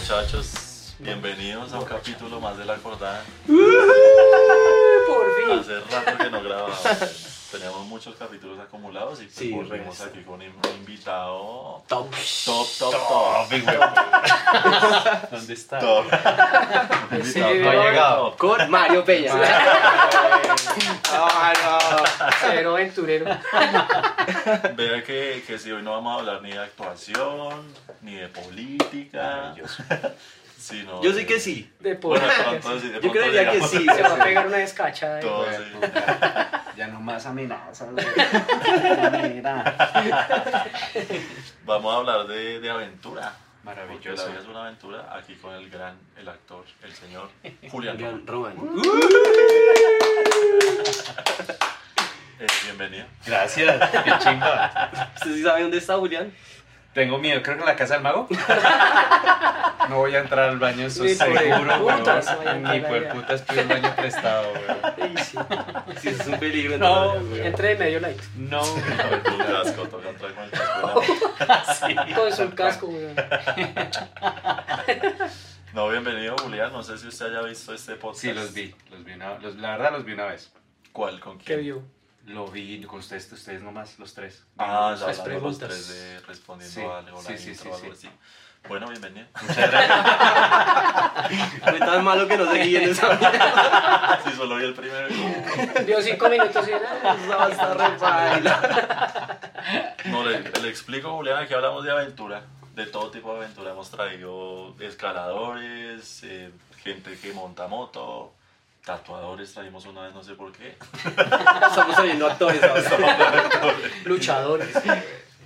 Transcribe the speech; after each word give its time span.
muchachos, 0.00 0.94
bienvenidos 0.98 1.74
a 1.74 1.78
un 1.78 1.84
capítulo 1.84 2.40
más 2.40 2.56
de 2.56 2.64
La 2.64 2.72
Acordada. 2.72 3.22
Por 3.46 3.56
fin. 5.36 5.58
Hace 5.58 5.80
rato 5.80 6.16
que 6.16 6.30
no 6.30 6.42
grabábamos. 6.42 7.29
Teníamos 7.50 7.84
muchos 7.86 8.14
capítulos 8.14 8.58
acumulados 8.60 9.20
y 9.20 9.24
pues 9.24 9.34
Sí, 9.34 9.50
volvimos 9.52 9.98
resto. 9.98 10.04
aquí 10.04 10.22
con 10.24 10.34
un 10.40 10.52
invitado 10.78 11.82
Top. 11.88 12.08
top, 12.44 12.66
top, 12.78 12.92
top. 12.92 13.50
¿Dónde 15.30 15.54
está? 15.54 15.78
Top. 15.80 16.04
Sí, 17.24 17.40
no 17.40 17.46
ha 17.46 17.72
top, 17.74 17.82
llegado. 17.84 18.30
top. 18.30 18.38
Con 18.38 18.70
Mario 18.70 19.04
Peña. 19.04 19.32
Ah, 21.12 21.52
no. 21.60 22.28
Cero 22.40 22.70
aventurero. 22.76 23.26
Vea 24.76 25.02
que, 25.04 25.42
que 25.46 25.58
si 25.58 25.72
hoy 25.72 25.82
no 25.82 25.90
vamos 25.92 26.16
a 26.16 26.20
hablar 26.20 26.42
ni 26.42 26.52
de 26.52 26.58
actuación, 26.60 27.74
ni 28.02 28.14
de 28.14 28.28
política, 28.28 29.54
Yo 31.02 31.12
sé 31.12 31.26
que 31.26 31.40
sí. 31.40 31.72
De 31.80 31.94
Bueno, 31.94 32.24
pronto 32.62 32.80
sí, 32.80 32.88
de 32.90 33.00
Yo 33.00 33.10
creería 33.12 33.50
que 33.50 33.62
sí. 33.62 33.84
Se 33.86 34.02
va 34.02 34.14
a 34.14 34.24
pegar 34.24 34.46
una 34.46 34.58
descacha. 34.58 35.14
de- 35.14 35.22
Todo, 35.22 35.46
sí. 35.52 35.62
Ya 36.76 36.86
no 36.88 37.00
más 37.00 37.24
amenazas. 37.26 37.88
Vamos 41.64 41.94
a 41.94 41.96
hablar 41.98 42.26
de, 42.26 42.60
de 42.60 42.70
aventura. 42.70 43.32
Porque 43.62 43.80
Maravilloso. 43.80 44.22
la 44.24 44.30
vida 44.30 44.40
es 44.40 44.46
una 44.48 44.62
aventura 44.62 45.14
aquí 45.16 45.34
con 45.34 45.54
el 45.54 45.68
gran, 45.68 45.94
el 46.16 46.28
actor, 46.28 46.64
el 46.82 46.92
señor 46.94 47.28
Julián. 47.70 47.96
Julián 47.96 48.26
Roman. 48.26 48.54
Eh, 52.38 52.46
bienvenido. 52.64 53.04
Gracias, 53.26 53.90
qué 53.90 54.12
chimba. 54.20 54.90
¿Usted 55.16 55.34
sí 55.34 55.42
sabe 55.42 55.60
dónde 55.62 55.76
está 55.76 55.96
Julián? 55.98 56.32
Tengo 56.94 57.18
miedo, 57.18 57.40
creo 57.42 57.56
que 57.56 57.60
en 57.62 57.66
la 57.68 57.76
casa 57.76 57.94
del 57.94 58.02
mago. 58.02 58.26
No 59.88 59.96
voy 59.96 60.14
a 60.14 60.20
entrar 60.20 60.50
al 60.50 60.58
baño, 60.60 60.86
eso 60.86 61.02
Ni 61.02 61.10
es 61.10 61.18
seguro, 61.18 61.78
weón. 61.78 62.62
Ni 62.62 62.80
por 62.80 63.08
putas 63.08 63.42
pido 63.42 63.62
el 63.62 63.66
baño 63.68 63.92
prestado, 63.96 64.52
weón. 64.52 65.16
Sí. 65.18 65.36
Sí, 66.00 66.08
es 66.10 66.26
un 66.28 66.38
peligro. 66.38 66.78
No, 66.78 67.14
entre 67.16 67.68
de 67.70 67.74
medio 67.76 67.98
light. 67.98 68.20
No, 68.36 68.60
Tu 68.62 69.38
casco, 69.38 69.82
toca 69.90 70.10
entrar 70.10 70.32
con 70.32 70.44
el 70.44 70.50
casco. 70.52 72.36
Con 72.36 72.50
casco, 72.52 72.86
weón. 72.86 73.16
No, 75.72 75.88
bienvenido 75.88 76.36
Julián. 76.38 76.72
No 76.72 76.82
sé 76.84 76.96
si 76.98 77.08
usted 77.08 77.26
haya 77.26 77.42
visto 77.42 77.72
este 77.74 77.94
podcast. 77.96 78.20
Sí, 78.22 78.32
los 78.32 78.52
vi, 78.52 78.72
los 78.90 79.04
vi 79.04 79.12
una, 79.12 79.38
los- 79.38 79.56
la 79.56 79.72
verdad 79.72 79.92
los 79.92 80.04
vi 80.04 80.12
una 80.12 80.26
vez. 80.26 80.52
¿Cuál? 80.92 81.18
¿Con 81.20 81.38
¿Qué 81.38 81.44
quién? 81.44 81.60
vio? 81.62 81.82
Lo 82.26 82.46
vi 82.48 82.82
con 82.84 82.98
ustedes, 83.00 83.30
ustedes 83.32 83.62
nomás, 83.62 83.98
los 83.98 84.12
tres. 84.14 84.44
Ah, 84.58 84.90
Las 84.90 85.00
ya 85.00 85.06
los 85.08 85.18
preguntas. 85.20 85.68
tres 85.68 85.88
de 85.88 86.20
respondiendo 86.20 86.74
Sí, 86.74 86.86
a 86.86 86.98
algo, 86.98 87.22
sí, 87.22 87.32
la 87.32 87.38
sí, 87.38 87.50
intro 87.50 87.64
sí, 87.76 87.82
algo 87.82 87.94
sí. 87.96 88.06
así. 88.08 88.16
Bueno, 88.68 88.88
bienvenido. 88.88 89.26
Muchas 89.42 89.70
gracias. 89.70 91.60
Fue 91.62 91.78
tan 91.78 92.04
malo 92.04 92.28
que 92.28 92.36
no 92.36 92.50
seguí 92.52 92.76
en 92.76 92.90
esa 92.90 93.08
vida. 93.16 94.20
Sí, 94.24 94.32
solo 94.36 94.56
vi 94.56 94.64
el 94.64 94.74
primero. 94.74 95.08
Vio 95.86 96.02
cinco 96.02 96.28
minutos 96.28 96.68
y 96.68 96.72
era. 96.72 97.48
Está 97.50 97.74
re 97.74 97.96
baila. 97.96 99.40
No, 100.04 100.24
le, 100.24 100.40
le 100.42 100.68
explico, 100.68 101.10
Julián, 101.16 101.42
aquí 101.42 101.54
hablamos 101.54 101.84
de 101.84 101.90
aventura, 101.90 102.42
de 102.74 102.86
todo 102.86 103.10
tipo 103.10 103.32
de 103.32 103.38
aventura. 103.44 103.70
Hemos 103.70 103.90
traído 103.90 104.76
escaladores, 104.78 106.22
eh, 106.24 106.52
gente 106.82 107.18
que 107.18 107.32
monta 107.32 107.66
moto, 107.66 108.34
tatuadores 108.84 109.52
traímos 109.52 109.84
una 109.86 110.02
vez, 110.02 110.14
no 110.14 110.22
sé 110.22 110.34
por 110.34 110.52
qué. 110.52 110.76
Estamos 111.04 111.98
oyendo 111.98 112.26
actores 112.26 112.62
ahora. 112.62 113.48
Luchadores. 114.04 114.74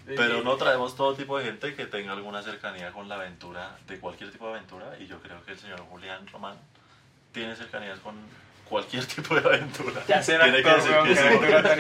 Pero 0.06 0.42
no 0.42 0.56
traemos 0.56 0.94
todo 0.96 1.14
tipo 1.14 1.38
de 1.38 1.44
gente 1.44 1.74
que 1.74 1.86
tenga 1.86 2.12
alguna 2.12 2.42
cercanía 2.42 2.92
con 2.92 3.08
la 3.08 3.14
aventura, 3.14 3.78
de 3.86 3.98
cualquier 3.98 4.30
tipo 4.30 4.46
de 4.46 4.54
aventura, 4.54 4.96
y 5.00 5.06
yo 5.06 5.18
creo 5.20 5.42
que 5.44 5.52
el 5.52 5.58
señor 5.58 5.80
Julián 5.80 6.26
Román 6.28 6.56
tiene 7.32 7.56
cercanías 7.56 7.98
con 8.00 8.14
cualquier 8.68 9.04
tipo 9.14 9.34
de 9.34 9.40
aventura. 9.40 10.02
Ya 10.06 10.22
ser 10.22 10.42
Tiene 10.42 10.62
que 10.62 10.70
decir 10.70 10.92
que 10.92 11.20
aventura 11.20 11.62
tan. 11.62 11.78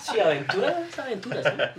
Sí, 0.00 0.20
aventura 0.20 0.80
es 0.80 0.98
aventura. 0.98 1.74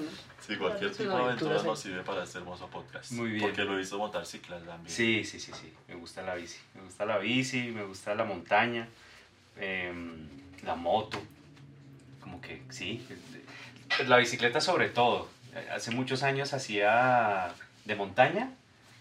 ¿Sí? 0.48 0.56
Cualquier 0.58 0.92
tipo 0.92 1.10
de 1.10 1.24
aventura, 1.24 1.62
nos 1.64 1.80
sirve 1.80 2.02
para 2.04 2.24
este 2.24 2.38
hermoso 2.40 2.68
podcast. 2.68 3.12
Muy 3.12 3.32
bien. 3.32 3.42
Porque 3.42 3.64
lo 3.64 3.74
he 3.76 3.78
visto 3.78 3.98
montar 3.98 4.26
ciclas 4.26 4.64
también. 4.64 4.94
Sí, 4.94 5.24
sí, 5.24 5.40
sí, 5.40 5.52
sí. 5.60 5.74
Me 5.88 5.96
gusta 5.96 6.22
la 6.22 6.36
bici. 6.36 6.58
Me 6.76 6.82
gusta 6.82 7.06
la 7.06 7.18
bici, 7.18 7.72
me 7.72 7.84
gusta 7.84 8.14
la 8.16 8.24
montaña, 8.24 8.88
em, 9.60 10.28
la 10.64 10.76
moto. 10.76 11.22
Como 12.22 12.42
que 12.42 12.62
sí. 12.70 13.06
La 14.08 14.18
bicicleta 14.18 14.60
sobre 14.62 14.90
todo. 14.90 15.30
Hace 15.74 15.92
muchos 15.92 16.24
años 16.24 16.54
hacía 16.54 17.54
de 17.86 17.96
montaña. 17.96 18.52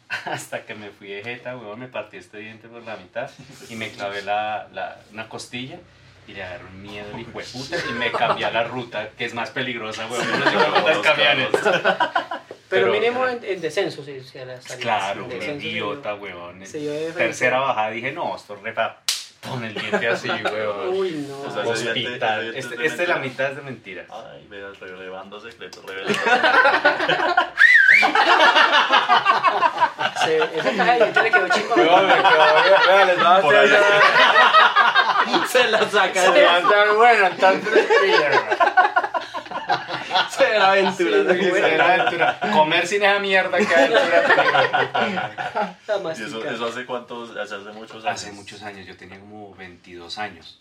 Hasta 0.27 0.65
que 0.67 0.75
me 0.75 0.91
fui 0.91 1.09
de 1.09 1.23
jeta, 1.25 1.57
weón, 1.57 1.81
me 1.81 1.89
partí 1.89 2.19
este 2.19 2.39
diente 2.39 2.69
por 2.69 2.83
la 2.85 2.97
mitad 2.97 3.31
y 3.71 3.75
me 3.75 3.91
clavé 3.91 4.23
la, 4.23 4.69
la- 4.73 5.01
una 5.13 5.29
costilla 5.29 5.79
y 6.27 6.33
le 6.33 6.43
agarró 6.43 6.67
un 6.69 6.83
miedo 6.83 7.07
el 7.15 7.21
hijo 7.21 7.39
de 7.39 7.45
puta 7.45 7.77
y 7.89 7.93
me 7.93 8.11
cambié 8.13 8.47
a 8.47 8.51
la 8.51 8.65
ruta, 8.65 9.09
que 9.17 9.25
es 9.27 9.35
más 9.35 9.51
peligrosa, 9.51 10.07
weón, 10.07 10.27
con 10.27 10.85
los 10.91 10.99
camiones. 10.99 11.49
Pero, 12.69 12.87
Pero- 12.87 12.93
mínimo 12.93 13.27
en, 13.29 13.45
en 13.45 13.61
descenso, 13.61 14.03
sí. 14.05 14.21
sí, 14.21 14.39
era 14.39 14.61
salir. 14.61 14.83
Claro, 14.83 15.27
Descenso, 15.29 15.53
un 15.55 15.61
idiota, 15.63 16.15
weón. 16.15 16.67
Se 16.67 16.79
dio 16.79 16.91
de 16.93 16.99
frente. 17.01 17.19
Tercera 17.19 17.61
bajada 17.61 17.91
dije, 17.91 18.11
no, 18.11 18.35
esto 18.35 18.55
es 18.55 18.63
re 18.63 18.73
pa- 18.73 19.01
Pon 19.43 19.63
el 19.63 19.75
diente 19.75 20.09
así, 20.09 20.29
weón. 20.45 20.89
Uy, 20.89 21.27
no. 21.29 21.41
O 21.43 21.51
sea, 21.51 21.63
Hospital. 21.67 22.55
Este, 22.57 22.77
de 22.77 22.87
este 22.87 23.07
la 23.07 23.17
mitad 23.17 23.51
es 23.51 23.57
de 23.57 23.63
mentira. 23.63 24.07
Ay, 24.11 24.47
vea, 24.49 24.69
revelando 24.81 25.39
secretos, 25.39 25.85
revelando 25.85 26.19
Se, 30.25 30.37
esa 30.39 30.71
caja 30.77 30.93
de 30.93 30.99
dientes 30.99 31.23
le 31.23 31.31
quedó 31.31 31.49
chimba. 31.49 31.75
Por 33.43 33.55
ahí. 33.57 33.69
Se 35.49 35.69
la 35.69 35.89
saca 35.91 36.23
Se 36.23 36.31
de 36.33 36.43
la- 36.43 36.93
bueno, 36.97 37.31
tan 37.37 37.61
Será 40.31 40.73
aventura, 40.73 41.35
Sí, 41.35 41.41
sí, 41.45 41.51
bueno. 41.51 41.67
será 41.69 41.95
aventura. 41.95 42.41
Comer 42.53 42.87
sin 42.87 43.03
esa 43.03 43.19
mierda 43.19 43.59
que 43.59 43.75
aventura. 43.75 44.23
La 45.87 45.97
¿Y 45.97 46.01
mastica. 46.01 46.27
eso, 46.29 46.45
eso 46.51 46.67
hace 46.67 46.85
cuántos? 46.87 47.37
Hace 47.37 47.57
muchos 47.73 48.05
años. 48.05 48.07
Hace 48.07 48.33
muchos 48.33 48.63
años, 48.63 48.87
yo 48.87 48.97
tenía 48.97 49.19
como 49.19 49.55
22 49.55 50.19
años. 50.19 50.59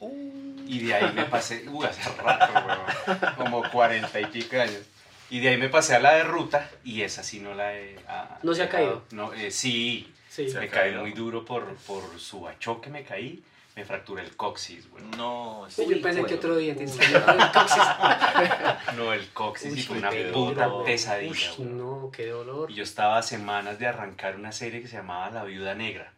Y 0.67 0.79
de 0.85 0.93
ahí 0.95 1.11
me 1.13 1.25
pasé, 1.25 1.65
uh, 1.69 1.83
hace 1.83 2.01
rato, 2.21 2.53
weón, 2.65 3.35
como 3.35 3.63
40 3.69 4.19
y 4.19 4.25
pico 4.27 4.55
años. 4.59 4.81
Y 5.29 5.39
de 5.39 5.49
ahí 5.49 5.57
me 5.57 5.69
pasé 5.69 5.95
a 5.95 5.99
la 5.99 6.13
de 6.13 6.23
ruta 6.23 6.69
y 6.83 7.01
esa 7.01 7.23
sí 7.23 7.39
no 7.39 7.53
la 7.55 7.73
he... 7.75 7.97
ah, 8.07 8.37
¿No 8.43 8.53
se 8.53 8.63
ha 8.63 8.65
dejado. 8.65 9.03
No, 9.11 9.33
eh, 9.33 9.51
sí, 9.51 10.11
Sí. 10.29 10.49
Se 10.49 10.59
me 10.59 10.67
caí 10.67 10.89
caído. 10.89 11.01
muy 11.01 11.11
duro 11.11 11.45
por, 11.45 11.75
por 11.87 12.01
su 12.19 12.41
bachoque, 12.41 12.89
me 12.89 13.03
caí, 13.03 13.43
me 13.75 13.85
fracturé 13.85 14.23
el 14.23 14.35
coxis, 14.35 14.88
weón. 14.91 15.11
No, 15.17 15.66
Sí, 15.69 15.85
yo 15.89 16.01
pensé 16.01 16.23
que 16.25 16.35
otro 16.35 16.56
diente. 16.56 16.85
No, 18.97 19.13
el 19.13 19.28
coxis 19.29 19.72
y 19.72 19.75
Uy, 19.75 19.81
fue 19.84 19.97
una 19.97 20.11
puta 20.31 20.67
dolor. 20.67 20.85
pesadilla, 20.85 21.51
Uy, 21.57 21.66
no, 21.66 22.11
qué 22.16 22.28
dolor. 22.28 22.69
Y 22.69 22.75
yo 22.75 22.84
estaba 22.84 23.17
a 23.17 23.23
semanas 23.23 23.79
de 23.79 23.88
arrancar 23.88 24.35
una 24.35 24.51
serie 24.51 24.81
que 24.81 24.88
se 24.88 24.97
llamaba 24.97 25.31
La 25.31 25.44
Viuda 25.44 25.73
Negra. 25.73 26.11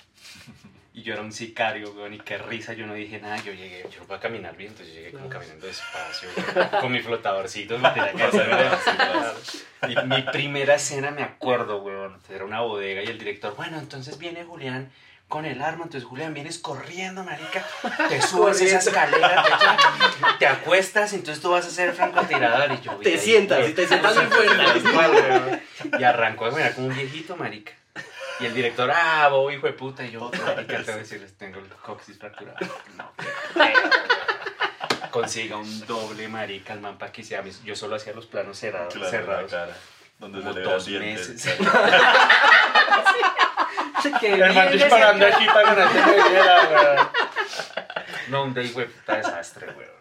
Y 0.94 1.04
yo 1.04 1.14
era 1.14 1.22
un 1.22 1.34
sicario, 1.34 1.92
weón, 1.92 2.14
y 2.14 2.20
qué 2.20 2.38
risa, 2.38 2.72
yo 2.74 2.88
no 2.88 2.94
dije 2.94 3.20
nada, 3.20 3.36
yo 3.44 3.52
llegué, 3.52 3.86
yo 3.92 4.00
no 4.00 4.08
puedo 4.08 4.20
caminar 4.22 4.56
bien, 4.56 4.72
entonces 4.72 4.96
llegué 4.96 5.12
como 5.12 5.28
caminando 5.28 5.68
despacio, 5.68 6.30
weón, 6.56 6.70
con 6.80 6.92
mi 6.92 7.02
flotadorcito, 7.02 7.78
me 7.78 7.90
tenía 7.90 8.14
que 8.14 8.24
hacer, 8.24 8.50
Y 9.90 9.96
mi 10.08 10.22
primera 10.24 10.76
escena 10.76 11.12
me 11.12 11.24
acuerdo, 11.24 11.82
weón, 11.82 12.18
era 12.30 12.46
una 12.46 12.62
bodega 12.62 13.04
y 13.04 13.08
el 13.08 13.20
director, 13.20 13.54
bueno, 13.58 13.78
entonces 13.78 14.18
viene 14.18 14.46
Julián 14.46 14.90
con 15.28 15.46
el 15.46 15.62
arma, 15.62 15.84
entonces 15.86 16.08
Julián, 16.08 16.34
vienes 16.34 16.60
corriendo, 16.60 17.24
marica, 17.24 17.64
te 18.10 18.22
subes 18.22 18.62
esa 18.62 18.78
escalera, 18.78 19.44
te, 19.44 20.40
te 20.40 20.48
acuestas, 20.48 21.14
entonces 21.14 21.42
tú 21.42 21.50
vas 21.52 21.66
a 21.66 21.70
ser 21.70 21.94
francotirador, 21.94 22.72
y 22.72 22.82
yo... 22.82 22.94
Te 22.98 23.14
"Uy, 23.14 23.18
sientas, 23.20 23.68
y 23.68 23.74
te 23.74 23.88
sientas 23.88 24.16
muy 24.16 24.26
fuerte. 24.26 25.64
y 26.00 26.04
arrancó 26.04 26.46
a 26.46 26.50
caminar 26.52 26.76
como 26.76 26.88
un 26.88 26.96
viejito, 26.96 27.36
marica. 27.36 27.72
Y 28.40 28.46
el 28.46 28.54
director, 28.54 28.92
ah, 28.94 29.28
bobo, 29.30 29.50
hijo 29.50 29.66
de 29.66 29.72
puta. 29.74 30.04
Y 30.06 30.12
yo, 30.12 30.30
marica, 30.46 30.76
tengo 30.78 30.86
que 30.86 30.92
decirles, 30.98 31.38
tengo 31.38 31.60
el 31.60 31.68
coxis 31.70 32.18
fracturado. 32.20 32.58
No. 32.98 33.12
Consiga 35.10 35.56
un 35.56 35.86
doble, 35.88 36.28
marica, 36.28 36.74
el 36.74 36.82
man, 36.82 36.98
para 36.98 37.14
que 37.14 37.24
sea. 37.24 37.42
mis- 37.42 37.64
Yo 37.64 37.76
solo 37.78 37.96
hacía 37.96 38.12
los 38.14 38.26
planos 38.26 38.58
cerrados. 38.60 38.94
claro, 38.94 39.10
cerrados. 39.10 39.52
cara. 39.52 39.74
Donde 40.20 40.40
Como 40.42 40.54
se 40.54 40.60
le 40.60 40.66
dos 40.66 40.86
diente. 40.86 41.22
meses. 44.06 44.20
Que 44.20 44.34
El 44.34 44.40
de 44.40 44.80
cerca. 44.80 45.10
aquí 45.28 45.46
para 45.48 45.76
que 45.76 45.82
no 48.30 48.44
un 48.44 48.60
hijo 48.62 48.80
de 48.80 48.86
puta 48.88 49.18
desastre, 49.18 49.68
weón. 49.68 49.96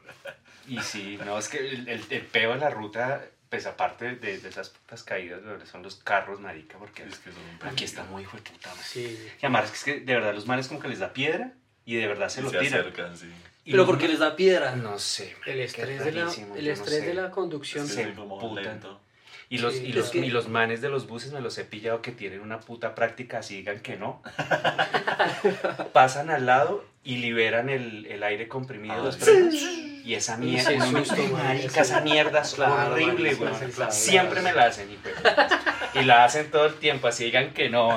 Y 0.67 0.81
sí, 0.81 1.19
no, 1.25 1.39
es 1.39 1.49
que 1.49 1.59
el, 1.59 1.89
el, 1.89 2.05
el 2.09 2.23
peo 2.23 2.55
de 2.55 2.59
la 2.61 2.71
ruta, 2.71 3.23
pues 3.51 3.67
aparte 3.67 4.17
de, 4.17 4.39
de 4.39 4.49
esas 4.49 4.71
putas 4.71 5.03
caídas, 5.03 5.41
weón, 5.45 5.67
son 5.67 5.83
los 5.83 5.97
carros, 5.97 6.41
marica, 6.41 6.79
porque 6.79 7.03
Es 7.05 7.19
que 7.19 7.31
son 7.33 7.43
un 7.43 7.59
aquí 7.69 7.85
está 7.85 8.03
muy 8.05 8.23
hijo 8.23 8.37
de 8.39 8.43
puta, 8.45 8.71
man. 8.71 8.79
Sí. 8.83 9.29
Y 9.43 9.47
además 9.47 9.71
es 9.73 9.85
que 9.85 10.01
de 10.01 10.15
verdad 10.15 10.33
los 10.35 10.47
manes 10.47 10.69
como 10.69 10.81
que 10.81 10.89
les 10.89 11.01
da 11.01 11.13
piedra 11.13 11.53
y 11.85 11.97
de 11.97 12.07
verdad 12.07 12.29
se 12.31 12.41
Y 12.41 12.45
lo 12.45 12.51
se 12.51 12.59
tiran. 12.61 12.81
acercan, 12.81 13.15
sí. 13.17 13.31
Y 13.67 13.71
Pero 13.73 13.83
no- 13.85 13.87
porque 13.87 14.09
les 14.09 14.19
da 14.19 14.37
piedra. 14.37 14.75
No 14.77 14.99
sé, 14.99 15.37
El 15.47 15.61
estrés, 15.61 15.99
es 16.01 16.05
de 16.05 16.13
la, 16.13 16.21
el 16.23 16.27
no 16.67 16.73
estrés 16.73 17.01
sé. 17.01 17.07
de 17.07 17.15
la 17.15 17.31
conducción. 17.31 17.85
Es 17.87 17.95
Se 17.95 18.05
lento. 18.07 19.01
Y 19.55 19.59
los, 19.59 19.75
y, 19.77 19.93
los, 19.93 20.07
es 20.07 20.11
que- 20.11 20.19
y 20.19 20.31
los 20.31 20.49
manes 20.49 20.81
de 20.81 20.89
los 20.89 21.07
buses 21.07 21.33
me 21.33 21.41
los 21.41 21.57
he 21.59 21.65
pillado 21.65 22.03
que 22.03 22.11
tienen 22.13 22.41
una 22.41 22.61
puta 22.61 22.95
práctica, 22.95 23.39
así 23.39 23.57
digan 23.57 23.81
que 23.81 23.97
no. 23.97 24.21
Pasan 25.93 26.31
al 26.31 26.47
lado 26.47 26.85
y 27.03 27.17
liberan 27.19 27.69
el, 27.69 28.07
el 28.07 28.23
aire 28.23 28.49
comprimido 28.49 28.97
de 28.97 29.03
los 29.03 29.19
Ah. 29.23 29.31
Y 30.05 30.13
esa 30.13 30.37
mierda, 30.37 30.71
no 30.73 30.99
susto, 30.99 31.17
marica, 31.33 31.81
esa 31.81 32.01
mierda 32.03 32.43
es 32.43 32.53
Claro, 32.55 32.93
horrible, 32.93 33.35
güey. 33.37 33.51
claro, 33.71 33.91
Siempre 33.91 34.41
claro. 34.43 34.55
me 34.57 34.61
la 34.61 34.67
hacen, 34.67 34.89
de 34.91 34.97
puta. 34.97 35.49
Y 35.95 36.03
la 36.03 36.25
hacen 36.25 36.51
todo 36.51 36.67
el 36.67 36.75
tiempo, 36.75 37.07
así 37.09 37.25
digan 37.25 37.55
que 37.55 37.71
no. 37.71 37.91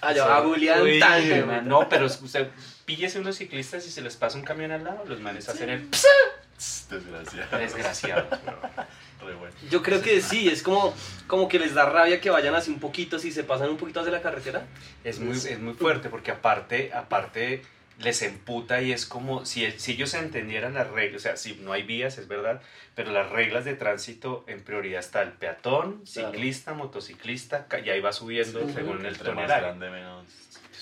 Allá 0.00 0.36
a 0.36 0.42
Julián 0.42 0.80
Uy, 0.82 1.00
Tange, 1.00 1.42
man, 1.44 1.66
No, 1.66 1.88
pero 1.88 2.06
usted 2.06 2.50
píllese 2.84 3.18
unos 3.18 3.36
ciclistas 3.36 3.86
y 3.86 3.90
se 3.90 4.00
les 4.02 4.16
pasa 4.16 4.36
un 4.38 4.44
camión 4.44 4.70
al 4.72 4.84
lado, 4.84 5.04
los 5.06 5.20
manes 5.20 5.48
hacen 5.48 5.70
el 5.70 5.88
Desgraciado. 6.90 7.58
desgraciado. 7.58 8.28
Re 9.24 9.34
bueno. 9.34 9.54
Yo 9.70 9.82
creo 9.82 10.02
que 10.02 10.20
sí, 10.20 10.48
es 10.48 10.62
como, 10.62 10.94
como 11.26 11.48
que 11.48 11.58
les 11.58 11.74
da 11.74 11.88
rabia 11.88 12.20
que 12.20 12.30
vayan 12.30 12.54
así 12.54 12.70
un 12.70 12.78
poquito, 12.80 13.18
si 13.18 13.32
se 13.32 13.42
pasan 13.44 13.70
un 13.70 13.76
poquito 13.76 14.00
hacia 14.00 14.12
la 14.12 14.20
carretera. 14.22 14.66
Es 15.02 15.18
muy, 15.18 15.36
es 15.36 15.58
muy 15.58 15.74
fuerte 15.74 16.08
porque 16.10 16.30
aparte, 16.30 16.92
aparte 16.92 17.62
les 17.98 18.22
emputa 18.22 18.82
y 18.82 18.92
es 18.92 19.06
como 19.06 19.46
si, 19.46 19.70
si 19.78 19.92
ellos 19.92 20.12
entendieran 20.14 20.74
las 20.74 20.88
reglas, 20.90 21.20
o 21.20 21.22
sea, 21.22 21.36
si 21.36 21.54
no 21.54 21.72
hay 21.72 21.84
vías, 21.84 22.18
es 22.18 22.26
verdad, 22.28 22.60
pero 22.96 23.12
las 23.12 23.30
reglas 23.30 23.64
de 23.64 23.74
tránsito 23.74 24.44
en 24.48 24.62
prioridad 24.62 25.00
está 25.00 25.22
el 25.22 25.30
peatón, 25.32 26.02
Claro. 26.12 26.32
ciclista, 26.32 26.74
motociclista, 26.74 27.66
ca- 27.66 27.78
y 27.78 27.90
ahí 27.90 28.00
va 28.00 28.12
subiendo 28.12 28.66
Sí. 28.66 28.74
según 28.74 29.06
el 29.06 29.16
tonelaje. 29.16 29.74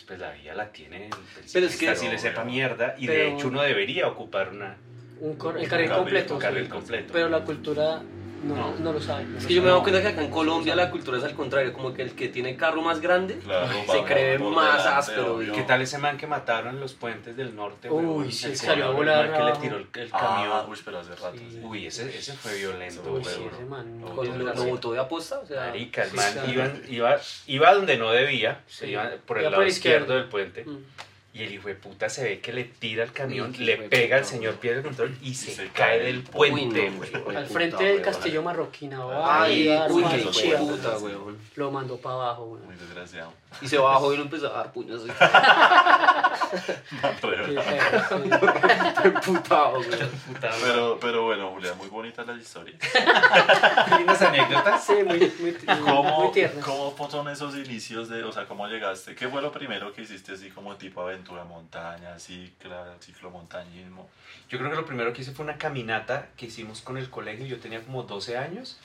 Entonces, 0.02 0.04
pues 0.06 0.18
la 0.20 0.32
vía 0.32 0.54
la 0.54 0.72
tiene 0.72 1.06
el, 1.06 1.12
Pero 1.52 1.66
es 1.66 1.76
que- 1.76 1.94
si 1.96 2.08
le 2.08 2.18
sepa 2.18 2.44
mierda, 2.44 2.94
y 2.98 3.06
de 3.06 3.28
hecho 3.28 3.48
uno 3.48 3.62
debería 3.62 4.08
ocupar 4.08 4.50
una, 4.50 4.76
Un 5.20 5.36
cor- 5.36 5.56
el 5.56 5.62
Un 5.64 5.68
carril 5.68 5.88
carril, 5.88 6.02
completo. 6.02 6.34
un 6.34 6.40
sí. 6.40 6.46
carril 6.46 6.68
completo. 6.68 7.12
Pero 7.12 7.28
la 7.28 7.44
cultura 7.44 8.02
no, 8.42 8.54
No. 8.56 8.74
no. 8.78 8.92
lo 8.92 9.00
sabe. 9.00 9.26
Es 9.38 9.46
que 9.46 9.54
yo 9.54 9.62
me 9.62 9.68
he 9.68 9.70
dado 9.70 9.82
cuenta 9.82 10.02
que 10.02 10.08
acá 10.08 10.22
en 10.22 10.30
Colombia 10.30 10.74
la 10.76 10.90
cultura 10.90 11.18
es 11.18 11.24
al 11.24 11.34
contrario, 11.34 11.72
como 11.72 11.92
que 11.94 12.02
el 12.02 12.12
que 12.14 12.28
tiene 12.28 12.56
carro 12.56 12.82
más 12.82 13.00
grande 13.00 13.38
Claro, 13.38 13.68
se 13.90 14.02
cree 14.04 14.38
más 14.38 14.78
delante, 14.78 14.88
áspero, 14.98 15.36
obvio. 15.36 15.52
¿Qué 15.52 15.62
tal 15.62 15.82
ese 15.82 15.98
man 15.98 16.16
que 16.16 16.26
mataron 16.26 16.74
en 16.74 16.80
los 16.80 16.94
puentes 16.94 17.36
del 17.36 17.54
norte? 17.54 17.88
Uy, 17.90 18.04
huevón? 18.04 18.32
sí, 18.32 18.46
El 18.46 18.56
salió 18.56 18.86
a 18.86 18.88
el 18.90 18.94
volar 18.94 19.30
man 19.30 19.38
que 19.38 19.44
le 19.44 19.52
tiró 19.58 19.76
el, 19.76 19.86
el 19.94 20.08
Ah, 20.12 20.18
camión. 20.18 20.70
uy, 20.70 20.78
pero 20.84 20.98
hace 20.98 21.10
rato. 21.14 21.36
Sí. 21.38 21.60
Uy, 21.62 21.86
ese, 21.86 22.16
ese 22.16 22.32
fue 22.34 22.54
violento, 22.58 23.02
Uy, 23.12 23.24
sí, 23.24 23.40
ese 23.52 23.64
man. 23.64 24.00
¿Lo 24.00 24.64
botó 24.66 24.92
de 24.92 24.98
aposta? 25.00 25.38
O 25.40 25.46
sea, 25.46 25.66
Marica, 25.66 26.04
el 26.04 26.12
man 26.12 26.32
iba, 26.48 26.70
iba, 26.88 27.16
iba 27.46 27.74
donde 27.74 27.96
no 27.96 28.10
debía, 28.10 28.60
Sí. 28.66 28.86
iba 28.86 29.10
por 29.26 29.38
el 29.38 29.42
Iba 29.44 29.50
lado 29.52 29.62
por 29.62 29.68
izquierdo 29.68 30.14
del 30.14 30.28
puente, 30.28 30.64
Mm. 30.64 30.78
Y 31.34 31.44
el 31.44 31.52
hijo 31.54 31.68
de 31.68 31.74
puta 31.76 32.10
se 32.10 32.24
ve 32.24 32.40
que 32.40 32.52
le 32.52 32.64
tira 32.64 33.04
el 33.04 33.12
camión, 33.12 33.50
Uy, 33.52 33.56
qué 33.56 33.64
le 33.64 33.76
pega 33.88 34.16
al 34.16 34.22
puta, 34.22 34.32
señor, 34.34 34.50
güey. 34.52 34.60
pierde 34.60 34.78
el 34.78 34.84
control 34.84 35.16
y 35.22 35.34
se, 35.34 35.50
se 35.52 35.68
cae 35.68 35.98
cae 35.98 36.00
del 36.00 36.22
puente, 36.24 36.90
güey. 36.90 37.10
güey. 37.10 37.14
Al 37.14 37.22
puta, 37.22 37.44
frente 37.46 37.82
del 37.84 37.92
weón. 37.94 38.04
Castillo 38.04 38.42
Marroquín. 38.42 38.92
Ay, 38.94 39.68
Ay, 39.70 39.90
uy, 39.90 40.02
qué 40.02 40.08
Ay, 40.08 40.28
chía. 40.30 40.58
puta, 40.58 40.98
weón. 40.98 41.38
Lo 41.56 41.70
mandó 41.70 41.96
para 41.96 42.16
abajo, 42.16 42.46
güey. 42.48 42.62
Muy 42.64 42.74
desgraciado. 42.76 43.32
Y 43.62 43.66
se 43.66 43.78
bajó 43.78 44.12
y 44.12 44.16
lo 44.18 44.24
empezó 44.24 44.48
a 44.48 44.58
dar 44.58 44.72
puños. 44.72 45.02
así. 45.08 45.10
Qué 46.90 47.62
feo, 47.62 48.08
sí. 48.08 48.30
Emputado, 49.04 49.78
weón. 49.78 50.10
Puta, 50.26 50.48
güey. 50.50 50.60
Pero, 50.62 50.98
pero 51.00 51.22
bueno, 51.24 51.50
Julia, 51.52 51.72
muy 51.74 51.88
bonitas 51.88 52.26
las 52.26 52.38
historias. 52.42 52.76
Qué 52.92 53.96
lindas 53.96 54.20
anécdotas. 54.20 54.84
Sí, 54.84 54.92
muy, 55.02 55.32
muy, 55.40 55.40
muy, 55.40 55.54
¿Cómo, 55.80 56.24
muy 56.24 56.32
tiernas. 56.32 56.62
¿Cómo 56.62 57.10
son 57.10 57.28
esos 57.28 57.56
inicios 57.56 58.10
de, 58.10 58.22
o 58.22 58.32
sea, 58.32 58.44
cómo 58.46 58.66
llegaste? 58.68 59.14
¿Qué 59.14 59.28
fue 59.28 59.40
lo 59.40 59.50
primero 59.50 59.94
que 59.94 60.02
hiciste 60.02 60.32
así 60.32 60.50
como 60.50 60.76
tipo 60.76 61.00
aventura 61.00 61.21
montaña, 61.48 62.18
cicla, 62.18 62.96
ciclomontañismo? 63.00 64.08
Yo 64.48 64.58
creo 64.58 64.70
que 64.70 64.76
lo 64.76 64.86
primero 64.86 65.12
que 65.12 65.22
hice 65.22 65.32
fue 65.32 65.44
una 65.44 65.58
caminata 65.58 66.28
que 66.36 66.46
hicimos 66.46 66.80
con 66.80 66.98
el 66.98 67.10
colegio, 67.10 67.46
yo 67.46 67.60
tenía 67.60 67.82
como 67.82 68.02
12 68.02 68.36
años. 68.36 68.78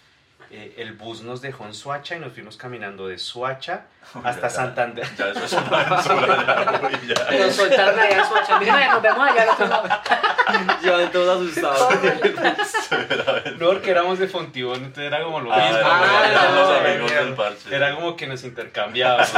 Eh, 0.51 0.75
el 0.77 0.93
bus 0.93 1.23
nos 1.23 1.41
dejó 1.41 1.65
en 1.65 1.73
Suacha 1.73 2.15
y 2.15 2.19
nos 2.19 2.33
fuimos 2.33 2.57
caminando 2.57 3.07
de 3.07 3.17
Suacha 3.17 3.87
hasta 4.23 4.49
Santander. 4.49 5.05
Ya 5.17 5.29
eso 5.29 5.45
es 5.45 5.53
una 5.53 5.83
ya, 5.85 6.81
uy, 6.83 7.07
ya. 7.07 7.37
Nos 7.45 7.55
soltaron 7.55 7.99
allá 7.99 8.17
en 8.17 8.25
Soacha. 8.25 8.59
Miren, 8.59 8.89
nos 8.91 9.01
vemos 9.01 9.29
allá 9.29 9.41
al 9.43 9.49
otro 9.49 9.67
lado. 9.67 9.89
Llevan 10.81 11.11
todos 11.11 11.41
asustados. 11.51 11.93
No, 13.57 13.67
porque 13.67 13.91
éramos 13.91 14.19
de 14.19 14.27
Fontibón, 14.27 14.77
entonces 14.77 15.05
era 15.05 15.23
como 15.23 15.39
lo 15.41 15.51
Ah, 15.51 15.57
mismo. 15.57 15.79
ah, 15.83 16.51
los 16.55 16.69
amigos 16.85 17.11
Era- 17.11 17.23
del 17.25 17.33
parche. 17.33 17.75
Era 17.75 17.95
como 17.95 18.15
que 18.15 18.27
nos 18.27 18.43
intercambiábamos. 18.43 19.29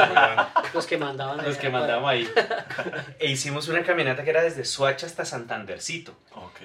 Los 0.73 0.85
que 0.85 0.97
mandaban. 0.97 1.37
los 1.37 1.45
allá 1.47 1.57
que 1.57 1.69
mandamos 1.69 2.09
ahí. 2.11 2.29
E 3.19 3.31
hicimos 3.31 3.67
una 3.69 3.83
caminata 3.83 4.23
que 4.23 4.29
era 4.29 4.41
desde 4.41 4.65
Suacha 4.65 5.05
hasta 5.07 5.25
Santandercito. 5.25 6.13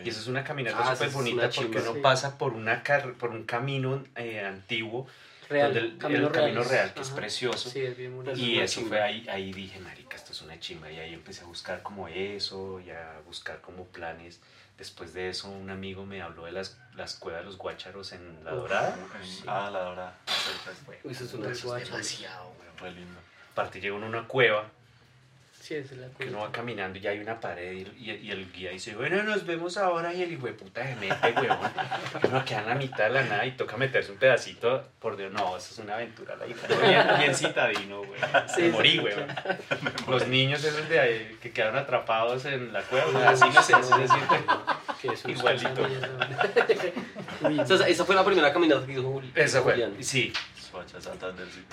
Y 0.04 0.08
eso 0.08 0.20
es 0.20 0.26
una 0.26 0.44
caminata 0.44 0.76
Ah, 0.80 0.94
súper 0.94 1.10
bonita 1.10 1.48
porque 1.54 1.78
uno 1.78 1.94
Sí. 1.94 2.00
pasa 2.02 2.36
por, 2.38 2.52
una 2.52 2.82
car- 2.82 3.14
por 3.14 3.30
un 3.30 3.44
camino 3.44 4.02
eh, 4.16 4.44
antiguo, 4.44 5.06
Real, 5.54 5.72
donde 5.74 5.88
el, 5.88 5.98
camino 5.98 6.26
el 6.26 6.32
camino 6.32 6.60
real. 6.62 6.70
real, 6.70 6.94
que 6.94 7.00
es 7.00 7.08
Ajá. 7.08 7.16
precioso. 7.16 7.70
Sí, 7.70 7.80
es 7.80 7.96
bien 7.96 8.14
bonito. 8.16 8.36
Y 8.36 8.58
eso 8.60 8.80
fue 8.82 9.00
ahí, 9.00 9.26
ahí 9.28 9.52
dije, 9.52 9.78
marica, 9.80 10.16
esto 10.16 10.32
es 10.32 10.42
una 10.42 10.58
chimba. 10.60 10.90
Y 10.90 10.98
ahí 10.98 11.14
empecé 11.14 11.42
a 11.42 11.46
buscar 11.46 11.82
como 11.82 12.08
eso, 12.08 12.80
y 12.80 12.90
a 12.90 13.20
buscar 13.26 13.60
como 13.60 13.84
planes. 13.86 14.40
Después 14.78 15.14
de 15.14 15.28
eso, 15.28 15.48
un 15.50 15.70
amigo 15.70 16.04
me 16.04 16.20
habló 16.20 16.46
de 16.46 16.52
las, 16.52 16.76
las 16.96 17.14
cuevas 17.14 17.42
de 17.42 17.46
los 17.46 17.56
guácharos 17.58 18.12
en 18.12 18.44
La 18.44 18.52
Uf. 18.54 18.62
Dorada. 18.62 18.96
En- 18.96 19.48
Ah, 19.48 19.70
la 19.72 19.80
Dorada. 19.80 20.18
Uy, 21.04 21.12
eso 21.12 21.24
es 21.24 21.34
una 21.34 21.50
eso 21.50 21.76
es 21.76 21.84
demasiado, 21.90 22.52
weón. 22.60 22.78
Re 22.78 22.90
lindo. 22.92 23.20
Aparte 23.52 23.80
llegó 23.80 23.98
a 23.98 24.00
una 24.06 24.26
cueva, 24.26 24.68
Sí, 25.64 25.74
esa 25.76 25.94
es 25.94 26.00
la 26.02 26.08
que 26.18 26.28
uno 26.28 26.40
va 26.40 26.52
caminando 26.52 26.98
y 26.98 27.00
ya 27.00 27.08
hay 27.08 27.20
una 27.20 27.40
pared 27.40 27.86
y, 27.96 28.10
y- 28.10 28.20
y 28.22 28.30
el 28.30 28.52
guía 28.52 28.68
dice, 28.70 28.94
bueno, 28.94 29.22
nos 29.22 29.46
vemos 29.46 29.78
ahora 29.78 30.12
y 30.12 30.22
el 30.22 30.30
hijo 30.32 30.44
de 30.46 30.52
puta 30.52 30.86
se 30.86 30.94
mete, 30.96 31.32
huevón. 31.32 31.58
Uno 32.28 32.44
queda 32.44 32.58
en 32.60 32.66
la 32.66 32.74
mitad 32.74 33.04
de 33.04 33.10
la 33.10 33.22
nada 33.22 33.46
y 33.46 33.52
toca 33.52 33.78
meterse 33.78 34.12
un 34.12 34.18
pedacito, 34.18 34.86
por 34.98 35.16
Dios, 35.16 35.32
no, 35.32 35.56
eso 35.56 35.72
es 35.72 35.78
una 35.78 35.94
aventura, 35.94 36.36
la 36.36 36.46
hija. 36.46 36.66
Bien, 36.66 37.06
bien 37.18 37.34
citadino, 37.34 38.04
güey. 38.04 38.20
Sí, 38.54 38.62
Me 38.64 38.68
morí, 38.72 38.90
sí, 38.90 38.98
güey. 38.98 39.14
Los 40.06 40.28
niños 40.28 40.62
esos 40.62 40.86
de 40.86 41.00
ahí 41.00 41.38
que 41.40 41.50
quedaron 41.50 41.78
atrapados 41.78 42.44
en 42.44 42.70
la 42.70 42.82
cueva, 42.82 43.30
así 43.30 43.44
no 43.48 43.62
sé, 43.62 43.72
así 43.74 45.16
se 45.24 45.30
Igualito. 45.30 45.86
Esa 47.86 48.04
fue 48.04 48.14
la 48.14 48.24
primera 48.24 48.52
caminata 48.52 48.84
que 48.84 48.92
hizo 48.92 49.02
Juli- 49.02 49.32
Esa 49.34 49.62
fue, 49.62 49.72
Julián. 49.72 49.94
sí. 50.00 50.30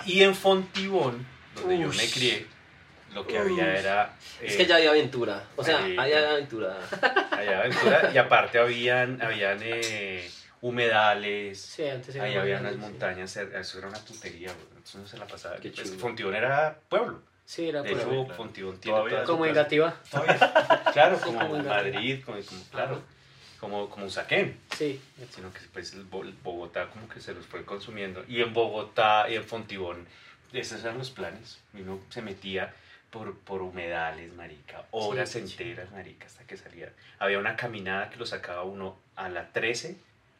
Y 0.05 0.23
en 0.23 0.35
Fontibón, 0.35 1.25
donde 1.55 1.79
yo 1.79 1.87
me 1.89 2.09
crié, 2.09 2.45
lo 3.13 3.25
que 3.27 3.37
había 3.37 3.77
era... 3.77 4.13
Es 4.41 4.53
eh, 4.53 4.57
que 4.57 4.65
ya 4.65 4.75
hay 4.77 4.87
aventura. 4.87 5.43
O 5.55 5.63
sea, 5.63 5.79
Marica. 5.81 6.01
hay 6.03 6.13
aventura. 6.13 6.77
Allá 7.31 7.59
aventura, 7.59 8.11
y 8.13 8.17
aparte 8.17 8.59
habían, 8.59 9.21
habían 9.21 9.59
eh, 9.61 10.29
humedales, 10.61 11.59
Sí, 11.61 11.83
antes 11.87 12.15
ahí 12.15 12.35
había 12.35 12.59
unas 12.59 12.71
grande, 12.73 12.77
sí. 12.85 12.91
montañas, 12.91 13.35
cer- 13.37 13.55
eso 13.55 13.77
era 13.79 13.87
una 13.87 13.99
putería, 13.99 14.51
eso 14.83 14.97
no 14.99 15.07
se 15.07 15.17
la 15.17 15.27
pasaba. 15.27 15.57
Qué 15.57 15.69
Pues. 15.71 15.95
Fontibón 15.95 16.35
era 16.35 16.77
pueblo, 16.89 17.21
Sí, 17.45 17.67
era 17.69 17.81
de 17.81 17.91
por 17.91 17.99
hecho. 17.99 18.33
Fontibón 18.35 18.77
tiene 18.79 18.97
Todavía 18.97 19.17
todas- 19.17 19.29
Como 19.29 19.45
en. 19.45 19.53
Gativa. 19.53 19.93
Todavía, 20.09 20.83
claro, 20.93 21.17
Sí, 21.17 21.23
como, 21.25 21.39
como 21.39 21.57
en 21.57 21.63
Gativa. 21.65 21.75
Madrid, 21.93 22.23
como, 22.25 22.41
como- 22.41 22.63
claro, 22.71 23.01
como, 23.59 23.89
como 23.89 24.05
Usaquén, 24.05 24.57
Sí. 24.77 24.99
sino 25.31 25.51
que 25.53 25.59
pues 25.73 25.93
Bogotá 26.09 26.87
como 26.89 27.07
que 27.09 27.19
se 27.19 27.33
los 27.33 27.45
fue 27.45 27.63
consumiendo. 27.65 28.23
Y 28.27 28.41
en 28.41 28.53
Bogotá 28.53 29.27
y 29.29 29.35
en 29.35 29.43
Fontibón, 29.43 30.07
esos 30.53 30.83
eran 30.83 30.97
los 30.97 31.09
planes. 31.11 31.59
Uno 31.73 31.99
se 32.09 32.21
metía 32.21 32.73
por, 33.11 33.37
por 33.39 33.61
humedales, 33.61 34.33
marica, 34.33 34.85
horas 34.91 35.29
Sí, 35.29 35.45
sí. 35.47 35.51
enteras, 35.63 35.91
marica, 35.91 36.25
hasta 36.25 36.43
que 36.45 36.57
salía. 36.57 36.91
Había 37.19 37.37
una 37.39 37.55
caminada 37.55 38.09
que 38.09 38.17
lo 38.17 38.25
sacaba 38.25 38.63
uno 38.63 38.97
a 39.15 39.29
la 39.29 39.51
13, 39.51 39.97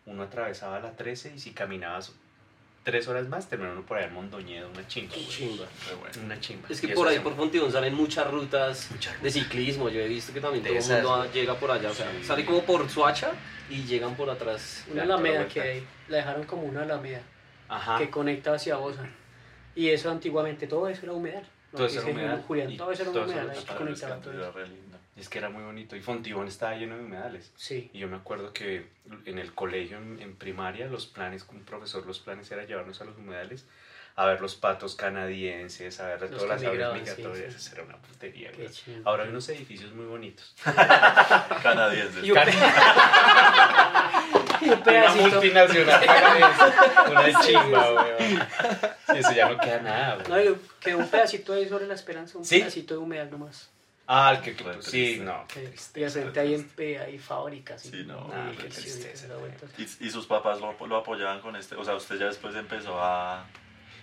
uno 0.08 0.24
atravesaba 0.24 0.80
la 0.80 0.92
13 0.96 1.34
y 1.36 1.40
si 1.40 1.51
caminabas 1.51 2.13
tres 2.84 3.08
horas 3.08 3.28
más, 3.28 3.48
terminaba 3.48 3.75
uno 3.78 3.86
por 3.86 3.98
allá 3.98 4.08
en 4.08 4.13
Mondoñedo, 4.16 4.70
una 4.72 4.88
chimba. 4.88 5.13
Chimba. 5.13 5.66
Bueno. 6.00 6.16
Una 6.25 6.40
chimba. 6.40 6.68
Es 6.70 6.82
que 6.82 6.88
por 6.90 7.08
ahí, 7.08 7.20
por 7.20 7.36
Fontibón, 7.36 7.72
salen 7.72 7.94
muchas 7.94 8.32
rutas 8.32 8.90
Muchas 8.92 9.22
de 9.22 9.30
ciclismo. 9.30 9.90
Yo 9.90 10.00
he 10.01 10.08
visto 10.08 10.34
que 10.34 10.42
también 10.42 10.63
De 10.63 10.70
todo 10.70 10.80
el 10.80 11.04
mundo 11.04 11.18
¿no? 11.25 11.32
llega 11.32 11.54
por 11.60 11.70
allá. 11.72 11.92
O 11.92 11.94
sea, 11.94 12.10
Sí. 12.20 12.24
sale 12.24 12.44
como 12.46 12.63
por 12.63 12.90
Suacha 12.90 13.34
y 13.70 13.84
llegan 13.84 14.16
por 14.16 14.30
atrás. 14.32 14.86
Una 14.92 15.04
alameda 15.04 15.48
que 15.48 15.62
hay. 15.62 15.88
La 16.08 16.18
dejaron 16.18 16.44
como 16.46 16.63
una 16.63 16.82
alameda 16.82 17.22
Ajá. 17.70 17.98
que 18.00 18.10
conecta 18.10 18.54
hacia 18.56 18.78
Bosa. 18.78 19.06
Y 19.75 19.90
eso 19.90 20.10
antiguamente, 20.10 20.66
todo 20.68 20.88
eso 20.90 21.04
era 21.04 21.13
humedal. 21.13 21.46
Todo 21.72 21.86
eso 21.86 22.01
era 22.01 22.12
humedal. 22.12 22.44
Julián, 22.48 22.72
Y 22.72 22.78
todo 22.78 22.92
eso 22.92 23.01
era 23.04 23.12
humedal. 23.12 23.51
que 23.51 23.62
todo 23.66 23.90
eso. 23.90 24.60
lindo. 24.68 24.98
Es 25.16 25.30
que 25.30 25.38
era 25.40 25.50
muy 25.50 25.63
bonito. 25.63 25.96
Y 25.96 26.01
Fontibón 26.01 26.48
estaba 26.48 26.75
lleno 26.75 26.98
de 26.98 27.04
humedales. 27.04 27.51
Sí. 27.56 27.90
Y 27.94 28.00
yo 28.00 28.08
me 28.08 28.18
acuerdo 28.18 28.54
que 28.54 28.88
en 29.25 29.38
el 29.40 29.54
colegio, 29.54 29.98
en, 29.98 30.20
en 30.22 30.36
primaria, 30.36 30.88
los 30.88 31.06
planes, 31.06 31.44
con 31.44 31.58
un 31.58 31.63
profesor, 31.63 32.06
los 32.06 32.20
planes 32.20 32.50
era 32.51 32.66
llevarnos 32.66 33.01
a 33.01 33.06
los 33.06 33.18
humedales 33.18 33.66
a 34.22 34.25
ver 34.25 34.42
los 34.42 34.56
patos 34.56 34.96
canadienses, 34.96 36.00
a 36.00 36.08
ver 36.08 36.22
Los 36.22 36.32
todas 36.32 36.50
las 36.50 36.63
aves 36.63 36.80
sí, 36.80 36.86
migratorias. 37.00 37.54
sí. 37.54 37.58
Eso 37.60 37.75
era 37.75 37.84
una 37.86 37.98
putería. 37.98 38.51
Ahora 39.06 39.24
hay 39.24 39.30
unos 39.30 39.48
edificios 39.50 39.92
muy 39.94 40.06
bonitos. 40.06 40.54
Canadienses. 41.63 42.24
Y 42.24 42.32
un, 42.32 42.38
pe- 42.38 42.51
y 44.62 44.66
un 44.66 44.72
Una 44.74 44.84
pedacito. 44.84 45.30
multinacional 45.30 46.06
canadiense. 46.06 46.63
Una 47.10 47.42
chimba, 47.42 47.90
güey. 47.92 48.40
Eso 49.20 49.32
ya 49.34 49.50
no 49.50 49.58
queda 49.58 49.80
nada, 49.82 50.16
No, 50.18 50.24
güey. 50.36 50.50
y 50.50 50.56
quedó 50.80 50.98
un 51.00 51.08
pedacito 51.08 51.54
ahí 51.54 51.68
sobre 51.68 51.88
la 51.88 51.94
esperanza, 51.96 52.38
un 52.38 52.46
¿Sí? 52.46 52.60
pedacito 52.60 52.94
de 52.96 53.00
humedal 53.00 53.32
nomás. 53.32 53.70
Ah, 54.08 54.34
el 54.36 54.42
que, 54.42 54.56
que- 54.56 54.82
sí, 54.82 55.20
no. 55.24 55.46
Sí, 55.54 55.62
triste, 55.62 56.00
Y 56.00 56.04
de 56.04 56.10
repente 56.10 56.42
re 56.42 56.42
ahí 56.42 56.54
en, 56.56 56.72
hay 57.01 57.18
fábricas. 57.18 57.82
Sí, 57.82 58.04
no, 58.06 58.30
Ah, 58.34 58.51
y- 58.54 58.58
qué 58.58 58.68
y- 58.68 58.72
sí, 58.72 58.82
tristeza, 58.82 59.28
da 59.28 59.38
vueltas. 59.38 59.70
Y, 59.78 59.84
y 60.06 60.10
sus 60.10 60.25
papás 60.28 60.60
lo, 60.60 60.75
lo 60.86 60.98
apoyaban 60.98 61.40
con 61.40 61.56
este, 61.56 61.75
o 61.75 61.86
sea, 61.86 61.96
usted 61.96 62.18
ya 62.20 62.25
después 62.25 62.54
empezó 62.56 63.00
a, 63.01 63.46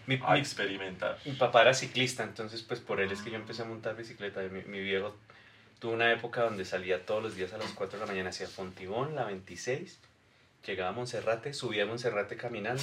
Mi, 0.08 0.18
a 0.24 0.32
mi- 0.34 0.40
experimentar. 0.40 1.18
mi 1.24 1.32
papá 1.32 1.60
era 1.62 1.74
ciclista, 1.74 2.22
entonces 2.24 2.62
pues 2.62 2.80
por 2.80 3.00
él 3.00 3.12
es 3.12 3.20
que 3.22 3.30
yo 3.30 3.36
empecé 3.36 3.62
a 3.62 3.66
montar 3.66 3.94
bicicleta. 3.94 4.40
Mi, 4.42 4.62
mi 4.62 4.80
viejo 4.80 5.14
tuvo 5.78 5.92
una 5.92 6.10
época 6.12 6.42
donde 6.42 6.64
salía 6.64 7.04
todos 7.06 7.22
los 7.22 7.36
días 7.36 7.52
a 7.52 7.58
las 7.58 7.70
4 7.72 7.98
de 7.98 8.04
la 8.04 8.10
mañana 8.10 8.30
hacia 8.30 8.48
Fontibón, 8.48 9.14
la 9.14 9.24
26, 9.26 9.98
llegaba 10.66 10.90
a 10.90 10.92
Monserrate, 10.92 11.52
subía 11.54 11.84
a 11.84 11.86
Monserrate 11.86 12.36
caminando, 12.36 12.82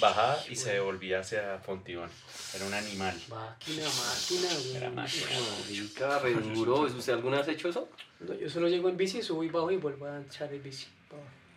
bajaba 0.00 0.38
y 0.48 0.56
se 0.56 0.72
devolvía 0.72 1.20
hacia 1.20 1.58
Fontibón. 1.58 2.10
Era 2.54 2.64
un 2.66 2.74
animal. 2.74 3.14
Máquina, 3.28 3.84
máquina. 3.84 4.48
güey. 4.54 4.76
Era 4.76 4.90
máquina. 4.90 5.26
Marica, 5.60 6.18
re 6.20 6.32
duro. 6.34 6.80
¿Usted 6.80 7.12
alguna 7.12 7.38
vez 7.38 7.48
ha 7.48 7.52
hecho 7.52 7.68
eso? 7.68 7.88
No, 8.20 8.34
Yo 8.34 8.48
solo 8.50 8.68
llego 8.68 8.88
en 8.88 8.96
bici, 8.96 9.22
subo 9.22 9.44
y 9.44 9.48
bajo 9.48 9.70
y 9.70 9.76
vuelvo 9.76 10.06
a 10.06 10.20
echar 10.22 10.52
el 10.52 10.60
bici. 10.60 10.86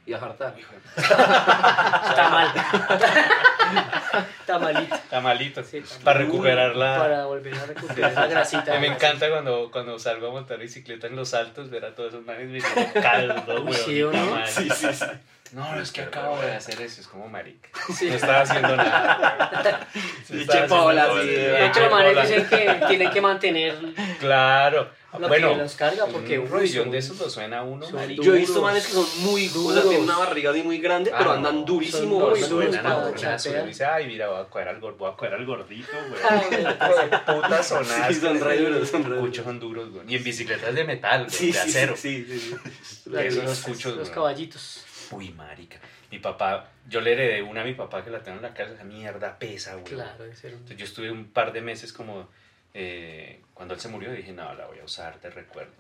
Y 0.08 0.14
a 0.14 0.20
jartar. 0.20 0.56
Está 0.98 2.30
mal. 2.30 2.48
Está 4.40 4.58
malito. 4.60 4.96
Está 4.96 5.20
malito. 5.20 5.64
Sí, 5.64 5.78
está 5.80 6.04
Para 6.06 6.20
mal. 6.20 6.28
recuperar 6.28 6.76
la... 6.78 6.98
Para 6.98 7.26
volver 7.26 7.54
a 7.54 7.66
recuperar 7.66 8.14
la 8.14 8.28
grasita. 8.28 8.80
Me 8.80 8.88
encanta 8.88 9.30
cuando, 9.30 9.70
cuando 9.70 10.00
salgo 10.00 10.30
a 10.30 10.32
montar 10.32 10.60
bicicleta 10.60 11.08
en 11.08 11.18
los 11.18 11.34
altos, 11.34 11.70
ver 11.70 11.84
a 11.84 11.94
todos 11.94 12.14
esos 12.14 12.26
manes 12.26 12.48
viniendo 12.50 12.94
caldo, 13.02 13.64
weón. 13.64 13.74
sí, 13.74 14.02
¿o 14.02 14.12
no? 14.14 14.48
Sí, 14.48 14.70
sí, 14.70 14.94
sí. 14.94 15.06
No, 15.52 15.80
es 15.80 15.92
que 15.94 16.02
acabo 16.02 16.40
de 16.42 16.56
hacer 16.56 16.82
eso, 16.82 17.00
es 17.02 17.08
como 17.08 17.28
marica. 17.30 17.70
Sí. 17.94 18.10
No 18.10 18.16
estaba 18.16 18.42
haciendo 18.42 18.76
nada. 18.76 19.88
Che 20.28 20.62
Paola, 20.64 21.08
sí. 21.22 21.28
De 21.28 21.66
hecho, 21.68 21.80
los 21.82 21.92
manes 21.92 22.22
dicen 22.30 22.46
que 22.48 22.86
tienen 22.88 23.12
que 23.12 23.22
mantener 23.22 23.76
Claro. 24.20 24.90
Lo 25.20 25.28
bueno, 25.28 25.52
que 25.52 25.58
los 25.58 25.76
carga 25.76 26.06
porque 26.06 26.40
un 26.40 26.48
son- 26.68 26.92
de 26.92 26.98
esos 26.98 27.18
lo 27.20 27.30
suena 27.30 27.60
a 27.60 27.64
uno. 27.64 27.86
Yo 28.10 28.36
he 28.36 28.40
visto 28.40 28.62
manes 28.62 28.86
que 28.88 28.94
son 28.94 29.06
muy 29.22 29.48
duros. 29.48 29.78
O 29.78 29.82
sea, 29.82 29.90
tienen 29.90 30.04
una 30.04 30.18
barriga 30.18 30.52
así 30.52 30.64
muy 30.64 30.78
grande, 30.80 31.12
Ah, 31.14 31.18
pero 31.20 31.32
andan 31.32 31.66
durísimo. 31.66 32.20
Muy 32.30 32.40
duros 32.42 32.48
suenan 32.76 32.86
a. 32.86 33.64
Y 33.64 33.68
dice, 33.68 33.86
ay, 33.86 34.08
mira, 34.08 34.30
voy 34.30 34.42
a 34.42 34.46
coger 34.46 34.68
al, 34.68 34.80
voy 34.80 35.12
a 35.12 35.16
coger 35.16 35.34
al 35.34 35.46
gordito, 35.46 35.92
güey. 36.10 36.22
Güey. 36.50 36.62
Hijo 36.78 37.02
de 37.02 37.18
puta 37.20 37.64
sonaste. 37.64 38.14
Sí, 38.14 38.20
son 38.22 38.40
re 38.40 38.58
duros, 38.58 38.90
son 38.90 39.04
re 39.04 39.10
duros. 39.10 39.26
Cuchos 39.28 39.46
son 39.46 39.60
duros, 39.60 39.90
güey. 39.92 40.04
Y 40.12 40.16
en 40.16 40.24
bicicletas 40.24 40.74
de 40.76 40.84
metal, 40.84 41.26
güey, 41.26 41.36
Sí, 41.36 41.52
de 41.52 41.60
acero. 41.60 41.96
sí, 41.96 42.26
sí, 42.30 42.40
sí. 42.40 42.56
Eso 43.06 43.10
Los- 43.12 43.36
los 43.36 43.52
escucho, 43.60 43.90
Los 43.90 44.00
güey. 44.00 44.12
caballitos. 44.12 44.84
Uy, 45.12 45.30
marica. 45.32 45.78
Mi 46.12 46.20
papá, 46.20 46.70
yo 46.88 47.02
le 47.02 47.14
heredé 47.14 47.42
una 47.42 47.62
a 47.62 47.64
mi 47.66 47.74
papá 47.74 48.04
que 48.04 48.10
la 48.10 48.20
tengo 48.24 48.38
en 48.38 48.44
la 48.44 48.54
casa. 48.54 48.74
Esa 48.74 48.84
mierda 48.84 49.38
pesa, 49.38 49.74
güey. 49.74 49.84
Claro, 49.86 50.24
Entonces 50.24 50.78
yo 50.78 50.86
estuve 50.86 51.12
un 51.12 51.26
par 51.32 51.52
de 51.54 51.62
meses 51.62 51.92
como, 51.92 52.28
eh, 52.74 53.42
cuando 53.58 53.74
él 53.74 53.80
se 53.80 53.88
murió, 53.90 54.12
dije, 54.12 54.32
no, 54.32 54.54
la 54.54 54.68
voy 54.68 54.78
a 54.78 54.84
usar 54.84 55.20
de 55.20 55.32
recuerdo. 55.32 55.74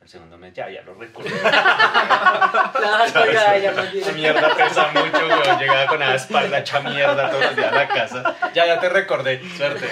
El 0.00 0.08
segundo 0.08 0.38
mes, 0.38 0.54
ya, 0.54 0.70
ya 0.70 0.80
lo 0.82 0.94
recuerdo. 0.94 1.28
Claro, 2.72 3.32
ya 3.62 3.72
más 3.72 3.92
bien. 3.92 4.04
Esa 4.04 4.12
mierda 4.12 4.54
pesa 4.56 4.88
mucho, 4.92 5.26
güey. 5.26 5.58
Llegaba 5.58 5.86
con 5.88 5.98
la 5.98 6.14
espalda 6.14 6.60
hecha 6.60 6.80
mierda 6.80 7.30
todos 7.30 7.46
los 7.46 7.56
días 7.56 7.72
a 7.72 7.74
la 7.74 7.88
casa. 7.88 8.36
Ya, 8.54 8.64
ya 8.66 8.80
te 8.80 8.88
recordé, 8.88 9.42
suerte. 9.56 9.88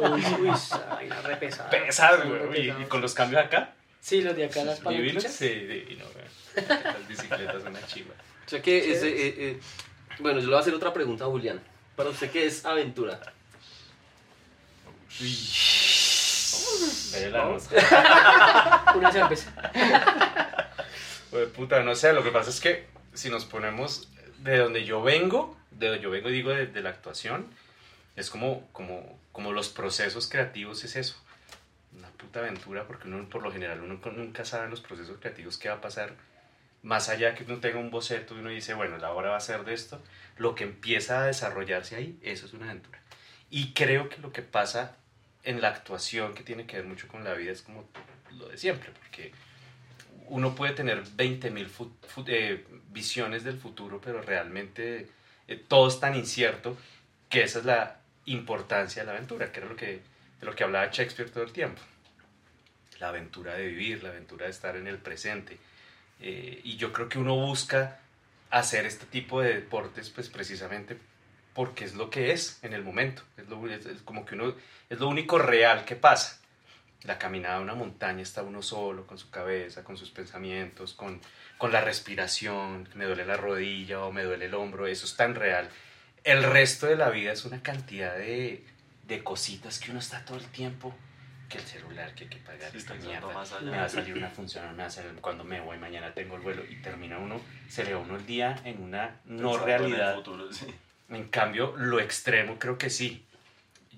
Uy, 0.00 0.24
uy, 0.40 0.50
vaina 0.90 1.20
re 1.22 1.36
pesada. 1.36 2.16
Re 2.16 2.46
güey. 2.46 2.70
Y, 2.70 2.84
con 2.84 3.00
los 3.00 3.14
cambios 3.14 3.44
acá, 3.44 3.72
Sí, 4.00 4.22
los 4.22 4.36
de 4.36 4.44
acá, 4.44 4.62
las 4.62 4.80
divinos, 4.80 5.24
palanquitas. 5.24 5.32
sí, 5.32 5.48
divino, 5.48 6.04
güey. 6.14 6.68
Las 6.68 7.08
bicicletas 7.08 7.62
son 7.62 7.72
una 7.72 7.86
chiva. 7.86 8.14
O 8.46 8.48
sea 8.48 8.62
que 8.62 8.92
ese, 8.92 9.08
eh, 9.08 9.34
eh, 9.38 9.60
bueno, 10.20 10.38
yo 10.38 10.46
le 10.46 10.50
voy 10.50 10.56
a 10.56 10.60
hacer 10.60 10.72
otra 10.72 10.92
pregunta 10.92 11.24
a 11.24 11.26
Julián. 11.26 11.60
Para 11.96 12.10
usted, 12.10 12.30
¿qué 12.30 12.46
es 12.46 12.64
aventura? 12.64 13.20
La 17.30 17.44
nota. 17.44 18.94
Una 18.96 19.12
cerveza. 19.12 19.52
Güey, 21.30 21.46
puta, 21.46 21.82
no 21.82 21.94
sé, 21.94 22.12
lo 22.12 22.22
que 22.22 22.30
pasa 22.30 22.50
es 22.50 22.60
que 22.60 22.86
si 23.14 23.30
nos 23.30 23.44
ponemos 23.44 24.08
de 24.38 24.58
donde 24.58 24.84
yo 24.84 25.02
vengo, 25.02 25.56
de 25.70 25.88
donde 25.88 26.02
yo 26.02 26.10
vengo 26.10 26.28
digo 26.28 26.50
de, 26.50 26.66
de 26.66 26.82
la 26.82 26.90
actuación, 26.90 27.46
es 28.16 28.30
como, 28.30 28.68
como, 28.72 29.18
como 29.32 29.52
los 29.52 29.68
procesos 29.68 30.28
creativos 30.28 30.84
es 30.84 30.96
eso. 30.96 31.16
Una 31.96 32.08
puta 32.10 32.40
aventura 32.40 32.86
porque 32.86 33.08
uno 33.08 33.28
por 33.28 33.42
lo 33.42 33.52
general 33.52 33.80
uno 33.80 34.00
nunca 34.12 34.44
sabe 34.44 34.64
en 34.64 34.70
los 34.70 34.80
procesos 34.80 35.18
creativos 35.20 35.58
qué 35.58 35.68
va 35.68 35.76
a 35.76 35.80
pasar. 35.80 36.14
Más 36.82 37.08
allá 37.08 37.34
que 37.34 37.44
uno 37.44 37.58
tenga 37.58 37.78
un 37.78 37.90
boceto 37.90 38.34
y 38.34 38.38
uno 38.38 38.50
dice, 38.50 38.74
bueno, 38.74 38.98
la 38.98 39.12
hora 39.12 39.30
va 39.30 39.36
a 39.36 39.40
ser 39.40 39.64
de 39.64 39.74
esto, 39.74 40.00
lo 40.36 40.54
que 40.54 40.64
empieza 40.64 41.22
a 41.22 41.26
desarrollarse 41.26 41.96
ahí, 41.96 42.18
eso 42.22 42.46
es 42.46 42.52
una 42.52 42.66
aventura. 42.66 43.00
Y 43.50 43.72
creo 43.72 44.08
que 44.08 44.18
lo 44.18 44.32
que 44.32 44.42
pasa 44.42 44.96
en 45.44 45.60
la 45.60 45.68
actuación, 45.68 46.34
que 46.34 46.42
tiene 46.42 46.66
que 46.66 46.76
ver 46.76 46.84
mucho 46.86 47.08
con 47.08 47.24
la 47.24 47.34
vida, 47.34 47.52
es 47.52 47.62
como 47.62 47.88
lo 48.32 48.48
de 48.48 48.58
siempre, 48.58 48.90
porque 48.90 49.32
uno 50.26 50.54
puede 50.54 50.74
tener 50.74 51.02
20.000 51.04 51.66
fu- 51.68 51.92
fu- 52.06 52.24
eh, 52.26 52.64
visiones 52.90 53.44
del 53.44 53.58
futuro, 53.58 54.00
pero 54.00 54.20
realmente 54.20 55.08
eh, 55.46 55.64
todo 55.68 55.88
es 55.88 55.98
tan 56.00 56.14
incierto 56.14 56.76
que 57.30 57.42
esa 57.42 57.60
es 57.60 57.64
la 57.64 58.00
importancia 58.26 59.02
de 59.02 59.06
la 59.06 59.12
aventura, 59.12 59.50
que 59.50 59.60
era 59.60 59.68
lo 59.68 59.76
que, 59.76 59.86
de 60.40 60.46
lo 60.46 60.54
que 60.54 60.64
hablaba 60.64 60.90
Shakespeare 60.92 61.30
todo 61.30 61.44
el 61.44 61.52
tiempo. 61.52 61.80
La 63.00 63.08
aventura 63.08 63.54
de 63.54 63.66
vivir, 63.68 64.02
la 64.02 64.10
aventura 64.10 64.44
de 64.46 64.50
estar 64.50 64.76
en 64.76 64.86
el 64.88 64.98
presente. 64.98 65.56
Eh, 66.20 66.60
y 66.64 66.76
yo 66.76 66.92
creo 66.92 67.08
que 67.08 67.18
uno 67.18 67.34
busca 67.36 68.00
hacer 68.50 68.84
este 68.86 69.06
tipo 69.06 69.40
de 69.40 69.54
deportes 69.54 70.10
pues 70.10 70.28
precisamente 70.28 70.98
porque 71.58 71.84
es 71.84 71.96
lo 71.96 72.08
que 72.08 72.30
es 72.30 72.60
en 72.62 72.72
el 72.72 72.84
momento. 72.84 73.22
Es, 73.36 73.48
lo, 73.48 73.66
es- 73.68 73.84
es 73.84 74.00
como 74.02 74.24
que 74.24 74.36
uno, 74.36 74.54
es 74.88 75.00
lo 75.00 75.08
único 75.08 75.40
real 75.40 75.84
que 75.84 75.96
pasa 75.96 76.38
la 77.02 77.18
caminada 77.18 77.56
a 77.56 77.60
una 77.60 77.74
montaña 77.74 78.22
está 78.22 78.42
uno 78.44 78.62
solo, 78.62 79.06
con 79.08 79.18
su 79.18 79.28
cabeza, 79.30 79.82
con 79.82 79.96
sus 79.96 80.10
pensamientos, 80.10 80.94
con, 80.94 81.20
con 81.56 81.72
la 81.72 81.80
respiración, 81.80 82.88
me 82.94 83.06
duele 83.06 83.24
la 83.26 83.36
rodilla 83.36 84.04
o 84.04 84.12
me 84.12 84.22
duele 84.22 84.46
el 84.46 84.54
hombro, 84.54 84.86
eso 84.86 85.04
es 85.06 85.16
tan 85.16 85.34
real. 85.34 85.68
El 86.22 86.42
resto 86.44 86.86
de 86.86 86.94
la 86.96 87.10
vida 87.10 87.32
es 87.32 87.44
una 87.44 87.60
cantidad 87.62 88.16
de, 88.16 88.64
de 89.06 89.24
cositas 89.24 89.80
que 89.80 89.90
uno 89.90 89.98
está 90.00 90.24
todo 90.24 90.38
el 90.38 90.46
tiempo, 90.46 90.94
que 91.48 91.58
el 91.58 91.64
celular, 91.64 92.14
que 92.14 92.24
hay 92.24 92.30
que 92.30 92.38
pagar 92.38 92.70
Sí, 92.72 92.78
esta 92.78 92.94
mierda, 92.94 93.32
más 93.34 93.52
allá. 93.52 93.70
me 93.70 93.76
va 93.78 93.84
a 93.84 93.88
salir 93.88 94.14
una 94.16 94.30
función, 94.30 94.70
me 94.76 94.82
va 94.82 94.86
a 94.86 94.90
salir 94.90 95.12
cuando 95.20 95.42
me 95.44 95.60
voy, 95.60 95.76
mañana 95.78 96.12
tengo 96.14 96.36
el 96.36 96.42
vuelo, 96.42 96.62
y 96.68 96.76
termina 96.82 97.18
uno, 97.18 97.40
se 97.68 97.82
le 97.84 97.94
va 97.94 98.00
uno 98.00 98.16
el 98.16 98.26
día 98.26 98.60
en 98.64 98.80
una 98.82 99.20
no 99.24 99.52
Pensando 99.52 99.66
en 99.66 99.70
el 99.72 99.78
realidad. 99.78 100.14
futuro, 100.16 100.52
sí. 100.52 100.66
En 101.08 101.28
cambio, 101.28 101.74
lo 101.76 102.00
extremo 102.00 102.58
creo 102.58 102.78
que 102.78 102.90
sí. 102.90 103.24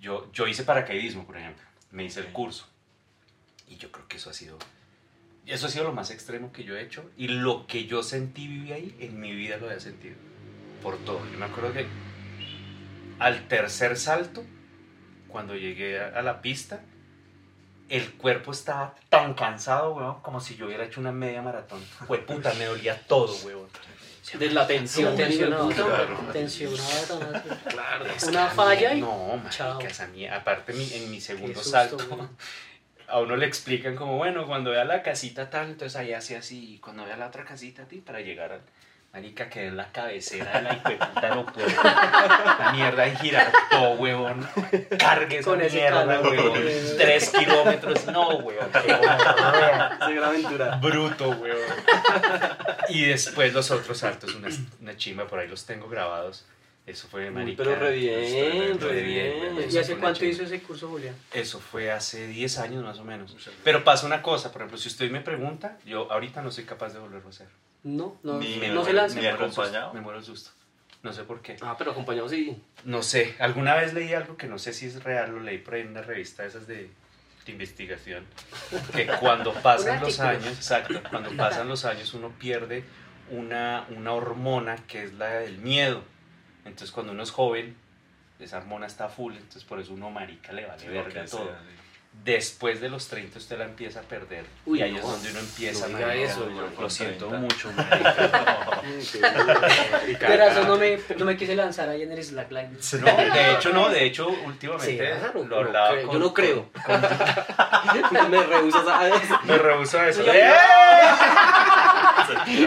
Yo, 0.00 0.30
yo 0.32 0.46
hice 0.46 0.62
paracaidismo, 0.62 1.26
por 1.26 1.36
ejemplo. 1.36 1.64
Me 1.90 2.04
hice 2.04 2.20
el 2.20 2.26
curso. 2.26 2.66
Y 3.68 3.76
yo 3.76 3.90
creo 3.90 4.06
que 4.08 4.16
eso 4.16 4.30
ha 4.30 4.32
sido... 4.32 4.58
Eso 5.46 5.66
ha 5.66 5.70
sido 5.70 5.84
lo 5.84 5.92
más 5.92 6.10
extremo 6.10 6.52
que 6.52 6.64
yo 6.64 6.76
he 6.76 6.82
hecho. 6.82 7.10
Y 7.16 7.28
lo 7.28 7.66
que 7.66 7.86
yo 7.86 8.02
sentí, 8.02 8.46
viví 8.46 8.72
ahí, 8.72 8.96
en 9.00 9.18
mi 9.18 9.34
vida 9.34 9.56
lo 9.56 9.66
había 9.66 9.80
sentido. 9.80 10.16
Por 10.82 10.96
todo. 10.98 11.20
Yo 11.30 11.38
me 11.38 11.46
acuerdo 11.46 11.72
que 11.72 11.86
al 13.18 13.48
tercer 13.48 13.96
salto, 13.98 14.44
cuando 15.28 15.54
llegué 15.54 16.00
a, 16.00 16.08
a 16.08 16.22
la 16.22 16.40
pista, 16.40 16.80
el 17.88 18.12
cuerpo 18.12 18.52
estaba 18.52 18.94
tan 19.08 19.34
cansado, 19.34 19.94
weón, 19.94 20.20
como 20.22 20.40
si 20.40 20.54
yo 20.56 20.66
hubiera 20.66 20.84
hecho 20.84 21.00
una 21.00 21.12
media 21.12 21.42
maratón. 21.42 21.82
Fue 22.06 22.18
puta, 22.18 22.54
me 22.54 22.66
dolía 22.66 22.98
todo, 23.06 23.34
weón. 23.44 23.68
De 24.38 24.50
la 24.50 24.66
tensión. 24.66 25.16
Tensionado. 25.16 25.68
Claro. 25.68 26.18
Tensionado. 26.32 27.20
Claro. 27.68 28.06
Es 28.06 28.22
Una 28.24 28.32
que 28.32 28.46
a 28.46 28.50
falla 28.50 28.90
mí- 28.92 28.98
y 28.98 29.00
No, 29.02 29.42
chao. 29.50 29.74
marica, 29.74 29.90
esa 29.90 30.06
mie- 30.08 30.30
Aparte, 30.32 30.72
mi- 30.72 30.92
en 30.92 31.10
mi 31.10 31.20
segundo 31.20 31.54
susto, 31.62 31.70
salto, 31.70 32.28
a 33.08 33.18
uno 33.20 33.36
le 33.36 33.46
explican 33.46 33.96
como, 33.96 34.16
bueno, 34.16 34.46
cuando 34.46 34.70
vea 34.70 34.84
la 34.84 35.02
casita 35.02 35.50
tal, 35.50 35.70
entonces 35.70 35.96
ahí 35.96 36.12
hace 36.12 36.36
así, 36.36 36.74
y 36.74 36.78
cuando 36.78 37.04
vea 37.04 37.16
la 37.16 37.26
otra 37.26 37.44
casita 37.44 37.84
ti, 37.84 37.98
para 38.00 38.20
llegar 38.20 38.52
al... 38.52 38.60
Marica, 39.12 39.50
quedé 39.50 39.66
en 39.68 39.76
la 39.76 39.90
cabecera 39.90 40.52
de 40.52 40.62
la 40.62 40.74
hijueputa 40.76 41.20
aeropuerto. 41.20 41.82
La 41.82 42.70
mierda 42.72 43.06
en 43.06 43.16
Girardot, 43.18 43.98
huevón. 43.98 44.48
Cargue 44.98 45.38
esa 45.38 45.50
Con 45.50 45.60
ese 45.60 45.76
mierda, 45.78 46.06
huevón. 46.06 46.38
huevón. 46.38 46.62
Tres 46.96 47.30
kilómetros. 47.30 48.06
No, 48.06 48.28
huevón. 48.36 48.70
qué. 48.70 48.92
Esa 48.92 50.10
gran 50.10 50.24
aventura. 50.24 50.76
Bruto, 50.76 51.30
huevón. 51.30 51.76
Y 52.88 53.04
después 53.06 53.52
los 53.52 53.70
otros 53.72 53.98
saltos, 53.98 54.32
una, 54.36 54.48
una 54.80 54.96
chimba, 54.96 55.26
por 55.26 55.40
ahí 55.40 55.48
los 55.48 55.66
tengo 55.66 55.88
grabados. 55.88 56.46
Eso 56.90 57.08
fue, 57.08 57.30
marica. 57.30 57.62
pero 57.64 57.76
re 57.76 57.92
bien, 57.92 58.18
estoy 58.72 58.90
re 58.90 59.02
bien. 59.02 59.40
huevón. 59.40 59.64
¿Y 59.70 59.78
hace 59.78 59.96
cuánto 59.96 60.24
hizo 60.24 60.42
ese 60.42 60.60
curso, 60.60 60.88
Julián? 60.88 61.14
Eso 61.32 61.60
fue 61.60 61.90
hace 61.92 62.26
10 62.26 62.58
años 62.58 62.82
más 62.84 62.98
o 62.98 63.04
menos. 63.04 63.36
Pero 63.64 63.84
pasa 63.84 64.06
una 64.06 64.22
cosa, 64.22 64.50
por 64.52 64.62
ejemplo, 64.62 64.78
si 64.78 64.88
usted 64.88 65.10
me 65.10 65.20
pregunta, 65.20 65.78
yo 65.86 66.10
ahorita 66.10 66.42
no 66.42 66.50
soy 66.50 66.64
capaz 66.64 66.92
de 66.92 66.98
volverlo 66.98 67.28
a 67.28 67.30
hacer. 67.30 67.46
No, 67.84 68.18
no, 68.22 68.38
Ni- 68.38 68.56
no 68.68 68.84
se 68.84 68.92
lanza. 68.92 69.16
ni- 69.16 69.22
Me 69.22 69.28
acompañado? 69.28 69.94
Me 69.94 70.00
muero 70.00 70.18
el 70.18 70.24
susto. 70.24 70.50
No 71.02 71.12
sé 71.14 71.22
por 71.24 71.40
qué. 71.40 71.56
Ah, 71.62 71.76
pero 71.78 71.92
acompañados 71.92 72.30
sí. 72.30 72.60
No 72.84 73.02
sé, 73.02 73.34
alguna 73.38 73.74
vez 73.74 73.94
leí 73.94 74.12
algo 74.12 74.36
que 74.36 74.46
no 74.46 74.58
sé 74.58 74.72
si 74.74 74.86
es 74.86 75.02
real, 75.02 75.30
lo 75.32 75.40
leí 75.40 75.58
por 75.58 75.74
ahí 75.74 75.80
en 75.82 75.88
una 75.88 76.02
revista 76.02 76.42
de 76.42 76.48
esas 76.50 76.66
de, 76.66 76.90
de 77.46 77.52
investigación, 77.52 78.26
que 78.94 79.06
cuando 79.06 79.54
pasan 79.62 80.00
los 80.02 80.20
años, 80.20 80.46
exacto, 80.48 81.00
cuando 81.08 81.30
pasan 81.36 81.68
los 81.68 81.86
años 81.86 82.12
uno 82.12 82.30
pierde 82.38 82.84
una, 83.30 83.86
una 83.96 84.12
hormona 84.12 84.76
que 84.88 85.04
es 85.04 85.14
la 85.14 85.30
del 85.36 85.56
miedo. 85.58 86.02
Entonces 86.70 86.90
cuando 86.92 87.12
uno 87.12 87.22
es 87.22 87.30
joven, 87.30 87.76
esa 88.38 88.56
hormona 88.58 88.86
está 88.86 89.08
full, 89.08 89.34
entonces 89.34 89.64
por 89.64 89.78
eso 89.80 89.92
uno 89.92 90.10
marica 90.10 90.52
le 90.52 90.64
vale 90.66 90.86
Lo 90.86 90.92
verga 91.04 91.24
todo. 91.26 91.44
sea, 91.44 91.58
sí. 91.58 91.76
Después 92.24 92.80
de 92.80 92.88
los 92.88 93.06
30 93.06 93.38
usted 93.38 93.56
la 93.56 93.66
empieza 93.66 94.00
a 94.00 94.02
perder. 94.02 94.44
Uy, 94.66 94.80
y 94.80 94.82
ahí 94.82 94.90
no. 94.92 94.98
es 94.98 95.04
donde 95.04 95.30
uno 95.30 95.38
empieza 95.38 95.86
No 95.86 95.98
a 95.98 96.12
eso, 96.14 96.50
yo 96.50 96.60
Lo 96.62 96.74
con 96.74 96.90
siento 96.90 97.28
30. 97.28 97.40
mucho, 97.46 97.72
marica. 97.76 98.82
Pero 100.18 100.44
eso 100.44 100.64
no 100.64 100.76
me, 100.76 100.98
no 101.16 101.24
me 101.24 101.36
quise 101.36 101.54
lanzar 101.54 101.88
ahí 101.88 102.02
en 102.02 102.10
el 102.10 102.24
slackline. 102.24 102.76
No, 103.00 103.16
de 103.34 103.52
hecho 103.52 103.72
no, 103.72 103.88
de 103.90 104.04
hecho 104.06 104.28
Sí, 104.28 104.36
últimamente 104.44 104.96
claro, 104.98 105.44
lo 105.44 105.44
No 105.44 105.56
hablaba 105.68 105.90
creo, 105.90 106.06
con- 106.06 106.12
yo 106.14 106.18
no 106.18 106.34
creo. 106.34 106.70
me 108.28 108.42
rehusas 108.44 108.88
a 108.88 109.08
eso. 109.08 109.38
Me 109.44 109.58
rehuso 109.58 110.00
a 110.00 110.08
eso. 110.08 110.22
¡Eh! 110.26 110.50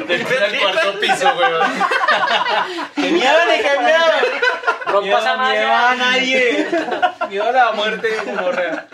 Después 0.07 0.39
del 0.39 0.59
cuarto 0.59 0.99
piso, 0.99 1.33
weón. 1.37 1.71
¡Que 2.95 3.01
miedo, 3.11 3.37
ni 3.49 3.57
que 3.63 3.79
miedo! 3.79 4.03
Rompa 4.85 5.19
esa 5.19 5.37
Miedo, 5.37 5.51
miedo 5.51 5.73
a 5.73 5.95
nadie. 5.95 6.67
Miedo 7.29 7.43
a 7.49 7.51
la 7.51 7.71
muerte 7.71 8.07
de 8.09 8.17
gonorrea. 8.23 8.87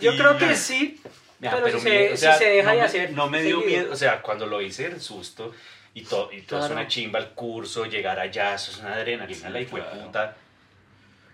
Yo 0.00 0.12
Y- 0.12 0.18
creo 0.18 0.38
que 0.38 0.54
sí, 0.56 1.00
Mira, 1.40 1.58
pero, 1.62 1.78
si, 1.78 1.84
se, 2.16 2.16
si 2.16 2.44
deja 2.44 2.68
no 2.68 2.70
de 2.74 2.76
me- 2.78 2.82
hacer. 2.84 3.10
No 3.12 3.28
me 3.28 3.42
dio 3.42 3.60
seguido. 3.60 3.80
miedo, 3.82 3.92
o 3.92 3.96
sea, 3.96 4.22
cuando 4.22 4.46
lo 4.46 4.60
hice 4.62 4.86
el 4.86 5.00
susto 5.00 5.52
y 5.94 6.02
todo, 6.02 6.30
y 6.32 6.42
todo 6.42 6.64
es 6.64 6.70
una 6.70 6.86
chimba 6.86 7.18
el 7.18 7.28
curso, 7.30 7.84
llegar 7.86 8.18
allá, 8.20 8.54
eso 8.54 8.70
es 8.70 8.78
una 8.78 8.94
adrenalina, 8.94 9.46
Sí, 9.48 9.52
la 9.52 9.60
hijo 9.60 9.76
de 9.76 9.82
claro. 9.82 10.00
puta. 10.00 10.36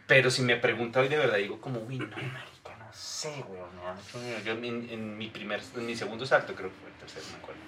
Pero 0.07 0.31
si 0.31 0.43
me 0.43 0.57
pregunta 0.57 1.01
hoy 1.01 1.09
de 1.09 1.17
verdad, 1.17 1.39
digo 1.39 1.61
como, 1.61 1.81
uy, 1.81 1.99
no, 1.99 2.07
marica, 2.07 2.77
no 2.79 2.89
sé, 2.93 3.45
weón. 3.49 3.67
Yo 4.45 4.53
en, 4.53 4.89
en 4.91 5.19
mi 5.19 5.27
primer, 5.29 5.61
en 5.75 5.87
mi 5.87 5.97
segundo 5.97 6.25
salto, 6.25 6.55
creo 6.55 6.71
que 6.71 6.77
fue 6.81 6.89
el 6.91 6.95
tercero, 6.97 7.25
no 7.27 7.33
me 7.33 7.43
acuerdo, 7.43 7.61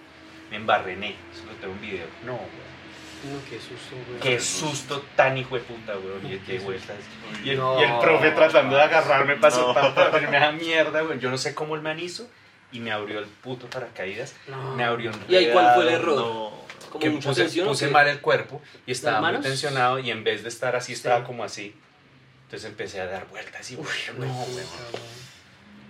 me 0.51 0.57
embarrené, 0.57 1.17
eso 1.33 1.45
lo 1.47 1.53
tengo 1.59 1.75
en 1.75 1.81
video. 1.81 2.07
No, 2.25 2.33
weón. 2.35 2.69
No, 3.25 3.41
qué 3.51 3.57
susto, 3.59 3.97
güey. 4.09 4.21
Qué 4.21 4.39
susto 4.41 5.05
tan 5.17 5.37
hijo 5.37 5.57
de 5.57 5.63
puta, 5.63 5.95
weón, 5.99 6.21
y 6.25 6.59
vueltas. 6.59 6.97
Y 7.45 7.51
el, 7.51 7.57
No. 7.59 7.81
y 7.81 7.83
el 7.85 7.99
profe 7.99 8.31
tratando 8.31 8.77
de 8.77 8.83
agarrarme 8.83 9.37
para 9.37 9.55
No. 9.57 9.63
soltar, 9.63 9.95
para 9.95 10.09
hacerme 10.11 10.37
esa 10.37 10.53
mierda, 10.53 11.03
weón. 11.03 11.19
Yo 11.21 11.29
no 11.31 11.37
sé 11.39 11.55
cómo 11.55 11.75
el 11.75 11.83
man 11.83 11.99
hizo 11.99 12.29
y 12.71 12.79
me 12.81 12.93
abrió 12.93 13.19
el 13.19 13.27
puto 13.27 13.69
paracaídas. 13.69 14.35
No. 14.47 14.75
Me 14.77 14.85
abrió 14.85 15.11
un 15.11 15.25
¿Y 15.29 15.35
ahí 15.37 15.51
cuál 15.53 15.75
fue 15.75 15.89
el 15.89 15.95
error? 15.95 16.17
No. 16.17 16.53
Como 16.91 17.01
que 17.01 17.11
mucha 17.11 17.29
puse, 17.31 17.43
tensión. 17.43 17.67
¿o 17.67 17.71
puse 17.73 17.87
qué? 17.87 17.93
mal 17.93 18.07
el 18.09 18.21
cuerpo 18.21 18.63
y 18.87 18.93
estaba 18.93 19.21
¿Las 19.21 19.41
muy 19.41 19.43
tensionado 19.49 19.99
y 19.99 20.11
en 20.11 20.23
vez 20.25 20.43
de 20.45 20.49
estar 20.49 20.75
así 20.77 20.87
Sí. 20.87 20.93
estaba 20.95 21.25
como 21.25 21.43
así. 21.45 21.75
Entonces 22.45 22.71
empecé 22.71 23.01
a 23.01 23.07
dar 23.07 23.27
vueltas 23.27 23.69
y 23.73 23.77
Uy, 23.77 23.83
weón, 24.17 24.29
no, 24.29 24.35
güey, 24.45 24.55
weón. 24.55 25.19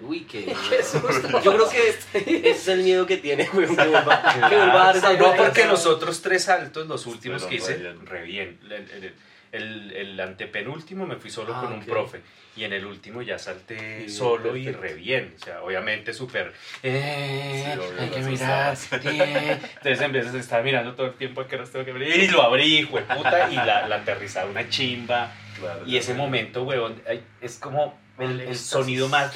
Uy, 0.01 0.21
qué. 0.21 0.45
Qué 0.71 0.83
susto. 0.83 1.41
Yo 1.45 1.53
creo 1.55 1.69
que 1.69 1.89
ese 1.89 2.51
es 2.51 2.69
el 2.69 2.83
miedo 2.83 3.07
que 3.07 3.17
tiene, 3.17 3.49
weón, 3.53 3.77
que 3.77 3.87
vuelva, 3.89 4.23
que 4.49 4.57
vuelva 4.57 4.83
a 4.83 4.87
dar 4.87 4.97
esa 4.97 5.13
No, 5.15 5.35
porque 5.37 5.65
los 5.67 5.87
otros 5.87 6.23
tres 6.23 6.45
saltos, 6.45 6.87
los 6.87 7.07
últimos 7.07 7.43
Fueron 7.43 7.51
que 7.59 7.65
hice, 7.65 7.77
re 7.77 8.23
bien. 8.23 8.59
re 8.61 8.73
bien. 9.03 9.15
El, 9.51 9.93
el- 9.93 10.21
antepenúltimo 10.21 11.07
me 11.07 11.17
fui 11.17 11.31
solo 11.31 11.55
Ah, 11.57 11.61
con 11.63 11.73
un 11.73 11.85
profe. 11.85 12.21
Y 12.55 12.65
en 12.65 12.73
el 12.75 12.85
último 12.85 13.23
ya 13.23 13.39
salté 13.39 14.03
Sí, 14.09 14.15
solo 14.17 14.55
y 14.57 14.71
re 14.71 14.95
bien. 14.95 15.35
O 15.41 15.45
sea, 15.45 15.63
obviamente 15.63 16.13
súper. 16.13 16.53
Eh, 16.83 17.63
Sí, 17.73 17.79
obvio, 17.81 18.03
hay 18.03 18.09
que 18.11 18.21
mirar. 18.21 18.77
eh. 19.05 19.59
Entonces 19.77 20.01
en 20.03 20.13
vez 20.13 20.33
de 20.33 20.39
estar 20.41 20.63
mirando 20.63 20.95
todo 20.95 21.07
el 21.07 21.15
tiempo 21.15 21.41
a 21.41 21.47
que 21.49 21.57
los 21.57 21.71
tengo 21.71 21.85
que 21.85 21.93
abrir. 21.93 22.15
Y 22.15 22.29
lo 22.29 22.43
abrí, 22.43 22.79
hijo 22.81 22.97
de 22.99 23.03
puta. 23.05 23.49
Y 23.51 23.55
la, 23.55 23.87
la 23.89 23.97
aterrizada 23.97 24.47
una 24.47 24.69
chimba. 24.69 25.33
Claro, 25.59 25.87
Y 25.87 25.97
ese 25.97 26.15
momento, 26.15 26.65
weón, 26.65 27.01
es 27.41 27.59
como 27.59 27.99
el, 28.19 28.59
sonido 28.59 29.09
más. 29.09 29.33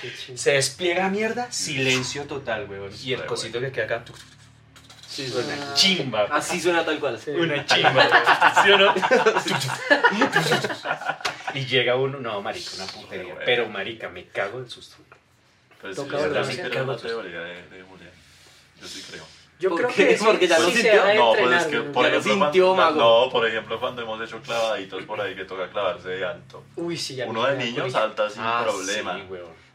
Qué 0.00 0.12
ching- 0.14 0.36
Se 0.36 0.52
despliega 0.52 1.08
mierda, 1.08 1.50
silencio 1.52 2.24
total, 2.24 2.68
weón. 2.68 2.90
Y 3.02 3.12
el 3.12 3.24
cosito 3.26 3.60
que 3.60 3.70
queda 3.72 3.84
acá. 3.84 4.04
Sí. 5.08 5.32
Una 5.32 5.74
chimba. 5.74 6.22
Así 6.24 6.60
suena 6.60 6.84
tal 6.84 6.98
cual. 6.98 7.18
Sí. 7.18 7.30
Una 7.30 7.64
chimba, 7.66 8.62
¿sí 8.64 8.70
o 8.70 8.78
no? 8.78 8.94
y 11.54 11.66
llega 11.66 11.94
uno, 11.96 12.18
no, 12.18 12.42
marica, 12.42 12.70
una 12.76 12.86
putería. 12.86 13.34
Bueno. 13.34 13.40
Pero, 13.44 13.68
marica, 13.68 14.08
me 14.08 14.26
cago 14.26 14.60
del 14.60 14.68
susto. 14.68 14.96
Pero 15.80 15.94
sí, 15.94 16.00
Toca 16.00 16.18
yo 16.18 16.26
en 16.26 17.86
Julián. 17.86 18.10
Yo 18.80 18.88
sí 18.88 19.04
creo. 19.08 19.24
Yo 19.60 19.70
¿Por 19.70 19.78
creo 19.78 19.90
qué? 19.90 20.08
que 20.08 20.18
sí, 20.18 20.24
Porque 20.24 20.46
ya 20.48 20.58
lo 20.58 20.66
sí 20.66 20.72
se 20.74 20.82
sintió. 20.82 21.14
No, 21.14 21.32
pues 21.38 21.52
es 21.62 21.66
que, 21.66 21.80
por 21.80 22.04
Ya 22.04 22.10
lo 22.10 22.18
ejemplo, 22.18 22.32
sintió, 22.44 22.74
cuando, 22.74 23.00
mago. 23.00 23.24
no, 23.26 23.30
por 23.32 23.46
ejemplo, 23.46 23.80
cuando 23.80 24.02
hemos 24.02 24.20
hecho 24.20 24.40
clavaditos 24.42 25.02
por 25.04 25.20
ahí 25.20 25.34
que 25.34 25.44
toca 25.44 25.68
clavarse 25.70 26.08
de 26.08 26.24
alto. 26.24 26.62
Uy, 26.76 26.96
sí, 26.96 27.14
ya 27.16 27.26
Uno 27.26 27.42
me 27.42 27.54
de 27.54 27.66
da 27.70 27.74
por 27.76 27.84
ahí. 27.84 27.90
salta 27.90 28.28
sin 28.30 28.42
Ah, 28.42 28.62
problema. 28.64 29.16
Sí. 29.16 29.22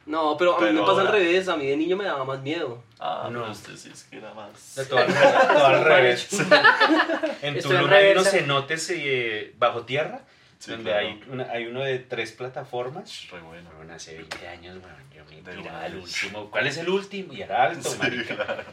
No, 0.06 0.36
pero 0.38 0.56
a 0.56 0.60
mí 0.60 0.66
Pero 0.68 0.74
me 0.74 0.80
pasa 0.88 1.02
al 1.02 1.08
ahora- 1.08 1.12
revés. 1.20 1.48
A 1.50 1.56
mí 1.56 1.68
de 1.68 1.78
niño 1.78 1.96
me 1.96 2.04
daba 2.04 2.26
más 2.26 2.42
miedo. 2.42 2.84
Ah, 3.00 3.30
No. 3.32 3.46
no, 3.46 3.52
usted 3.52 3.76
sí 3.76 3.90
es 3.94 4.04
que 4.06 4.18
era 4.18 4.34
más. 4.34 4.76
De 4.76 4.86
todo 4.86 5.00
al 5.00 5.08
revés. 5.14 5.48
todo 5.48 5.66
al 5.66 5.84
revés. 5.86 6.28
En 7.42 7.56
Estoy 7.58 7.72
Tulum 7.78 7.88
al 7.88 7.94
hay 7.94 8.02
revés, 8.04 8.18
unos 8.18 8.30
cenotes 8.32 8.90
eh, 8.96 9.54
bajo 9.58 9.84
tierra, 9.84 10.22
Sí, 10.60 10.72
donde 10.72 10.92
claro. 10.92 11.08
hay, 11.08 11.24
una- 11.30 11.50
hay 11.52 11.66
uno 11.68 11.80
de 11.82 12.00
tres 12.00 12.34
plataformas. 12.34 13.28
Re 13.32 13.40
bueno. 13.40 13.70
Bueno, 13.78 13.94
hace 13.94 14.18
20 14.18 14.46
años, 14.46 14.82
bueno, 14.82 14.98
yo 15.16 15.24
me 15.24 15.42
De 15.42 15.56
tiraba 15.58 15.84
al 15.84 15.96
último. 15.96 16.52
¿Cuál 16.52 16.68
es 16.68 16.78
el 16.78 16.90
último? 16.90 17.32
Y 17.34 17.42
era 17.42 17.64
alto, 17.64 17.90
Sí, 17.90 17.98
marica. 17.98 18.36
claro. 18.36 18.64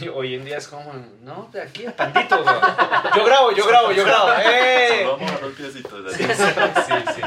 Y 0.00 0.08
hoy 0.08 0.34
en 0.36 0.44
día 0.46 0.56
es 0.56 0.66
como, 0.68 0.90
no, 1.20 1.50
de 1.52 1.60
aquí 1.60 1.84
a 1.84 1.94
pandito, 1.94 2.36
weón. 2.42 2.60
Yo 3.14 3.24
grabo, 3.26 3.52
yo 3.52 3.66
grabo, 3.68 3.92
yo 3.92 4.04
grabo. 4.06 4.30
¡Eh! 4.42 5.04
Vamos 5.06 5.30
a 5.30 5.40
los 5.40 5.52
piecitos. 5.52 6.12
Sí, 6.14 6.24
así. 6.24 6.42
sí, 6.42 7.12
sí. 7.14 7.20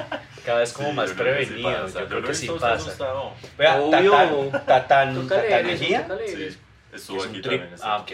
Cada 0.44 0.60
vez 0.62 0.74
como 0.74 0.90
Sí, 0.90 0.96
más 0.96 1.10
yo 1.12 1.16
creo 1.16 1.38
que 1.38 1.46
sí 1.46 1.52
prevenido. 1.54 1.84
pasa. 1.84 2.00
Yo 2.00 2.08
creo 2.08 2.24
que 2.24 2.34
sí 2.34 2.48
pasa. 2.60 3.34
Vea, 3.56 3.78
Obvio. 3.82 4.12
Tatán, 4.50 4.66
Tatán, 4.66 5.16
Toca 5.16 5.36
leer 5.36 5.46
eso, 5.46 5.58
Tatanejía, 5.58 6.02
toca 6.08 6.16
leer 6.16 6.30
Sí, 6.38 6.44
eso. 6.44 6.60
estuvo 6.92 7.18
que 7.18 7.24
es 7.24 7.28
aquí 7.30 7.36
un 7.38 7.42
también. 7.44 7.62
trip, 7.62 7.74
está. 7.76 7.96
ah, 7.96 8.06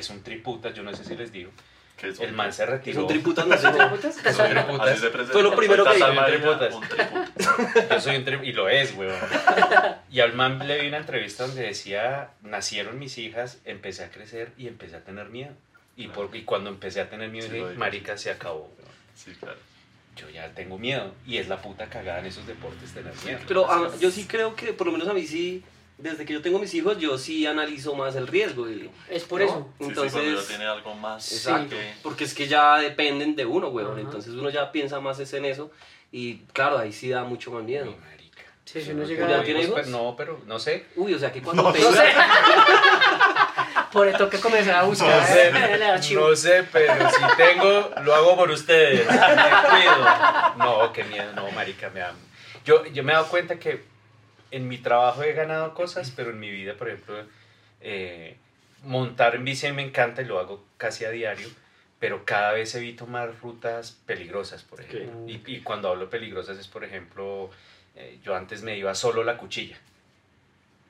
es 2.09 2.19
un 2.19 2.19
triputas, 2.19 2.19
es 2.19 2.19
El 2.19 2.29
un- 2.29 2.35
man 2.35 2.53
se 2.53 2.63
Es 2.63 2.69
retiró. 2.69 3.01
un 3.01 3.07
triputas, 3.07 3.45
sé. 3.45 3.57
¿Son 3.61 3.89
putas? 3.89 4.17
Es 4.25 4.39
un 4.39 4.45
triputas. 4.49 4.87
Así 4.89 4.99
se 5.01 5.07
presenta. 5.09 5.33
Fue 5.33 5.43
lo 5.43 5.55
primero 5.55 5.83
Soy 5.85 6.01
que 6.01 6.31
triputas. 6.31 6.73
Un 6.73 6.87
triputas. 6.87 7.89
Yo 7.91 7.99
soy 8.01 8.15
un 8.17 8.25
tri- 8.25 8.43
y 8.47 8.51
lo 8.53 8.69
es, 8.69 8.95
weón. 8.95 9.15
Y 10.11 10.19
al 10.19 10.33
man 10.33 10.59
le 10.67 10.81
vi 10.81 10.87
una 10.87 10.97
entrevista 10.97 11.45
donde 11.47 11.63
decía, 11.63 12.29
nacieron 12.41 12.99
mis 12.99 13.17
hijas, 13.17 13.59
empecé 13.65 14.03
a 14.03 14.09
crecer 14.11 14.51
y 14.57 14.67
empecé 14.67 14.95
a 14.97 15.01
tener 15.03 15.29
miedo. 15.29 15.51
Y, 15.95 16.07
por, 16.07 16.35
y 16.35 16.43
cuando 16.43 16.69
empecé 16.69 17.01
a 17.01 17.09
tener 17.09 17.29
miedo, 17.29 17.47
Sí, 17.47 17.53
dije, 17.53 17.67
dijo. 17.67 17.79
marica, 17.79 18.17
se 18.17 18.31
acabó, 18.31 18.61
weón. 18.77 18.91
Sí, 19.15 19.31
claro. 19.39 19.57
Yo 20.15 20.29
ya 20.29 20.47
tengo 20.53 20.77
miedo. 20.77 21.13
Y 21.25 21.37
es 21.37 21.47
la 21.47 21.61
puta 21.61 21.87
cagada 21.87 22.19
en 22.19 22.27
esos 22.27 22.45
deportes 22.47 22.91
tener 22.93 23.13
miedo. 23.25 23.39
Pero 23.47 23.71
ah, 23.71 23.89
yo 23.99 24.11
sí 24.11 24.25
creo 24.25 24.55
que, 24.55 24.73
por 24.73 24.87
lo 24.87 24.93
menos 24.93 25.07
a 25.07 25.13
mí 25.13 25.25
sí, 25.25 25.63
desde 26.03 26.25
que 26.25 26.33
yo 26.33 26.41
tengo 26.41 26.59
mis 26.59 26.73
hijos, 26.73 26.97
yo 26.99 27.17
sí 27.17 27.45
analizo 27.47 27.95
más 27.95 28.15
el 28.15 28.27
riesgo. 28.27 28.69
y- 28.69 28.91
Es 29.09 29.23
por 29.23 29.39
¿no? 29.39 29.45
eso. 29.47 29.67
Sí, 29.79 29.83
sí, 29.85 29.89
Entonces, 29.89 30.41
ya 30.41 30.47
tiene 30.47 30.65
algo 30.65 30.93
más. 30.95 31.31
exacto. 31.31 31.69
que- 31.75 31.93
Porque 32.03 32.25
es 32.25 32.33
que 32.33 32.47
ya 32.47 32.77
dependen 32.77 33.35
de 33.35 33.45
uno, 33.45 33.69
weón. 33.69 33.91
Ajá. 33.93 34.01
Entonces 34.01 34.33
uno 34.33 34.49
ya 34.49 34.71
piensa 34.71 34.99
más 34.99 35.19
es 35.19 35.33
en 35.33 35.45
eso. 35.45 35.71
Y 36.11 36.39
claro, 36.53 36.77
ahí 36.77 36.91
sí 36.93 37.09
da 37.09 37.23
mucho 37.23 37.51
más 37.51 37.63
miedo. 37.63 37.95
Sí, 38.65 38.81
si 38.81 38.91
uno 38.91 39.01
no 39.01 39.07
llega 39.07 39.27
¿Ya 39.27 39.43
tiene 39.43 39.63
hijos, 39.63 39.87
No, 39.87 40.15
pero 40.17 40.39
no 40.45 40.57
sé. 40.57 40.85
Uy, 40.95 41.13
o 41.13 41.19
sea 41.19 41.31
que 41.33 41.41
cuando 41.41 41.71
te 41.73 41.79
No 41.81 41.91
sé. 41.91 42.13
Por 43.91 44.07
eso 44.07 44.29
que 44.29 44.39
comenzar 44.39 44.75
a 44.75 44.83
buscar 44.83 45.19
No 45.21 45.27
sé, 45.27 45.83
archivo. 45.85 46.29
no 46.29 46.35
sé, 46.35 46.63
pero 46.71 46.93
si 47.11 47.21
tengo, 47.37 47.91
lo 48.03 48.15
hago 48.15 48.35
por 48.35 48.49
ustedes. 48.49 49.05
Me 49.07 49.13
cuido. 49.15 50.55
No, 50.57 50.91
qué 50.93 51.03
miedo, 51.03 51.31
no, 51.33 51.51
marica, 51.51 51.89
me 51.91 51.99
da. 51.99 52.13
Yo, 52.65 52.85
yo 52.87 53.03
me 53.03 53.11
he 53.11 53.15
dado 53.15 53.27
cuenta 53.27 53.59
que 53.59 53.83
en 54.55 54.67
mi 54.67 54.77
trabajo 54.77 55.23
he 55.23 55.33
ganado 55.33 55.73
cosas, 55.73 56.11
pero 56.15 56.29
en 56.31 56.39
mi 56.39 56.49
vida, 56.51 56.75
por 56.75 56.87
ejemplo, 56.89 57.15
eh, 57.81 58.37
montar 58.83 59.35
en 59.35 59.43
bici 59.43 59.71
me 59.71 59.81
encanta 59.83 60.21
y 60.21 60.25
lo 60.25 60.39
hago 60.39 60.63
casi 60.77 61.05
a 61.05 61.09
diario, 61.09 61.47
pero 61.99 62.25
cada 62.25 62.51
vez 62.53 62.73
evito 62.75 63.05
más 63.07 63.39
rutas 63.41 63.97
peligrosas, 64.05 64.63
por 64.63 64.81
ejemplo. 64.81 65.23
Ok. 65.23 65.29
Y, 65.29 65.43
y 65.47 65.61
cuando 65.61 65.89
hablo 65.89 66.09
peligrosas 66.09 66.57
es, 66.57 66.67
por 66.67 66.83
ejemplo, 66.83 67.49
eh, 67.95 68.19
yo 68.23 68.35
antes 68.35 68.61
me 68.63 68.77
iba 68.77 68.93
solo 68.95 69.23
la 69.23 69.37
cuchilla. 69.37 69.77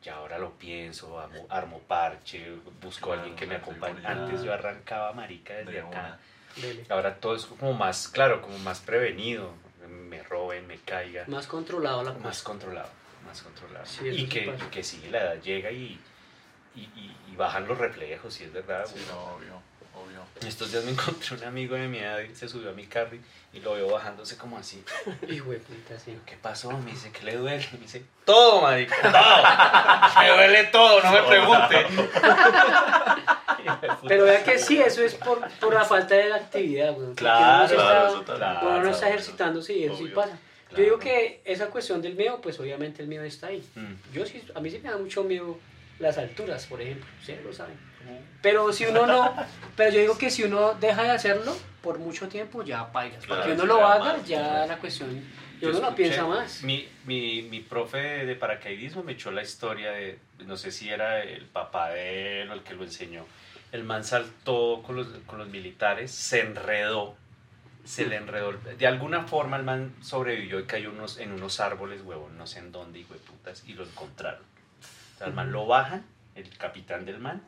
Y 0.06 0.10
ahora 0.10 0.38
lo 0.38 0.52
pienso, 0.52 1.18
armo, 1.18 1.46
armo 1.50 1.80
parche, 1.80 2.46
busco 2.82 3.12
a 3.14 3.16
alguien 3.16 3.36
que 3.38 3.48
me 3.48 3.56
acompañe. 3.56 4.06
Antes 4.06 4.44
yo 4.44 4.54
arrancaba 4.54 5.14
marica 5.14 5.54
desde 5.54 5.72
De 5.72 5.80
acá. 5.80 6.20
Dele. 6.58 6.86
Ahora 6.90 7.16
todo 7.16 7.36
es 7.36 7.46
como 7.46 7.74
más, 7.74 8.10
claro, 8.10 8.42
como 8.42 8.58
más 8.60 8.82
prevenido. 8.82 9.54
Me 9.88 10.22
roben, 10.24 10.68
me 10.68 10.78
caiga. 10.78 11.24
Más 11.28 11.48
controlado 11.48 12.04
la 12.04 12.12
Más 12.14 12.22
cosa. 12.40 12.44
controlado, 12.44 12.90
más 13.34 13.42
controlado. 13.42 13.86
Sí, 13.86 14.08
y, 14.08 14.16
sí 14.18 14.28
que, 14.28 14.46
y 14.46 14.70
que 14.70 14.84
sí, 14.84 15.08
la 15.10 15.22
edad 15.22 15.42
llega 15.42 15.72
y, 15.72 16.00
y, 16.76 17.36
bajan 17.36 17.68
los 17.68 17.78
reflejos, 17.80 18.32
si 18.34 18.44
es 18.44 18.54
verdad. 18.54 18.86
Sí, 18.86 18.94
güey. 18.94 19.06
no, 19.08 19.24
obvio, 19.36 19.62
obvio. 19.96 20.24
Estos 20.48 20.72
días 20.72 20.84
me 20.84 20.92
encontré 20.92 21.36
un 21.36 21.44
amigo 21.44 21.76
de 21.76 21.88
mi 21.88 21.98
edad 21.98 22.20
y 22.20 22.36
se 22.36 22.48
subió 22.48 22.70
a 22.70 22.74
mi 22.74 22.86
carro 22.86 23.18
y, 23.54 23.60
lo 23.60 23.74
veo 23.74 23.90
bajándose 23.90 24.38
como 24.38 24.58
así. 24.58 24.84
Hijo 25.28 25.50
de 25.52 25.58
puta, 25.58 25.98
sí. 25.98 26.16
¿Qué 26.28 26.38
pasó? 26.38 26.72
Me 26.72 26.92
dice, 26.92 27.12
¿qué 27.12 27.24
le 27.24 27.38
duele? 27.38 27.68
Me 27.74 27.80
dice, 27.80 28.06
todo, 28.24 28.62
marica, 28.62 28.96
todo. 29.02 29.12
Me 30.24 30.30
duele 30.30 30.64
todo, 30.66 31.02
no 31.02 31.12
me 31.12 31.24
pregunte. 31.24 31.88
Pero 34.08 34.26
vea 34.26 34.44
que 34.44 34.60
sí, 34.60 34.80
eso 34.80 35.02
es 35.02 35.16
por, 35.16 35.40
por 35.60 35.74
la 35.74 35.86
falta 35.86 36.16
de 36.16 36.30
la 36.30 36.36
actividad, 36.36 36.94
güey. 36.94 37.14
Claro, 37.16 37.66
uno 37.66 37.76
claro, 37.76 38.20
está- 38.20 38.38
también. 38.38 38.52
Uno 38.52 38.62
no 38.62 38.70
Claro, 38.82 38.90
está 38.90 39.10
ejercitándose 39.10 39.74
y 39.74 39.86
eso 39.86 39.98
sí 39.98 40.08
pasa. 40.08 40.38
Claro. 40.74 40.78
Yo 40.78 40.84
digo 40.84 41.00
que 41.00 41.42
esa 41.46 41.68
cuestión 41.68 42.02
del 42.02 42.16
miedo, 42.16 42.42
pues 42.42 42.60
obviamente 42.60 43.02
el 43.02 43.08
miedo 43.08 43.24
está 43.24 43.48
ahí. 43.48 43.64
Mm. 43.76 43.94
Yo 44.14 44.26
sí, 44.26 44.42
a 44.56 44.60
mí 44.60 44.70
sí 44.70 44.80
me 44.84 44.90
da 44.90 44.98
mucho 44.98 45.24
miedo 45.24 45.58
las 46.00 46.18
alturas, 46.18 46.66
por 46.66 46.82
ejemplo, 46.82 47.06
ustedes 47.20 47.44
lo 47.44 47.54
saben. 47.54 47.76
Pero 48.42 48.74
si 48.74 48.86
uno 48.86 49.06
no, 49.08 49.34
pero 49.78 49.92
yo 49.92 50.02
digo 50.02 50.18
que 50.18 50.30
si 50.30 50.44
uno 50.44 50.74
deja 50.74 51.04
de 51.04 51.12
hacerlo 51.12 51.56
por 51.82 52.00
mucho 52.00 52.28
tiempo, 52.28 52.64
ya. 52.64 52.92
Porque 52.92 53.12
Claro, 53.26 53.54
uno 53.54 53.62
sí, 53.62 53.68
lo 53.68 53.88
haga, 53.88 54.04
mal, 54.18 54.26
ya 54.26 54.66
la 54.66 54.78
cuestión 54.78 55.10
Y 55.62 55.66
uno 55.66 55.78
escuché- 55.80 55.96
piensa 55.96 56.26
más. 56.26 56.64
Mi, 56.64 56.88
mi, 57.06 57.44
mi 57.44 57.62
profe 57.62 58.26
de 58.26 58.36
paracaidismo 58.36 59.04
me 59.04 59.14
echó 59.14 59.32
la 59.32 59.42
historia 59.44 59.92
de, 59.92 60.20
no 60.46 60.58
sé 60.58 60.72
si 60.72 60.90
era 60.90 61.24
el 61.24 61.46
papá 61.46 61.92
de 61.92 62.42
él 62.42 62.50
o 62.50 62.54
el 62.54 62.64
que 62.64 62.74
lo 62.74 62.84
enseñó. 62.84 63.26
El 63.72 63.84
man 63.86 64.04
saltó 64.04 64.84
con 64.86 64.96
los, 64.98 65.08
con 65.26 65.40
los 65.40 65.48
militares, 65.48 66.12
se 66.12 66.42
enredó, 66.42 67.16
se 67.84 68.06
le 68.06 68.16
enredó. 68.16 68.54
De 68.54 68.88
alguna 68.88 69.24
forma 69.24 69.58
el 69.58 69.64
man 69.64 69.94
sobrevivió 70.02 70.60
y 70.60 70.66
cayó 70.66 70.92
unos, 70.92 71.18
en 71.18 71.32
unos 71.32 71.60
árboles, 71.60 72.02
huevón, 72.04 72.38
no 72.38 72.48
sé 72.48 72.60
en 72.60 72.72
dónde, 72.72 73.00
hijo 73.00 73.14
de 73.14 73.20
putas, 73.20 73.64
y 73.68 73.74
lo 73.74 73.84
encontraron. 73.84 74.42
O 75.16 75.18
sea, 75.18 75.28
el 75.28 75.34
man 75.34 75.52
lo 75.52 75.66
bajan, 75.68 76.06
el 76.36 76.50
capitán 76.58 77.06
del 77.06 77.20
man, 77.20 77.42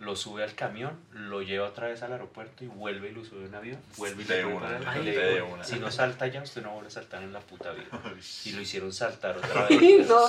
lo 0.00 0.16
sube 0.16 0.42
al 0.42 0.54
camión, 0.54 0.98
lo 1.12 1.40
lleva 1.42 1.68
otra 1.68 1.86
vez 1.86 2.02
al 2.02 2.12
aeropuerto 2.12 2.64
y 2.64 2.66
vuelve 2.66 3.10
y 3.10 3.12
lo 3.12 3.24
sube 3.24 3.44
a 3.44 3.48
un 3.48 3.54
avión, 3.54 3.78
vuelve 3.96 4.24
y 4.24 4.42
una, 4.44 4.98
le 4.98 5.16
de 5.16 5.42
una. 5.42 5.62
si 5.62 5.78
no 5.78 5.90
salta 5.90 6.26
ya, 6.26 6.42
usted 6.42 6.62
no 6.62 6.72
vuelve 6.72 6.88
a 6.88 6.90
saltar 6.90 7.22
en 7.22 7.32
la 7.32 7.40
puta 7.40 7.70
vida. 7.72 7.86
Y 8.44 8.52
lo 8.52 8.60
hicieron 8.60 8.92
saltar 8.92 9.36
otra 9.36 9.66
vez. 9.68 10.08
no. 10.08 10.20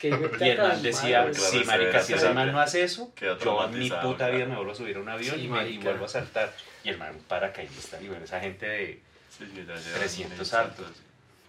Que 0.00 0.08
Y 0.40 0.48
el 0.48 0.58
man 0.58 0.82
decía, 0.82 1.30
Claro, 1.30 1.34
sí, 1.34 1.62
marica, 1.64 2.00
si 2.00 2.12
se 2.12 2.18
ese 2.18 2.34
man 2.34 2.50
no 2.52 2.60
hace 2.60 2.82
eso, 2.82 3.12
yo 3.20 3.64
en 3.64 3.78
mi 3.78 3.90
puta 3.90 4.28
vida 4.28 4.46
me 4.46 4.56
vuelvo 4.56 4.72
a 4.72 4.74
subir 4.74 4.96
a 4.96 5.00
un 5.00 5.08
avión 5.08 5.36
Sí, 5.36 5.44
y, 5.44 5.48
me, 5.48 5.68
y 5.68 5.78
vuelvo 5.78 6.06
a 6.06 6.08
saltar. 6.08 6.52
Y 6.84 6.90
el 6.90 6.98
man 6.98 7.16
paracaidista, 7.28 8.00
y 8.00 8.08
bueno, 8.08 8.24
esa 8.24 8.40
gente 8.40 8.66
de... 8.66 9.00
Sí, 9.30 9.44
sí, 9.52 9.64
ya 9.66 9.74
llevan 9.74 9.98
300 9.98 10.36
mil 10.38 10.46
saltos. 10.46 10.86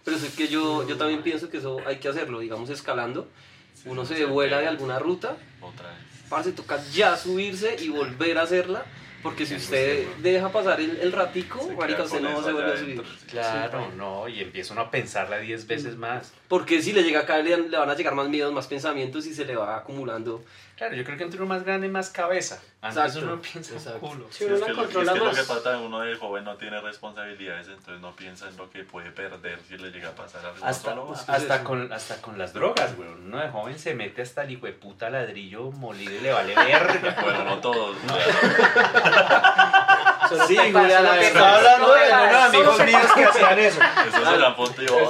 Pero 0.04 0.16
es 0.16 0.24
que 0.34 0.48
yo, 0.48 0.86
yo 0.88 0.96
también 0.96 1.22
pienso 1.22 1.48
que 1.50 1.58
eso 1.58 1.78
hay 1.86 1.96
que 1.98 2.08
hacerlo, 2.08 2.40
digamos, 2.40 2.70
escalando. 2.70 3.28
Sí, 3.74 3.88
Uno 3.88 4.04
se 4.06 4.24
vuela 4.24 4.60
de 4.60 4.66
alguna 4.68 4.98
ruta, 4.98 5.36
Otra 5.60 5.88
vez. 5.90 5.98
parce, 6.28 6.52
toca 6.52 6.82
ya 6.92 7.16
subirse 7.16 7.76
y 7.80 7.88
volver 7.90 8.38
a 8.38 8.42
hacerla. 8.42 8.84
Porque 9.22 9.44
si 9.44 9.54
Sí, 9.58 9.64
usted 9.64 10.06
deja 10.18 10.52
pasar 10.52 10.80
el, 10.80 10.98
el 10.98 11.10
ratico, 11.10 11.60
Se 11.66 11.74
marica, 11.74 12.04
usted 12.04 12.20
no 12.20 12.42
se 12.44 12.52
vuelve 12.52 12.72
a 12.72 12.76
subir. 12.76 13.02
Claro, 13.28 13.90
no, 13.96 14.28
y 14.28 14.40
empieza 14.40 14.72
uno 14.72 14.82
a 14.82 14.90
pensarla 14.90 15.38
10 15.38 15.66
veces 15.66 15.96
más. 15.96 16.32
Porque 16.48 16.80
si 16.80 16.92
le 16.92 17.02
llega 17.02 17.20
a 17.20 17.26
caer, 17.26 17.44
le, 17.44 17.68
le 17.68 17.76
van 17.76 17.90
a 17.90 17.94
llegar 17.96 18.14
más 18.14 18.28
miedos, 18.28 18.52
más 18.52 18.68
pensamientos 18.68 19.26
y 19.26 19.34
se 19.34 19.44
le 19.44 19.56
va 19.56 19.76
acumulando. 19.78 20.44
Claro, 20.76 20.94
yo 20.94 21.04
creo 21.04 21.16
que 21.16 21.24
entre 21.24 21.40
uno 21.40 21.48
más 21.54 21.64
grande, 21.64 21.88
más 21.88 22.10
cabeza. 22.10 22.60
Antes 22.82 22.98
Exacto. 22.98 23.20
uno 23.26 23.40
piensa 23.40 23.72
en 23.72 23.80
culo. 23.98 24.26
Si 24.30 24.40
Sí, 24.40 24.44
uno 24.44 24.56
es 24.56 24.60
la 24.60 24.66
que, 24.66 24.72
lo, 24.74 24.82
es 24.82 24.88
que 24.88 25.04
lo 25.04 25.30
que 25.32 25.42
pasa, 25.42 25.78
uno 25.78 26.00
de 26.00 26.14
joven 26.16 26.44
no 26.44 26.54
tiene 26.56 26.78
responsabilidades, 26.82 27.68
entonces 27.68 27.98
no 28.02 28.14
piensa 28.14 28.46
en 28.46 28.58
lo 28.58 28.68
que 28.68 28.84
puede 28.84 29.10
perder 29.10 29.58
si 29.66 29.78
le 29.78 29.90
llega 29.90 30.10
a 30.10 30.14
pasar 30.14 30.44
algo. 30.44 30.62
Hasta, 30.62 30.90
Solo 30.90 31.08
va. 31.08 31.16
hasta, 31.16 31.64
con, 31.64 31.90
hasta 31.90 32.20
con 32.20 32.36
las 32.36 32.52
drogas, 32.52 32.94
güey. 32.94 33.08
Uno 33.08 33.38
de 33.38 33.48
joven 33.48 33.78
se 33.78 33.94
mete 33.94 34.20
hasta 34.20 34.42
el 34.42 34.50
hijo 34.50 34.66
de 34.66 34.74
puta 34.74 35.08
ladrillo 35.08 35.70
molido 35.72 36.12
y 36.14 36.18
le 36.20 36.30
vale 36.32 36.54
verga. 36.54 37.16
Bueno, 37.22 37.44
no 37.44 37.58
todos. 37.58 37.96
¿no? 38.04 38.14
Solo 40.28 40.46
Sí, 40.46 40.56
güey, 40.56 40.92
a 40.92 41.00
la 41.00 41.08
pasa. 41.08 41.20
Estaba 41.22 41.56
hablando 41.56 41.94
de 41.94 42.10
No, 42.10 42.16
unos 42.16 42.30
solo 42.30 42.42
amigos 42.42 42.78
míos 42.84 43.12
que 43.14 43.24
hacían 43.24 43.58
eso. 43.58 43.80
Eso 44.08 44.56
punto 44.56 44.82
y 44.82 44.86
bajo. 44.86 45.08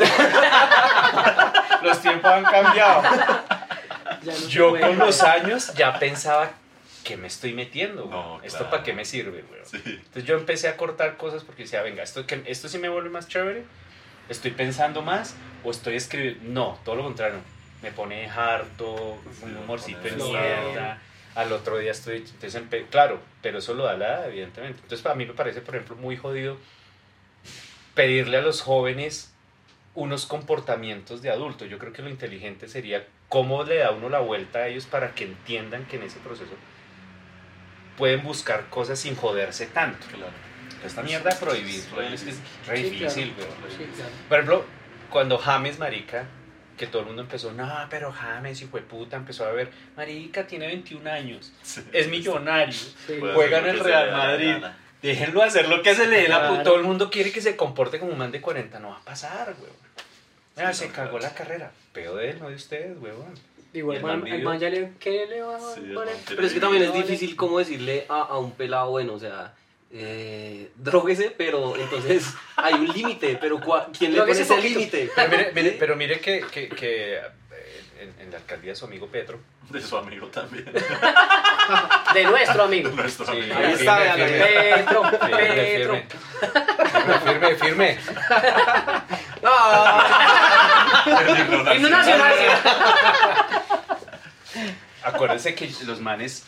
Los 1.83 1.99
tiempos 2.01 2.31
han 2.31 2.45
cambiado. 2.45 3.03
Ya 4.27 4.33
no 4.33 4.39
se 4.39 4.49
Yo 4.49 4.71
puede. 4.71 4.83
con 4.87 4.99
los 4.99 5.23
años 5.23 5.73
ya 5.75 5.99
pensaba 5.99 6.51
que 7.05 7.17
me 7.17 7.29
estoy 7.29 7.53
metiendo, 7.55 8.05
güey? 8.05 8.11
No, 8.19 8.41
¿Esto 8.43 8.59
claro. 8.59 8.71
para 8.71 8.83
qué 8.83 8.93
me 8.93 9.05
sirve, 9.05 9.43
güey? 9.43 9.61
Sí. 9.65 9.81
Entonces 9.85 10.25
yo 10.25 10.37
empecé 10.37 10.69
a 10.69 10.77
cortar 10.77 11.17
cosas 11.17 11.45
porque 11.45 11.63
decía, 11.63 11.83
venga, 11.83 12.03
esto, 12.03 12.27
que, 12.27 12.43
esto 12.47 12.69
sí 12.69 12.79
me 12.79 12.89
vuelve 12.89 13.11
más 13.11 13.29
chévere, 13.29 13.65
estoy 14.29 14.51
pensando 14.51 15.03
más 15.03 15.37
o 15.65 15.71
estoy 15.71 15.95
escribiendo. 15.97 16.43
No, 16.51 16.79
todo 16.85 16.97
lo 16.97 17.05
contrario. 17.05 17.39
Me 17.83 17.93
pone 17.93 18.29
harto, 18.29 19.19
Sí, 19.39 19.45
un 19.45 19.57
humorcito 19.59 20.07
en 20.09 20.17
mierda. 20.17 21.01
Al 21.37 21.53
otro 21.53 21.79
día 21.79 21.93
estoy. 21.93 22.17
Entonces, 22.17 22.57
empe- 22.57 22.87
claro, 22.89 23.21
pero 23.43 23.59
eso 23.59 23.75
lo 23.75 23.85
da 23.85 23.97
la 23.97 24.07
edad, 24.07 24.29
evidentemente. 24.29 24.79
Entonces, 24.83 25.03
para 25.03 25.15
mí 25.15 25.27
me 25.27 25.35
parece, 25.35 25.61
por 25.61 25.77
ejemplo, 25.77 25.95
muy 25.97 26.17
jodido 26.17 26.57
pedirle 27.95 28.39
a 28.39 28.41
los 28.41 28.63
jóvenes 28.63 29.33
unos 29.95 30.27
comportamientos 30.27 31.23
de 31.23 31.31
adulto. 31.31 31.65
Yo 31.67 31.79
creo 31.79 31.93
que 31.93 32.03
lo 32.03 32.09
inteligente 32.09 32.69
sería 32.69 33.07
cómo 33.29 33.65
le 33.65 33.77
da 33.79 33.91
uno 33.91 34.09
la 34.09 34.21
vuelta 34.21 34.61
a 34.61 34.69
ellos 34.69 34.87
para 34.87 35.13
que 35.15 35.25
entiendan 35.25 35.85
que 35.87 35.97
en 35.97 36.05
ese 36.05 36.19
proceso 36.21 36.53
pueden 37.97 38.23
buscar 38.23 38.67
cosas 38.69 38.99
sin 38.99 39.17
joderse 39.17 39.67
tanto. 39.67 40.07
Claro. 40.09 40.33
Esta 40.85 41.03
mierda 41.03 41.31
de 41.31 41.37
prohibir, 41.37 41.83
es 42.13 42.23
es 42.23 42.39
re 42.67 42.77
Sí, 42.77 42.83
difícil, 42.91 43.33
claro. 43.33 43.51
weón. 43.63 43.71
Sí, 43.77 43.85
claro. 43.95 44.11
Por 44.29 44.39
ejemplo, 44.39 44.65
cuando 45.11 45.39
James, 45.39 45.79
marica, 45.79 46.25
que 46.77 46.87
todo 46.87 47.01
el 47.01 47.07
mundo 47.07 47.23
empezó, 47.23 47.53
no, 47.53 47.87
pero 47.89 48.13
James, 48.13 48.61
hijo 48.61 48.77
de 48.77 48.83
puta, 48.83 49.17
empezó 49.17 49.47
a 49.47 49.53
ver, 49.53 49.71
marica, 49.97 50.47
tiene 50.47 50.67
21 50.67 51.07
años, 51.11 51.53
Sí. 51.63 51.83
es 51.93 52.09
millonario, 52.09 52.75
juega 53.35 53.59
en 53.61 53.67
el 53.67 53.81
Real 53.81 54.13
Madrid. 54.13 54.53
gana. 54.53 54.77
déjenlo 55.03 55.43
hacer 55.43 55.69
lo 55.69 55.83
que 55.83 55.95
se 55.95 56.07
le 56.07 56.23
dé 56.23 56.29
la 56.29 56.49
puta, 56.49 56.63
todo 56.65 56.77
el 56.77 56.83
mundo 56.83 57.11
quiere 57.11 57.33
que 57.33 57.41
se 57.41 57.57
comporte 57.57 57.99
como 57.99 58.13
un 58.13 58.19
man 58.19 58.31
de 58.33 58.41
40, 58.43 58.79
no 58.81 58.91
va 58.91 58.97
a 58.99 59.05
pasar, 59.05 59.55
weón. 59.59 59.73
Ah, 60.59 60.73
Sí, 60.73 60.81
se 60.81 60.89
no, 60.89 60.95
cagó 60.95 61.19
la 61.19 61.33
carrera, 61.35 61.71
pero 61.97 62.15
de 62.15 62.31
él, 62.31 62.39
no 62.41 62.49
de 62.49 62.55
ustedes, 62.55 62.97
weón. 63.01 63.35
Igual 63.73 63.97
el 63.97 64.03
man, 64.05 64.19
man 64.21 64.27
el 64.29 64.33
vivió. 64.35 64.49
man 64.49 64.59
ya 64.61 64.71
le, 64.71 64.93
¿qué 65.01 65.27
le 65.27 65.43
va 65.43 65.57
a 65.57 65.61
Sí, 65.75 65.93
Pero 66.29 66.47
es 66.47 66.53
que 66.53 66.61
también 66.61 66.83
es 66.85 66.91
Vale. 66.91 67.03
difícil 67.03 67.35
como 67.37 67.59
decirle 67.59 68.07
a, 68.09 68.21
a 68.21 68.39
un 68.39 68.53
pelado, 68.53 68.91
bueno, 68.91 69.15
o 69.15 69.19
sea, 69.19 69.53
eh, 69.91 70.71
dróguese, 70.77 71.33
pero 71.37 71.75
entonces 71.77 72.25
hay 72.57 72.75
un 72.75 72.89
límite, 72.89 73.37
pero 73.41 73.59
cua- 73.59 73.89
¿quién 73.99 74.13
le 74.13 74.21
pone 74.21 74.33
ese 74.33 74.61
límite? 74.61 75.11
Pero 75.15 75.29
mire, 75.31 75.53
mire- 75.55 75.77
pero 75.79 75.97
mire 75.97 76.21
que, 76.21 76.41
que, 76.51 76.69
que, 76.69 77.17
eh, 77.17 77.21
en, 78.01 78.15
en 78.21 78.31
la 78.31 78.39
alcaldía 78.39 78.71
de 78.73 78.77
su 78.77 78.85
amigo 78.87 79.07
Petro, 79.09 79.39
De 79.71 79.81
su 79.83 79.97
amigo 79.97 80.27
también. 80.29 80.65
De 82.15 82.25
nuestro 82.25 82.63
amigo. 82.65 82.91
Nuestro 82.91 83.27
Sí, 83.27 83.33
amigo. 83.33 83.55
Ahí 83.57 83.73
está, 83.73 83.99
vean, 83.99 84.17
Petro, 84.17 85.03
firme, 85.05 85.55
Petro. 85.55 86.03
firme, 86.93 87.19
firme, 87.25 87.57
firme, 87.57 87.57
firme. 87.57 87.99
Himno 91.75 91.89
nacional. 91.89 92.35
Acuérdense 95.03 95.55
que 95.55 95.71
los 95.87 96.01
manes 96.01 96.45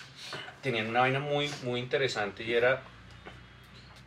tenían 0.63 0.89
una 0.89 1.01
vaina 1.01 1.21
muy, 1.21 1.51
muy 1.63 1.81
interesante 1.81 2.43
y 2.43 2.55
era 2.55 2.83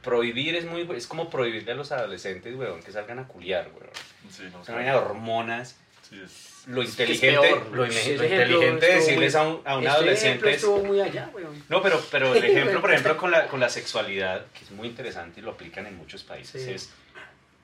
prohibir 0.03 0.55
es 0.55 0.65
muy 0.65 0.87
es 0.95 1.07
como 1.07 1.29
prohibirle 1.29 1.71
a 1.71 1.75
los 1.75 1.91
adolescentes, 1.91 2.55
weón, 2.55 2.81
que 2.81 2.91
salgan 2.91 3.19
a 3.19 3.27
culiar, 3.27 3.69
weón. 3.73 3.89
Sí, 4.29 4.43
no 4.51 4.61
Es 4.61 4.67
una 4.69 4.77
vaina 4.77 4.91
de 4.93 4.97
hormonas. 4.97 5.77
Sí, 6.09 6.19
es- 6.23 6.63
Lo 6.67 6.81
es 6.81 6.89
inteligente, 6.89 7.39
peor. 7.41 7.67
lo, 7.69 7.75
lo 7.77 7.85
ejemplo 7.85 8.23
inteligente 8.25 8.85
decirles 8.87 9.33
muy- 9.35 9.41
a 9.41 9.47
un, 9.47 9.61
a 9.65 9.77
un 9.77 9.83
Este 9.83 9.89
adolescente 9.95 10.49
es, 10.49 10.55
estuvo 10.57 10.83
muy 10.83 10.99
allá, 11.01 11.29
weón. 11.33 11.63
No, 11.69 11.81
pero, 11.81 12.03
pero 12.11 12.35
el 12.35 12.43
ejemplo, 12.43 12.81
por 12.81 12.91
ejemplo, 12.91 13.17
con 13.21 13.31
la, 13.31 13.47
con 13.47 13.59
la 13.59 13.69
sexualidad, 13.69 14.45
que 14.53 14.65
es 14.65 14.71
muy 14.71 14.87
interesante 14.89 15.39
y 15.39 15.43
lo 15.43 15.51
aplican 15.51 15.85
en 15.87 15.95
muchos 15.97 16.23
países, 16.23 16.63
Sí. 16.63 16.71
es 16.71 16.89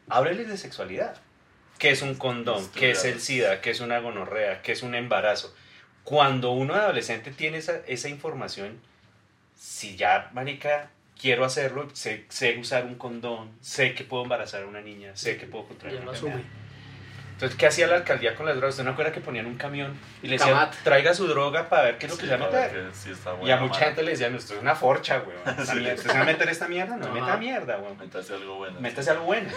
hábleles 0.09 0.47
de 0.47 0.57
sexualidad. 0.57 1.17
¿Qué 1.77 1.91
es 1.91 2.01
un 2.01 2.15
condón? 2.15 2.67
¿Qué 2.71 2.91
es 2.91 3.05
el 3.05 3.21
SIDA? 3.21 3.61
¿Qué 3.61 3.71
es 3.71 3.79
una 3.79 3.99
gonorrea? 3.99 4.61
¿Qué 4.61 4.71
es 4.71 4.83
un 4.83 4.95
embarazo? 4.95 5.53
Cuando 6.03 6.51
uno 6.51 6.73
adolescente 6.73 7.31
tiene 7.31 7.57
esa, 7.57 7.81
esa 7.85 8.09
información, 8.09 8.79
si 9.55 9.95
ya, 9.95 10.29
marica, 10.33 10.89
quiero 11.19 11.45
hacerlo, 11.45 11.89
sé, 11.93 12.25
sé 12.29 12.57
usar 12.57 12.85
un 12.85 12.95
condón, 12.95 13.51
sé 13.61 13.93
que 13.93 14.03
puedo 14.03 14.23
embarazar 14.23 14.63
a 14.63 14.67
una 14.67 14.81
niña, 14.81 15.15
sé 15.15 15.37
que 15.37 15.45
puedo 15.45 15.65
contraer 15.67 16.01
una 16.01 16.11
enfermedad. 16.11 16.41
Entonces, 17.37 17.55
¿qué 17.55 17.67
hacía 17.67 17.85
la 17.85 17.97
alcaldía 17.97 18.33
con 18.35 18.47
las 18.47 18.55
drogas? 18.55 18.73
¿Usted 18.73 18.83
no 18.85 18.91
acuerda 18.93 19.11
que 19.11 19.21
ponían 19.21 19.45
un 19.45 19.57
camión 19.57 19.95
y 20.23 20.27
le 20.27 20.33
decían, 20.39 20.55
Camat. 20.55 20.75
traiga 20.83 21.13
su 21.13 21.27
droga 21.27 21.69
para 21.69 21.83
ver 21.83 21.99
qué 21.99 22.07
es 22.07 22.11
lo 22.11 22.17
que 22.17 22.23
sí, 22.23 22.29
se 22.29 22.35
va 22.35 22.45
a 22.47 22.49
meter? 22.49 22.73
ver 22.73 22.89
que 22.89 22.95
sí 22.95 23.11
está 23.11 23.35
Y 23.43 23.51
a 23.51 23.57
mucha 23.57 23.79
gente 23.85 24.01
le 24.01 24.11
decían, 24.11 24.33
esto 24.33 24.55
es 24.55 24.59
una 24.61 24.73
forcha, 24.73 25.21
weón. 25.23 25.39
Esta 25.59 25.73
Sí. 25.73 25.79
¿Usted 25.81 25.97
se 25.97 26.07
va 26.17 26.21
a 26.21 26.25
meter 26.25 26.49
esta 26.49 26.67
mierda? 26.67 26.97
No, 26.97 27.05
Ajá. 27.05 27.13
meta 27.13 27.37
mierda, 27.37 27.77
weón. 27.77 27.95
Métase 27.99 28.33
algo 28.33 28.55
bueno. 28.55 28.79
Métase 28.79 29.11
algo 29.11 29.25
bueno. 29.25 29.49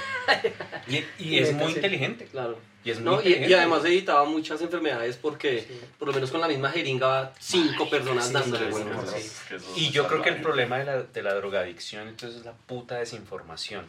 Y, 0.88 1.04
y 1.18 1.38
es 1.38 1.54
muy 1.54 1.72
inteligente. 1.72 2.26
Claro. 2.26 2.58
Y 2.84 2.90
es 2.90 2.98
muy 3.00 3.04
No, 3.06 3.12
y, 3.14 3.16
inteligente. 3.18 3.50
y 3.50 3.54
además 3.54 3.84
evitaba 3.86 4.24
muchas 4.26 4.60
enfermedades 4.60 5.16
porque 5.16 5.60
Sí. 5.60 5.80
por 5.98 6.08
lo 6.08 6.14
menos 6.14 6.30
con 6.30 6.40
la 6.42 6.48
misma 6.48 6.70
jeringa 6.70 7.06
va 7.06 7.32
cinco 7.38 7.88
personas 7.88 8.26
sí, 8.28 8.32
dándole, 8.34 8.66
sí, 8.66 8.70
bueno, 8.72 9.02
Y 9.76 9.90
yo 9.90 10.06
creo 10.06 10.20
que 10.22 10.28
el 10.30 10.42
problema 10.42 10.78
de 10.78 10.84
la, 10.84 11.02
de 11.02 11.22
la 11.22 11.32
drogadicción 11.34 12.08
entonces 12.08 12.40
es 12.40 12.44
la 12.44 12.52
puta 12.52 12.96
desinformación. 12.96 13.86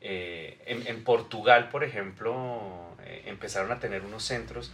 Eh, 0.00 0.58
en, 0.66 0.86
en 0.86 1.02
Portugal, 1.04 1.70
por 1.70 1.82
ejemplo, 1.84 2.96
eh, 3.04 3.24
empezaron 3.26 3.72
a 3.72 3.80
tener 3.80 4.02
unos 4.02 4.22
centros 4.24 4.70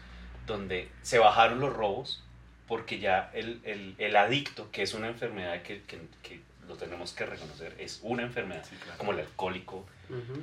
donde 0.47 0.89
se 1.03 1.19
bajaron 1.19 1.61
los 1.61 1.73
robos 1.73 2.23
porque 2.69 2.99
ya 2.99 3.31
el, 3.35 3.61
el- 3.65 3.95
el 3.99 4.17
adicto, 4.17 4.71
que 4.71 4.83
es 4.83 4.93
una 4.95 5.09
enfermedad 5.09 5.63
que, 5.63 5.83
que- 5.83 6.01
que 6.23 6.41
lo 6.69 6.77
tenemos 6.77 7.13
que 7.13 7.25
reconocer, 7.27 7.75
es 7.79 8.01
una 8.03 8.23
enfermedad, 8.23 8.65
Sí, 8.69 8.77
claro. 8.77 8.99
como 8.99 9.13
el 9.13 9.21
alcohólico, 9.21 9.87
Ujú. 10.11 10.43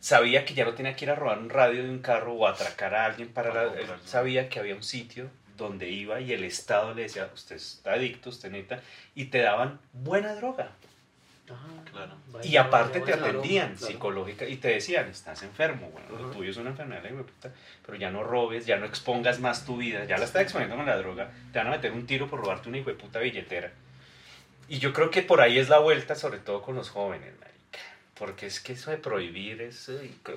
sabía 0.00 0.44
que 0.44 0.54
ya 0.54 0.64
no 0.64 0.74
tenía 0.74 0.94
que 0.94 1.04
ir 1.06 1.10
a 1.10 1.14
robar 1.14 1.38
un 1.38 1.50
radio 1.50 1.82
de 1.82 1.90
un 1.90 1.98
carro 2.00 2.32
o 2.34 2.46
atracar 2.46 2.94
a 2.94 3.04
alguien 3.06 3.28
para 3.28 3.50
Para 3.50 3.66
la- 3.66 3.80
él 3.80 3.86
sabía 4.04 4.48
que 4.48 4.58
había 4.60 4.74
un 4.74 4.82
sitio 4.82 5.30
donde 5.56 5.88
iba 5.88 6.20
y 6.20 6.32
el 6.32 6.44
Estado 6.44 6.92
le 6.94 7.02
decía, 7.02 7.30
usted 7.34 7.56
está 7.56 7.94
adicto, 7.94 8.28
usted 8.28 8.50
necesita, 8.50 8.82
y 9.14 9.26
te 9.26 9.38
daban 9.40 9.80
buena 9.94 10.34
droga. 10.34 10.70
Ah, 11.50 11.82
Claro. 11.90 12.12
vaya, 12.28 12.48
Y 12.48 12.56
aparte 12.56 13.00
te 13.00 13.14
atendían 13.14 13.74
claro. 13.76 13.86
psicológica 13.92 14.44
y 14.46 14.56
te 14.56 14.68
decían, 14.68 15.08
estás 15.08 15.42
enfermo, 15.42 15.88
bueno, 15.90 16.08
lo 16.24 16.30
tuyo 16.30 16.50
es 16.50 16.56
una 16.56 16.70
enfermedad, 16.70 17.02
pero 17.84 17.96
ya 17.96 18.10
no 18.10 18.22
robes, 18.22 18.66
ya 18.66 18.76
no 18.76 18.84
expongas 18.86 19.40
más 19.40 19.64
tu 19.64 19.76
vida, 19.78 20.04
ya 20.04 20.18
la 20.18 20.24
estás 20.24 20.42
exponiendo 20.42 20.76
con 20.76 20.84
la 20.86 20.96
droga, 20.96 21.30
te 21.52 21.58
van 21.58 21.68
a 21.68 21.70
meter 21.70 21.92
un 21.92 22.06
tiro 22.06 22.26
por 22.28 22.40
robarte 22.40 22.68
una 22.68 22.82
puta 22.82 23.20
billetera. 23.20 23.72
Y 24.68 24.78
yo 24.78 24.92
creo 24.92 25.10
que 25.10 25.22
por 25.22 25.40
ahí 25.40 25.58
es 25.58 25.68
la 25.68 25.78
vuelta, 25.78 26.14
sobre 26.16 26.38
todo 26.38 26.60
con 26.62 26.74
los 26.74 26.90
jóvenes, 26.90 27.32
marica. 27.38 27.56
Porque 28.18 28.46
es 28.46 28.60
que 28.60 28.72
eso 28.72 28.90
de 28.90 28.96
prohibir 28.96 29.62
es 29.62 29.90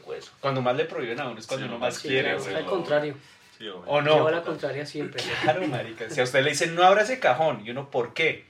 hueso. 0.06 0.32
Cuando 0.40 0.62
más 0.62 0.76
le 0.76 0.86
prohíben 0.86 1.20
a 1.20 1.28
uno 1.30 1.40
es 1.40 1.48
cuando 1.48 1.66
Sí, 1.66 1.70
uno 1.70 1.80
no, 1.80 1.86
más 1.86 1.96
sí, 1.96 2.08
quiere, 2.10 2.32
al 2.32 2.66
contrario. 2.66 3.16
Sí. 3.58 3.68
¿O 3.68 4.02
no? 4.02 4.16
Lleva 4.16 4.32
la 4.32 4.44
contraria 4.44 4.86
siempre. 4.86 5.22
Claro, 5.44 5.66
marica. 5.68 6.10
Si 6.10 6.20
a 6.22 6.24
usted 6.24 6.44
le 6.44 6.52
dicen 6.52 6.76
no 6.76 6.84
abra 6.84 7.02
ese 7.02 7.20
cajón, 7.20 7.66
y 7.66 7.72
uno, 7.72 7.90
¿por 7.90 8.14
qué? 8.14 8.46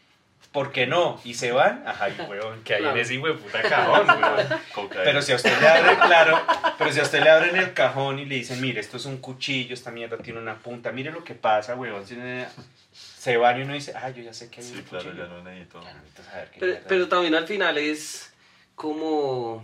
¿Por 0.52 0.72
qué 0.72 0.88
no? 0.88 1.22
Y 1.24 1.36
se 1.36 1.52
van, 1.52 1.84
ajá, 1.88 2.10
y 2.10 2.20
huevón, 2.22 2.64
que 2.64 2.74
hay 2.74 2.82
Claro. 2.82 2.96
en 2.96 3.02
ese 3.04 3.14
hijo 3.14 3.36
puta 3.38 3.62
cajón, 3.62 4.08
huevón. 4.10 4.48
Cocaína. 4.74 5.04
Pero 5.04 5.22
si 5.22 5.32
a 5.32 5.36
usted 5.36 5.60
le 5.62 5.68
abre, 5.68 5.96
claro, 5.98 6.42
pero 6.78 6.92
si 6.92 7.00
a 7.00 7.04
usted 7.04 7.22
le 7.24 7.30
abren 7.30 7.56
el 7.56 7.74
cajón 7.74 8.18
y 8.18 8.26
le 8.26 8.36
dicen, 8.36 8.60
mire, 8.60 8.80
esto 8.82 8.98
es 8.98 9.06
un 9.06 9.18
cuchillo, 9.18 9.76
esta 9.76 9.92
mierda 9.92 10.18
tiene 10.18 10.40
una 10.40 10.56
punta, 10.58 10.92
mire 10.92 11.12
lo 11.12 11.24
que 11.24 11.36
pasa, 11.36 11.76
huevón. 11.76 12.04
Se- 12.06 13.38
van 13.38 13.60
y 13.60 13.62
uno 13.62 13.74
dice, 13.76 13.94
ah, 13.96 14.10
yo 14.10 14.24
ya 14.24 14.34
sé 14.34 14.50
que 14.50 14.62
hay 14.62 14.68
Sí, 14.68 14.74
un 14.78 14.82
claro, 14.84 15.06
cuchillo. 15.06 15.24
ya 15.24 15.30
no 15.30 15.44
necesito. 15.44 15.82
Ya 15.84 15.94
no 15.94 16.00
necesito 16.00 16.24
saber 16.24 16.50
qué 16.52 16.82
Pero, 16.88 17.08
también 17.08 17.36
al 17.36 17.46
final 17.48 17.78
es 17.78 18.34
como... 18.76 19.64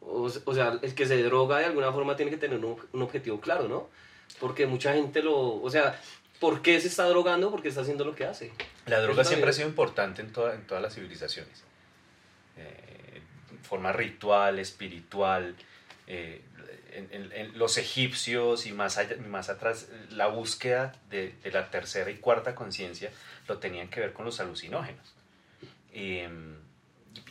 O, 0.00 0.30
o 0.44 0.54
sea, 0.54 0.78
el 0.80 0.94
que 0.94 1.06
se 1.06 1.22
droga 1.22 1.58
de 1.58 1.66
alguna 1.66 1.92
forma 1.92 2.16
tiene 2.16 2.30
que 2.30 2.36
tener 2.38 2.58
un, 2.64 2.76
un 2.92 3.02
objetivo 3.02 3.40
claro, 3.40 3.68
¿no? 3.68 3.88
Porque 4.40 4.66
mucha 4.66 4.94
gente 4.94 5.22
lo... 5.22 5.36
O 5.62 5.70
sea, 5.70 6.00
¿por 6.42 6.60
qué 6.60 6.78
se 6.80 6.88
está 6.88 7.04
drogando? 7.08 7.50
Porque 7.52 7.68
está 7.68 7.80
haciendo 7.82 8.04
lo 8.04 8.14
que 8.14 8.26
hace. 8.26 8.50
La 8.86 9.00
droga 9.00 9.22
siempre 9.24 9.48
ha 9.50 9.52
sido 9.54 9.68
importante 9.68 10.20
en, 10.20 10.32
toda- 10.32 10.54
en 10.54 10.66
todas 10.66 10.82
las 10.82 10.92
civilizaciones. 10.94 11.62
Eh, 12.58 13.22
forma 13.62 13.92
ritual, 13.92 14.58
espiritual. 14.58 15.54
eh, 16.08 16.42
en, 16.94 17.08
en- 17.12 17.32
en 17.32 17.58
los 17.58 17.78
egipcios 17.78 18.66
y 18.66 18.72
más, 18.72 18.98
allá, 18.98 19.16
más 19.28 19.48
atrás, 19.48 19.88
la 20.10 20.26
búsqueda 20.26 20.92
de, 21.08 21.32
de 21.42 21.50
la 21.52 21.70
tercera 21.70 22.10
y 22.10 22.16
cuarta 22.16 22.54
conciencia 22.54 23.10
lo 23.48 23.56
tenían 23.58 23.88
que 23.88 24.00
ver 24.00 24.12
con 24.12 24.26
los 24.26 24.40
alucinógenos. 24.40 25.14
Eh, 25.92 26.28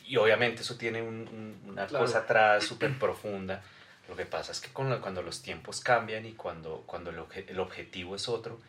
y 0.08 0.16
obviamente 0.18 0.62
eso 0.64 0.78
tiene 0.78 1.02
un- 1.04 1.28
un- 1.28 1.70
una 1.70 1.86
Claro. 1.86 2.06
cosa 2.06 2.20
atrás 2.20 2.64
súper 2.66 2.98
profunda. 2.98 3.62
Lo 4.10 4.16
que 4.16 4.26
pasa 4.26 4.52
es 4.52 4.62
que 4.62 4.70
con 4.74 4.90
la- 4.90 5.00
cuando 5.00 5.22
los 5.22 5.42
tiempos 5.44 5.80
cambian 5.82 6.26
y 6.26 6.32
cuando, 6.34 6.84
cuando 6.88 7.12
el, 7.12 7.18
obje- 7.20 7.46
el 7.48 7.60
objetivo 7.60 8.16
es 8.16 8.28
otro, 8.30 8.60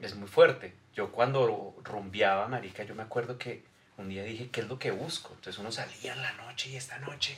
es 0.00 0.14
muy 0.16 0.28
fuerte. 0.28 0.74
Yo 0.94 1.12
cuando 1.12 1.74
rumbeaba, 1.84 2.48
marica, 2.48 2.84
yo 2.84 2.94
me 2.94 3.02
acuerdo 3.02 3.38
que 3.38 3.64
un 3.98 4.08
día 4.08 4.22
dije, 4.22 4.48
¿qué 4.52 4.60
es 4.60 4.68
lo 4.68 4.78
que 4.78 4.90
busco? 4.92 5.30
Entonces 5.34 5.58
uno 5.58 5.72
salía 5.72 6.12
en 6.12 6.22
la 6.22 6.32
noche 6.32 6.68
y 6.70 6.76
esta 6.76 6.98
noche, 6.98 7.36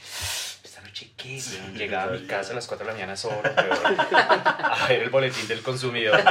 ¿esta 0.62 0.82
noche 0.82 1.10
qué? 1.16 1.40
Sí? 1.40 1.58
Llegaba 1.74 2.12
a 2.12 2.16
mi 2.16 2.26
casa 2.26 2.52
a 2.52 2.54
las 2.54 2.66
4 2.66 2.84
de 2.86 2.92
la 2.92 2.96
mañana 2.98 3.16
solo, 3.16 3.40
weón, 3.42 3.96
a 4.12 4.86
ver 4.88 5.02
el 5.02 5.08
boletín 5.10 5.48
del 5.48 5.62
consumidor. 5.62 6.22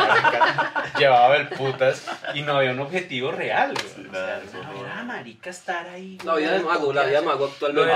Llevaba 0.97 1.35
el 1.37 1.49
putas 1.49 2.03
y 2.35 2.43
no 2.43 2.55
había 2.57 2.71
un 2.71 2.79
objetivo 2.79 3.31
real. 3.31 3.73
Sí, 3.77 4.05
O 4.07 4.11
sea, 4.13 4.39
no 4.53 4.73
no. 4.73 4.85
era 4.85 5.03
marica 5.03 5.49
estar 5.49 5.87
ahí. 5.87 6.17
La 6.23 6.35
vida 6.35 6.51
weón, 6.51 6.65
mago, 6.65 6.93
la 6.93 7.03
vida 7.05 7.17
del 7.17 7.25
mago 7.25 7.45
Lo 7.45 7.51
actualmente. 7.51 7.91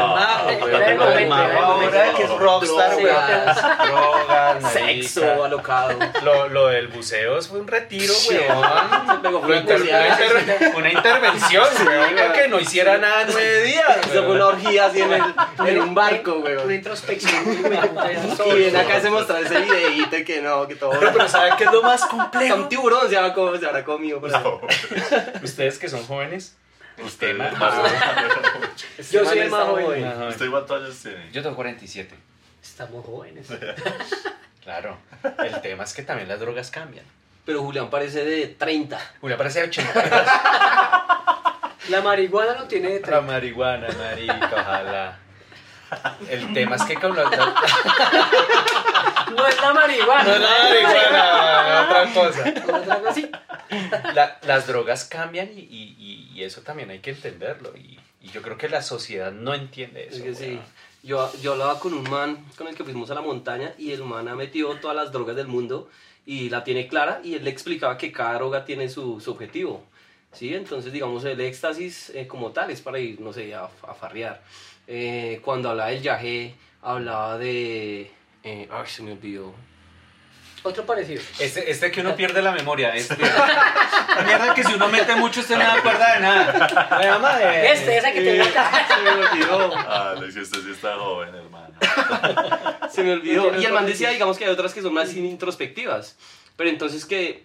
el 1.24 1.32
ahora 1.32 2.14
que 2.18 2.24
es 2.24 2.30
rockstar, 2.30 2.96
Drogas. 2.96 3.64
weón. 3.64 3.88
Drogas. 3.90 4.74
Sexo 4.74 5.44
alocado. 5.44 6.00
Lo, 6.24 6.48
lo 6.50 6.68
del 6.68 6.88
buceo 6.88 7.40
fue 7.44 7.60
un 7.60 7.68
retiro, 7.68 8.14
weón. 8.30 9.36
Una 10.76 10.92
intervención, 10.92 11.68
weón, 11.86 12.23
para 12.28 12.34
que 12.44 12.48
no 12.48 12.60
hiciera 12.60 12.98
nada 12.98 13.22
en 13.24 13.28
nueve 13.32 13.64
días. 13.64 13.98
Eso 14.10 14.24
fue 14.26 14.36
una 14.36 14.48
orgía 14.48 14.86
así 14.86 15.02
en, 15.02 15.14
el, 15.14 15.24
en 15.68 15.82
un 15.82 15.94
barco, 15.96 16.34
Una 16.36 16.46
weón. 16.46 16.72
introspección. 16.74 17.44
Y 18.46 18.54
viene 18.54 18.78
acá 18.80 19.00
se 19.02 19.10
mostrar 19.10 19.44
ese 19.44 19.60
videíto 19.62 20.18
y 20.18 20.24
que 20.24 20.42
no, 20.42 20.68
que 20.68 20.76
todo. 20.76 20.92
Pero 21.00 21.28
¿saben 21.28 21.54
qué 21.58 21.64
es 21.66 21.72
lo 21.72 21.82
más 21.84 22.06
complejo? 22.06 22.56
un 22.56 22.70
tiburón 22.70 23.10
se 23.10 23.18
habrá, 23.18 23.34
co- 23.34 23.58
se 23.58 23.66
habrá 23.66 23.84
comido. 23.84 24.20
por. 24.20 24.32
No, 24.32 24.62
Ustedes 25.44 25.78
que 25.80 25.90
son 25.90 26.04
jóvenes, 26.06 26.56
usted 27.04 27.36
más 27.36 27.54
Este 28.98 29.18
Yo 29.18 29.26
soy 29.26 29.38
man 29.38 29.46
el 29.46 29.52
más 29.52 29.64
joven. 29.66 30.22
¿Usted 30.30 30.50
cuántos 30.50 30.82
años 30.82 30.98
tiene? 31.02 31.30
yo 31.32 31.42
tengo 31.42 31.56
47. 31.56 32.16
Estamos 32.62 33.06
jóvenes. 33.06 33.48
Claro. 34.64 34.96
El 35.40 35.60
tema 35.62 35.84
es 35.84 35.94
que 35.94 36.04
también 36.04 36.30
las 36.30 36.40
drogas 36.40 36.72
cambian. 36.72 37.04
Pero 37.46 37.62
Julián 37.64 37.90
parece 37.90 38.24
de 38.24 38.48
30. 38.48 38.98
Julia 39.20 39.36
parece 39.36 39.60
de 39.60 39.66
80. 39.68 40.93
La 41.90 42.02
marihuana 42.02 42.54
lo 42.60 42.64
tiene 42.66 42.90
de 42.90 43.00
La 43.02 43.06
30. 43.08 43.22
marihuana, 43.22 43.88
marica, 43.98 44.50
ojalá. 44.54 45.20
El 46.30 46.54
tema 46.54 46.76
es 46.76 46.84
que 46.84 46.96
con 46.96 47.16
la- 47.16 47.24
No 49.36 49.48
es 49.48 49.62
la 49.62 49.74
marihuana. 49.74 50.24
no 50.24 50.32
es 50.34 50.42
la 50.42 50.50
marihuana, 50.64 51.82
otra 51.88 52.14
cosa. 52.14 52.54
Otra 52.80 53.00
cosa 53.00 53.14
sí. 53.14 53.30
La- 54.14 54.40
las 54.44 54.68
drogas 54.68 55.06
cambian 55.06 55.50
y, 55.54 55.60
y- 55.62 55.96
y- 56.00 56.32
y 56.34 56.44
eso 56.44 56.62
también 56.62 56.90
hay 56.90 57.00
que 57.00 57.12
entenderlo. 57.12 57.74
Y, 57.76 58.00
y 58.22 58.30
yo 58.30 58.42
creo 58.42 58.58
que 58.58 58.70
la 58.70 58.82
sociedad 58.82 59.32
no 59.32 59.54
entiende 59.54 60.08
eso. 60.08 60.18
Es 60.18 60.24
que 60.24 60.36
sí. 60.36 60.46
weón. 60.54 60.62
Yo, 61.04 61.32
yo 61.42 61.52
hablaba 61.54 61.80
con 61.80 61.94
un 61.94 62.10
man 62.10 62.46
con 62.58 62.68
el 62.68 62.76
que 62.76 62.84
fuimos 62.86 63.12
a 63.12 63.14
la 63.14 63.22
montaña 63.22 63.74
y 63.78 63.92
el 63.92 64.04
man 64.06 64.28
ha 64.30 64.36
metido 64.36 64.74
todas 64.78 64.96
las 64.96 65.12
drogas 65.12 65.36
del 65.36 65.48
mundo 65.48 65.90
y 66.26 66.50
la 66.50 66.64
tiene 66.64 66.88
clara 66.88 67.20
y 67.24 67.34
él 67.36 67.44
le 67.44 67.50
explicaba 67.50 67.98
que 67.98 68.14
cada 68.14 68.36
droga 68.36 68.64
tiene 68.64 68.88
su, 68.88 69.20
su 69.20 69.32
objetivo. 69.32 69.84
¿Sí? 70.34 70.54
Entonces, 70.54 70.92
digamos, 70.92 71.24
el 71.26 71.40
éxtasis 71.42 72.12
eh, 72.14 72.28
como 72.28 72.52
tal 72.52 72.70
es 72.72 72.82
para 72.82 73.00
ir, 73.00 73.20
no 73.22 73.32
sé, 73.34 73.54
a, 73.54 73.64
a 73.66 73.94
farrear. 73.94 74.42
Eh, 74.88 75.40
cuando 75.44 75.70
hablaba 75.70 75.90
del 75.92 76.02
viaje, 76.02 76.56
hablaba 76.82 77.38
de... 77.38 78.12
eh, 78.44 78.68
ay, 78.72 78.86
se 78.88 79.04
me 79.04 79.14
olvidó. 79.14 79.54
Otro 80.66 80.86
parecido. 80.86 81.22
Este, 81.40 81.70
este 81.70 81.92
que 81.92 82.00
uno 82.00 82.16
pierde 82.16 82.42
la 82.42 82.52
memoria. 82.54 82.96
Este, 82.96 83.18
mierda 84.26 84.54
que 84.56 84.64
si 84.64 84.74
uno 84.74 84.88
mete 84.88 85.14
mucho 85.16 85.42
usted 85.42 85.58
no 85.58 85.62
se 85.62 85.80
acuerda 85.80 86.14
de 86.14 86.20
nada. 86.22 86.98
Me 87.00 87.04
llama 87.06 87.38
de... 87.38 87.72
Este, 87.74 87.98
esa 87.98 88.14
que 88.14 88.22
te 88.22 88.40
gusta. 88.40 88.88
Se 88.88 89.02
me 89.04 89.10
olvidó. 89.26 89.76
Ah, 89.76 90.14
Alex, 90.16 90.38
usted 90.38 90.60
sí 90.60 90.72
está 90.72 90.96
joven, 90.96 91.36
hermano. 91.36 91.74
Se 92.90 93.04
me 93.04 93.12
olvidó. 93.12 93.60
Y 93.60 93.66
el 93.66 93.74
man 93.74 93.86
decía, 93.86 94.10
digamos 94.12 94.38
que 94.38 94.46
hay 94.46 94.52
otras 94.52 94.74
que 94.74 94.82
son 94.82 94.94
más 94.94 95.14
introspectivas. 95.14 96.16
Pero 96.56 96.70
entonces 96.70 97.06
que, 97.06 97.44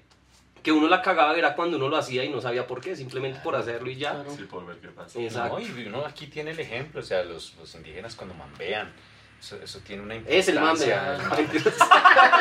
que 0.63 0.73
uno 0.73 0.89
la 0.89 1.03
cagaba 1.03 1.37
era 1.37 1.55
cuando 1.55 1.77
uno 1.77 1.89
lo 1.89 1.97
hacía 1.97 2.25
y 2.25 2.29
no 2.29 2.41
sabía 2.41 2.67
por 2.67 2.81
qué, 2.81 2.97
simplemente 2.97 3.41
por 3.41 3.57
hacerlo 3.57 3.91
y 3.91 3.97
ya. 3.97 4.13
Claro. 4.13 4.31
Sí, 4.37 4.43
por 4.45 4.67
ver 4.67 4.79
qué 4.79 4.89
pasa. 4.89 5.19
Exacto. 5.21 5.59
No, 5.59 5.65
y 5.65 5.87
uno 5.87 6.05
aquí 6.05 6.27
tiene 6.27 6.51
el 6.51 6.61
ejemplo, 6.61 7.01
o 7.01 7.05
sea, 7.05 7.25
los, 7.25 7.55
los 7.59 7.75
indígenas 7.75 8.15
cuando 8.15 8.35
mambean, 8.35 8.93
eso, 9.41 9.57
eso 9.63 9.81
tiene 9.81 10.03
una 10.03 10.17
importancia. 10.17 10.41
Es 10.41 10.49
el 10.49 10.61
mame. 10.61 10.93
Ah. 10.93 12.39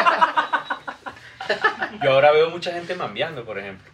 Yo 2.03 2.11
ahora 2.11 2.31
veo 2.31 2.49
mucha 2.49 2.71
gente 2.71 2.95
mambeando, 2.95 3.45
por 3.45 3.57
ejemplo. 3.57 3.91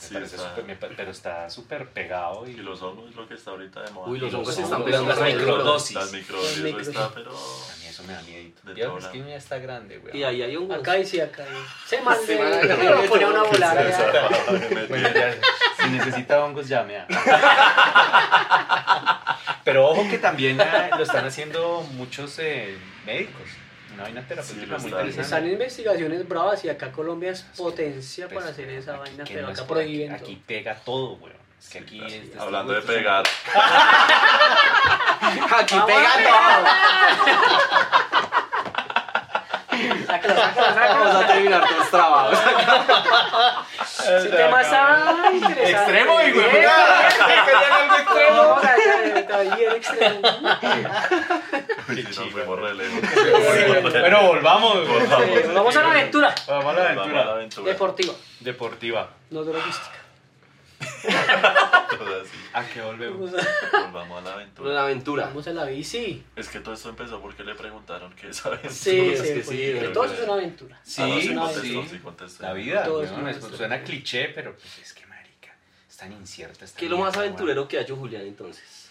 Me 0.00 0.06
Sí, 0.06 0.14
parece 0.14 0.36
está- 0.36 0.50
súper- 0.54 0.64
me 0.64 0.76
pero 0.76 1.10
está 1.10 1.50
súper 1.50 1.88
pegado 1.88 2.46
y, 2.46 2.50
Y 2.50 2.56
los 2.58 2.80
hongos 2.82 3.10
es 3.10 3.16
lo 3.16 3.26
que 3.26 3.34
está 3.34 3.50
ahorita 3.50 3.82
de 3.82 3.90
moda. 3.90 4.06
Uy, 4.08 4.20
los 4.20 4.32
hongos 4.32 4.56
están 4.56 4.74
hongos, 4.74 4.84
pegando 4.86 5.08
las 5.08 5.20
microdosis. 5.20 5.96
Las 5.96 6.12
microdosis, 6.12 6.58
micro- 6.62 6.80
está, 6.82 7.10
pero... 7.14 7.30
A 7.32 7.76
mí 7.80 7.86
eso 7.88 8.02
me 8.04 8.12
da 8.12 8.22
miedo. 8.22 8.52
Todo 8.62 8.98
es 8.98 9.06
que 9.06 9.18
ya 9.18 9.34
está 9.36 9.58
grande, 9.58 9.98
güey. 9.98 10.16
Y 10.16 10.22
ahí 10.22 10.40
hay 10.42 10.56
un... 10.56 10.70
Acá 10.70 10.98
y 10.98 11.04
sí, 11.04 11.18
acá 11.20 11.42
y. 11.42 11.88
Se 11.88 12.00
man 12.00 12.16
Se 12.24 12.40
acá. 12.40 12.76
lo 12.94 13.02
pone 13.06 13.24
a 13.24 13.28
una 13.28 13.42
esa- 13.88 14.12
Bueno, 14.88 15.08
ya, 15.12 15.34
si 15.82 15.90
necesita 15.90 16.44
hongos, 16.44 16.68
llame. 16.68 16.98
ah. 16.98 17.06
Pero 19.64 19.88
ojo 19.88 20.06
que 20.08 20.18
también 20.18 20.60
ah, 20.60 20.90
lo 20.96 21.02
están 21.02 21.26
haciendo 21.26 21.82
muchos 21.94 22.38
eh, 22.38 22.78
médicos. 23.04 23.42
Una 23.98 24.04
vaina 24.04 24.22
terapéutica 24.28 24.66
muy 24.66 24.76
están. 24.76 24.88
interesante. 24.90 25.20
Están 25.22 25.48
investigaciones 25.48 26.28
bravas 26.28 26.64
y 26.64 26.68
acá 26.68 26.92
Colombia 26.92 27.32
es 27.32 27.42
potencia 27.56 28.28
Pues, 28.28 28.38
para 28.38 28.50
hacer 28.52 28.68
esa 28.70 28.92
aquí 28.92 29.00
vaina, 29.00 29.24
pero 29.26 29.48
acá 29.48 29.64
por 29.66 29.78
aquí, 29.78 29.86
prohíben 29.88 30.12
Aquí 30.12 30.34
todo. 30.36 30.44
pega 30.46 30.74
todo, 30.76 31.16
güey. 31.16 31.32
Es 31.60 31.68
que 31.70 31.78
aquí. 31.80 32.00
Sí, 32.08 32.30
es- 32.32 32.40
Hablando 32.40 32.72
de 32.74 32.82
pegar, 32.82 33.24
Aquí 35.58 35.74
Vamos 35.74 35.86
pega 35.86 36.10
Sácalo, 40.06 40.34
sácalo, 40.34 40.94
todo. 40.94 41.04
Vamos 41.04 41.14
a 41.16 41.26
terminar 41.26 41.68
todos 41.68 41.90
trabajos. 41.90 42.38
Ese 44.08 44.28
tema 44.36 44.60
está 44.60 45.14
interesante. 45.32 45.70
Extremo, 45.72 46.12
y 46.20 46.30
güey. 46.32 46.32
Bien, 46.32 46.50
Querían 46.52 47.72
algo 47.72 47.94
extremo. 47.96 48.36
No, 48.42 48.62
ya, 48.62 48.76
ya, 48.76 49.18
está 49.18 49.38
bien 49.56 49.72
extremo. 49.72 50.20
Uy, 51.88 51.96
sí, 51.96 52.02
nos 52.20 52.30
fuimos 52.32 52.58
re 52.60 52.74
lejos. 52.74 53.00
Bueno, 54.00 54.22
volvamos. 54.26 54.86
güey. 54.86 55.00
Volvamos. 55.00 55.54
Vamos 55.54 55.76
a 55.76 55.82
la 55.82 55.90
aventura 55.92 56.34
Vamos 56.46 56.64
a 56.66 56.72
la 56.78 56.94
Vamos 56.94 57.08
a 57.08 57.12
la 57.24 57.32
aventura. 57.32 57.72
deportiva, 57.72 58.14
Deportiva. 58.40 59.10
no 59.30 59.42
droguística. 59.44 59.92
Todo 61.98 62.20
así. 62.22 62.30
¿A 62.52 62.64
qué 62.66 62.80
volvemos? 62.82 63.30
Volvamos 63.30 64.18
a 64.18 64.20
la 64.22 64.32
aventura. 64.34 64.82
aventura. 64.82 65.24
Vamos 65.26 65.48
a 65.48 65.52
la 65.52 65.64
bici. 65.64 66.22
Es 66.36 66.48
que 66.48 66.60
todo 66.60 66.74
esto 66.74 66.88
empezó 66.90 67.20
porque 67.20 67.42
le 67.44 67.54
preguntaron 67.54 68.12
qué 68.14 68.28
es 68.28 68.44
aventura. 68.46 68.72
Sí, 68.72 69.00
es 69.10 69.20
sí, 69.20 69.26
que 69.26 69.32
pues, 69.34 69.46
sí, 69.48 69.70
pero 69.78 69.92
todo 69.92 70.04
es 70.04 70.20
una 70.22 70.34
aventura. 70.34 70.80
Sí, 70.84 71.02
Ah, 71.02 71.06
no, 71.08 71.20
sí 71.20 71.28
una 71.30 71.40
contestó, 71.42 71.82
sí. 71.82 71.88
sí 71.90 71.98
contestó. 71.98 72.42
La 72.44 72.52
vida, 72.52 72.84
Todo 72.84 72.94
güey, 72.98 73.06
es 73.06 73.12
una 73.12 73.30
Es- 73.30 73.36
aventura. 73.38 73.56
suena 73.56 73.82
cliché, 73.82 74.28
pero 74.28 74.54
pues 74.54 74.78
es 74.78 74.92
que 74.92 75.06
marica, 75.06 75.54
es 75.88 75.96
tan 75.96 76.12
incierta 76.12 76.64
esta 76.64 76.78
¿Qué 76.78 76.84
es 76.84 76.90
lo 76.90 76.98
más 76.98 77.16
aventurero 77.16 77.66
que 77.66 77.78
ha 77.78 77.80
hecho 77.82 77.96
Julián 77.96 78.22
entonces? 78.22 78.90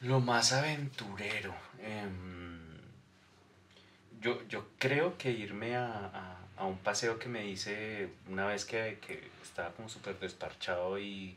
Lo 0.00 0.20
más 0.20 0.52
aventurero. 0.52 1.54
em, 1.80 2.37
yo, 4.20 4.42
yo 4.48 4.66
creo 4.78 5.16
que 5.18 5.30
irme 5.30 5.76
a, 5.76 5.86
a- 5.86 6.36
a 6.56 6.64
un 6.64 6.78
paseo 6.78 7.18
que 7.18 7.28
me 7.28 7.46
hice 7.46 8.08
una 8.28 8.46
vez 8.46 8.64
que, 8.64 8.98
que 9.06 9.28
estaba 9.42 9.70
como 9.70 9.88
súper 9.88 10.18
desparchado 10.18 10.98
y 10.98 11.36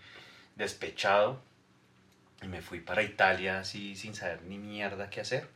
despechado. 0.55 1.39
Y 2.41 2.47
me 2.47 2.61
fui 2.61 2.79
para 2.79 3.03
Italia 3.03 3.59
así 3.59 3.95
sin 3.95 4.15
saber 4.15 4.41
ni 4.43 4.57
mierda 4.57 5.09
qué 5.09 5.21
hacer. 5.21 5.47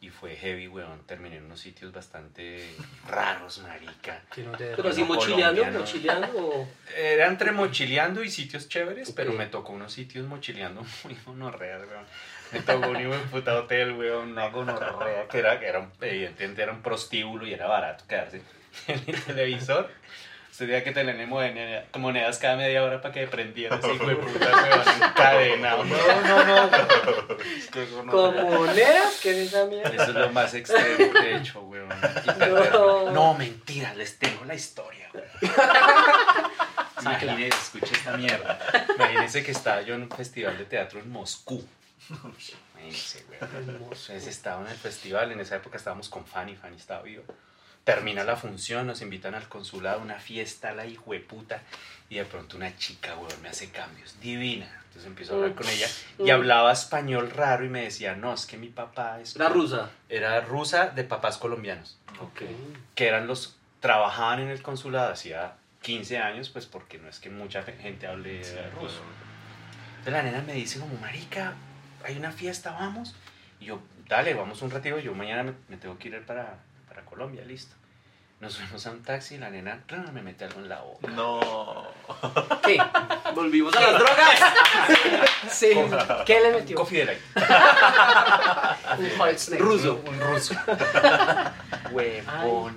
Y 0.00 0.08
fue 0.10 0.34
heavy, 0.36 0.66
weón. 0.68 1.02
Terminé 1.06 1.36
en 1.38 1.44
unos 1.44 1.60
sitios 1.60 1.92
bastante 1.92 2.64
raros, 3.06 3.58
marica. 3.62 4.22
Que 4.32 4.44
no 4.44 4.52
te 4.52 4.74
Pero 4.76 4.88
así 4.88 5.02
mochileando, 5.02 5.64
mochileando. 5.80 6.28
o- 6.38 6.68
Era 6.96 7.26
entre 7.26 7.50
mochileando 7.52 8.22
y 8.22 8.30
sitios 8.30 8.68
chéveres, 8.68 9.10
pero 9.12 9.32
me 9.32 9.46
tocó 9.46 9.72
unos 9.72 9.92
sitios 9.92 10.26
mochileando 10.26 10.82
muy 11.04 11.16
gonorreas, 11.26 11.82
weón. 11.88 12.04
Me 12.52 12.60
tocó 12.60 12.88
un 12.88 13.00
hijo 13.00 13.12
de 13.12 13.18
puta 13.30 13.54
hotel, 13.54 13.92
weón, 13.92 14.32
una 14.32 14.48
gonorrea, 14.48 15.28
que 15.28 15.38
era, 15.38 15.58
que 15.60 15.66
era 15.66 15.78
un, 15.80 15.92
evidentemente 16.00 16.62
era 16.62 16.72
un 16.72 16.82
prostíbulo 16.82 17.46
y 17.46 17.52
era 17.54 17.66
barato 17.66 18.04
quedarse 18.08 18.42
en 18.88 19.02
el 19.06 19.22
televisor. 19.22 19.88
Usted 20.50 20.66
tenía 20.66 20.84
que 20.84 20.92
tener 20.92 21.16
moneda- 21.26 21.84
monedas 21.96 22.38
cada 22.38 22.56
media 22.56 22.82
hora 22.84 23.00
para 23.00 23.14
que 23.14 23.26
prendiera 23.28 23.76
ese 23.76 23.94
hijo 23.94 24.06
de 24.06 24.16
puta, 24.16 24.46
weón, 24.50 25.02
encadenado. 25.10 25.84
No, 25.84 25.96
no, 26.22 26.44
no, 26.44 26.70
weón. 26.70 28.06
Como 28.10 28.32
monedas, 28.50 29.20
¿qué 29.22 29.30
es 29.30 29.36
esa 29.48 29.64
mierda? 29.66 29.88
Eso 29.90 30.02
es 30.10 30.14
lo 30.14 30.28
más 30.30 30.52
extremo 30.54 31.12
que 31.14 31.18
he 31.30 31.36
hecho, 31.36 31.60
weón. 31.62 31.88
No. 32.72 33.10
No, 33.12 33.34
mentira, 33.34 33.94
les 33.94 34.18
tengo 34.18 34.44
la 34.44 34.54
historia, 34.54 35.08
weón. 35.14 35.26
Imagínese, 37.00 37.48
escuche 37.56 37.92
esta 37.94 38.16
mierda. 38.16 38.58
Imagínese 38.96 39.42
que 39.42 39.52
estaba 39.52 39.80
yo 39.82 39.94
en 39.94 40.02
un 40.02 40.10
festival 40.10 40.58
de 40.58 40.64
teatro 40.64 41.00
en 41.00 41.10
Moscú. 41.10 41.64
Weón. 42.10 42.34
Entonces 42.78 44.26
estaba 44.26 44.62
en 44.62 44.68
el 44.68 44.76
festival, 44.76 45.32
en 45.32 45.40
esa 45.40 45.56
época 45.56 45.76
estábamos 45.76 46.08
con 46.08 46.24
Fanny, 46.26 46.56
Fanny 46.56 46.76
estaba 46.76 47.02
viva. 47.02 47.22
Termina 47.84 48.24
la 48.24 48.36
función, 48.36 48.86
nos 48.86 49.00
invitan 49.00 49.34
al 49.34 49.48
consulado, 49.48 50.00
una 50.00 50.18
fiesta, 50.18 50.72
la 50.72 50.84
hijueputa, 50.86 51.62
y 52.10 52.16
de 52.16 52.24
pronto 52.24 52.56
una 52.56 52.76
chica, 52.76 53.16
weón, 53.16 53.40
me 53.42 53.48
hace 53.48 53.70
cambios, 53.70 54.20
divina. 54.20 54.66
Entonces 54.88 55.06
empiezo 55.06 55.32
a 55.32 55.36
hablar 55.36 55.54
con 55.54 55.68
ella 55.68 55.86
y 56.18 56.30
hablaba 56.30 56.72
español 56.72 57.30
raro 57.30 57.64
y 57.64 57.68
me 57.68 57.82
decía, 57.82 58.16
no, 58.16 58.34
es 58.34 58.44
que 58.44 58.56
mi 58.56 58.68
papá 58.68 59.20
es... 59.20 59.36
La 59.36 59.48
rusa. 59.48 59.90
Era 60.08 60.40
rusa 60.40 60.88
de 60.88 61.04
papás 61.04 61.38
colombianos, 61.38 61.96
Ok. 62.20 62.42
que 62.94 63.06
eran 63.08 63.26
los... 63.26 63.56
Trabajaban 63.80 64.40
en 64.40 64.48
el 64.48 64.60
consulado 64.62 65.10
hacía 65.12 65.54
15 65.82 66.18
años, 66.18 66.50
pues 66.50 66.66
porque 66.66 66.98
no 66.98 67.08
es 67.08 67.18
que 67.18 67.30
mucha 67.30 67.62
gente 67.62 68.06
hable 68.06 68.40
ruso. 68.74 69.00
Entonces 69.90 70.12
la 70.12 70.22
nena 70.22 70.42
me 70.42 70.52
dice 70.52 70.80
como, 70.80 70.94
marica, 70.98 71.54
hay 72.04 72.16
una 72.16 72.32
fiesta, 72.32 72.72
vamos. 72.72 73.14
Y 73.60 73.66
yo, 73.66 73.80
dale, 74.08 74.34
vamos 74.34 74.62
un 74.62 74.70
ratito, 74.70 74.98
yo 74.98 75.14
mañana 75.14 75.42
me, 75.42 75.52
me 75.68 75.76
tengo 75.76 75.98
que 75.98 76.08
ir 76.08 76.24
para, 76.24 76.58
para 76.88 77.04
Colombia, 77.04 77.44
listo. 77.44 77.76
Nos 78.40 78.56
fuimos 78.56 78.86
a 78.86 78.92
un 78.92 79.02
taxi 79.02 79.34
y 79.34 79.38
la 79.38 79.50
nena 79.50 79.84
me 80.14 80.22
mete 80.22 80.46
algo 80.46 80.60
en 80.60 80.68
la 80.70 80.80
boca. 80.80 81.08
No. 81.08 81.86
¿Qué? 82.64 82.78
Volvimos 83.34 83.76
a 83.76 83.80
las 83.82 83.92
drogas. 83.92 84.40
Sí. 85.50 85.72
¿Qué 86.24 86.40
le 86.40 86.52
metió? 86.52 86.76
Coffee 86.76 87.00
Delight. 87.00 87.20
Un 88.98 89.38
snake. 89.38 89.60
Ruso. 89.60 90.02
Un 90.06 90.20
ruso. 90.20 90.54
Huevón. 91.92 92.76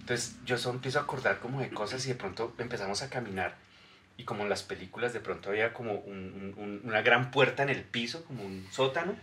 Entonces 0.00 0.36
yo 0.44 0.58
solo 0.58 0.74
empiezo 0.74 0.98
a 0.98 1.02
acordar 1.02 1.38
como 1.38 1.60
de 1.60 1.70
cosas 1.70 2.04
y 2.04 2.08
de 2.10 2.14
pronto 2.16 2.52
empezamos 2.58 3.00
a 3.02 3.08
caminar 3.08 3.54
y 4.20 4.24
como 4.24 4.42
en 4.42 4.48
las 4.50 4.62
películas 4.62 5.12
de 5.12 5.20
pronto 5.20 5.48
había 5.50 5.72
como 5.72 5.94
un- 5.94 6.54
un- 6.56 6.62
un- 6.62 6.80
una 6.84 7.00
gran 7.02 7.30
puerta 7.30 7.62
en 7.62 7.70
el 7.70 7.82
piso, 7.82 8.24
como 8.24 8.44
un 8.44 8.66
sótano. 8.70 9.16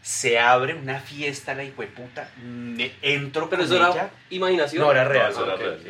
Se 0.00 0.38
abre 0.38 0.74
una 0.74 1.00
fiesta, 1.00 1.54
la 1.54 1.64
hijueputa, 1.64 2.30
me 2.42 2.92
entro 3.02 3.50
Pero 3.50 3.62
con 3.62 3.66
eso 3.66 3.76
ella. 3.76 3.92
era 3.94 4.10
imaginación. 4.30 4.82
No, 4.84 4.90
era 4.92 5.04
real. 5.04 5.32
No, 5.34 5.42
eso 5.42 5.44
era 5.44 5.56
real. 5.56 5.80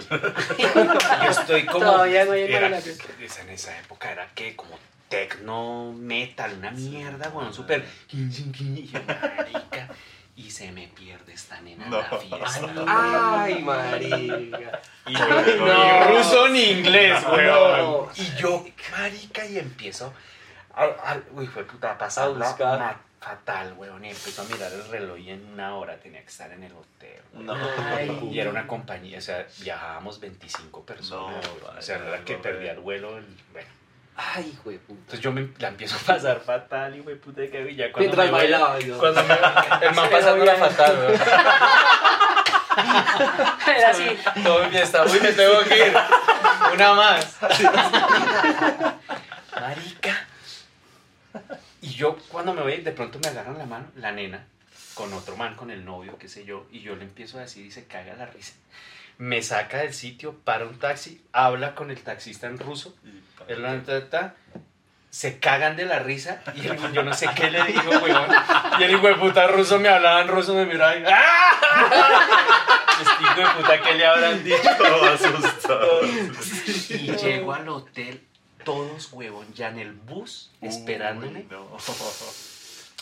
Yo 1.24 1.30
estoy 1.30 1.66
como... 1.66 1.84
Todavía 1.84 2.24
no 2.24 2.32
hay 2.32 2.42
era- 2.42 2.68
imaginación. 2.68 2.96
esa- 3.20 3.42
en 3.42 3.48
esa 3.50 3.78
época 3.78 4.10
era 4.10 4.26
que 4.34 4.56
como 4.56 4.78
tecno 5.08 5.92
metal, 5.92 6.54
una 6.58 6.70
mierda, 6.70 7.28
bueno, 7.28 7.52
súper... 7.52 7.84
Y 8.10 8.28
yo, 8.86 8.98
marica, 9.06 9.88
y 10.38 10.50
se 10.52 10.70
me 10.70 10.86
pierde 10.88 11.32
esta 11.32 11.60
nena 11.60 11.84
en 11.86 11.90
la 11.90 12.08
No. 12.12 12.18
fiesta. 12.18 12.70
Ay, 12.86 13.62
marica. 13.62 14.80
Y 15.06 15.12
yo, 15.14 15.28
No. 15.28 16.10
ni 16.10 16.16
ruso 16.16 16.48
ni 16.48 16.62
inglés, 16.62 17.24
weón. 17.30 17.78
No. 17.78 18.08
Y 18.14 18.34
yo, 18.40 18.64
marica, 18.96 19.44
y 19.44 19.58
empiezo 19.58 20.12
a, 20.74 20.84
a- 20.84 21.20
uy, 21.32 21.46
fue 21.48 21.64
puta, 21.64 21.90
a 21.92 21.98
pasarla 21.98 22.46
A 22.46 22.48
buscar. 22.50 22.78
ma- 22.78 23.00
fatal, 23.20 23.74
weón. 23.76 24.04
Y 24.04 24.10
empiezo 24.10 24.42
a 24.42 24.44
mirar 24.44 24.72
el 24.72 24.88
reloj 24.88 25.18
y 25.18 25.30
en 25.30 25.44
una 25.52 25.74
hora 25.74 25.98
tenía 25.98 26.20
que 26.22 26.28
estar 26.28 26.52
en 26.52 26.62
el 26.62 26.72
hotel. 26.72 27.20
No. 27.32 27.54
Ay. 27.54 28.30
Y 28.30 28.38
era 28.38 28.50
una 28.50 28.66
compañía, 28.68 29.18
o 29.18 29.20
sea, 29.20 29.44
viajábamos 29.58 30.20
25 30.20 30.84
personas. 30.86 31.44
No, 31.64 31.78
o 31.78 31.82
sea, 31.82 31.98
no 31.98 32.04
era 32.06 32.24
que 32.24 32.36
no, 32.36 32.42
perdía 32.42 32.72
el 32.72 32.78
vuelo. 32.78 33.18
el- 33.18 33.26
bueno. 33.52 33.68
Ay, 34.20 34.50
hijo 34.52 34.70
de 34.70 34.78
puta. 34.78 34.98
Entonces 35.00 35.20
yo 35.20 35.30
me 35.32 35.48
la 35.58 35.68
empiezo 35.68 35.94
a 35.96 36.00
pasar 36.14 36.40
fatal 36.40 36.96
y, 36.96 37.00
güey, 37.00 37.14
puta, 37.16 37.42
que 37.48 37.74
ya 37.76 37.92
cuando 37.92 38.00
Mientras 38.00 38.26
me 38.26 38.32
voy- 38.32 38.40
bailaba. 38.40 38.78
yo. 38.80 38.98
Cuando 38.98 39.22
me, 39.22 39.34
el 39.34 39.94
man 39.94 40.06
Eso 40.06 40.10
pasando 40.10 40.44
la 40.44 40.54
bien. 40.54 40.66
fatal, 40.68 40.98
weón. 40.98 41.20
Era 43.76 43.90
así. 43.90 44.18
Todo 44.42 44.62
en 44.64 44.70
fiesta. 44.70 45.04
Uy, 45.04 45.20
me 45.20 45.32
tengo 45.32 45.60
que 45.64 45.86
ir. 45.88 45.96
Una 46.74 46.94
más. 46.94 47.36
Marica. 49.60 50.26
Y 51.80 51.90
yo 51.90 52.16
cuando 52.28 52.54
me 52.54 52.62
voy, 52.62 52.78
de 52.78 52.92
pronto 52.92 53.18
me 53.22 53.28
agarran 53.28 53.58
la 53.58 53.66
mano, 53.66 53.86
la 53.96 54.12
nena, 54.12 54.44
con 54.94 55.12
otro 55.12 55.36
man, 55.36 55.54
con 55.54 55.70
el 55.70 55.84
novio, 55.84 56.18
qué 56.18 56.28
sé 56.28 56.44
yo, 56.44 56.66
y 56.72 56.80
yo 56.80 56.96
le 56.96 57.04
empiezo 57.04 57.38
a 57.38 57.42
decir 57.42 57.64
y 57.66 57.70
se 57.70 57.86
caga 57.86 58.14
la 58.14 58.26
risa. 58.26 58.54
Me 59.18 59.42
saca 59.42 59.78
del 59.78 59.92
sitio, 59.94 60.34
para 60.44 60.64
un 60.64 60.78
taxi, 60.78 61.20
habla 61.32 61.74
con 61.74 61.90
el 61.90 62.00
taxista 62.00 62.46
en 62.46 62.58
ruso, 62.58 62.94
él 63.48 63.62
la- 63.62 64.34
se 65.10 65.38
cagan 65.40 65.74
de 65.76 65.86
la 65.86 65.98
risa 66.00 66.42
y 66.54 66.66
el- 66.66 66.92
yo 66.92 67.02
no 67.02 67.12
sé 67.14 67.28
qué 67.34 67.50
le 67.50 67.64
digo, 67.64 67.82
weón. 68.02 68.30
Y 68.78 68.82
el 68.84 68.90
hijo 68.92 69.06
de 69.08 69.14
puta 69.16 69.46
ruso 69.48 69.80
me 69.80 69.88
hablaba 69.88 70.20
en 70.20 70.28
ruso, 70.28 70.54
me 70.54 70.66
miraba 70.66 70.96
y 70.96 71.02
¡ah! 71.06 72.24
Este 73.00 73.22
hijo 73.24 73.40
de 73.40 73.46
puta, 73.62 73.80
¿qué 73.82 73.94
le 73.94 74.06
habrán 74.06 74.44
dicho? 74.44 74.58
Todo 74.78 75.04
asustado. 75.12 76.00
Y 76.90 77.16
llego 77.16 77.52
al 77.54 77.68
hotel, 77.68 78.22
todos, 78.64 79.08
huevón, 79.12 79.52
ya 79.54 79.68
en 79.68 79.78
el 79.78 79.92
bus, 79.92 80.50
esperándome. 80.60 81.40
Uy, 81.40 81.46
no. 81.50 81.78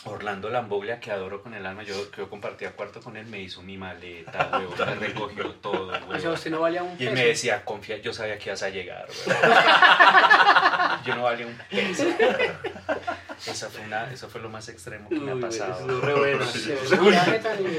Orlando 0.09 0.49
Lamboglia, 0.49 0.99
que 0.99 1.11
adoro 1.11 1.41
con 1.41 1.53
el 1.53 1.65
alma, 1.65 1.83
yo, 1.83 2.09
que 2.11 2.17
yo 2.17 2.29
compartía 2.29 2.71
cuarto 2.71 2.99
con 3.01 3.17
él, 3.17 3.25
me 3.27 3.39
hizo 3.41 3.61
mi 3.61 3.77
maleta, 3.77 4.49
huevón, 4.59 4.99
me 4.99 5.07
recogió 5.07 5.51
todo, 5.55 5.87
O 5.87 5.91
sea, 5.91 6.05
huevón. 6.07 6.33
usted 6.33 6.51
no 6.51 6.61
valía 6.61 6.83
un 6.83 6.93
Y 6.93 6.97
peso. 6.97 7.11
me 7.13 7.25
decía, 7.25 7.63
confía, 7.65 7.97
yo 7.97 8.13
sabía 8.13 8.37
que 8.37 8.49
ibas 8.49 8.63
a 8.63 8.69
llegar, 8.69 9.07
huevón. 9.27 9.41
Yo 11.05 11.15
no 11.15 11.23
valía 11.23 11.45
un 11.47 11.57
peso. 11.69 12.03
Esa 13.45 13.69
fue 13.69 13.81
una, 13.85 14.11
eso 14.11 14.27
fue 14.27 14.41
lo 14.41 14.49
más 14.49 14.67
extremo 14.67 15.07
que 15.09 15.15
me 15.19 15.31
ha 15.31 15.35
Uy, 15.35 15.41
pasado. 15.41 15.73
eso 15.85 15.97
es 15.99 16.03
re 16.03 16.13
bueno. 16.15 16.45
Sí, 16.45 16.73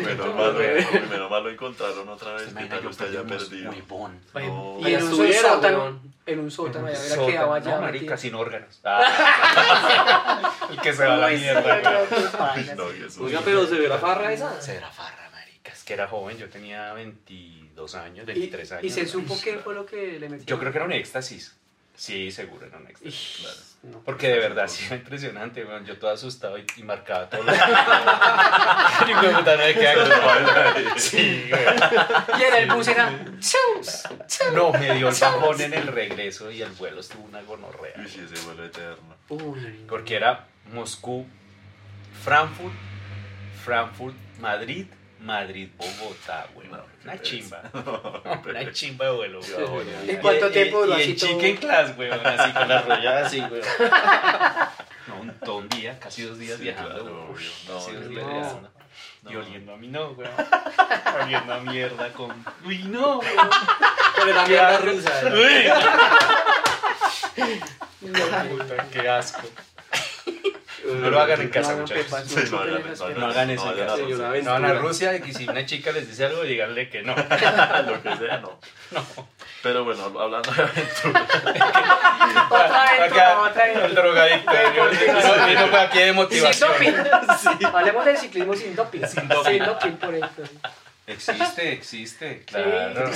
Menos 0.04 0.34
mal, 0.34 0.54
menos 1.10 1.30
mal 1.30 1.42
lo 1.44 1.50
encontraron 1.50 2.08
otra 2.08 2.34
vez. 2.34 2.44
Se 2.50 2.54
que 2.54 2.64
tal 2.66 2.82
yo 2.82 2.88
usted 2.90 3.08
haya 3.08 3.24
perdido. 3.24 3.70
huevón. 3.72 4.20
No. 4.34 4.78
y 4.88 4.94
en 4.94 5.02
un 5.02 5.32
sótano. 5.32 6.00
En 6.28 6.38
un 6.40 6.50
sótano, 6.50 6.86
ya 6.86 6.92
hubiera 6.98 7.08
Sótano, 7.08 7.26
quedado 7.26 7.52
allá. 7.54 7.74
No, 7.76 7.80
marica, 7.80 8.16
sin 8.16 8.34
órganos. 8.34 8.80
Ah. 8.84 10.52
El 10.70 10.80
que 10.80 10.92
se 10.92 11.04
va 11.06 11.14
a 11.14 11.16
la 11.16 11.28
mierda. 11.28 11.80
No. 12.76 13.24
Oiga, 13.24 13.40
pero 13.44 13.66
se 13.66 13.78
ve 13.78 13.88
la 13.88 13.98
farra 13.98 14.32
esa. 14.32 14.60
Se 14.60 14.76
era 14.76 14.90
farra, 14.90 15.30
marica. 15.30 15.72
Es 15.72 15.82
que 15.84 15.94
era 15.94 16.06
joven, 16.06 16.36
yo 16.36 16.48
tenía 16.48 16.92
22 16.92 17.94
años, 17.94 18.24
Y, 18.24 18.26
23 18.26 18.72
años. 18.72 18.84
y 18.84 18.90
se 18.90 19.06
supo 19.06 19.36
qué 19.42 19.58
fue 19.58 19.74
lo 19.74 19.86
que 19.86 20.18
le 20.18 20.28
metió. 20.28 20.46
Yo 20.46 20.58
creo 20.58 20.70
que 20.72 20.78
era 20.78 20.84
un 20.84 20.92
éxtasis. 20.92 21.57
Sí, 21.98 22.30
seguro 22.30 22.64
era 22.64 22.78
un 22.78 22.84
claro. 22.84 23.56
no. 23.82 24.00
Porque 24.04 24.28
de 24.28 24.38
verdad 24.38 24.68
sí 24.68 24.84
era 24.86 24.94
impresionante, 24.94 25.64
weón. 25.64 25.84
Yo 25.84 25.98
todo 25.98 26.12
asustado 26.12 26.56
y, 26.56 26.64
y 26.76 26.84
marcaba 26.84 27.28
todo 27.28 27.42
lo 27.42 27.52
que. 27.52 27.58
De 27.58 29.14
puta, 29.34 29.56
no 29.56 29.64
me 29.64 29.74
queda. 29.74 30.94
Sí. 30.96 31.50
Y 32.38 32.42
en 32.42 32.54
el 32.54 32.70
bus 32.70 32.86
era. 32.86 33.10
No, 34.54 34.70
me 34.70 34.94
dio 34.94 35.08
el 35.08 35.14
bajón 35.14 35.60
en 35.60 35.74
el 35.74 35.88
regreso 35.88 36.52
y 36.52 36.62
el 36.62 36.70
vuelo 36.70 37.00
estuvo 37.00 37.24
una 37.24 37.42
gonorrea. 37.42 37.94
Uy, 37.98 38.08
sí, 38.08 38.20
ese 38.32 38.44
vuelo 38.46 38.64
eterno. 38.64 39.16
Uy. 39.30 39.84
Porque 39.88 40.14
era 40.14 40.46
Moscú, 40.72 41.26
Frankfurt, 42.22 42.74
Frankfurt, 43.64 44.14
Madrid, 44.38 44.86
Madrid, 45.20 45.68
Bogotá, 45.76 46.46
weón. 46.54 46.70
No, 46.70 46.84
Una 47.04 47.20
chimba. 47.20 47.62
Una 48.46 48.72
chimba 48.72 49.04
de 49.06 49.10
vuelo, 49.12 49.40
Qué 49.40 49.52
weón. 49.54 49.64
bajón. 49.86 50.08
¿En 50.10 50.16
cuánto 50.18 50.48
Y- 50.48 50.52
tiempo 50.52 50.80
duró 50.86 50.98
y 50.98 51.02
así 51.02 51.10
en 51.10 51.16
chicken 51.16 51.56
class, 51.56 51.96
weón, 51.98 52.26
así 52.26 52.52
con 52.52 52.68
la 52.68 52.82
rollada 52.82 53.26
así, 53.26 53.40
weón. 53.40 53.64
No, 55.08 55.16
un, 55.20 55.32
todo 55.40 55.56
un 55.56 55.68
día, 55.70 55.98
casi 55.98 56.22
dos 56.22 56.38
días 56.38 56.56
Sí, 56.58 56.64
viajando, 56.64 56.90
claro, 56.94 57.04
weón. 57.04 57.30
obvio. 57.30 57.50
No, 57.68 57.74
Casi 57.74 57.92
dos 57.92 58.02
no, 58.04 58.08
días 58.10 58.24
no. 58.24 58.32
viajando. 58.32 58.70
Y 59.28 59.32
No. 59.32 59.40
oliendo 59.40 59.72
a 59.74 59.76
mí 59.76 59.88
no, 59.88 60.08
weón. 60.10 60.30
oliendo 61.24 61.52
a 61.54 61.60
mierda 61.60 62.12
con... 62.12 62.44
Uy, 62.64 62.78
no, 62.84 63.18
weón. 63.18 63.50
Pero 64.16 64.34
la 64.34 64.46
mierda 64.46 64.78
rusa. 64.78 65.22
Uy. 65.24 65.68
Puta, 68.50 68.86
qué 68.92 69.08
asco. 69.08 69.42
No 70.94 71.10
lo 71.10 71.20
hagan 71.20 71.40
en 71.40 71.48
casa, 71.50 71.76
muchachos. 71.76 72.06
Sí, 72.26 72.36
no 72.50 72.56
no 72.56 72.62
hagan- 72.62 72.72
no. 72.72 72.84
No 72.84 72.94
eso 73.52 73.72
en 73.72 73.78
casa. 73.78 74.42
No 74.42 74.52
van 74.52 74.64
a. 74.64 74.72
Rusia 74.74 75.14
y 75.16 75.20
que 75.20 75.32
si 75.32 75.48
una 75.48 75.64
chica 75.66 75.92
les 75.92 76.08
dice 76.08 76.24
algo, 76.26 76.42
díganle 76.42 76.88
que 76.90 77.02
no. 77.02 77.14
Lo 77.86 78.02
que 78.02 78.16
sea, 78.16 78.38
no. 78.38 78.58
Pero 79.62 79.84
bueno, 79.84 80.04
hablando 80.04 80.50
de 80.52 80.62
aventura. 80.62 81.26
Otra 82.50 82.82
aventura, 82.88 83.04
Acá, 83.04 83.40
otra 83.40 83.70
el 83.72 83.76
aventura. 83.78 84.02
drogadicto. 84.02 84.52
No, 84.52 85.46
vino 85.46 85.70
para 85.70 85.82
aquí 85.82 85.98
de 85.98 86.04
Sin 86.06 86.14
motivación. 86.14 86.70
doping. 86.72 87.66
Hablemos 87.74 88.04
del 88.04 88.16
ciclismo 88.18 88.54
sin 88.54 88.76
doping. 88.76 89.00
Sin 89.06 89.28
doping. 89.28 89.92
por 89.96 90.14
ejemplo. 90.14 90.44
Existe, 91.06 91.72
existe, 91.72 92.38
Sí, 92.40 92.44
claro. 92.44 92.70
claro, 92.92 93.10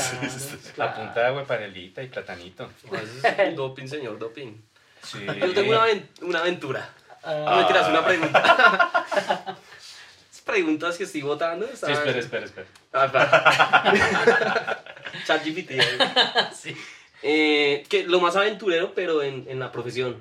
La 0.77 0.95
punta 0.95 1.21
de 1.21 1.27
agua 1.27 1.45
panelita 1.45 2.03
y 2.03 2.09
platanito. 2.09 2.71
No, 2.91 3.51
doping, 3.55 3.87
señor, 3.87 4.19
doping. 4.19 4.55
Sí. 5.03 5.27
Yo 5.27 5.53
tengo 5.53 5.79
una 6.23 6.39
aventura. 6.41 6.89
No 7.25 7.49
Ah, 7.49 7.57
me 7.61 7.65
tiras 7.67 7.89
una 7.89 8.05
pregunta. 8.05 9.57
Preguntas 10.45 10.99
que 10.99 11.05
estoy 11.05 11.23
votando. 11.23 11.67
Sí, 11.69 11.73
espera, 11.93 12.19
espera, 12.19 12.45
espera. 12.47 12.67
Ah. 12.93 14.79
ChatGPT. 15.25 15.71
eh. 15.71 15.99
Sí. 16.53 16.77
Eh, 17.23 17.87
que 17.89 18.05
lo 18.05 18.21
más 18.21 18.35
aventurero, 18.35 18.93
pero 18.95 19.23
en, 19.23 19.47
en 19.49 19.61
la 19.61 19.71
profesión. 19.71 20.17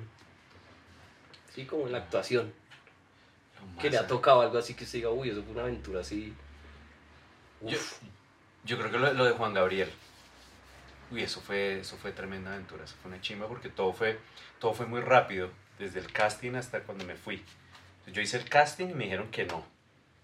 Sí, 1.52 1.64
como 1.66 1.86
en 1.86 1.92
la 1.92 1.98
actuación. 1.98 2.52
Que 3.80 3.90
le 3.90 3.98
ha 3.98 4.06
tocado 4.06 4.42
algo 4.42 4.58
así 4.58 4.74
que 4.74 4.86
se 4.86 4.98
diga, 4.98 5.10
uy, 5.10 5.30
eso 5.30 5.42
fue 5.42 5.52
una 5.52 5.62
aventura 5.62 6.00
así. 6.00 6.32
Yo, 7.62 7.78
yo 8.64 8.78
creo 8.78 8.90
que 8.92 8.98
lo, 8.98 9.12
lo 9.12 9.24
de 9.24 9.32
Juan 9.32 9.54
Gabriel. 9.54 9.90
Uy, 11.10 11.22
eso 11.24 11.40
fue, 11.40 11.80
eso 11.80 11.96
fue 11.96 12.12
tremenda 12.12 12.52
aventura, 12.52 12.84
eso 12.84 12.94
fue 13.02 13.10
una 13.10 13.20
chimba 13.20 13.48
porque 13.48 13.68
todo 13.68 13.92
fue, 13.92 14.18
todo 14.60 14.72
fue 14.72 14.86
muy 14.86 15.00
rápido, 15.00 15.50
desde 15.82 16.00
el 16.00 16.12
casting 16.12 16.54
hasta 16.54 16.80
cuando 16.80 17.04
me 17.04 17.14
fui. 17.14 17.36
Entonces, 17.36 18.14
yo 18.14 18.22
hice 18.22 18.36
el 18.38 18.48
casting 18.48 18.88
y 18.88 18.94
me 18.94 19.04
dijeron 19.04 19.30
que 19.30 19.44
no. 19.44 19.64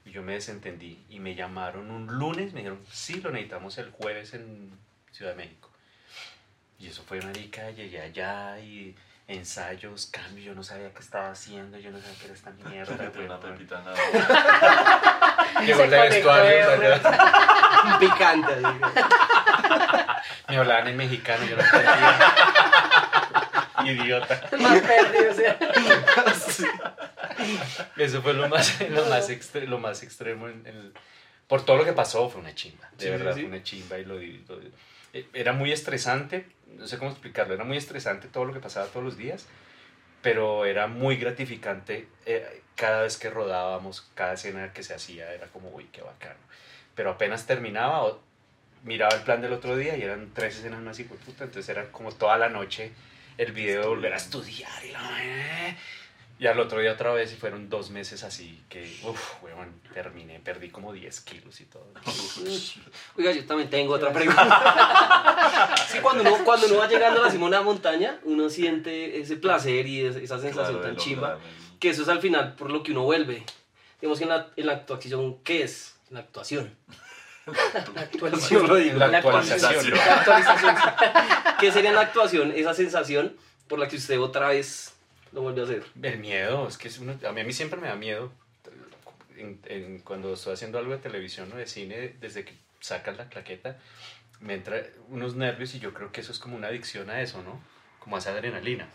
Y 0.05 0.11
yo 0.11 0.23
me 0.23 0.35
desentendí. 0.35 1.05
Y 1.09 1.21
me 1.21 1.35
llamaron 1.35 1.91
un 1.91 2.07
lunes, 2.07 2.53
me 2.53 2.61
dijeron, 2.61 2.81
sí, 2.91 3.21
lo 3.21 3.31
necesitamos 3.31 3.79
el 3.79 3.91
jueves 3.91 4.35
en 4.35 4.71
Ciudad 5.13 5.33
de 5.33 5.37
México. 5.37 5.71
Y 6.79 6.87
eso 6.87 7.03
fue 7.03 7.21
marica, 7.21 7.71
llegué 7.71 8.01
allá 8.01 8.59
y 8.61 8.95
ensayos, 9.27 10.07
cambios, 10.07 10.47
yo 10.47 10.55
no 10.55 10.63
sabía 10.63 10.91
qué 10.95 11.01
estaba 11.01 11.31
haciendo, 11.31 11.79
yo 11.79 11.91
no 11.91 11.99
sabía 12.01 12.15
qué 12.19 12.25
era 12.27 12.35
esta 12.35 12.51
mierda. 12.69 13.11
Una 13.25 13.41
pepita 13.41 13.83
nada. 13.83 13.97
Llegó 15.65 15.83
el 15.83 15.91
vestuario. 15.91 16.67
Picante. 18.01 18.55
Me 20.49 20.57
hablaban 20.57 20.89
en 20.89 20.97
mexicano, 20.97 21.45
yo 21.45 21.57
no 21.57 21.63
entendía. 21.63 22.28
Idiota. 23.89 24.49
Más 24.59 24.81
perdido, 24.81 25.31
o 25.31 25.35
sea. 25.35 25.59
Eso 27.97 28.23
fue 28.23 28.35
lo 28.35 28.49
más, 28.49 28.81
lo 28.89 29.05
más, 29.07 29.31
extre- 29.31 29.67
lo 29.67 29.79
más 29.79 30.03
extremo. 30.03 30.49
En, 30.49 30.67
en- 30.67 30.93
por 31.47 31.65
todo 31.65 31.79
lo 31.79 31.85
que 31.85 31.93
pasó, 31.95 32.29
fue 32.29 32.41
una 32.41 32.55
chimba. 32.55 32.89
De 32.99 33.05
Sí, 33.07 33.11
verdad, 33.11 33.33
sí, 33.33 33.41
sí. 33.41 33.47
fue 33.47 33.57
una 33.57 33.63
chimba. 33.63 33.99
Y 33.99 34.05
lo, 34.05 34.15
lo 34.17 34.61
eh, 35.15 35.27
era 35.33 35.53
muy 35.53 35.73
estresante, 35.73 36.47
no 36.77 36.87
sé 36.87 36.99
cómo 36.99 37.11
explicarlo, 37.11 37.55
era 37.55 37.65
muy 37.65 37.77
estresante 37.79 38.29
todo 38.29 38.45
lo 38.45 38.53
que 38.53 38.61
pasaba 38.61 38.87
todos 38.89 39.05
los 39.05 39.17
días, 39.17 39.47
pero 40.21 40.67
era 40.67 40.87
muy 40.89 41.17
gratificante 41.17 42.07
eh, 42.27 42.63
cada 42.77 43.03
vez 43.03 43.17
que 43.17 43.31
rodábamos, 43.31 44.07
cada 44.15 44.35
escena 44.35 44.73
que 44.75 44.83
se 44.83 44.93
hacía, 44.95 45.33
era 45.33 45.47
como, 45.47 45.71
uy, 45.71 45.89
qué 45.91 46.03
bacano. 46.03 46.39
Pero 46.95 47.11
apenas 47.13 47.47
terminaba, 47.47 48.05
o- 48.05 48.21
miraba 48.85 49.15
el 49.17 49.23
plan 49.23 49.41
del 49.41 49.55
otro 49.55 49.75
día 49.77 49.97
y 49.97 50.03
eran 50.03 50.31
tres 50.35 50.57
escenas 50.59 50.81
más 50.83 50.99
y 51.01 51.05
puta, 51.05 51.45
entonces 51.45 51.67
era 51.71 51.91
como 51.91 52.13
toda 52.13 52.37
la 52.37 52.51
noche 52.51 52.93
el 53.39 53.53
video 53.53 53.81
de 53.83 53.89
volver 53.89 54.13
a 54.13 54.17
estudiar 54.17 54.85
y 54.85 54.91
la. 54.93 55.77
Y 56.41 56.47
al 56.47 56.61
otro 56.61 56.79
día 56.81 56.93
otra 56.93 57.11
vez 57.13 57.33
y 57.33 57.37
fueron 57.37 57.69
dos 57.69 57.91
meses 57.91 58.23
así 58.23 58.63
que, 58.69 58.97
uff, 59.03 59.43
weón, 59.43 59.81
terminé, 59.93 60.39
perdí 60.39 60.69
como 60.71 60.93
10 60.93 61.21
kilos 61.23 61.61
y 61.61 61.65
todo. 61.65 61.85
Oiga, 63.17 63.33
yo 63.33 63.45
también 63.45 63.69
tengo 63.69 63.95
otra 63.95 64.13
pregunta. 64.13 65.75
Sí, 65.91 65.99
cuando 66.01 66.23
uno, 66.23 66.45
cuando 66.45 66.67
uno 66.67 66.77
va 66.77 66.87
llegando 66.89 67.21
a 67.21 67.25
la 67.25 67.31
cima 67.31 67.45
de 67.45 67.49
una 67.49 67.63
montaña, 67.63 68.21
uno 68.25 68.49
siente 68.51 69.19
ese 69.21 69.37
placer 69.37 69.87
y 69.87 70.05
es- 70.05 70.17
esa 70.17 70.39
sensación 70.39 70.79
Claro, 70.79 70.81
tan 70.81 70.97
chimba. 70.97 71.39
Que 71.81 71.89
eso 71.91 72.03
es 72.03 72.09
al 72.09 72.21
final 72.21 72.55
por 72.55 72.71
lo 72.71 72.83
que 72.83 72.93
uno 72.93 73.03
vuelve. 73.03 73.45
Digamos 74.01 74.19
que 74.19 74.25
en 74.25 74.31
la, 74.31 74.49
en 74.55 74.67
la 74.67 74.73
actuación, 74.75 75.39
¿qué 75.43 75.63
es? 75.63 75.97
La 76.11 76.21
actuación. 76.21 76.77
La 77.95 78.01
actualización. 78.03 78.83
Digo. 78.83 78.99
La 78.99 79.09
La 79.09 79.19
actualización. 79.19 79.91
La 79.95 80.15
actualización. 80.21 80.75
¿Qué 81.61 81.73
sería 81.73 81.93
la 81.93 82.01
actuación 82.03 82.53
esa 82.55 82.75
sensación 82.75 83.37
por 83.69 83.79
la 83.79 83.89
que 83.89 83.97
usted 83.97 84.19
otra 84.21 84.49
vez 84.49 84.95
lo 85.33 85.43
vuelve 85.43 85.61
a 85.61 85.65
hacer? 85.65 85.85
El 86.03 86.19
miedo, 86.19 86.67
es 86.69 86.79
que 86.79 86.89
es 86.89 86.99
uno- 86.99 87.19
a, 87.29 87.33
mí, 87.33 87.41
a 87.41 87.45
mí 87.45 87.53
siempre 87.53 87.81
me 87.81 87.89
da 87.89 87.97
miedo 87.97 88.31
en- 89.37 89.61
en- 89.67 89.99
cuando 90.01 90.35
estoy 90.35 90.55
haciendo 90.55 90.79
algo 90.79 90.93
de 90.93 90.99
televisión 90.99 91.51
o 91.53 91.57
de 91.57 91.67
cine, 91.67 92.15
desde 92.21 92.45
que 92.45 92.55
sacas 92.81 93.17
la 93.17 93.29
claqueta, 93.29 93.77
me 94.41 94.55
entra 94.55 94.81
unos 95.09 95.35
nervios 95.35 95.75
y 95.75 95.81
yo 95.81 95.93
creo 95.95 96.13
que 96.13 96.21
eso 96.21 96.33
es 96.33 96.39
como 96.39 96.57
una 96.57 96.69
adicción 96.69 97.11
a 97.11 97.21
eso, 97.23 97.43
¿no? 97.43 97.61
Como 97.99 98.17
a 98.17 98.19
esa 98.21 98.31
adrenalina. 98.31 98.89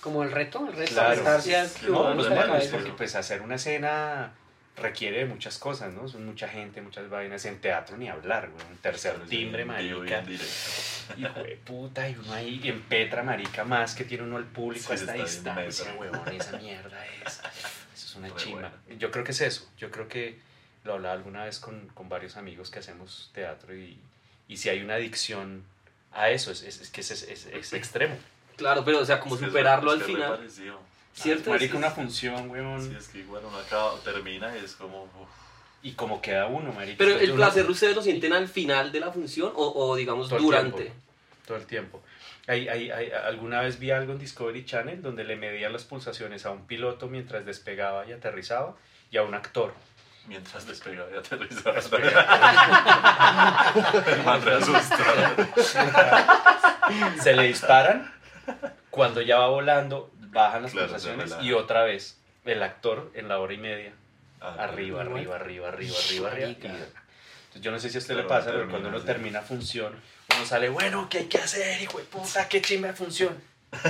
Como 0.00 0.22
el 0.22 0.30
reto, 0.32 0.66
el 0.68 0.74
reto. 0.74 0.92
Claro. 0.92 1.40
Sí, 1.40 1.52
No, 1.88 2.14
nervios, 2.14 2.64
sí, 2.64 2.68
porque 2.70 2.90
¿no? 2.90 2.96
pues 2.96 3.14
hacer 3.14 3.40
una 3.42 3.54
escena 3.56 4.32
requiere 4.76 5.18
de 5.18 5.24
muchas 5.26 5.58
cosas, 5.58 5.92
¿no? 5.94 6.08
Son 6.08 6.24
mucha 6.26 6.48
gente, 6.48 6.80
muchas 6.82 7.08
vainas, 7.08 7.44
en 7.44 7.60
teatro 7.60 7.96
ni 7.96 8.08
hablar, 8.08 8.50
güey, 8.50 8.66
un 8.70 8.76
tercer 8.78 9.18
timbre, 9.26 9.64
marica, 9.64 10.24
hijo 11.16 11.42
de 11.42 11.56
puta, 11.64 12.08
y 12.08 12.16
uno 12.16 12.32
ahí 12.32 12.60
en 12.64 12.82
Petra, 12.82 13.22
marica, 13.22 13.64
más 13.64 13.94
que 13.94 14.04
tiene 14.04 14.24
uno 14.24 14.36
al 14.36 14.44
público 14.44 14.86
Sí, 14.86 14.92
a 14.92 14.94
esta 14.94 15.14
está 15.14 15.54
bien 15.54 15.66
distancia, 15.68 15.94
huevón, 15.94 16.28
esa 16.34 16.58
mierda 16.58 17.06
es, 17.24 17.40
eso 17.94 18.06
es 18.06 18.14
una 18.16 18.34
chimba. 18.34 18.72
bueno. 18.88 18.98
Yo 18.98 19.10
creo 19.10 19.24
que 19.24 19.30
es 19.32 19.40
eso, 19.42 19.68
yo 19.78 19.90
creo 19.90 20.08
que 20.08 20.38
lo 20.82 20.94
hablaba 20.94 21.14
alguna 21.14 21.44
vez 21.44 21.60
con, 21.60 21.86
con 21.94 22.08
varios 22.08 22.36
amigos 22.36 22.70
que 22.70 22.80
hacemos 22.80 23.30
teatro 23.32 23.74
y, 23.76 23.96
y 24.48 24.56
si 24.56 24.68
hay 24.70 24.82
una 24.82 24.94
adicción 24.94 25.62
a 26.12 26.30
eso, 26.30 26.50
es, 26.50 26.62
es, 26.62 26.80
es 26.80 26.90
que 26.90 27.00
es, 27.00 27.10
es, 27.10 27.46
es 27.46 27.72
extremo. 27.72 28.16
Claro, 28.56 28.84
pero 28.84 28.98
o 29.00 29.04
sea, 29.04 29.18
como 29.20 29.34
Es 29.34 29.40
que 29.40 29.46
es 29.46 29.50
superarlo 29.52 29.90
al 29.92 30.02
final. 30.02 30.36
parecido. 30.36 30.80
¿Cierto? 31.14 31.50
Marica, 31.50 31.72
Sí. 31.72 31.76
una 31.78 31.90
función, 31.90 32.50
huevón, 32.50 32.82
Sí, 32.82 32.94
es 32.98 33.08
que 33.08 33.18
igual 33.20 33.42
uno 33.46 33.56
acaba, 33.58 33.94
termina 34.00 34.54
y 34.56 34.64
es 34.64 34.74
como. 34.74 35.04
uf, 35.04 35.28
y 35.82 35.92
como 35.92 36.20
queda 36.20 36.46
uno, 36.46 36.72
marica. 36.72 36.96
Pero 36.98 37.18
el 37.18 37.32
placer 37.34 37.68
ustedes 37.70 37.94
lo 37.94 38.02
sienten 38.02 38.32
al 38.32 38.48
final 38.48 38.90
de 38.90 39.00
la 39.00 39.10
función 39.12 39.52
o, 39.54 39.72
o 39.74 39.94
digamos 39.96 40.28
Todo 40.28 40.38
el 40.38 40.44
durante. 40.44 40.82
tiempo. 40.82 41.00
todo 41.46 41.56
el 41.58 41.66
tiempo. 41.66 42.02
Hay, 42.46 42.68
hay, 42.68 42.90
hay- 42.90 43.10
alguna 43.10 43.60
vez 43.60 43.78
vi 43.78 43.90
algo 43.90 44.12
en 44.12 44.18
Discovery 44.18 44.64
Channel 44.64 45.00
donde 45.02 45.24
le 45.24 45.36
medían 45.36 45.72
las 45.72 45.84
pulsaciones 45.84 46.44
a 46.46 46.50
un 46.50 46.66
piloto 46.66 47.06
mientras 47.08 47.44
despegaba 47.46 48.06
y 48.06 48.12
aterrizaba 48.12 48.74
y 49.10 49.16
a 49.18 49.22
un 49.22 49.34
actor. 49.34 49.72
mientras 50.26 50.66
despegaba 50.66 51.10
y 51.14 51.18
aterrizaba. 51.18 51.78
El 54.06 54.52
asustado. 54.62 55.46
Se 57.22 57.34
le 57.34 57.44
disparan, 57.44 58.10
cuando 58.90 59.20
ya 59.22 59.38
va 59.38 59.48
volando, 59.48 60.10
bajan 60.34 60.62
las 60.62 60.72
Claro, 60.72 60.88
pulsaciones 60.88 61.34
y 61.40 61.52
otra 61.52 61.84
vez 61.84 62.18
el 62.44 62.62
actor 62.62 63.10
en 63.14 63.28
la 63.28 63.38
hora 63.38 63.54
y 63.54 63.58
media, 63.58 63.92
Ah, 64.42 64.56
arriba, 64.58 65.00
arriba, 65.00 65.36
arriba, 65.36 65.68
arriba, 65.68 65.96
arriba, 66.06 66.28
arriba. 66.30 66.48
Y- 66.50 66.52
Entonces, 66.52 66.88
yo 67.62 67.70
no 67.70 67.78
sé 67.78 67.88
si 67.88 67.96
a 67.96 68.00
usted 68.00 68.14
Pero 68.14 68.22
le 68.24 68.28
pasa, 68.28 68.50
pero 68.50 68.68
cuando 68.68 68.88
uno 68.90 68.98
termina, 69.00 69.00
sí. 69.00 69.06
termina 69.06 69.40
función, 69.40 69.94
uno 70.36 70.44
sale, 70.44 70.68
bueno, 70.68 71.08
¿qué 71.08 71.18
hay 71.18 71.24
que 71.26 71.38
hacer, 71.38 71.80
hijo 71.80 71.96
de 71.98 72.04
puta? 72.04 72.46
¿Qué 72.48 72.60
chimba 72.60 72.88
de 72.88 72.94
función? 72.94 73.34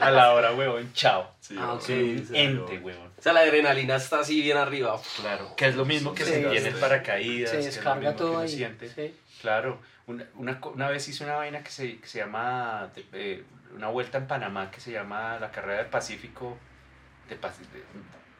a 0.00 0.10
la 0.10 0.32
hora, 0.34 0.52
huevón, 0.54 0.92
chao. 0.92 1.30
Sí, 1.40 1.54
Ah, 1.58 1.72
obvio. 1.74 1.74
ok. 1.74 1.88
Un 1.88 2.26
sí, 2.26 2.32
ente, 2.34 2.78
huevón. 2.78 3.10
O 3.16 3.22
sea, 3.22 3.32
la 3.32 3.40
adrenalina 3.40 3.96
está 3.96 4.20
así 4.20 4.42
bien 4.42 4.56
arriba. 4.56 5.00
Claro, 5.20 5.54
que 5.56 5.66
es 5.68 5.76
lo 5.76 5.84
mismo 5.84 6.14
que 6.14 6.24
Sí, 6.24 6.30
se 6.32 6.42
sí. 6.42 6.48
tiene 6.50 6.68
el 6.68 6.74
paracaídas, 6.74 7.50
Se 7.50 7.56
que 7.58 7.60
es 7.60 7.66
lo 7.66 7.72
descarga 7.76 8.00
mismo 8.00 8.12
que 8.12 8.18
todo 8.18 8.30
uno 8.32 8.40
ahí. 8.40 8.48
siente. 8.48 8.88
Sí. 8.90 9.14
Claro, 9.40 9.78
una, 10.06 10.24
una, 10.34 10.58
una 10.64 10.88
vez 10.90 11.06
hice 11.08 11.24
una 11.24 11.36
vaina 11.36 11.62
que 11.62 11.70
se, 11.70 11.98
que 11.98 12.06
se 12.06 12.18
llama, 12.18 12.90
eh, 13.12 13.42
una 13.74 13.88
vuelta 13.88 14.18
en 14.18 14.26
Panamá 14.26 14.70
que 14.70 14.80
se 14.80 14.92
llama 14.92 15.38
la 15.38 15.50
carrera 15.50 15.78
del 15.82 15.90
Pacífico, 15.90 16.56
de, 17.28 17.40
Paci- 17.40 17.66
de- 17.72 17.84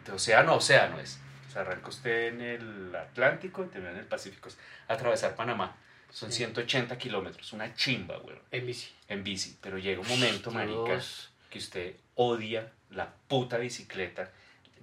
de 0.07 0.13
océano 0.13 0.53
a 0.53 0.57
océano 0.57 0.99
es. 1.01 1.19
O 1.49 1.53
sea, 1.53 1.63
arranca 1.63 1.89
usted 1.89 2.29
en 2.35 2.41
el 2.41 2.95
Atlántico 2.97 3.65
y 3.65 3.69
termina 3.69 3.93
en 3.93 3.99
el 3.99 4.07
Pacífico. 4.07 4.49
Es 4.49 4.59
atravesar 4.89 5.35
Panamá. 5.37 5.77
Son 6.11 6.31
Sí. 6.31 6.39
180 6.39 6.97
kilómetros, 6.99 7.53
una 7.53 7.75
chimba, 7.75 8.17
güey, 8.19 8.37
En 8.53 8.67
bici. 8.67 8.93
en 9.09 9.25
bici. 9.25 9.57
Pero 9.61 9.79
llega 9.79 10.01
un 10.01 10.09
momento, 10.09 10.51
marica, 10.53 10.85
Dios. 10.93 11.31
que 11.51 11.59
usted 11.59 11.97
odia 12.15 12.71
la 12.91 13.11
puta 13.29 13.57
bicicleta. 13.59 14.31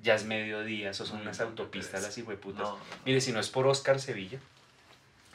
Ya 0.02 0.16
es 0.16 0.26
mediodía, 0.26 0.90
eso 0.90 1.06
son 1.06 1.22
unas 1.22 1.40
no, 1.40 1.46
autopistas, 1.46 2.02
es- 2.02 2.08
las 2.08 2.18
hijueputas. 2.18 2.64
No, 2.64 2.78
no. 2.78 2.84
Mire, 3.06 3.22
si 3.22 3.32
no 3.32 3.40
es 3.40 3.50
por 3.50 3.68
Oscar 3.68 4.00
Sevilla, 4.00 4.40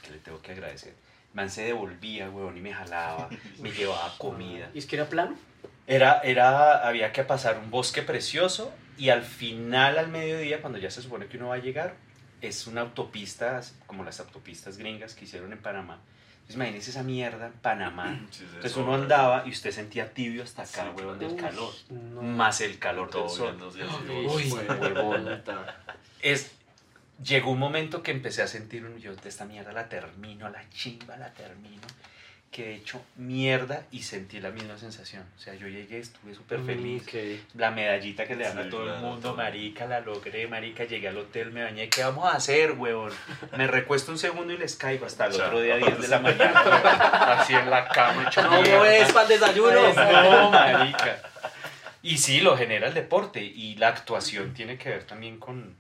que 0.03 0.11
le 0.11 0.19
tengo 0.19 0.43
que 0.43 0.53
agradecer. 0.53 0.95
Man 1.37 1.51
se 1.51 1.65
devolvía, 1.65 2.31
weón, 2.31 2.57
y 2.57 2.61
me 2.63 2.73
jalaba, 2.73 3.29
me 3.61 3.71
llevaba 3.71 4.11
comida. 4.17 4.71
¿Y 4.73 4.79
es 4.79 4.87
que 4.87 4.97
era 4.97 5.07
plano? 5.09 5.37
Era, 5.87 6.21
era, 6.21 6.89
había 6.89 7.13
que 7.13 7.25
pasar 7.25 7.59
un 7.59 7.71
bosque 7.71 8.01
precioso 8.01 8.73
y 8.97 9.11
al 9.11 9.23
final, 9.23 9.99
al 9.99 10.09
mediodía, 10.09 10.63
cuando 10.63 10.79
ya 10.79 10.91
se 10.91 11.03
supone 11.03 11.27
que 11.27 11.37
uno 11.37 11.49
va 11.49 11.57
a 11.57 11.59
llegar, 11.59 11.95
es 12.41 12.67
una 12.67 12.81
autopista, 12.81 13.61
como 13.87 14.03
las 14.03 14.19
autopistas 14.19 14.79
gringas 14.79 15.15
que 15.15 15.27
hicieron 15.27 15.53
en 15.53 15.59
Panamá. 15.61 15.99
Entonces, 16.37 16.57
imagínese 16.57 16.91
esa 16.91 17.03
mierda 17.03 17.49
en 17.49 17.53
Panamá. 17.53 18.19
Sí, 18.31 18.39
sí, 18.39 18.43
Entonces 18.45 18.71
eso, 18.73 18.81
uno 18.83 18.95
andaba 18.95 19.43
y 19.47 19.51
usted 19.51 19.73
sentía 19.73 20.15
tibio 20.15 20.43
hasta 20.43 20.63
acá, 20.63 20.85
Sí, 20.97 21.03
weón, 21.03 21.19
claro. 21.19 21.35
del 21.35 21.37
calor. 21.37 21.73
No. 21.91 22.23
más 22.23 22.61
el 22.63 22.79
calor 22.79 23.11
del 23.11 23.21
Todo 23.21 23.29
sol. 23.29 23.59
Uy, 24.35 24.51
huevón. 24.51 25.43
Es, 26.23 26.53
llegó 27.23 27.51
un 27.51 27.59
momento 27.59 28.03
que 28.03 28.11
empecé 28.11 28.43
a 28.43 28.47
sentir, 28.47 28.85
un, 28.85 28.99
yo 28.99 29.15
de 29.15 29.29
esta 29.29 29.45
mierda 29.45 29.73
la 29.73 29.89
termino, 29.89 30.49
la 30.49 30.69
chimba 30.71 31.17
la 31.17 31.33
termino, 31.33 31.83
que 32.51 32.71
he 32.71 32.75
hecho 32.77 33.03
mierda 33.17 33.83
y 33.91 34.03
sentí 34.03 34.41
la 34.41 34.51
misma 34.51 34.79
sensación. 34.79 35.25
O 35.37 35.41
sea, 35.41 35.55
yo 35.55 35.67
llegué, 35.69 35.99
estuve 35.99 36.35
súper 36.35 36.61
feliz. 36.61 37.05
La 37.55 37.71
medallita 37.71 38.25
que 38.27 38.35
le 38.37 38.45
dan 38.45 38.55
Sí, 38.55 38.61
a 38.61 38.71
todo 38.71 38.95
el 38.95 39.01
mundo, 39.01 39.21
todo. 39.31 39.37
marica, 39.37 39.85
la 39.87 40.01
logré, 40.01 40.47
marica, 40.49 40.85
llegué 40.85 41.09
al 41.09 41.19
hotel, 41.19 41.51
me 41.53 41.63
bañé, 41.65 41.89
¿qué 41.91 42.03
vamos 42.03 42.25
a 42.25 42.37
hacer, 42.37 42.73
huevón? 42.73 43.13
Me 43.59 43.67
recuesto 43.67 44.11
un 44.13 44.17
segundo 44.19 44.55
y 44.55 44.59
les 44.59 44.75
caigo 44.77 45.05
hasta 45.05 45.27
el 45.27 45.33
Chao. 45.33 45.47
otro 45.49 45.61
día 45.61 45.77
10 45.77 46.01
de 46.01 46.09
la 46.09 46.21
mañana, 46.21 46.63
huevón, 46.63 47.03
así 47.41 47.55
en 47.55 47.69
la 47.69 47.89
cama, 47.89 48.25
hecho 48.29 48.43
No 48.43 48.63
mierda. 48.63 48.97
es 48.97 49.13
para 49.13 49.23
el 49.35 49.41
desayuno. 49.41 49.93
No, 49.93 50.51
marica. 50.51 51.19
Y 52.03 52.19
sí, 52.19 52.41
lo 52.41 52.57
genera 52.57 52.87
el 52.89 52.95
deporte 52.95 53.43
y 53.43 53.75
la 53.77 53.89
actuación 53.89 54.55
tiene 54.55 54.79
que 54.79 54.89
ver 54.91 55.05
también 55.05 55.39
con, 55.39 55.75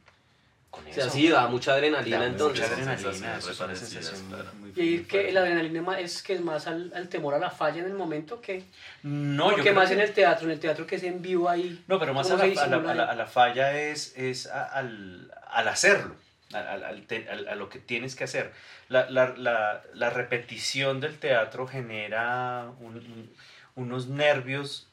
con 0.77 0.87
O 0.91 0.93
sea, 0.95 1.09
sí, 1.11 1.29
da 1.29 1.47
mucha 1.49 1.72
adrenalina 1.74 2.18
Da 2.20 2.27
entonces. 2.27 2.61
mucha 2.61 2.72
adrenalina, 2.74 3.39
eso 3.39 3.51
es 3.51 3.59
una 3.59 3.66
parecidas, 3.68 3.91
sensación 4.05 4.29
claro. 4.29 4.51
muy- 4.61 4.72
Y 4.77 4.97
muy 4.97 5.05
que 5.05 5.33
la 5.33 5.41
adrenalina 5.41 5.99
es 6.01 6.22
que 6.22 6.35
es 6.35 6.41
más 6.41 6.66
al, 6.66 6.93
al 6.95 7.09
temor 7.09 7.35
a 7.35 7.39
la 7.39 7.51
falla 7.51 7.79
en 7.81 7.87
el 7.87 7.95
momento 7.95 8.41
que... 8.41 8.64
No, 9.03 9.45
yo 9.45 9.51
porque 9.57 9.62
creo 9.62 9.74
más 9.74 9.89
que- 9.89 9.95
en 9.95 10.01
el 10.01 10.12
teatro, 10.12 10.47
en 10.47 10.53
el 10.53 10.61
teatro 10.61 10.87
que 10.87 10.97
es 10.97 11.03
en 11.03 11.22
vivo 11.22 11.49
ahí... 11.49 11.83
No, 11.89 11.99
pero 11.99 12.12
más 12.14 12.27
a 12.31 12.37
¿Cómo 12.37 12.45
la, 12.47 12.55
se 12.55 12.61
a 12.61 12.66
la- 12.66 12.77
disimula 12.77 12.93
a 12.93 12.95
la- 12.95 13.03
ahí? 13.05 13.11
a 13.11 13.14
la 13.14 13.27
falla 13.27 13.79
es, 13.81 14.16
es 14.16 14.47
a- 14.47 14.64
al, 14.64 15.33
al 15.51 15.68
hacerlo, 15.68 16.14
al- 16.53 16.66
al- 16.68 16.85
al 16.85 17.03
te- 17.07 17.29
al- 17.29 17.49
a 17.49 17.55
lo 17.55 17.68
que 17.68 17.79
tienes 17.79 18.14
que 18.14 18.24
hacer. 18.24 18.53
La, 18.89 19.11
la- 19.11 19.35
la- 19.37 19.83
la 19.95 20.11
repetición 20.11 21.01
del 21.01 21.18
teatro 21.18 21.66
genera 21.66 22.70
un- 22.81 22.97
un- 22.97 23.31
unos 23.77 24.07
nervios 24.09 24.89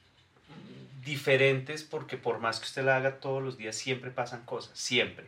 diferentes 1.05 1.83
porque 1.83 2.17
por 2.17 2.39
más 2.39 2.59
que 2.59 2.65
usted 2.65 2.83
la 2.85 2.95
haga 2.95 3.15
todos 3.19 3.43
los 3.43 3.57
días, 3.57 3.75
siempre 3.75 4.09
pasan 4.11 4.43
cosas, 4.45 4.77
siempre. 4.77 5.25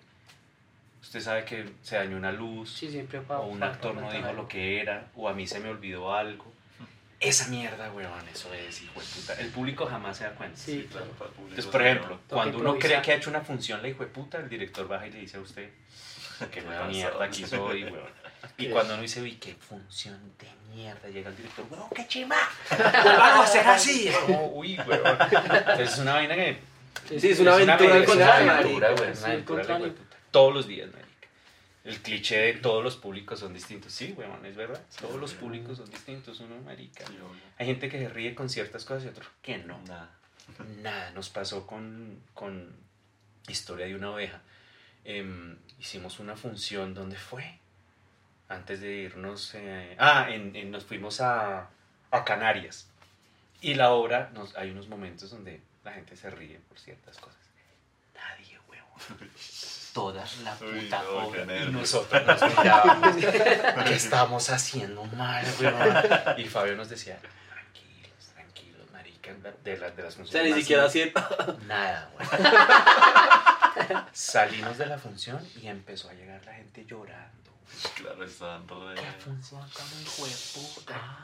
Usted 1.06 1.22
sabe 1.22 1.45
que 1.45 1.66
se 1.84 1.95
dañó 1.97 2.18
una 2.18 2.32
luz, 2.32 2.74
Sí, 2.78 2.89
siempre 2.89 3.22
pa- 3.22 3.38
o 3.39 3.45
un 3.47 3.62
actor 3.62 3.93
no 3.95 4.12
dijo 4.12 4.34
lo 4.34 4.47
que 4.47 4.82
era, 4.82 5.08
o 5.16 5.30
a 5.30 5.34
mí 5.34 5.45
se 5.45 5.60
me 5.60 5.70
olvidó 5.70 6.14
algo. 6.14 6.51
Esa 7.20 7.47
mierda, 7.47 7.91
weón, 7.91 8.28
eso 8.34 8.51
es, 8.53 8.82
hijo 8.82 8.99
de 8.99 9.06
puta. 9.06 9.34
El 9.39 9.47
público 9.49 9.86
jamás 9.86 10.18
se 10.18 10.24
da 10.26 10.32
cuenta. 10.32 10.58
Sí, 10.58 10.88
Claro, 10.91 11.06
para 11.12 11.30
el 11.30 11.36
público 11.36 11.49
Entonces, 11.51 11.72
por 11.72 11.82
ejemplo, 11.82 12.20
cuando 12.28 12.58
uno 12.58 12.78
cree 12.78 13.01
que 13.01 13.12
ha 13.12 13.16
hecho 13.16 13.30
una 13.30 13.41
función, 13.41 13.82
la 13.82 13.88
hijo 13.88 14.03
de 14.03 14.10
puta, 14.10 14.38
el 14.39 14.49
director 14.49 14.88
baja 14.88 15.08
y 15.08 15.12
le 15.12 15.20
dice 15.20 15.38
a 15.38 15.41
usted, 15.41 15.70
nueva 16.66 16.82
pasó? 16.82 16.91
mierda 16.91 17.26
aquí 17.26 17.45
soy, 17.45 17.84
weón. 17.86 18.26
Y 18.58 18.68
cuando 18.68 18.93
uno 18.93 19.01
dice, 19.01 19.22
uy, 19.22 19.34
qué 19.38 19.56
función 19.56 20.20
de 20.39 20.47
mierda, 20.76 21.08
llega 21.10 21.30
el 21.30 21.38
director, 21.38 21.66
weón, 21.70 21.89
qué 21.95 22.08
chima, 22.08 22.36
vamos 22.70 22.80
a 23.39 23.43
hacer 23.43 23.68
así. 23.68 24.12
Como, 24.26 24.47
uy, 24.53 24.78
weón. 24.88 25.18
Entonces 25.32 25.93
es 25.93 25.99
una 25.99 26.14
vaina 26.16 26.36
que... 26.36 26.58
Sí, 27.20 27.30
es 27.30 27.39
una 27.39 27.53
aventura 27.53 27.99
es 27.99 28.10
una 28.10 28.56
aventura. 29.28 29.78
Todos 30.36 30.53
los 30.53 30.67
días, 30.67 30.91
marica. 30.91 31.09
El 31.86 32.01
cliché 32.01 32.38
de 32.38 32.53
todos 32.55 32.83
los 32.83 32.97
públicos 32.97 33.39
son 33.39 33.53
distintos. 33.53 33.93
Sí, 33.93 34.13
weón, 34.17 34.45
es 34.45 34.57
verdad. 34.57 34.81
Todos 34.99 35.15
los 35.17 35.33
públicos 35.33 35.77
son 35.77 35.89
distintos, 35.89 36.41
uno, 36.41 36.59
marica. 36.65 37.05
Hay 37.57 37.67
gente 37.67 37.88
que 37.88 37.99
se 37.99 38.09
ríe 38.09 38.36
con 38.36 38.49
ciertas 38.49 38.83
cosas 38.83 39.05
y 39.05 39.07
otros 39.07 39.29
que 39.41 39.59
no. 39.59 39.79
Nada. 39.88 40.09
Nada, 40.81 41.11
nos 41.11 41.29
pasó 41.29 41.65
con, 41.65 42.19
con 42.33 42.75
Historia 43.47 43.86
de 43.86 43.95
una 43.95 44.11
oveja. 44.11 44.41
Em, 45.05 45.55
hicimos 45.79 46.19
una 46.19 46.36
función, 46.36 46.93
¿dónde 46.93 47.15
fue? 47.15 47.57
Antes 48.49 48.81
de 48.81 48.91
irnos... 48.93 49.53
eh, 49.55 49.95
ah, 49.99 50.27
en, 50.31 50.53
en- 50.57 50.69
nos 50.71 50.83
fuimos 50.83 51.21
a, 51.21 51.69
a 52.11 52.25
Canarias. 52.25 52.89
Y 53.61 53.75
la 53.75 53.91
obra, 53.91 54.31
nos, 54.33 54.53
hay 54.57 54.69
unos 54.71 54.89
momentos 54.89 55.29
donde 55.31 55.61
la 55.86 55.93
gente 55.93 56.17
se 56.17 56.29
ríe 56.29 56.59
por 56.67 56.77
ciertas 56.77 57.17
cosas. 57.19 57.34
Nadie, 59.96 60.14
huevón. 60.14 60.14
Toda 60.14 60.26
la 60.43 60.58
Uy, 60.62 60.82
puta 60.82 61.04
no, 61.04 61.10
obra. 61.28 61.64
Y 61.64 61.72
nosotros 61.72 62.26
nos 62.26 62.41
mirábamos. 62.58 63.16
¿Qué 63.86 63.93
estamos 63.93 64.50
haciendo 64.50 65.04
mal, 65.06 65.46
huevón? 65.60 66.04
Y 66.38 66.46
Fabio 66.46 66.76
nos 66.76 66.89
decía, 66.89 67.18
tranquilos, 67.50 68.30
tranquilos, 68.34 68.91
marica. 68.91 69.32
De, 69.64 69.78
la- 69.78 69.91
de 69.91 70.04
las 70.04 70.14
O 70.16 70.18
funciones 70.18 70.48
sea, 70.50 70.56
ni 70.56 70.62
siquiera 70.62 70.89
sienta. 70.89 71.30
Nada, 71.68 72.10
güey. 72.14 72.28
Salimos 74.14 74.78
de 74.78 74.86
la 74.86 74.98
función 74.98 75.39
y 75.62 75.68
empezó 75.68 76.10
a 76.10 76.14
llegar 76.14 76.43
la 76.46 76.54
gente 76.54 76.86
llorando. 76.86 77.45
Claro, 77.95 78.24
estaban 78.24 78.68
re... 78.68 78.76
Ay, 78.97 79.16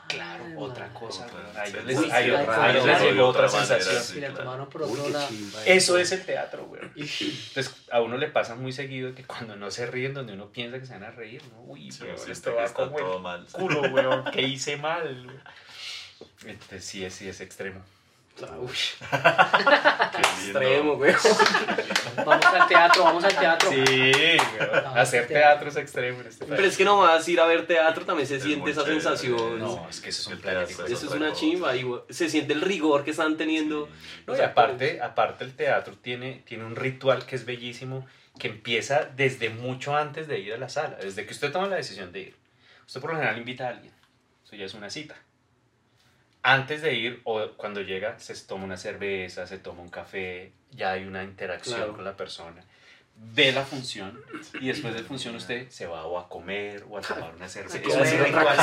Claro, 0.08 0.44
otra 0.58 0.92
cosa. 0.92 1.26
Otra- 1.26 1.40
güey. 1.40 1.56
A 1.56 1.64
ellos 1.66 1.80
sí, 1.80 1.86
les, 1.86 1.98
sí, 1.98 2.10
a 2.10 2.20
ellos- 2.20 2.40
sí, 2.40 2.50
a 2.50 2.70
ellos 2.70 2.86
les 2.86 2.98
sí, 2.98 3.04
llegó 3.04 3.26
otra 3.28 3.46
otra 3.46 3.58
sensación. 3.66 4.02
sí. 4.02 4.18
Y 4.18 4.20
la 4.20 4.26
claro. 4.28 4.44
tomaron 4.44 4.68
por 4.70 4.82
Uy, 4.82 4.90
otro 4.90 5.04
qué 5.04 5.10
lado. 5.10 5.28
chimba. 5.28 5.64
Eso 5.66 5.98
es 5.98 6.12
el 6.12 6.24
teatro, 6.24 6.66
güey. 6.66 6.82
Entonces, 6.96 7.74
a 7.90 8.00
uno 8.00 8.16
le 8.18 8.28
pasa 8.28 8.54
muy 8.54 8.72
seguido 8.72 9.14
que 9.14 9.24
cuando 9.24 9.56
no 9.56 9.70
se 9.70 9.86
ríen, 9.86 10.14
donde 10.14 10.32
uno 10.34 10.48
piensa 10.50 10.78
que 10.78 10.86
se 10.86 10.92
van 10.92 11.04
a 11.04 11.10
reír, 11.10 11.42
¿no? 11.52 11.60
Uy, 11.62 11.90
Sí, 11.92 12.02
weón, 12.04 12.30
esto 12.30 12.54
va 12.54 12.64
está 12.64 12.74
como 12.86 12.98
el 12.98 13.04
todo 13.04 13.18
mal. 13.20 13.46
culo, 13.52 13.80
weón. 13.82 14.24
¿Qué 14.32 14.42
hice 14.42 14.76
mal? 14.76 15.24
güey? 15.24 15.36
Entonces, 16.46 16.84
sí, 16.84 17.04
es, 17.04 17.14
sí, 17.14 17.28
es 17.28 17.40
extremo. 17.40 17.82
Uy, 18.60 18.68
Qué 19.10 19.16
lindo. 19.16 20.60
extremo, 20.60 20.96
güey. 20.96 21.14
Vamos 22.26 22.44
al 22.46 22.68
teatro, 22.68 23.04
vamos 23.04 23.24
al 23.24 23.36
teatro. 23.36 23.70
Sí, 23.70 23.76
weón. 24.58 24.98
Hacer 24.98 25.26
teatro 25.28 25.68
es 25.68 25.76
extremo 25.76 26.20
en 26.20 26.26
este 26.26 26.44
Pero 26.44 26.64
es 26.64 26.76
que 26.76 26.84
nomás 26.84 27.26
ir 27.28 27.40
a 27.40 27.46
ver 27.46 27.66
teatro 27.66 28.04
también 28.04 28.26
se 28.26 28.36
Es 28.36 28.42
siente 28.42 28.70
esa 28.70 28.82
chévere. 28.82 29.00
sensación. 29.00 29.58
No, 29.58 29.86
es 29.88 30.00
que 30.00 30.10
eso 30.10 30.32
es 30.32 30.38
un 30.44 30.48
Eso 30.48 30.92
es 30.92 31.02
una 31.12 31.28
cosa. 31.30 31.40
chimba. 31.40 31.74
y 31.76 31.86
se 32.10 32.28
siente 32.28 32.52
el 32.52 32.60
rigor 32.60 33.04
que 33.04 33.12
están 33.12 33.36
teniendo. 33.36 33.88
No, 34.26 34.36
y 34.36 34.40
aparte, 34.40 35.00
aparte 35.00 35.44
el 35.44 35.54
teatro 35.54 35.96
tiene, 36.00 36.42
tiene 36.46 36.64
un 36.64 36.76
ritual 36.76 37.24
que 37.26 37.36
es 37.36 37.44
bellísimo, 37.44 38.06
que 38.38 38.48
empieza 38.48 39.04
desde 39.16 39.50
mucho 39.50 39.96
antes 39.96 40.26
de 40.28 40.38
ir 40.40 40.52
a 40.54 40.58
la 40.58 40.68
sala, 40.68 40.96
desde 41.00 41.26
que 41.26 41.32
usted 41.32 41.50
toma 41.52 41.68
la 41.68 41.76
decisión 41.76 42.12
de 42.12 42.20
ir. 42.20 42.36
Usted 42.86 43.00
por 43.00 43.10
lo 43.10 43.16
general 43.16 43.38
invita 43.38 43.66
a 43.66 43.70
alguien, 43.70 43.92
eso 44.44 44.56
ya 44.56 44.64
es 44.66 44.74
una 44.74 44.90
cita. 44.90 45.16
Antes 46.44 46.82
de 46.82 46.94
ir 46.94 47.20
o 47.24 47.52
cuando 47.56 47.80
llega 47.82 48.18
se 48.18 48.34
toma 48.46 48.64
una 48.64 48.76
cerveza, 48.76 49.46
se 49.46 49.58
toma 49.58 49.82
un 49.82 49.90
café, 49.90 50.52
ya 50.72 50.92
hay 50.92 51.04
una 51.04 51.22
interacción 51.22 51.76
Claro. 51.76 51.94
con 51.94 52.04
la 52.04 52.16
persona. 52.16 52.64
Ve 53.24 53.50
la 53.52 53.62
función 53.62 54.20
y 54.60 54.68
después 54.68 54.94
de 54.94 55.02
función 55.04 55.34
usted 55.36 55.68
se 55.70 55.86
va 55.86 56.04
o 56.04 56.18
a 56.18 56.28
comer 56.28 56.84
o 56.90 56.98
a 56.98 57.00
tomar 57.00 57.32
una 57.34 57.48
cerveza. 57.48 57.78
A 57.78 57.82
comer. 57.82 58.06
Es 58.06 58.12
un 58.12 58.24
ritual. 58.24 58.56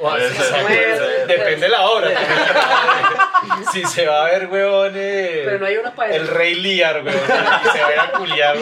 O 0.00 0.08
a- 0.08 0.18
comer. 0.62 1.26
Depende 1.26 1.56
de 1.56 1.68
la 1.68 1.82
hora. 1.90 2.08
si 3.72 3.84
se 3.84 4.06
va 4.06 4.22
a 4.22 4.24
ver, 4.30 4.46
weón, 4.46 4.92
eh, 4.96 5.42
Pero 5.44 5.58
no 5.58 5.66
hay 5.66 5.76
una 5.76 5.94
para 5.94 6.14
el 6.14 6.28
rey 6.28 6.54
Liar, 6.54 7.02
weón, 7.04 7.14
y 7.16 7.68
se 7.70 7.82
va 7.82 7.88
a 7.88 7.92
ir 7.92 8.00
a 8.00 8.10
culiar, 8.12 8.56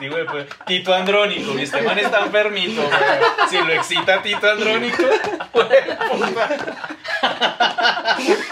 digo, 0.00 0.16
pues, 0.30 0.46
Tito 0.66 0.92
Andrónico, 0.92 1.56
este 1.58 1.80
man 1.82 1.98
está 1.98 2.24
enfermito, 2.24 2.80
weón. 2.82 3.48
Si 3.48 3.58
lo 3.58 3.72
excita 3.72 4.20
Tito 4.20 4.50
Andrónico. 4.50 5.04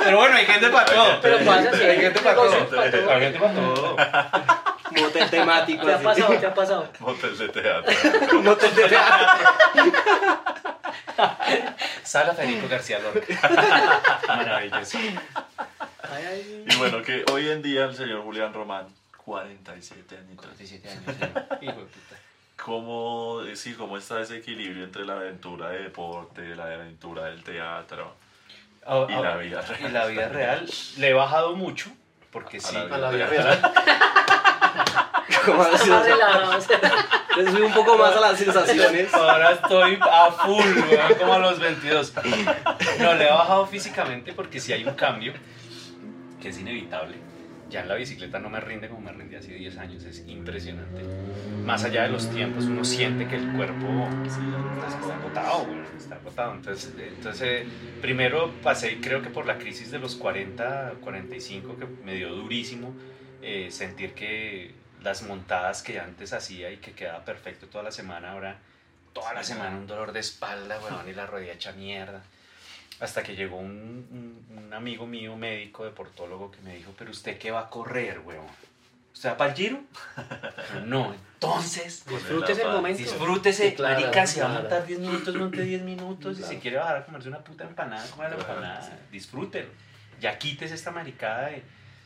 Pero 0.05 0.17
bueno, 0.17 0.37
hay 0.37 0.47
gente 0.47 0.69
para 0.71 0.85
todo. 0.85 1.21
Pero 1.21 1.39
pasa 1.45 1.71
hay 1.73 1.97
gente 2.01 2.21
para 2.21 2.35
todo. 2.37 2.81
Hay 2.81 3.21
gente 3.21 3.39
para 3.39 3.55
todo. 3.55 3.97
Motel 5.01 5.31
temático. 5.31 5.87
¿Te 5.87 5.95
ha 5.95 5.99
pasado? 6.03 6.39
¿Te 6.39 6.47
ha 6.47 6.55
pasado? 6.55 6.89
Motel 7.01 7.39
de 7.39 7.49
teatro. 7.49 8.43
Motel 8.43 8.75
de 8.75 8.89
teatro. 8.89 9.27
Sala 12.03 12.35
Federico 12.35 12.69
García 12.69 12.99
Lorca. 12.99 14.19
Maravilloso. 14.29 14.99
Ay, 14.99 16.25
ay. 16.29 16.65
Y 16.69 16.77
bueno, 16.77 17.03
que 17.03 17.25
hoy 17.33 17.49
en 17.49 17.63
día 17.63 17.85
el 17.85 17.95
señor 17.95 18.23
Julián 18.23 18.53
Román, 18.53 18.87
47 19.25 20.17
años. 20.17 20.37
47 20.37 20.89
años, 20.89 21.03
hijo 21.63 21.73
de 21.73 21.85
puta. 21.85 22.17
¿Cómo, 22.63 23.41
sí, 23.55 23.75
¿Cómo 23.75 23.97
está 23.99 24.21
ese 24.21 24.37
equilibrio 24.39 24.85
entre 24.85 25.05
la 25.05 25.15
aventura 25.15 25.71
de 25.71 25.83
deporte, 25.85 26.55
la 26.55 26.65
aventura 26.65 27.25
del 27.27 27.43
teatro? 27.43 28.15
Y 29.09 29.13
la 29.13 29.37
vida 29.37 29.63
real. 29.63 29.81
Y 29.81 29.93
la 29.93 30.07
vida 30.07 30.29
real 30.29 30.69
le 30.99 31.09
he 31.09 31.13
bajado 31.13 31.55
mucho, 31.55 31.91
porque 32.31 32.59
A 32.59 32.61
sí. 32.61 32.75
la 32.75 32.85
vida 32.85 32.95
A 32.97 32.99
la 32.99 33.11
vida 33.11 33.27
real. 33.27 33.45
real. 33.45 33.73
¿Cómo 35.45 35.63
así? 35.63 35.91
Más 35.91 36.05
relajado, 36.05 36.59
o 36.59 36.61
sea, 36.61 36.81
Le 37.37 37.51
subí 37.51 37.63
un 37.63 37.73
poco 37.73 37.97
más 37.97 38.15
a 38.15 38.21
las 38.21 38.39
sensaciones. 38.39 39.13
Ahora 39.15 39.53
estoy 39.53 39.99
a 40.01 40.31
full, 40.33 40.65
weón, 40.91 41.15
como 41.19 41.35
a 41.35 41.39
los 41.39 41.59
22. 41.59 42.13
No, 43.01 43.15
le 43.15 43.25
he 43.25 43.31
bajado 43.31 43.67
físicamente 43.67 44.33
porque 44.33 44.61
si 44.61 44.73
hay 44.73 44.85
un 44.85 44.95
cambio 44.95 45.33
que 46.41 46.49
es 46.49 46.59
inevitable. 46.59 47.17
Ya 47.71 47.81
en 47.81 47.89
la 47.89 47.95
bicicleta 47.95 48.39
no 48.39 48.51
me 48.51 48.61
rinde 48.61 48.89
como 48.89 49.01
me 49.01 49.13
rinde 49.13 49.39
hace 49.39 49.55
10 49.55 49.79
años, 49.79 50.05
es 50.05 50.25
impresionante. 50.27 51.01
Más 51.65 51.85
allá 51.85 52.03
de 52.03 52.11
los 52.11 52.29
tiempos, 52.29 52.67
uno 52.67 52.85
siente 52.85 53.27
que 53.27 53.37
el 53.37 53.51
cuerpo 53.53 53.87
Sí, 54.29 54.41
pues, 54.79 54.93
está 54.93 55.15
agotado, 55.15 55.67
está 55.97 56.15
agotado. 56.17 56.55
Entonces, 56.55 56.93
entonces 56.99 57.43
eh, 57.43 57.67
primero 58.03 58.51
pasé, 58.63 58.99
creo 59.01 59.23
que 59.23 59.31
por 59.31 59.47
la 59.47 59.57
crisis 59.57 59.91
de 59.91 59.99
los 59.99 60.17
40, 60.17 60.97
45, 61.01 61.79
que 61.79 61.87
me 62.05 62.15
dio 62.15 62.35
durísimo 62.35 62.95
eh, 63.41 63.69
sentir 63.71 64.13
que 64.13 64.75
las 65.03 65.23
montadas 65.23 65.83
que 65.83 65.99
antes 66.01 66.33
hacía 66.33 66.71
y 66.71 66.77
que 66.79 66.93
quedaba 66.93 67.25
perfecto 67.25 67.67
toda 67.67 67.85
la 67.85 67.93
semana, 67.93 68.33
ahora 68.33 68.57
toda 69.13 69.35
la 69.35 69.45
semana 69.45 69.77
un 69.77 69.87
dolor 69.87 70.13
de 70.13 70.21
espalda, 70.21 70.79
weón, 70.81 71.09
y 71.11 71.13
la 71.13 71.27
rodilla 71.27 71.53
hecha 71.53 71.73
mierda. 71.73 72.23
Hasta 73.01 73.23
que 73.23 73.35
llegó 73.35 73.57
un, 73.57 73.67
un- 74.51 74.59
un 74.59 74.73
amigo 74.75 75.07
mío, 75.07 75.37
médico, 75.37 75.85
deportólogo, 75.85 76.51
que 76.51 76.61
me 76.61 76.77
dijo, 76.77 76.93
pero 76.97 77.11
usted 77.11 77.37
qué 77.39 77.51
va 77.51 77.61
a 77.61 77.69
correr, 77.69 78.21
weón. 78.21 78.47
¿Usted 79.13 79.29
va 79.31 79.37
para 79.37 79.51
el 79.51 79.57
giro? 79.57 79.81
No, 80.87 81.13
entonces... 81.13 82.05
Disfrutes 82.07 82.59
el 82.59 82.69
momento. 82.69 82.99
Disfrútese, 83.03 83.71
Sí, 83.71 83.75
claro, 83.77 84.01
marica, 84.01 84.27
si 84.27 84.41
va 84.41 84.47
a 84.47 84.61
montar 84.61 84.87
10 84.87 85.01
minutos, 85.01 85.35
monte 85.35 85.63
10 85.63 85.83
minutos. 85.83 86.35
Y 86.37 86.39
Claro. 86.39 86.53
si 86.55 86.59
quiere 86.61 86.77
bajar 86.79 86.97
a 86.99 87.05
comerse 87.05 87.29
una 87.29 87.41
puta 87.41 87.65
empanada, 87.65 88.07
coma 88.11 88.29
la 88.29 88.37
Claro, 88.37 88.53
empanada. 88.53 88.83
sí. 88.83 88.93
Disfrútelo. 89.11 89.69
Ya 90.21 90.39
quites 90.39 90.71
esta 90.73 90.91
maricada 90.93 91.49
de, 91.49 91.63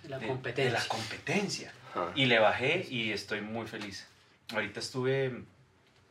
La 0.08 0.18
de- 0.18 0.26
competencia. 0.26 0.64
de 0.64 0.70
la 0.78 0.84
competencia. 0.88 1.72
Ajá. 1.96 2.12
Y 2.14 2.26
le 2.26 2.38
bajé 2.38 2.86
y 2.90 3.12
estoy 3.12 3.40
muy 3.40 3.66
feliz. 3.66 4.06
Ahorita 4.52 4.80
estuve 4.80 5.32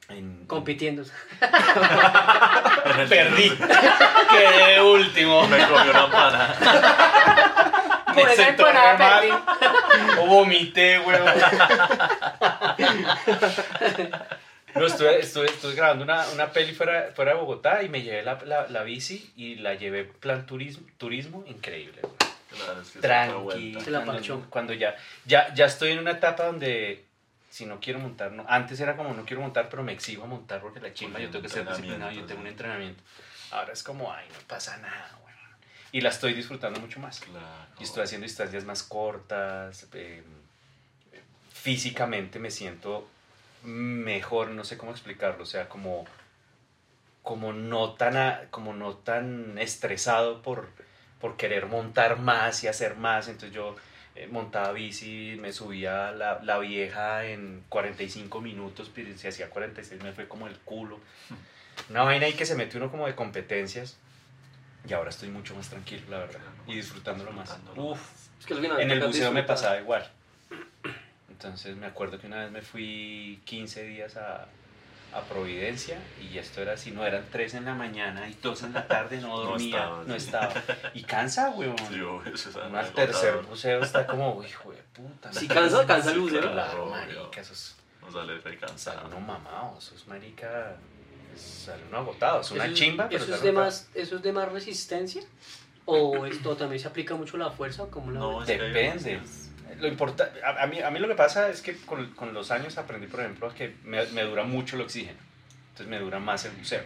en... 0.09 0.45
Compitiendo. 0.47 1.03
Perdí. 3.09 3.49
Quedé 4.29 4.81
último. 4.81 5.47
Me 5.47 5.57
comió 5.67 5.91
una 5.91 6.05
empanada. 6.05 6.55
Por 8.13 8.29
esa 8.29 8.45
sentó 8.45 8.67
empanada 8.67 9.19
perdí. 9.19 9.31
O 10.19 10.25
vomité, 10.27 10.99
weón. 10.99 11.25
No, 14.75 14.85
estuve, 14.85 15.19
estuve, 15.19 15.45
estuve 15.47 15.75
grabando 15.75 16.03
una, 16.03 16.27
una 16.29 16.51
peli 16.51 16.73
fuera, 16.73 17.11
fuera 17.13 17.33
de 17.33 17.39
Bogotá 17.39 17.83
y 17.83 17.89
me 17.89 18.01
llevé 18.01 18.23
la, 18.23 18.39
la, 18.45 18.67
la 18.67 18.83
bici 18.83 19.31
y 19.35 19.55
la 19.55 19.73
llevé 19.73 20.05
plan 20.05 20.45
turismo, 20.45 20.85
turismo 20.97 21.43
increíble. 21.47 21.99
weón. 22.03 22.24
Claro, 22.63 22.81
es 22.81 22.89
que 22.91 22.99
Tranqui. 22.99 23.77
Se 23.81 23.91
la 23.91 24.03
Cuando, 24.05 24.49
cuando 24.49 24.73
ya, 24.73 24.95
ya, 25.25 25.53
ya 25.53 25.65
estoy 25.65 25.91
en 25.91 25.99
una 25.99 26.11
etapa 26.11 26.45
donde 26.45 27.05
si 27.49 27.65
no 27.65 27.79
quiero 27.79 27.99
montar, 27.99 28.31
no. 28.31 28.45
Antes 28.49 28.79
era 28.79 28.95
como 28.97 29.13
no 29.13 29.23
quiero 29.25 29.41
montar, 29.41 29.69
pero 29.69 29.81
me 29.83 29.93
exijo 29.93 30.23
a 30.23 30.27
montar 30.27 30.59
porque 30.61 30.79
la 30.79 30.93
chimba, 30.93 31.19
yo 31.19 31.29
tengo 31.29 31.43
que 31.43 31.49
ser 31.49 31.67
disciplinado, 31.67 32.11
yo 32.11 32.25
tengo 32.25 32.41
un 32.41 32.47
entrenamiento. 32.47 33.01
Ahora 33.51 33.71
es 33.73 33.81
como, 33.83 34.11
ay, 34.11 34.25
no 34.33 34.39
pasa 34.47 34.77
nada. 34.77 35.11
Y 35.91 36.01
la 36.01 36.09
estoy 36.09 36.33
disfrutando 36.33 36.81
mucho 36.81 36.99
más. 36.99 37.21
Claro. 37.21 37.45
Y 37.79 37.83
estoy 37.83 38.03
haciendo 38.03 38.25
distancias 38.25 38.65
más 38.65 38.83
cortas. 38.83 39.87
eh, 39.93 40.23
físicamente 41.53 42.39
me 42.39 42.51
siento 42.51 43.07
mejor, 43.63 44.49
no 44.49 44.63
sé 44.65 44.77
cómo 44.77 44.91
explicarlo. 44.91 45.43
O 45.43 45.45
sea, 45.47 45.69
como, 45.69 46.05
como, 47.23 47.53
no, 47.53 47.93
tan 47.93 48.17
a- 48.17 48.41
como 48.51 48.73
no 48.73 48.95
tan 48.95 49.57
estresado 49.57 50.41
por, 50.41 50.67
por 51.25 51.37
querer 51.37 51.65
montar 51.65 52.19
más 52.19 52.63
y 52.63 52.67
hacer 52.67 52.97
más. 52.97 53.27
Entonces 53.27 53.51
yo 53.51 53.75
eh, 54.15 54.27
montaba 54.31 54.71
bici, 54.73 55.35
me 55.41 55.51
subía 55.51 56.11
la, 56.11 56.39
la 56.43 56.59
vieja 56.59 57.25
en 57.25 57.63
45 57.67 58.41
minutos, 58.41 58.91
pero 58.93 59.17
si 59.17 59.27
hacía 59.27 59.49
46 59.49 60.03
me 60.03 60.11
fue 60.11 60.27
como 60.27 60.45
el 60.45 60.55
culo. 60.59 60.99
Una 61.89 62.03
vaina 62.03 62.27
ahí 62.27 62.33
que 62.33 62.45
se 62.45 62.53
mete 62.53 62.77
uno 62.77 62.91
como 62.91 63.07
de 63.07 63.15
competencias. 63.15 63.97
Y 64.87 64.93
ahora 64.93 65.09
estoy 65.09 65.29
mucho 65.29 65.55
más 65.55 65.67
tranquilo, 65.67 66.03
la 66.11 66.19
verdad. 66.19 66.41
Y 66.67 66.75
disfrutándolo 66.75 67.31
más. 67.31 67.57
Uf, 67.75 67.99
Es 68.39 68.45
que 68.45 68.53
en 68.53 68.91
el 68.91 69.01
buceo 69.01 69.31
me 69.31 69.41
pasaba 69.41 69.79
igual. 69.79 70.07
Entonces 71.27 71.75
me 71.75 71.87
acuerdo 71.87 72.19
que 72.19 72.27
una 72.27 72.43
vez 72.43 72.51
me 72.51 72.61
fui 72.61 73.41
15 73.45 73.83
días 73.83 74.15
a, 74.15 74.45
a 75.15 75.21
Providencia 75.21 75.97
y 76.21 76.37
esto 76.37 76.61
era 76.61 76.73
así, 76.73 76.91
no 76.91 77.05
eran 77.05 77.25
3 77.31 77.53
en 77.55 77.65
la 77.65 77.73
mañana 77.73 78.27
y 78.27 78.33
2 78.41 78.63
en 78.63 78.73
la 78.73 78.85
tarde, 78.87 79.21
no 79.21 79.29
No 79.29 79.37
dormía, 79.39 79.77
estaba, 79.77 80.03
no 80.03 80.15
estaba. 80.15 80.53
Y 80.93 81.03
cansa, 81.03 81.51
weón. 81.51 81.77
Sí, 81.77 82.01
eso 82.33 82.49
es 82.49 82.55
Uno 82.57 82.77
al 82.77 82.91
tercer 82.91 83.37
buceo 83.37 83.81
está 83.81 84.05
como, 84.05 84.43
hijo 84.43 84.71
de 84.71 84.83
puta. 84.93 85.31
Si 85.31 85.47
cansa, 85.47 85.85
cansa 85.85 86.11
el 86.11 86.19
buceo. 86.19 86.51
claro. 86.51 86.87
Marica, 86.87 87.39
eso 87.41 87.53
es, 87.53 87.75
No 88.01 88.11
sale 88.11 88.33
de 88.33 88.41
sale 88.41 88.57
cansado. 88.57 89.07
uno 89.07 89.19
mamado, 89.21 89.77
eso 89.79 89.95
es 89.95 90.05
marica, 90.07 90.75
sale 91.35 91.81
uno 91.87 91.97
agotado, 91.99 92.41
es 92.41 92.51
una 92.51 92.65
¿Eso 92.65 92.73
es- 92.73 92.79
chimba, 92.79 93.07
pero 93.09 93.23
¿Eso 93.23 93.33
es, 93.33 93.39
sale 93.39 93.51
de 93.51 93.57
más, 93.57 93.89
¿Eso 93.95 94.15
es 94.17 94.21
de 94.21 94.33
más 94.33 94.51
resistencia? 94.51 95.21
¿O 95.85 96.25
esto 96.25 96.55
también 96.57 96.81
se 96.81 96.87
aplica 96.87 97.15
mucho 97.15 97.37
la 97.37 97.51
fuerza? 97.51 97.85
Como 97.91 98.11
la 98.11 98.19
No, 98.19 98.41
es 98.41 98.47
que 98.47 98.53
hay 98.53 98.59
Depende. 98.71 99.21
Lo 99.79 99.87
importa, 99.87 100.31
a, 100.43 100.63
a 100.63 100.67
mí, 100.67 100.79
a 100.81 100.89
mí 100.91 100.99
lo 100.99 101.07
que 101.07 101.15
pasa 101.15 101.49
es 101.49 101.61
que 101.61 101.75
con, 101.77 102.11
con 102.11 102.33
los 102.33 102.51
años 102.51 102.77
aprendí, 102.77 103.07
por 103.07 103.19
ejemplo, 103.21 103.53
que 103.53 103.75
me, 103.83 104.05
me 104.07 104.23
dura 104.23 104.43
mucho 104.43 104.75
el 104.75 104.81
oxígeno. 104.83 105.19
Entonces 105.69 105.87
me 105.87 105.99
dura 105.99 106.19
más 106.19 106.45
el 106.45 106.51
buceo. 106.53 106.83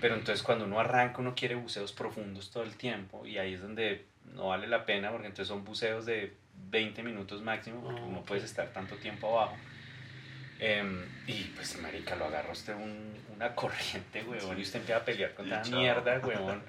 Pero 0.00 0.14
entonces 0.14 0.42
cuando 0.42 0.64
uno 0.64 0.78
arranca, 0.80 1.18
uno 1.20 1.34
quiere 1.34 1.54
buceos 1.54 1.92
profundos 1.92 2.50
todo 2.50 2.62
el 2.64 2.74
tiempo. 2.76 3.24
Y 3.26 3.38
ahí 3.38 3.54
es 3.54 3.62
donde 3.62 4.04
no 4.34 4.48
vale 4.48 4.66
la 4.66 4.84
pena, 4.84 5.10
porque 5.10 5.28
entonces 5.28 5.48
son 5.48 5.64
buceos 5.64 6.04
de 6.06 6.34
20 6.70 7.02
minutos 7.02 7.40
máximo, 7.42 7.80
porque 7.82 8.00
Ah, 8.00 8.08
no 8.10 8.22
puedes 8.22 8.44
estar 8.44 8.68
tanto 8.72 8.96
tiempo 8.96 9.28
abajo. 9.38 9.56
Em, 10.58 11.02
y 11.26 11.44
pues, 11.56 11.80
marica, 11.80 12.14
lo 12.16 12.26
agarra 12.26 12.52
usted 12.52 12.74
un- 12.74 13.16
una 13.34 13.54
corriente, 13.54 14.22
weón, 14.24 14.58
y 14.58 14.62
usted 14.62 14.80
empieza 14.80 15.00
a 15.00 15.04
pelear 15.04 15.34
con 15.34 15.48
chao. 15.48 15.64
mierda, 15.78 16.18
weón, 16.20 16.62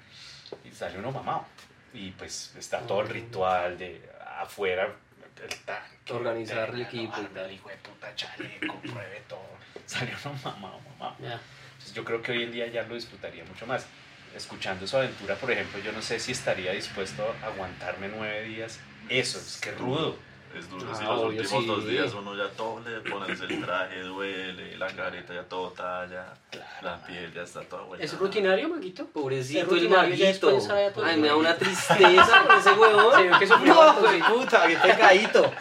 y 0.64 0.70
sale 0.72 0.98
uno 0.98 1.12
mamado. 1.12 1.44
Y 1.92 2.10
pues 2.12 2.54
está 2.58 2.80
todo 2.80 3.02
el 3.02 3.08
ritual 3.08 3.78
de 3.78 4.00
afuera, 4.40 4.94
el 5.42 5.56
tanque. 5.64 6.12
Organizar 6.12 6.70
el 6.70 6.82
equipo 6.82 7.14
y 7.18 7.34
no, 7.34 7.50
hijo 7.50 7.68
de 7.68 7.76
puta 7.76 8.14
chaleco, 8.14 8.80
pruebe 8.82 9.22
todo. 9.28 9.48
Sale 9.86 10.12
uno 10.24 10.34
mamado, 10.44 10.80
mamado. 10.80 11.16
Ya. 11.20 11.40
Entonces 11.72 11.94
yo 11.94 12.04
creo 12.04 12.22
que 12.22 12.32
hoy 12.32 12.42
en 12.44 12.52
día 12.52 12.66
ya 12.68 12.82
lo 12.82 12.94
disfrutaría 12.94 13.44
mucho 13.44 13.66
más. 13.66 13.86
Escuchando 14.34 14.86
su 14.86 14.96
aventura, 14.96 15.36
por 15.36 15.50
ejemplo, 15.50 15.78
yo 15.80 15.92
no 15.92 16.02
sé 16.02 16.18
si 16.18 16.32
estaría 16.32 16.72
dispuesto 16.72 17.34
a 17.42 17.46
aguantarme 17.46 18.08
nueve 18.08 18.42
días. 18.42 18.80
Eso, 19.08 19.38
es 19.38 19.60
que 19.60 19.70
rudo. 19.72 20.18
Es 20.56 20.70
duro, 20.70 20.86
Ah, 20.90 20.94
si 20.94 21.04
los 21.04 21.12
obvio, 21.20 21.40
últimos 21.40 21.62
sí. 21.62 21.66
dos 21.66 21.86
días 21.86 22.14
uno 22.14 22.34
ya 22.36 22.48
todo 22.50 22.80
le 22.80 23.00
pones 23.10 23.40
el 23.40 23.60
traje, 23.64 24.00
duele, 24.02 24.76
la 24.78 24.86
careta 24.88 25.34
ya 25.34 25.42
todo 25.44 25.70
talla, 25.70 26.32
la 26.82 27.04
piel 27.04 27.32
ya 27.32 27.42
está 27.42 27.62
toda 27.62 27.82
vuelta. 27.82 28.04
¿Es 28.04 28.16
rutinario, 28.18 28.68
Maguito? 28.68 29.06
Pobrecito 29.06 29.74
el 29.74 29.88
maguito. 29.88 30.58
Ay, 31.04 31.16
me 31.18 31.28
da 31.28 31.36
una 31.36 31.56
tristeza 31.56 32.44
con 32.46 32.56
ese 32.58 32.72
huevón. 32.72 33.14
Se 33.14 33.22
ve 33.28 33.38
que 33.38 33.46
sufrió 33.46 33.74
No, 33.74 34.34
puta, 34.34 34.66
qué 34.68 34.76
pecadito. 34.76 35.52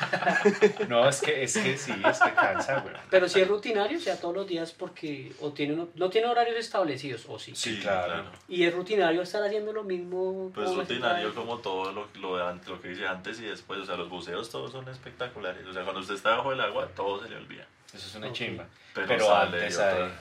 No, 0.87 1.07
es 1.09 1.21
que, 1.21 1.43
es 1.43 1.53
que 1.57 1.77
sí, 1.77 1.93
es 2.07 2.19
que 2.19 2.31
cansa, 2.33 2.79
güey. 2.81 2.93
Pero 3.09 3.27
si 3.27 3.41
es 3.41 3.47
rutinario, 3.47 3.97
o 3.97 4.01
sea, 4.01 4.19
todos 4.19 4.35
los 4.35 4.47
días 4.47 4.71
porque 4.71 5.31
o 5.41 5.51
tiene 5.51 5.73
uno- 5.73 5.89
no 5.95 6.09
tiene 6.09 6.27
horarios 6.27 6.57
establecidos, 6.57 7.25
o 7.27 7.39
sí. 7.39 7.53
Sí, 7.55 7.79
claro. 7.81 8.05
claro. 8.13 8.31
Y 8.47 8.63
es 8.63 8.73
rutinario 8.73 9.21
estar 9.21 9.43
haciendo 9.43 9.73
lo 9.73 9.83
mismo. 9.83 10.51
Pues 10.53 10.67
como 10.69 10.81
rutinario 10.81 11.33
como 11.33 11.57
todo 11.57 11.91
lo, 11.91 12.07
lo, 12.19 12.53
lo 12.53 12.81
que 12.81 12.91
hice 12.91 13.07
antes 13.07 13.39
y 13.39 13.45
después, 13.45 13.79
o 13.79 13.85
sea, 13.85 13.95
los 13.95 14.09
buceos 14.09 14.49
todos 14.49 14.71
son 14.71 14.82
espectaculares. 14.91 15.65
O 15.67 15.73
sea, 15.73 15.83
cuando 15.83 16.01
usted 16.01 16.15
está 16.15 16.35
bajo 16.37 16.51
el 16.53 16.61
agua, 16.61 16.87
todo 16.95 17.21
se 17.23 17.29
le 17.29 17.37
olvida. 17.37 17.65
Eso 17.93 18.07
es 18.07 18.15
una 18.15 18.31
chimba. 18.33 18.65
Pero, 18.93 19.35
antes 19.35 19.79
hay- 19.79 20.11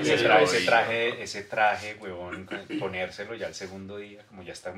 Ese, 0.00 0.24
traje, 0.24 0.42
ese 0.44 0.60
traje, 0.66 1.22
ese 1.22 1.42
traje, 1.44 1.94
huevón, 1.94 2.48
ponérselo 2.80 3.34
ya 3.34 3.46
el 3.46 3.54
segundo 3.54 3.96
día, 3.98 4.24
como 4.26 4.42
ya 4.42 4.52
está 4.52 4.74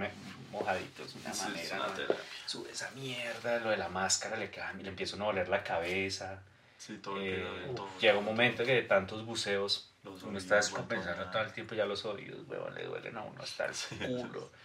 mojadito, 0.51 1.03
es 1.03 1.15
una 1.15 1.33
Sí, 1.33 1.45
manera. 1.45 1.63
es 1.63 1.73
una 1.73 1.87
¿no? 1.87 1.93
terapia. 1.95 2.17
Sube 2.47 2.71
esa 2.71 2.91
mierda, 2.93 3.59
lo 3.61 3.71
de 3.71 3.79
la 3.79 3.89
máscara, 3.89 4.37
le, 4.37 4.51
queda- 4.51 4.73
le 4.75 4.89
empieza 4.89 5.17
a 5.17 5.19
doler 5.19 5.49
la 5.49 5.65
cabeza. 5.65 6.43
Sí, 6.77 6.99
todo 7.03 7.17
el 7.17 7.23
Eh, 7.27 7.47
todo, 7.75 7.89
llega 8.01 8.19
un 8.19 8.25
todo, 8.25 8.33
momento 8.33 8.65
que 8.65 8.75
de 8.75 8.83
tantos 8.83 9.25
buceos, 9.25 9.89
Los 10.05 10.23
uno 10.25 10.37
está 10.39 10.57
descompensando 10.57 11.25
todo, 11.31 11.43
el 11.43 11.53
tiempo, 11.53 11.75
ya 11.75 11.87
los 11.87 12.05
oídos, 12.05 12.41
huevón, 12.49 12.75
le 12.75 12.85
duelen 12.85 13.17
a 13.17 13.23
uno 13.23 13.41
hasta 13.43 13.67
el 13.67 13.75
Sí, 13.75 13.97
culo. 13.97 14.51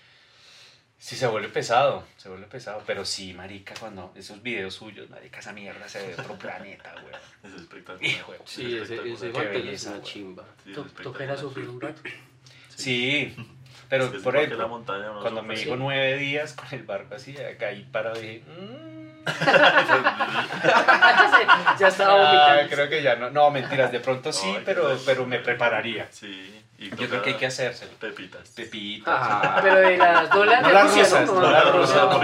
Sí, 0.99 1.15
se 1.15 1.27
vuelve 1.27 1.49
pesado, 1.49 2.03
se 2.17 2.27
vuelve 2.27 2.47
pesado, 2.47 2.81
pero 2.87 3.05
sí, 3.05 3.31
marica, 3.33 3.75
cuando 3.79 4.11
esos 4.15 4.41
videos 4.41 4.73
suyos, 4.73 5.07
marica, 5.11 5.39
esa 5.39 5.53
mierda 5.53 5.87
se 5.87 5.99
ve 5.99 6.07
de 6.15 6.21
otro 6.21 6.35
planeta, 6.39 6.91
huevón. 6.95 7.11
Es 7.43 7.53
espectacular. 7.53 8.03
Hijo 8.11 8.33
Sí, 8.45 8.77
ese, 8.77 8.95
ese 8.95 9.13
espectacular. 9.27 9.55
Es 9.73 9.83
una 9.85 9.97
güey. 9.97 10.03
chimba. 10.07 10.43
Sí, 10.63 10.71
espectacular. 10.71 11.27
Toca 11.29 11.37
sufrir 11.37 11.69
un 11.69 11.79
rato. 11.81 12.01
Sí, 12.75 13.35
pero 13.89 14.05
Es 14.05 14.11
que 14.11 14.17
sí, 14.17 14.23
por 14.23 14.33
la 14.33 14.41
ejemplo, 14.41 14.67
montaña 14.69 15.11
cuando 15.21 15.43
me 15.43 15.55
dijo 15.55 15.75
nueve 15.75 16.17
días 16.17 16.53
con 16.53 16.67
el 16.71 16.83
barco 16.83 17.13
así, 17.15 17.37
acá 17.37 17.67
ahí 17.67 17.87
parado 17.91 18.19
dije, 18.19 18.43
"Mm". 18.47 18.97
ya 21.79 21.87
estaba 21.89 22.13
Ah, 22.13 22.55
vomitando. 22.55 22.75
creo 22.75 22.89
que 22.89 23.03
ya 23.03 23.15
no, 23.17 23.29
no, 23.29 23.51
mentiras, 23.51 23.91
de 23.91 23.99
pronto 23.99 24.31
sí, 24.33 24.57
pero, 24.65 24.97
pero 25.05 25.25
me 25.25 25.39
prepararía. 25.39 26.07
Sí, 26.11 26.63
y 26.79 26.89
Yo 26.95 27.09
creo 27.09 27.23
que 27.23 27.31
hay 27.31 27.35
que 27.37 27.47
hacérselo. 27.47 27.91
Pepitas. 27.99 28.49
Pepitas. 28.49 29.15
Ah, 29.19 29.59
Pero 29.63 29.77
de 29.77 29.97
las 29.97 30.29
no 30.29 30.45
las 30.45 30.61
No 30.61 30.69
las 30.71 30.95
rusas, 30.95 31.25
no 31.25 31.41
las 31.51 31.71
rusas, 31.71 31.95
no. 31.95 32.21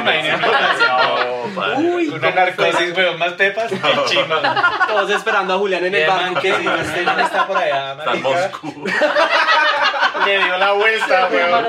No. 1.53 1.95
Uy, 1.95 2.07
Una 2.09 2.31
narcosis, 2.31 2.95
weón, 2.95 3.17
más 3.17 3.33
pepas, 3.33 3.71
qué 3.71 3.81
chimba. 4.05 4.85
Todos 4.87 5.09
esperando 5.09 5.55
a 5.55 5.57
Julián 5.57 5.85
en 5.85 5.95
el 5.95 6.07
barco. 6.07 6.39
que 6.41 6.49
este 6.49 7.01
man 7.03 7.19
está 7.19 7.47
por 7.47 7.57
allá, 7.57 7.93
Está 7.93 8.13
en. 8.13 8.21
Moscú. 8.21 8.85
Le 10.25 10.37
dio 10.43 10.57
la 10.57 10.71
vuelta, 10.73 11.29
weón. 11.31 11.65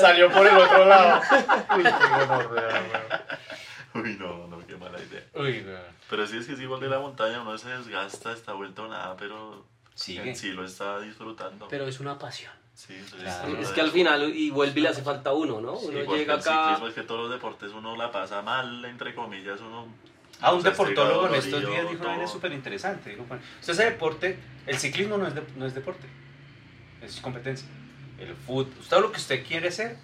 Salió 0.00 0.30
por 0.30 0.46
el 0.46 0.56
otro 0.56 0.84
lado. 0.84 1.20
Uy, 1.76 1.82
qué 1.82 2.08
gonorrea, 2.08 2.82
weón. 3.94 4.04
Uy, 4.04 4.16
no, 4.18 4.46
no, 4.46 4.64
qué 4.66 4.76
mala 4.76 4.98
idea. 5.00 5.24
Uy, 5.34 5.64
weón. 5.66 5.98
Pero 6.08 6.26
sí 6.26 6.38
es 6.38 6.46
que 6.46 6.52
es 6.52 6.60
igual 6.60 6.80
de 6.80 6.88
la 6.88 7.00
montaña, 7.00 7.42
uno 7.42 7.58
se 7.58 7.68
desgasta, 7.68 8.32
está 8.32 8.52
vuelto 8.52 8.86
nada, 8.88 9.16
pero 9.18 9.66
Sigue. 9.98 10.34
sí 10.34 10.52
lo 10.52 10.64
está 10.64 11.00
disfrutando. 11.00 11.66
Pero 11.68 11.86
es 11.88 11.98
una 12.00 12.18
pasión. 12.18 12.52
Sí, 12.74 12.94
Claro. 13.20 13.58
Es 13.58 13.68
de 13.68 13.74
que 13.74 13.80
al 13.80 13.90
final, 13.90 14.32
y 14.36 14.50
vuelve 14.50 14.78
y 14.78 14.82
le 14.84 14.88
hace 14.90 15.02
falta 15.02 15.32
uno, 15.32 15.60
¿no? 15.60 15.76
Sí, 15.76 15.86
Uno 15.88 16.14
llega 16.14 16.34
acá. 16.34 16.62
ciclismo 16.66 16.86
es 16.88 16.94
que 16.94 17.02
todos 17.02 17.22
los 17.22 17.30
deportes 17.30 17.72
uno 17.72 17.96
la 17.96 18.12
pasa 18.12 18.40
mal, 18.42 18.84
entre 18.84 19.14
comillas, 19.14 19.60
uno... 19.60 19.88
Ah, 20.40 20.52
un 20.54 20.62
deportólogo 20.62 21.26
en 21.26 21.34
estos 21.34 21.60
días 21.66 21.90
dijo 21.90 22.04
todo. 22.04 22.28
súper 22.28 22.52
interesante. 22.52 23.10
Dijo, 23.10 23.24
Juan, 23.26 23.40
usted 23.60 23.74
sabe 23.74 23.90
deporte, 23.90 24.38
el 24.66 24.78
ciclismo 24.78 25.18
no 25.18 25.26
es, 25.26 25.34
de- 25.34 25.42
no 25.56 25.66
es 25.66 25.74
deporte, 25.74 26.06
es 27.02 27.20
competencia. 27.20 27.66
el 28.20 28.34
fútbol, 28.36 28.72
todo 28.88 29.00
lo 29.00 29.10
que 29.10 29.18
usted 29.18 29.44
quiere 29.44 29.66
hacer, 29.68 29.96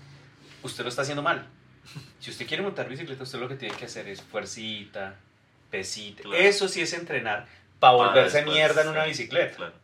usted 0.65 0.83
lo 0.83 0.89
está 0.89 1.03
haciendo 1.03 1.23
mal. 1.23 1.47
Si 2.19 2.31
usted 2.33 2.47
quiere 2.49 2.65
montar 2.65 2.89
bicicleta, 2.89 3.23
usted 3.23 3.39
lo 3.39 3.47
que 3.47 3.55
tiene 3.55 3.77
que 3.77 3.85
hacer 3.85 4.09
es 4.09 4.21
fuercita, 4.23 5.15
pesita. 5.71 6.23
Claro. 6.25 6.37
Eso 6.43 6.67
sí 6.67 6.81
es 6.81 6.93
entrenar 6.95 7.47
para 7.79 7.95
volverse 7.95 8.39
después, 8.39 8.57
mierda 8.57 8.83
en 8.83 8.89
una 8.89 9.03
sí, 9.05 9.11
bicicleta. 9.11 9.57
Claro. 9.57 9.84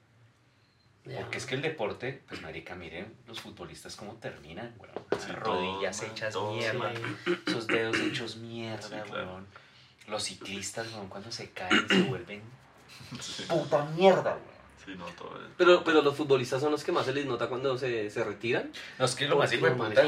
Porque 1.16 1.38
es 1.38 1.46
que 1.46 1.54
el 1.56 1.62
deporte, 1.62 2.22
pues 2.28 2.40
marica, 2.42 2.74
miren 2.74 3.14
los 3.26 3.40
futbolistas 3.40 3.96
cómo 3.96 4.14
terminan, 4.14 4.74
weón. 4.78 4.94
Sí, 5.20 5.32
rodillas 5.32 6.02
hechas 6.02 6.34
mierda, 6.36 6.92
Sí. 7.24 7.36
esos 7.46 7.66
dedos 7.66 7.98
hechos 7.98 8.36
mierda, 8.36 8.82
Sí, 8.82 9.10
claro. 9.10 9.26
weón. 9.32 9.46
Los 10.06 10.24
ciclistas, 10.24 10.92
weón, 10.92 11.08
cuando 11.08 11.30
se 11.32 11.50
caen 11.50 11.88
se 11.88 12.02
vuelven 12.02 12.42
puta 13.48 13.84
mierda, 13.96 14.32
weón. 14.34 14.59
Sí, 14.92 14.98
no, 14.98 15.04
todo 15.16 15.36
es- 15.36 15.50
Pero, 15.56 15.84
pero 15.84 16.02
los 16.02 16.16
futbolistas 16.16 16.60
son 16.60 16.70
los 16.72 16.82
que 16.84 16.92
más 16.92 17.04
se 17.06 17.12
les 17.12 17.26
nota 17.26 17.48
cuando 17.48 17.76
se, 17.78 18.10
se 18.10 18.24
retiran. 18.24 18.70
No, 18.98 19.04
es 19.04 19.14
que 19.14 19.26
lo 19.28 19.36
más 19.36 19.52
hijo 19.52 19.66
de 19.66 19.72
puta. 19.72 20.02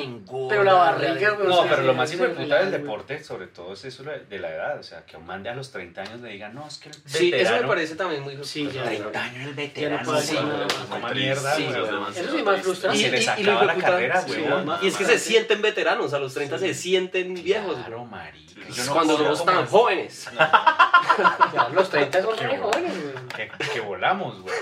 Pero 0.49 0.65
la 0.65 0.75
barriga, 0.75 1.37
No, 1.45 1.65
pero 1.69 1.83
lo 1.83 1.95
más 1.95 2.13
hijo 2.13 2.25
de 2.25 2.31
puta 2.31 2.57
del 2.61 2.71
deporte, 2.71 3.23
sobre 3.23 3.47
todo, 3.49 3.73
es 3.75 3.85
eso 3.85 4.03
de 4.03 4.39
la 4.39 4.49
edad. 4.51 4.79
O 4.79 4.83
sea, 4.83 5.05
que 5.05 5.17
un 5.17 5.27
man 5.27 5.43
de 5.43 5.51
a 5.51 5.55
los 5.55 5.71
30 5.71 6.01
años 6.03 6.21
le 6.21 6.31
diga, 6.31 6.49
no, 6.49 6.67
es 6.67 6.79
que 6.79 6.89
el 6.89 6.95
Sí, 7.07 7.33
eso 7.35 7.53
me 7.55 7.63
parece 7.67 7.95
también 7.97 8.23
muy... 8.23 8.39
Sí, 8.45 8.69
ya. 8.73 8.85
30 8.85 9.23
años 9.23 9.47
el 9.49 9.55
veterano, 9.55 10.13
Muy 10.13 11.15
mierda, 11.15 11.55
Sí, 11.57 11.65
demasiado 11.65 12.11
Eso 12.29 12.37
sí 12.37 12.43
más 12.43 12.61
frustrante. 12.63 12.99
Y 12.99 13.03
se 13.03 13.09
Y- 13.09 13.11
le 13.11 13.19
y- 13.19 13.21
y 13.21 13.25
sacaba 13.25 13.61
lo 13.61 13.67
la 13.67 13.75
carrera, 13.77 14.25
Y 14.83 14.87
es 14.89 14.97
que 14.97 15.05
se 15.05 15.19
sienten 15.19 15.63
veteranos, 15.63 16.13
a 16.15 16.19
los 16.19 16.35
30 16.35 16.59
se 16.59 16.75
sienten 16.75 17.35
viejos. 17.35 17.77
Claro, 17.77 17.99
güey. 17.99 18.11
marica. 18.11 18.53
Cuando 18.93 19.17
somos 19.19 19.45
tan 19.45 19.65
es- 19.65 19.71
jóvenes. 19.71 20.29
Los 21.75 21.91
30 21.91 22.23
son 22.23 22.37
bueno. 22.37 22.63
jóvenes, 22.65 22.93
weón. 22.97 23.12
Que, 23.49 23.69
que 23.71 23.81
volamos, 23.81 24.41
güey. 24.43 24.55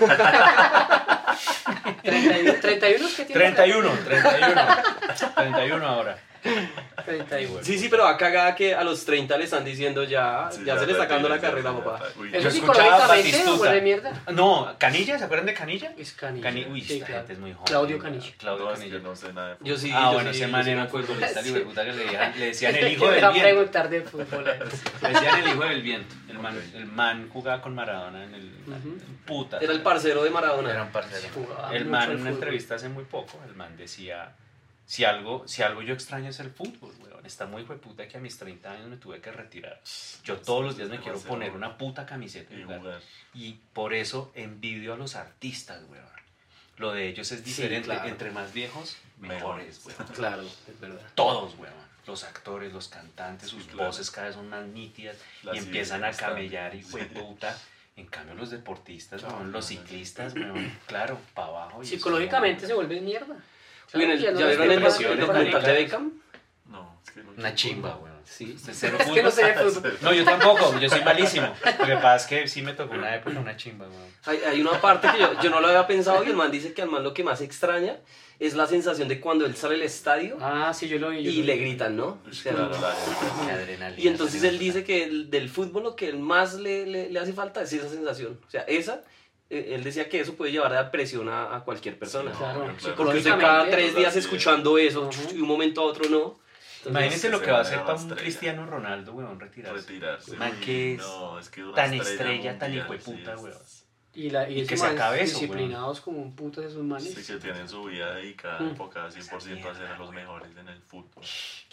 31, 2.03 2.53
31 2.61 3.07
es 3.07 3.15
que 3.15 3.25
tiene. 3.25 3.51
31, 3.51 3.89
31. 4.05 4.61
31 5.35 5.87
ahora. 5.87 6.17
31. 7.05 7.63
Sí, 7.63 7.77
sí, 7.77 7.87
pero 7.89 8.05
acá 8.05 8.17
cagada 8.31 8.55
que 8.55 8.73
a 8.75 8.83
los 8.83 9.03
30 9.05 9.37
le 9.37 9.43
están 9.45 9.63
diciendo 9.65 10.03
ya, 10.03 10.49
Sí, 10.51 10.63
ya 10.65 10.77
se 10.77 10.85
le 10.85 10.91
está 10.93 11.03
acabando 11.05 11.29
la 11.29 11.39
carrera, 11.39 11.71
papá. 11.73 12.01
uy, 12.17 12.29
Eso 12.33 12.41
Yo 12.43 12.49
escuchaba 12.49 12.75
psicológicamente 12.99 13.31
Batistuta. 13.31 13.61
huele 13.61 13.81
mierda. 13.81 14.21
No, 14.31 14.75
Canilla, 14.77 15.17
¿se 15.17 15.23
acuerdan 15.25 15.45
de 15.47 15.53
Canilla? 15.53 15.93
Es 15.97 16.13
Canilla. 16.13 16.43
Cani 16.43 16.65
uy, 16.69 16.81
Sí, 16.81 16.93
esta 16.95 17.05
claro. 17.05 17.19
gente 17.21 17.33
es 17.33 17.39
muy 17.39 17.53
joven. 17.53 17.65
Claudio 17.67 17.99
Canilla. 17.99 18.31
Claudio 18.37 18.65
no, 18.65 18.71
es 18.73 18.79
Canilla. 18.79 18.99
no 18.99 19.15
sé 19.15 19.33
nada 19.33 19.49
de 19.49 19.57
Yo 19.61 19.77
sí, 19.77 19.91
ah, 19.93 20.01
yo 20.05 20.13
bueno, 20.13 20.29
sí, 20.31 20.37
ese 20.37 20.45
yo 20.47 20.51
man 20.51 20.63
sí 20.63 20.69
era 20.69 20.77
me 20.77 20.81
un 20.83 20.87
acuerdo. 20.87 21.07
futbolista 21.07 21.43
Sí. 21.43 21.53
le 21.53 21.59
puta 21.61 21.85
que 21.85 21.93
le, 21.93 22.05
dejan- 22.07 22.35
le 22.35 22.45
decían 22.45 22.75
el 22.75 22.87
hijo 22.91 23.05
me 23.05 23.11
del 23.13 23.23
va 23.23 23.27
a 23.27 23.31
viento. 23.31 23.49
preguntar 23.49 23.89
de 23.89 24.01
fútbol. 24.01 24.47
eh. 24.47 24.59
Le 25.01 25.09
decían 25.09 25.39
el 25.39 25.47
hijo 25.49 25.63
del 25.65 25.81
viento. 25.81 26.15
El 26.29 26.39
man, 26.39 26.57
Ok. 26.57 26.63
el 26.75 26.85
man 26.85 27.29
jugaba 27.31 27.61
con 27.61 27.75
Maradona 27.75 28.23
en 28.23 28.33
el 28.35 28.51
Ujú. 28.67 28.97
puta. 29.25 29.57
Era 29.59 29.73
el 29.73 29.81
parcero 29.81 30.23
de 30.23 30.29
Maradona. 30.29 30.69
Era 30.71 30.83
un 30.83 30.91
parcero. 30.91 31.27
Jugaba 31.33 31.73
El 31.75 31.85
mucho 31.85 31.91
man 31.91 32.01
al 32.03 32.09
en 32.11 32.15
una 32.15 32.29
fútbol. 32.29 32.33
entrevista 32.43 32.75
hace 32.75 32.89
muy 32.89 33.03
poco, 33.03 33.39
el 33.47 33.55
man 33.55 33.75
decía, 33.77 34.31
si 34.91 35.05
algo, 35.05 35.47
si 35.47 35.63
algo 35.63 35.81
yo 35.81 35.93
extraño 35.93 36.29
es 36.31 36.41
el 36.41 36.51
fútbol, 36.51 36.93
weón. 37.01 37.25
Está 37.25 37.45
muy 37.45 37.63
puta 37.63 38.09
que 38.09 38.17
a 38.17 38.19
mis 38.19 38.37
30 38.37 38.69
años 38.69 38.89
me 38.89 38.97
tuve 38.97 39.21
que 39.21 39.31
retirar. 39.31 39.79
Yo 40.25 40.35
todos 40.41 40.65
los 40.65 40.75
días 40.75 40.89
me 40.89 40.99
quiero 40.99 41.17
poner 41.21 41.53
una 41.53 41.77
puta 41.77 42.05
camiseta 42.05 42.53
y 42.53 42.63
jugar. 42.63 42.79
jugar. 42.79 43.01
Y 43.33 43.53
por 43.71 43.93
eso 43.93 44.33
envidio 44.35 44.93
a 44.93 44.97
los 44.97 45.15
artistas, 45.15 45.81
weón. 45.89 46.03
Lo 46.75 46.91
de 46.91 47.07
ellos 47.07 47.31
es 47.31 47.45
diferente. 47.45 47.85
claro. 47.85 48.09
Entre 48.09 48.31
más 48.31 48.51
viejos, 48.51 48.97
mejores, 49.17 49.79
weón. 49.85 50.07
Claro, 50.13 50.41
es 50.43 50.79
verdad. 50.81 51.07
Todos, 51.15 51.57
weón. 51.57 51.73
Los 52.05 52.25
actores, 52.25 52.73
los 52.73 52.89
cantantes, 52.89 53.47
sus 53.47 53.63
Sí, 53.63 53.69
claro. 53.69 53.87
voces 53.87 54.11
cada 54.11 54.27
vez 54.27 54.35
son 54.35 54.49
más 54.49 54.65
nítidas 54.65 55.15
Las 55.43 55.55
y 55.55 55.59
empiezan 55.59 56.03
a 56.03 56.11
camellar 56.11 56.75
y 56.75 56.81
fue 56.81 57.05
puta. 57.05 57.57
En 57.95 58.07
cambio, 58.07 58.35
los 58.35 58.49
deportistas, 58.49 59.23
no, 59.23 59.41
los 59.45 59.67
ciclistas, 59.67 60.33
weón, 60.33 60.69
claro, 60.85 61.17
para 61.33 61.47
abajo. 61.47 61.81
y 61.81 61.85
Psicológicamente 61.85 62.61
se 62.61 62.65
eso, 62.65 62.75
vuelve 62.75 62.99
mierda. 62.99 63.37
Uy, 63.93 64.03
en 64.03 64.11
el- 64.11 64.19
Ya 64.21 64.31
no 64.31 64.39
¿Ya 64.39 64.45
les 64.47 64.57
vieron 64.57 65.19
el, 65.19 65.19
documental 65.27 65.63
de. 65.63 65.73
Beckham? 65.73 66.11
No, 66.67 66.99
es 67.05 67.11
que 67.11 67.23
no 67.23 67.31
Una 67.37 67.55
chimba, 67.55 67.95
weón. 67.97 68.11
Sí. 68.23 68.53
Usted 68.55 68.71
cero 68.73 68.97
Es 68.99 69.09
que 69.11 69.21
no 69.23 69.29
sé 69.31 69.43
de. 69.43 69.93
No, 70.01 70.13
yo 70.13 70.23
tampoco, 70.23 70.79
yo 70.79 70.89
soy 70.89 71.01
malísimo. 71.05 71.53
Lo 71.79 71.85
que 71.85 71.95
pasa 71.95 72.15
es 72.15 72.25
que 72.25 72.47
sí 72.47 72.61
me 72.61 72.73
tocó 72.73 72.93
una 72.95 73.13
época 73.15 73.37
una 73.39 73.57
chimba, 73.57 73.87
weón. 73.87 74.09
Hay, 74.25 74.37
hay 74.47 74.61
una 74.61 74.79
parte 74.79 75.09
que 75.11 75.19
yo, 75.19 75.41
yo 75.41 75.49
no 75.49 75.59
lo 75.59 75.67
había 75.67 75.85
pensado 75.85 76.23
y 76.23 76.27
el 76.27 76.35
man 76.35 76.49
dice 76.51 76.73
que 76.73 76.81
al 76.81 76.89
man 76.89 77.03
lo 77.03 77.13
que 77.13 77.23
más 77.23 77.41
extraña 77.41 77.97
es 78.39 78.53
la 78.55 78.65
sensación 78.67 79.07
de 79.07 79.19
cuando 79.19 79.45
él 79.45 79.55
sale 79.55 79.75
al 79.75 79.81
estadio 79.83 80.37
Ah, 80.39 80.73
sí, 80.73 80.87
yo 80.87 80.97
lo 80.97 81.09
vi. 81.09 81.21
yo 81.23 81.29
y 81.29 81.37
lo 81.41 81.45
le 81.47 81.53
vi. 81.55 81.59
gritan, 81.61 81.95
¿no? 81.97 82.19
O 82.27 82.33
sea, 82.33 82.53
Claro, 82.53 82.71
adrenalina. 83.51 84.01
Y 84.01 84.07
entonces 84.07 84.43
él 84.43 84.57
dice 84.57 84.83
que 84.83 85.03
el- 85.03 85.29
del 85.29 85.49
fútbol 85.49 85.83
lo 85.83 85.95
que 85.95 86.09
él 86.09 86.17
más 86.19 86.55
le, 86.55 86.85
le, 86.87 87.09
le 87.09 87.19
hace 87.19 87.33
falta 87.33 87.61
es 87.61 87.73
esa 87.73 87.89
sensación. 87.89 88.39
O 88.47 88.49
sea, 88.49 88.61
esa, 88.61 89.03
él 89.51 89.83
decía 89.83 90.07
que 90.07 90.19
eso 90.19 90.35
puede 90.35 90.51
llevar 90.51 90.73
a 90.73 90.83
depresión 90.83 91.27
a, 91.27 91.55
a 91.55 91.63
cualquier 91.63 91.99
persona. 91.99 92.31
Sí, 92.31 92.37
Claro, 92.37 92.73
claro. 92.77 92.95
Porque 92.95 93.17
usted 93.17 93.37
cada 93.37 93.69
tres 93.69 93.95
días 93.95 94.15
escuchando 94.15 94.77
eso 94.77 95.09
y 95.33 95.41
un 95.41 95.47
momento 95.47 95.81
a 95.81 95.85
otro 95.85 96.09
no. 96.09 96.39
Imagínense 96.85 97.29
lo 97.29 97.41
que 97.41 97.51
va 97.51 97.59
a 97.59 97.61
hacer 97.61 97.79
para 97.81 97.93
un 97.93 97.99
estrella. 97.99 98.21
Cristiano 98.21 98.65
Ronaldo, 98.65 99.13
weón, 99.13 99.39
retirarse. 99.39 99.81
Retirarse. 99.81 100.35
Man, 100.37 100.59
que 100.59 100.93
es 100.93 100.99
No, 100.99 101.39
es 101.39 101.49
que 101.49 101.63
tan 101.75 101.93
estrella, 101.93 102.57
tan 102.57 102.71
mundial, 102.71 102.85
hijueputa, 102.85 103.37
sí, 103.37 103.43
weón. 103.43 103.57
Y, 104.13 104.29
la, 104.29 104.49
y, 104.49 104.61
Y 104.61 104.65
que 104.67 104.75
se 104.75 104.83
manes 104.83 104.99
acabe 104.99 105.21
eso, 105.23 105.39
disciplinados 105.39 106.01
como 106.01 106.21
un 106.21 106.35
puto 106.35 106.59
de 106.59 106.67
esos 106.67 106.83
manes. 106.83 107.13
Sí, 107.13 107.23
que 107.33 107.39
tienen 107.39 107.69
su 107.69 107.83
vida 107.85 108.13
dedicada, 108.15 108.59
Mm. 108.59 108.69
enfocada 108.71 109.09
100% 109.09 109.69
a 109.69 109.73
ser 109.73 109.97
los 109.97 110.11
mejores 110.11 110.49
en 110.57 110.67
el 110.67 110.81
fútbol. 110.81 111.23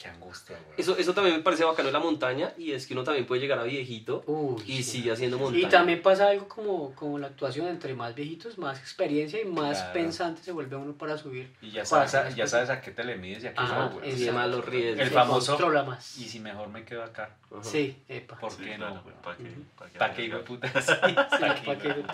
Qué 0.00 0.08
angustia, 0.08 0.54
weón. 0.56 0.74
eso, 0.78 0.96
eso 0.96 1.12
también 1.14 1.36
me 1.38 1.42
parece 1.42 1.64
bacano 1.64 1.88
de 1.88 1.92
la 1.92 1.98
montaña 1.98 2.52
y 2.56 2.70
es 2.70 2.86
que 2.86 2.94
uno 2.94 3.02
también 3.02 3.26
puede 3.26 3.40
llegar 3.40 3.58
a 3.58 3.64
viejito 3.64 4.22
Uy, 4.28 4.62
y 4.66 4.76
sí. 4.76 4.82
sigue 4.84 5.10
haciendo 5.10 5.36
montaña. 5.36 5.66
Y 5.66 5.68
también 5.68 6.00
pasa 6.00 6.28
algo 6.28 6.46
como, 6.46 6.94
como 6.94 7.18
la 7.18 7.26
actuación, 7.26 7.66
entre 7.66 7.94
más 7.94 8.14
viejitos, 8.14 8.56
más 8.56 8.78
experiencia 8.78 9.40
y 9.42 9.44
más 9.44 9.78
Claro. 9.78 9.92
pensante 9.94 10.40
se 10.42 10.52
vuelve 10.52 10.76
uno 10.76 10.92
para 10.92 11.18
subir. 11.18 11.52
Y 11.60 11.72
ya 11.72 11.84
sabes, 11.84 12.14
a, 12.14 12.30
ya 12.30 12.46
sabes 12.46 12.70
a 12.70 12.80
qué 12.80 12.92
te 12.92 13.02
le 13.02 13.16
mides 13.16 13.42
y 13.42 13.46
a 13.48 13.54
qué 13.54 13.60
no, 13.62 13.86
weón. 13.96 14.04
Y 14.06 14.22
además 14.22 14.48
los 14.50 14.64
riesgos. 14.64 15.00
El 15.02 15.08
Se 15.08 15.14
famoso- 15.14 15.46
controla 15.54 15.82
más. 15.82 16.16
Y 16.18 16.28
si 16.28 16.38
mejor 16.38 16.68
me 16.68 16.84
quedo 16.84 17.02
acá, 17.02 17.34
Ajá. 17.52 17.62
Sí, 17.64 18.02
epa. 18.08 18.36
¿por 18.38 18.52
Sí, 18.52 18.62
qué 18.64 18.78
no? 18.78 19.02
¿Para 19.22 19.36
qué? 19.36 19.54
¿Para 19.98 20.12
qué? 20.14 20.22
Sí, 20.82 21.64
¿pa' 21.66 21.76
qué. 21.78 22.04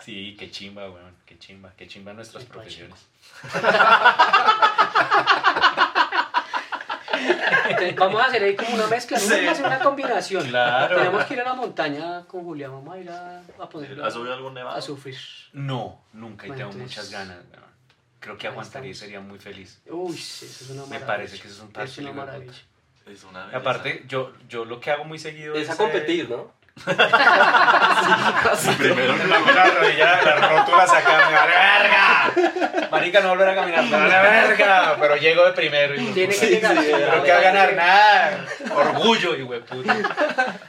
Sí, 0.00 0.36
qué 0.38 0.50
chimba, 0.50 0.90
weón. 0.90 1.14
Qué 1.26 1.38
chimba, 1.38 1.72
qué 1.76 1.86
chimba 1.88 2.12
nuestras 2.12 2.44
profesiones. 2.44 3.06
Entonces, 7.68 7.96
vamos 7.96 8.20
a 8.20 8.26
hacer 8.26 8.42
ahí 8.42 8.56
como 8.56 8.74
una 8.74 8.86
mezcla. 8.86 9.18
Sí. 9.18 9.28
vamos 9.30 9.48
a 9.48 9.52
hacer 9.52 9.66
una 9.66 9.78
combinación. 9.80 10.46
Claro. 10.48 10.96
Tenemos 10.96 11.24
que 11.24 11.34
ir 11.34 11.40
a 11.40 11.44
la 11.44 11.54
montaña 11.54 12.24
con 12.26 12.44
Julián, 12.44 12.70
vamos 12.72 12.94
a 12.94 12.98
ir 12.98 13.10
a, 13.10 13.40
a 13.60 13.68
ponerlo 13.68 14.04
¿Has 14.04 14.14
subido 14.14 14.34
algún 14.34 14.54
nevado? 14.54 14.76
a 14.76 14.82
sufrir. 14.82 15.16
No, 15.52 16.00
nunca 16.12 16.46
y 16.46 16.48
Bueno, 16.48 16.58
tengo 16.68 16.72
entonces- 16.82 16.96
muchas 16.98 17.10
ganas, 17.10 17.38
weón. 17.52 17.68
Creo 18.20 18.36
que 18.36 18.48
aguantaría 18.48 18.90
y 18.90 18.94
sería 18.94 19.20
muy 19.20 19.38
feliz. 19.38 19.80
Uy, 19.88 20.16
sí, 20.16 20.46
eso 20.46 20.64
es 20.64 20.70
una 20.70 20.82
Me 20.82 20.88
maravilla. 20.98 21.06
parece 21.06 21.38
que 21.40 21.46
eso 21.46 21.56
es 21.56 21.60
un 21.62 21.68
Es 21.68 21.72
parche, 21.74 22.00
una 22.00 22.10
de 22.10 22.14
puta. 22.14 22.26
maravilla. 22.26 22.52
Es 23.10 23.24
una 23.24 23.40
Y 23.40 23.42
belleza. 23.46 23.58
aparte, 23.58 24.04
yo, 24.06 24.32
yo 24.48 24.64
lo 24.64 24.80
que 24.80 24.90
hago 24.90 25.04
muy 25.04 25.18
seguido 25.18 25.54
Es 25.54 25.68
a 25.70 25.74
eh, 25.74 25.76
competir, 25.76 26.28
¿no? 26.30 26.56
Primero 28.78 29.14
Me 29.16 29.24
la 29.26 29.64
rodilla, 29.70 30.22
la 30.22 30.36
me 30.36 31.34
vale 31.34 31.54
verga. 31.54 32.88
Marica, 32.90 33.20
no 33.20 33.30
volver 33.30 33.48
a 33.48 33.54
caminar, 33.56 33.84
me 33.84 33.90
vale 33.90 34.08
verga. 34.14 34.96
Pero 35.00 35.16
llego 35.16 35.44
de 35.46 35.52
primero 35.52 35.94
y 36.00 36.06
Tiene 36.12 36.32
sí, 36.32 36.40
que 36.46 36.52
llegar. 36.54 36.76
sí, 36.78 36.86
que 37.24 37.32
va 37.32 37.38
a 37.38 37.40
ganar 37.40 37.74
nada. 37.74 38.46
Orgullo, 38.74 39.34
y 39.36 39.44
puta. 39.60 39.96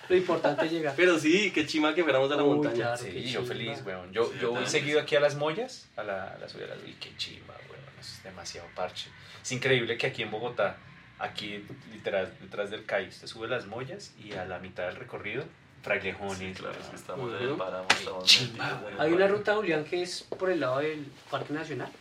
Lo 0.08 0.16
importante 0.16 0.66
es 0.66 0.72
llegar. 0.72 0.94
Pero 0.96 1.20
sí, 1.20 1.52
qué 1.52 1.66
chima 1.68 1.94
que 1.94 2.04
fuéramos 2.04 2.32
a 2.32 2.36
la 2.36 2.44
Uy, 2.44 2.56
montaña. 2.56 2.76
claro. 2.76 2.98
Sí, 2.98 3.30
yo 3.30 3.44
feliz, 3.44 3.82
weón. 3.86 4.12
Yo, 4.12 4.26
Sí, 4.26 4.40
yo 4.42 4.52
voy 4.52 4.66
seguido 4.66 5.00
aquí 5.02 5.16
a 5.16 5.20
las 5.20 5.36
mollas, 5.36 5.88
a 5.96 6.04
la, 6.04 6.24
a 6.34 6.38
la 6.40 6.50
subida 6.50 6.68
de 6.68 6.76
las... 6.76 6.88
Y 6.88 6.94
qué 6.94 7.16
chimba, 7.18 7.54
weón. 7.70 7.84
Eso 8.00 8.14
es 8.18 8.24
demasiado 8.24 8.68
parche. 8.76 9.10
Es 9.42 9.52
increíble 9.52 9.98
que 9.98 10.08
aquí 10.08 10.24
en 10.24 10.32
Bogotá, 10.32 10.78
aquí 11.20 11.66
literal, 11.92 12.34
detrás 12.42 12.72
del 12.72 12.86
CAI, 12.86 13.10
usted 13.10 13.28
sube 13.28 13.48
las 13.48 13.68
mollas 13.68 14.14
y 14.18 14.34
a 14.34 14.46
la 14.46 14.60
mitad 14.60 14.86
del 14.88 14.96
recorrido, 14.96 15.44
frailejones. 15.84 16.38
Sí, 16.38 16.54
claro, 16.54 16.76
es 16.80 16.88
que 16.88 16.96
estamos 16.96 17.30
en 17.30 17.36
Ujú. 17.36 17.52
el 17.54 17.58
páramo, 17.58 17.88
estamos 17.90 18.24
Chimba, 18.26 18.66
metidos 18.66 18.94
en 18.94 19.02
Hay 19.02 19.14
una 19.14 19.28
ruta, 19.28 19.56
Julián, 19.56 19.84
que 19.86 20.02
es 20.02 20.24
por 20.24 20.50
el 20.50 20.60
lado 20.60 20.80
del 20.80 21.06
Parque 21.30 21.54
Nacional, 21.54 21.92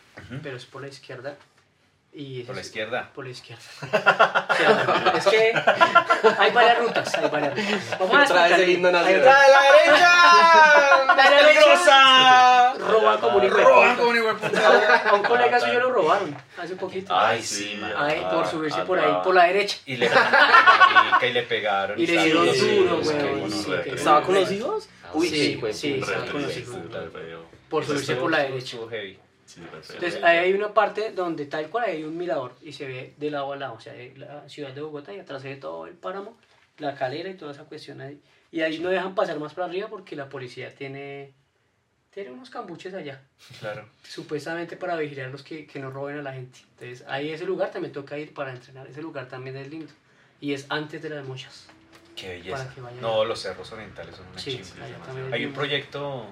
pero 0.43 0.57
es 0.57 0.65
por 0.65 0.81
la 0.81 0.87
izquierda. 0.87 1.37
Y 2.11 2.41
Por 2.43 2.55
la 2.55 2.61
izquierda. 2.61 3.11
Por 3.13 3.25
la 3.25 3.31
izquierda. 3.31 3.61
Es 5.15 5.25
que 5.27 5.53
hay 6.37 6.51
varias 6.51 6.79
rutas, 6.79 7.13
hay 7.15 7.29
varias 7.29 7.53
rutas. 7.55 7.89
Vamos 7.99 8.15
a 8.15 8.23
Otra 8.23 8.43
vez 8.43 8.51
explicar. 8.51 8.59
el 8.61 8.81
nacional. 8.81 9.05
rutas- 9.05 9.49
¡La 9.49 9.61
derecha! 9.61 11.05
¡La 11.15 11.29
derecha! 11.29 11.45
peligrosa! 11.45 12.73
Roban 12.79 13.19
como 13.19 13.37
un 13.37 13.43
hijo 13.45 13.57
¡Roban 13.57 13.95
como! 13.95 14.09
A 14.11 15.13
un 15.13 15.23
colega 15.23 15.59
suyo 15.59 15.79
lo 15.79 15.91
robaron 15.91 16.35
hace 16.57 16.75
poquito. 16.75 17.15
Ay, 17.15 17.43
sí, 17.43 17.77
man. 17.79 17.93
Ay, 17.95 18.25
por 18.31 18.47
subirse 18.47 18.79
ah, 18.81 18.85
por 18.85 18.99
ahí, 18.99 19.11
ah, 19.11 19.21
por 19.21 19.35
la 19.35 19.43
derecha. 19.45 19.77
Y 19.85 19.97
le, 19.97 20.09
y 21.21 21.29
le 21.31 21.43
pegaron. 21.43 21.99
Y 21.99 22.07
le 22.07 22.23
dieron 22.23 22.45
duro, 22.47 23.01
güey, 23.01 23.93
¿Estaba 23.95 24.21
con 24.23 24.35
los 24.35 24.51
hijos? 24.51 24.89
Ah, 25.03 25.09
Uy, 25.13 25.29
sí, 25.29 25.61
sí, 25.73 25.99
estaba 26.01 26.25
con 26.25 26.41
los 26.41 26.57
hijos. 26.57 26.77
Por 27.69 27.85
subirse 27.85 28.15
por 28.15 28.31
la 28.31 28.39
derecha. 28.39 28.77
heavy. 28.89 29.19
Sí. 29.49 29.61
Entonces 29.93 30.23
ahí 30.23 30.37
hay 30.37 30.53
una 30.53 30.73
parte 30.75 31.11
donde 31.11 31.47
tal 31.47 31.69
cual 31.69 31.85
hay 31.85 32.03
un 32.03 32.15
mirador 32.15 32.55
y 32.61 32.71
se 32.71 32.85
ve 32.87 33.13
de 33.17 33.31
lado 33.31 33.51
a 33.51 33.55
lado, 33.55 33.73
o 33.73 33.79
sea, 33.79 33.93
la 34.15 34.47
ciudad 34.47 34.71
de 34.73 34.81
Bogotá 34.81 35.11
y 35.11 35.19
atrás 35.19 35.41
ve 35.41 35.55
todo 35.55 35.87
el 35.87 35.95
páramo, 35.95 36.37
la 36.77 36.93
calera 36.93 37.29
y 37.29 37.33
toda 37.33 37.51
esa 37.53 37.63
cuestión 37.63 37.99
ahí. 38.01 38.21
Y 38.51 38.61
ahí 38.61 38.77
no 38.79 38.89
dejan 38.89 39.15
pasar 39.15 39.39
más 39.39 39.55
para 39.55 39.65
arriba 39.67 39.87
porque 39.87 40.15
la 40.15 40.29
policía 40.29 40.73
tiene 40.75 41.33
Tiene 42.11 42.29
unos 42.31 42.49
cambuches 42.49 42.93
allá, 42.93 43.21
Claro. 43.59 43.87
supuestamente 44.03 44.77
para 44.77 44.95
vigilar 44.97 45.29
los 45.31 45.41
que, 45.43 45.65
que 45.65 45.79
no 45.79 45.89
roben 45.89 46.19
a 46.19 46.21
la 46.21 46.33
gente. 46.33 46.59
Entonces, 46.73 47.05
ahí 47.07 47.29
ese 47.31 47.45
lugar 47.45 47.71
también 47.71 47.91
toca 47.91 48.17
ir 48.19 48.33
para 48.33 48.51
entrenar. 48.51 48.87
Ese 48.87 49.01
lugar 49.01 49.27
también 49.27 49.55
es 49.57 49.67
lindo. 49.69 49.91
Y 50.41 50.53
es 50.53 50.65
antes 50.69 51.01
de 51.01 51.09
las 51.09 51.25
mochas. 51.25 51.67
Qué 52.15 52.29
belleza. 52.29 52.57
Para 52.57 52.73
que 52.73 52.81
vayan. 52.81 53.01
No, 53.01 53.25
los 53.25 53.39
cerros 53.39 53.71
orientales 53.71 54.15
son 54.15 54.27
una 54.27 54.39
Sí, 54.39 54.57
es 54.61 54.73
Hay 55.31 55.45
un 55.45 55.53
proyecto 55.53 56.25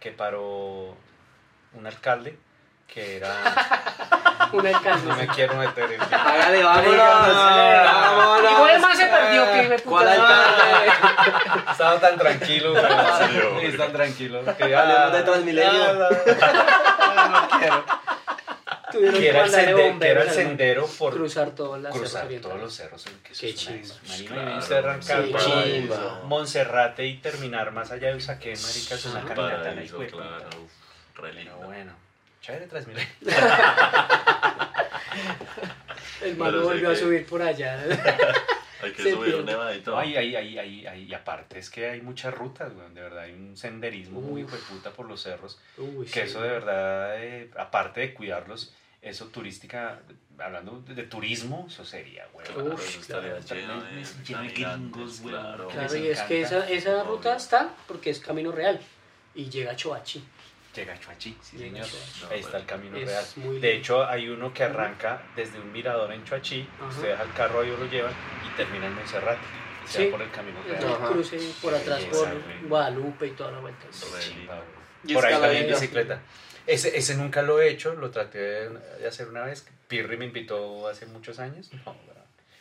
que 0.00 0.10
paró 0.12 0.96
un 1.74 1.86
alcalde 1.86 2.38
que 2.86 3.16
era. 3.16 3.34
Un 4.52 4.66
alcalde. 4.66 5.08
No 5.08 5.16
me 5.16 5.26
quiero 5.28 5.54
meter 5.56 5.90
en. 5.92 6.00
Hágale, 6.14 6.62
vámonos. 6.62 6.96
Vámonos. 6.96 8.52
Igual 8.52 8.70
el 8.74 8.80
man 8.80 8.96
se 8.96 9.06
perdió, 9.06 9.44
que 9.52 9.62
me 9.68 9.78
¿Cuál 9.80 10.04
puta. 10.06 10.12
alcalde? 10.12 11.62
Estaba 11.72 12.00
tan 12.00 12.18
tranquilo, 12.18 12.72
güey. 12.72 13.70
Sí, 13.72 13.76
tan 13.78 13.92
tranquilo. 13.92 14.42
Que, 14.56 14.74
Hablemos 14.76 15.12
de 15.12 15.22
Transmilenio. 15.22 15.94
no, 15.94 16.08
quiero. 17.58 17.84
Tuvieron 18.92 19.20
Que 19.20 19.28
era 19.28 19.44
el, 19.44 19.50
mandarle 19.50 19.74
sende- 19.74 19.98
que 19.98 20.08
era 20.08 20.22
el 20.22 20.30
sendero 20.30 20.86
por 20.98 21.14
cruzar 21.14 21.50
todas 21.50 21.80
las 21.82 21.92
cruzar 21.92 22.26
cerros 22.28 22.42
todos 22.42 22.60
los 22.60 22.74
cerros. 22.74 23.04
Que 23.24 23.32
Qué 23.32 23.54
chimba. 23.54 23.94
Marica, 24.08 24.34
Claro, 24.68 25.02
sí. 25.40 25.88
Monserrate 26.24 27.06
y 27.06 27.16
terminar 27.18 27.72
más 27.72 27.90
allá 27.90 28.08
de 28.08 28.16
Usaquén, 28.16 28.56
marica, 28.62 28.94
es 28.94 29.04
una 29.06 29.20
Ajá. 29.20 29.34
caminata 29.34 29.74
claro. 30.10 30.48
Uf, 31.14 31.20
Re 31.20 31.30
Pero 31.30 31.32
lindo. 31.34 31.56
bueno, 31.58 31.92
chévere 32.40 32.66
Transmilenio. 32.66 33.08
El 36.22 36.36
man 36.36 36.48
Pero 36.50 36.58
lo 36.58 36.62
sé 36.62 36.68
volvió 36.74 36.88
a 36.88 36.92
que- 36.92 36.98
subir 37.00 37.26
por 37.26 37.42
allá. 37.42 37.78
Hay 38.82 38.92
que 38.92 39.02
Se 39.02 39.12
subir 39.12 39.34
un 39.36 39.44
pierde. 39.44 39.52
nevadito. 39.52 39.96
Ay, 39.98 40.14
ay, 40.16 40.36
ay, 40.36 40.58
ay, 40.58 40.86
ay, 40.86 41.04
y 41.04 41.14
aparte 41.14 41.58
es 41.58 41.70
que 41.70 41.88
hay 41.88 42.02
muchas 42.02 42.34
rutas, 42.34 42.70
güey, 42.74 42.86
de 42.92 43.00
verdad, 43.00 43.22
hay 43.22 43.32
un 43.32 43.56
senderismo 43.56 44.20
muy 44.20 44.42
hijo 44.42 44.50
de 44.50 44.58
puta 44.62 44.90
por 44.90 45.06
los 45.08 45.22
cerros, 45.22 45.58
Uy, 45.78 46.04
que 46.04 46.12
sí. 46.12 46.20
eso 46.20 46.42
de 46.42 46.50
verdad, 46.50 47.14
eh, 47.22 47.50
aparte 47.56 48.00
de 48.00 48.12
cuidarlos, 48.12 48.74
eso 49.00 49.28
turística, 49.28 50.00
hablando 50.38 50.80
de, 50.80 50.94
de 50.94 51.02
turismo, 51.04 51.64
eso 51.70 51.82
sería, 51.86 52.26
güey. 52.34 52.46
Claro, 52.46 52.74
Uf, 52.74 52.86
eso 52.88 53.00
estaría 53.00 53.38
claro. 53.38 53.54
lleno 53.54 53.82
de 53.84 53.90
Lleno 53.90 54.42
de 54.42 54.52
caminantes, 54.52 54.52
gringos, 54.92 55.20
güey. 55.22 55.34
claro. 55.34 55.68
Claro, 55.68 55.92
les 55.94 56.02
y 56.02 56.08
es 56.08 56.20
que 56.22 56.40
encanta. 56.40 56.58
esa, 56.58 56.70
esa 56.70 56.90
Obvio. 56.90 57.04
ruta 57.04 57.36
está 57.36 57.70
porque 57.88 58.10
es 58.10 58.20
camino 58.20 58.52
real 58.52 58.78
y 59.34 59.48
llega 59.48 59.72
a 59.72 59.76
Choachi. 59.76 60.22
Llega 60.74 60.92
a 60.94 60.98
Chuachi, 60.98 61.36
sí 61.40 61.58
señor, 61.58 61.86
Chuachi. 61.86 62.34
ahí 62.34 62.40
está 62.40 62.56
el 62.58 62.66
camino 62.66 62.96
Es 62.96 63.06
real. 63.06 63.24
muy 63.36 63.60
De 63.60 63.74
hecho, 63.76 64.04
hay 64.04 64.28
uno 64.28 64.52
que 64.52 64.64
arranca 64.64 65.22
desde 65.36 65.60
un 65.60 65.70
mirador 65.72 66.12
en 66.12 66.24
Chuachi, 66.24 66.68
usted 66.88 67.08
deja 67.10 67.22
el 67.22 67.32
carro 67.32 67.60
ahí 67.60 67.70
o 67.70 67.76
lo 67.76 67.86
llevan 67.86 68.12
y 68.52 68.56
termina 68.56 68.86
en 68.86 68.94
Monserrate. 68.94 69.40
Se 69.86 69.98
Sí. 69.98 70.04
va 70.06 70.12
por 70.12 70.22
el 70.22 70.30
camino 70.32 70.58
real. 70.66 70.96
cruce 71.12 71.38
por 71.62 71.74
atrás 71.74 72.02
por. 72.04 72.28
Guadalupe 72.68 73.26
y 73.26 73.30
toda 73.32 73.52
la 73.52 73.58
vuelta. 73.60 73.86
Y 75.04 75.12
Por 75.14 75.26
ahí 75.26 75.38
también 75.40 75.66
bicicleta. 75.68 76.20
Ese, 76.66 76.96
ese 76.96 77.14
nunca 77.16 77.42
lo 77.42 77.60
he 77.60 77.68
hecho, 77.68 77.94
lo 77.94 78.10
traté 78.10 78.38
de, 78.38 78.68
de 79.00 79.06
hacer 79.06 79.28
una 79.28 79.42
vez. 79.44 79.66
Pirri 79.86 80.16
me 80.16 80.24
invitó 80.24 80.88
hace 80.88 81.04
muchos 81.06 81.38
años. 81.38 81.70
No. 81.84 81.94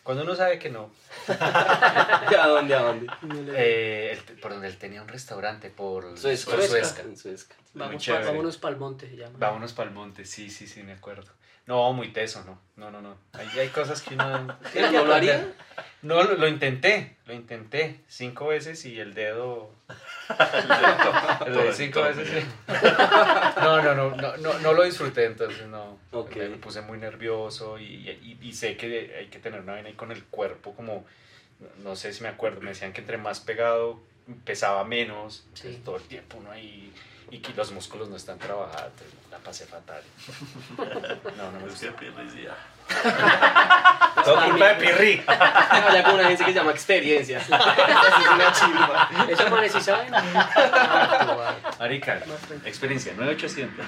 Cuando 0.04 0.24
uno 0.24 0.36
sabe 0.36 0.60
que 0.60 0.70
no. 0.70 0.92
¿A 1.28 2.48
dónde? 2.48 2.76
¿A 2.76 2.82
dónde? 2.82 3.08
Eh, 3.56 4.12
él- 4.28 4.40
por 4.40 4.52
donde 4.52 4.68
él 4.68 4.78
tenía 4.78 5.02
un 5.02 5.08
restaurante, 5.08 5.70
por 5.70 6.18
Suezca. 6.18 6.52
por 6.52 6.62
Suezca. 6.62 6.80
Suezca. 6.80 7.02
En 7.04 7.18
Suezca. 7.18 7.56
Vamos 7.74 8.06
pa- 8.06 8.20
vámonos 8.20 8.58
para 8.58 8.74
el 8.74 8.80
monte, 8.80 9.10
se 9.10 9.16
llama. 9.16 9.36
Vámonos 9.40 9.74
para 9.74 9.90
el 9.90 9.96
monte, 9.96 10.26
sí, 10.26 10.50
sí, 10.50 10.68
sí, 10.68 10.84
me 10.84 10.94
acuerdo. 10.94 11.32
No, 11.66 11.94
muy 11.94 12.10
teso, 12.12 12.44
no. 12.44 12.60
No, 12.76 12.92
no, 12.92 13.02
no. 13.02 13.16
Hay, 13.32 13.48
hay 13.58 13.70
cosas 13.70 14.02
que 14.02 14.16
uno. 14.16 14.58
¿No 14.92 15.06
lo 15.06 15.14
haría? 15.14 15.54
No, 16.02 16.22
lo, 16.22 16.36
lo 16.36 16.48
intenté, 16.50 17.16
lo 17.26 17.34
intenté 17.34 18.02
cinco 18.10 18.48
veces 18.48 18.84
y 18.86 19.00
el 19.00 19.14
dedo. 19.14 19.72
El 21.46 21.54
veces. 22.02 22.30
sí. 22.30 22.48
No, 23.62 23.82
no, 23.82 23.96
no, 23.96 24.16
no, 24.16 24.38
no, 24.38 24.60
no 24.60 24.74
lo 24.74 24.84
disfruté, 24.84 25.26
entonces 25.26 25.68
no. 25.68 25.98
Me 26.12 26.58
puse 26.58 26.82
muy 26.82 26.98
nervioso 26.98 27.78
y, 27.80 27.84
y, 28.10 28.38
y 28.42 28.54
sé 28.54 28.78
que 28.78 29.16
hay 29.20 29.28
que 29.28 29.40
tener 29.40 29.62
una 29.62 29.74
vaina 29.74 29.90
ahí 29.90 29.96
con 29.96 30.12
el 30.12 30.24
cuerpo, 30.26 30.74
como. 30.74 31.06
No 31.84 31.96
sé 31.96 32.12
si 32.14 32.24
me 32.24 32.30
acuerdo, 32.30 32.60
me 32.62 32.70
decían 32.72 32.92
que 32.94 33.02
entre 33.02 33.18
más 33.18 33.40
pegado 33.40 34.00
pesaba 34.44 34.84
menos, 34.84 35.46
Sí. 35.54 35.62
entonces 35.68 35.84
todo 35.84 35.96
el 35.98 36.04
tiempo 36.04 36.38
uno 36.38 36.52
ahí. 36.52 36.92
Y 37.32 37.40
que 37.40 37.54
los 37.54 37.72
músculos 37.72 38.10
no 38.10 38.16
están 38.16 38.38
trabajados, 38.38 38.92
la 39.32 39.38
pasé 39.40 39.66
fatal. 39.66 40.04
No, 41.38 41.52
no 41.52 41.60
me 41.60 41.68
Es 41.74 41.80
que 41.96 42.44
ya. 42.44 42.58
Todo 44.24 44.46
culpa 44.46 44.68
de 44.70 44.76
Pirri. 44.76 45.24
Allá 45.28 46.04
con 46.04 46.14
una 46.16 46.24
agencia 46.26 46.46
que 46.46 46.54
se 46.54 46.58
llama 46.60 46.72
Experiencia. 46.72 47.40
Eso 47.40 47.56
es 47.56 48.30
una 48.34 48.52
chimba. 48.54 49.10
Eso 49.28 49.50
manes 49.50 49.72
sí 49.74 49.82
saben. 49.82 50.12
Marica, 51.80 52.20
experiencia 52.66 53.14
9800. 53.18 53.86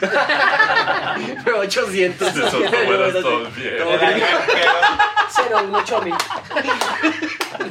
Pero 1.45 1.59
800. 1.59 2.27
Esos 2.27 2.51
son 2.51 2.61
buenos 2.61 3.13
todos 3.13 3.55
bien. 3.55 3.77
Todo 3.77 3.97
bien. 3.97 4.23
Cero, 5.29 5.61
un 5.63 5.75
ocho 5.75 6.01
mil. 6.01 6.15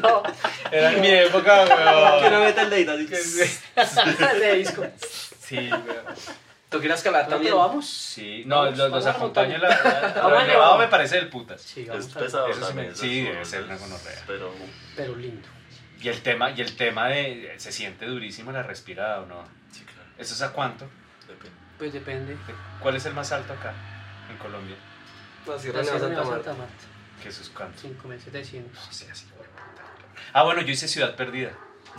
No, 0.03 0.23
era 0.71 0.93
en 0.93 1.01
mi 1.01 1.09
época, 1.11 1.65
Que 1.67 1.73
weón. 1.75 2.33
no 2.33 2.41
meta 2.41 2.63
el 2.63 2.71
dedito 2.71 2.93
así. 2.93 4.39
de 4.41 4.55
disco. 4.57 4.87
Sí, 5.41 5.71
weón. 5.71 5.85
¿Tú 6.69 6.81
quieres 6.81 6.99
escalar 6.99 7.23
¿Dónde 7.23 7.37
también? 7.37 7.57
vamos? 7.57 7.89
Sí, 7.89 8.43
no, 8.47 8.57
Vamos, 8.57 8.71
los, 8.71 8.79
los 8.79 9.05
vamos 9.05 9.37
a 9.37 9.43
la. 9.43 9.59
La, 9.59 9.69
la, 9.69 10.23
lo 10.29 10.47
nevado. 10.47 10.79
me 10.79 10.89
parece 10.89 11.17
del 11.17 11.29
putas. 11.29 11.61
Sí, 11.61 11.87
Es 11.93 12.07
pesado 12.07 12.49
Eso 12.49 12.61
sí 12.61 12.67
también. 12.67 12.87
me- 12.89 12.93
eso 12.93 13.03
sí, 13.03 13.19
es 13.21 13.25
debe 13.33 13.45
ser 13.45 13.63
una 13.65 13.77
gonorrea. 13.77 14.23
Pero 14.27 14.53
Pero 14.97 15.15
lindo. 15.17 15.49
Y 16.01 16.09
el 16.09 16.21
tema, 16.23 16.51
y 16.51 16.61
el 16.61 16.77
tema 16.77 17.09
de. 17.09 17.55
Se 17.59 17.71
siente 17.71 18.07
durísimo 18.07 18.51
la 18.53 18.63
respirada 18.63 19.21
o 19.21 19.27
no. 19.27 19.45
sí, 19.71 19.85
claro. 19.85 20.09
¿Eso 20.19 20.35
es 20.35 20.43
a 20.43 20.53
cuánto? 20.53 20.89
Depende. 21.29 21.57
Pues 21.79 21.93
depende. 21.93 22.37
¿Cuál 22.81 22.97
es 22.97 23.07
el 23.07 23.15
más 23.15 23.31
alto 23.33 23.53
acá, 23.53 23.73
en 24.31 24.37
Colombia? 24.39 24.77
La 25.47 25.59
Sierra 25.59 25.79
La 25.79 25.85
Nevada 25.85 25.99
Sierra 26.01 26.15
Santa 26.17 26.31
Marta. 26.31 26.45
Santa 26.45 26.59
Marta. 26.63 26.85
¿Qué 27.23 27.29
eso 27.29 27.43
es 27.43 27.49
cuánto? 27.51 27.79
5700. 27.81 28.87
No 28.87 28.93
sé, 28.93 29.11
así. 29.11 29.27
Ah, 30.33 30.43
bueno, 30.43 30.61
yo 30.63 30.73
hice 30.73 30.89
Ciudad 30.89 31.15
Perdida. 31.17 31.53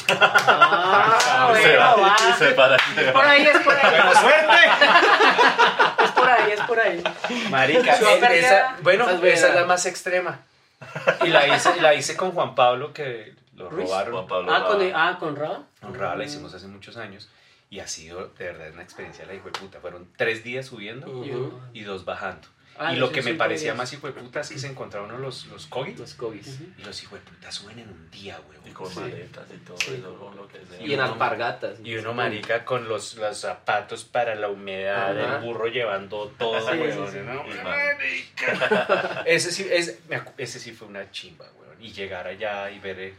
Ah, 0.08 1.52
se, 1.56 1.62
bueno, 1.62 1.80
va. 1.80 1.96
va, 1.96 2.38
se 2.38 2.52
para. 2.52 2.78
Por 3.14 3.26
ahí 3.26 3.46
es 3.46 3.58
por 3.60 3.74
ahí. 3.76 3.92
¡Buena 3.92 4.22
suerte! 4.22 4.56
Es 6.04 6.12
por 6.12 6.30
ahí, 6.30 6.52
es 6.52 6.62
por 6.62 6.80
ahí. 6.80 7.04
Marica, 7.50 7.96
eh, 7.96 8.40
esa, 8.40 8.76
bueno, 8.82 9.04
esa 9.06 9.14
es 9.14 9.20
buena. 9.20 9.34
esa 9.36 9.48
es 9.50 9.56
la 9.56 9.66
más 9.66 9.86
extrema. 9.86 10.40
Y 11.24 11.28
la 11.30 11.48
hice, 11.48 11.82
la 11.82 11.94
hice 11.94 12.16
con 12.16 12.32
Juan 12.32 12.54
Pablo, 12.56 12.94
que 12.94 13.34
lo 13.56 13.70
Ruiz. 13.70 13.88
robaron. 13.90 14.14
Juan 14.14 14.28
Pablo. 14.28 14.54
Ah, 14.54 14.64
con, 14.68 14.80
Raba. 14.80 15.10
ah, 15.10 15.18
con 15.82 15.96
Raba. 15.96 16.16
La 16.16 16.24
hicimos 16.24 16.54
hace 16.54 16.68
muchos 16.68 16.98
años. 16.98 17.30
Y 17.70 17.80
ha 17.80 17.88
sido 17.88 18.28
de 18.38 18.46
verdad 18.46 18.72
una 18.74 18.84
experiencia 18.84 19.26
la 19.26 19.34
hijo 19.34 19.46
de 19.50 19.60
puta. 19.60 19.80
Fueron 19.80 20.08
tres 20.18 20.44
días 20.44 20.68
subiendo 20.68 21.24
y 21.74 21.82
dos 21.82 22.06
bajando. 22.06 22.48
Ah, 22.78 22.94
y 22.94 22.98
lo 22.98 23.12
que 23.12 23.22
me 23.22 23.34
parecía 23.36 23.68
días. 23.68 23.78
más 23.78 23.94
hijo 23.94 24.08
de 24.08 24.14
puta 24.14 24.42
es 24.42 24.50
que 24.50 24.60
se 24.60 24.68
encontraron 24.68 25.22
los, 25.22 25.46
los 25.48 25.66
Kogi. 25.68 25.94
Los 25.96 26.14
Cogis. 26.16 26.60
Y 26.78 26.84
los 26.84 27.02
hijo 27.04 27.16
de 27.16 27.22
puta 27.22 27.52
suben 27.52 27.80
en 27.80 27.90
un 27.90 28.12
día, 28.12 28.38
Y 28.38 28.50
huevón. 28.52 28.74
con 28.74 28.92
Sí. 28.92 29.00
maletas 29.00 29.48
y 29.54 29.58
todo 29.66 29.78
Sí. 29.80 29.94
eso, 29.98 30.18
con 30.20 30.36
lo 30.36 30.48
que 30.48 30.60
sea. 30.66 30.82
Y 30.86 30.94
en 30.94 31.00
alpargatas. 31.00 31.80
Y 31.84 31.96
uno 31.96 32.14
marica 32.14 32.66
con 32.66 32.88
los, 32.90 33.16
los 33.16 33.38
zapatos 33.38 34.04
para 34.04 34.36
la 34.36 34.50
humedad, 34.50 35.18
Ajá. 35.20 35.36
el 35.38 35.42
burro 35.44 35.68
llevando 35.68 36.34
todo, 36.38 36.60
Sí, 36.70 36.78
huevón, 36.78 37.08
sí, 37.12 37.18
sí. 37.20 37.24
¿no? 37.26 37.46
Y 37.46 37.54
man. 37.64 37.64
Marica. 37.64 39.24
ese, 39.26 39.52
sí, 39.52 39.68
es- 39.72 40.00
ese 40.38 40.60
sí 40.60 40.72
fue 40.74 40.88
una 40.88 41.10
chimba, 41.12 41.46
huevón. 41.60 41.82
Y 41.82 41.92
llegar 41.94 42.28
allá 42.28 42.70
y 42.72 42.80
ver 42.80 43.00
eh, 43.00 43.14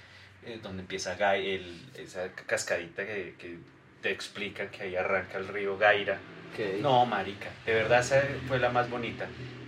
eh, 0.44 0.60
donde 0.62 0.82
empieza 0.82 1.14
Gai, 1.16 1.50
el, 1.54 1.82
esa 1.96 2.30
cascadita 2.32 3.04
que, 3.06 3.34
que 3.38 3.58
te 4.02 4.10
explican 4.10 4.68
que 4.68 4.82
ahí 4.82 4.96
arranca 4.96 5.38
el 5.38 5.48
río 5.48 5.76
Gaira. 5.78 6.18
Ok. 6.58 6.80
No, 6.80 7.04
marica, 7.06 7.50
de 7.64 7.74
verdad 7.74 8.00
esa 8.00 8.22
fue 8.48 8.58
la 8.58 8.70
más 8.70 8.88
bonita. 8.90 9.26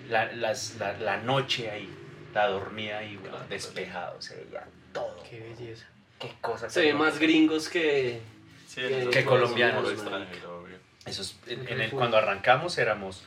La, 0.09 0.33
las- 0.33 0.77
la, 0.77 0.95
la 0.99 1.19
noche 1.19 1.71
ahí, 1.71 1.89
la 2.35 2.47
dormida 2.49 2.99
ahí, 2.99 3.17
Claro. 3.17 3.45
despejado, 3.49 4.21
se 4.23 4.37
veía 4.37 4.67
todo. 4.93 5.23
Qué 5.29 5.41
belleza. 5.41 5.87
Qué 6.19 6.33
cosa. 6.41 6.69
Se 6.71 6.81
ven 6.81 6.97
más 6.97 7.19
gringos 7.19 7.69
que. 7.69 8.21
Sí, 8.67 8.81
Que- 8.81 9.09
que 9.11 9.25
colombianos, 9.25 9.83
por 9.85 9.95
marica. 9.97 10.03
extranjero, 10.03 10.61
obvio. 10.63 10.77
Eso 11.07 11.23
es- 11.23 11.39
en- 11.47 11.69
en 11.69 11.81
el- 11.81 11.91
cuando 11.91 12.17
arrancamos 12.17 12.77
éramos, 12.79 13.23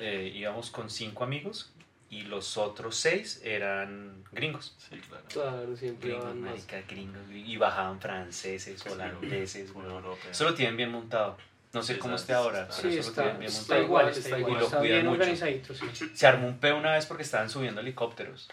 eh, 0.00 0.30
íbamos 0.34 0.70
con 0.70 0.88
cinco 0.90 1.24
amigos 1.24 1.72
y 2.10 2.22
los 2.22 2.56
otros 2.56 2.96
seis 2.96 3.40
eran 3.44 4.24
gringos. 4.32 4.74
Sí, 4.78 4.96
claro. 5.08 5.24
Claro, 5.28 5.76
siempre 5.76 6.10
Gringos, 6.10 6.34
marica, 6.36 6.80
gringos, 6.88 7.28
gringos, 7.28 7.48
y 7.50 7.56
bajaban 7.56 8.00
franceses, 8.00 8.84
holandeses, 8.86 9.72
Muy 9.74 9.84
weón. 9.84 9.96
europeo. 9.96 10.30
Eso 10.30 10.44
lo 10.44 10.54
tienen 10.54 10.76
bien 10.76 10.90
montado. 10.90 11.36
No 11.72 11.82
sé 11.82 11.98
cómo 11.98 12.16
está- 12.16 12.34
esté 12.34 12.34
ahora, 12.34 12.62
está- 12.62 12.76
pero 12.76 12.90
Sí, 12.92 12.98
eso 12.98 13.06
lo 13.06 13.10
está, 13.10 13.22
tienen 13.22 13.38
bien 13.40 13.50
está 13.50 13.60
montado. 13.62 13.82
igual, 13.82 14.08
está 14.08 14.20
está 14.20 14.38
igual. 14.38 14.52
Y 14.52 14.56
lo 14.58 14.64
Está 14.66 14.78
cuidan 14.78 14.94
bien 14.94 15.06
mucho. 15.06 15.20
organizadito, 15.20 15.74
sí. 15.74 16.10
Se 16.14 16.26
armó 16.26 16.46
un 16.48 16.58
peo 16.58 16.76
una 16.76 16.92
vez 16.92 17.06
porque 17.06 17.22
estaban 17.22 17.48
subiendo 17.48 17.80
helicópteros 17.80 18.48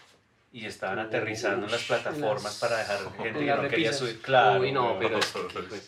y 0.52 0.66
estaban 0.66 0.98
Uy, 0.98 1.04
aterrizando 1.04 1.66
en 1.66 1.72
las 1.72 1.82
plataformas 1.82 2.42
las- 2.44 2.58
para 2.58 2.78
dejar 2.78 2.98
gente 2.98 3.08
en 3.12 3.22
que 3.22 3.30
no 3.30 3.36
quería 3.36 3.56
repisas. 3.60 3.98
subir. 3.98 4.22
Claro. 4.22 4.60
Uy, 4.60 4.72
no, 4.72 4.96
pero 4.98 5.18
es 5.18 5.26
que. 5.26 5.38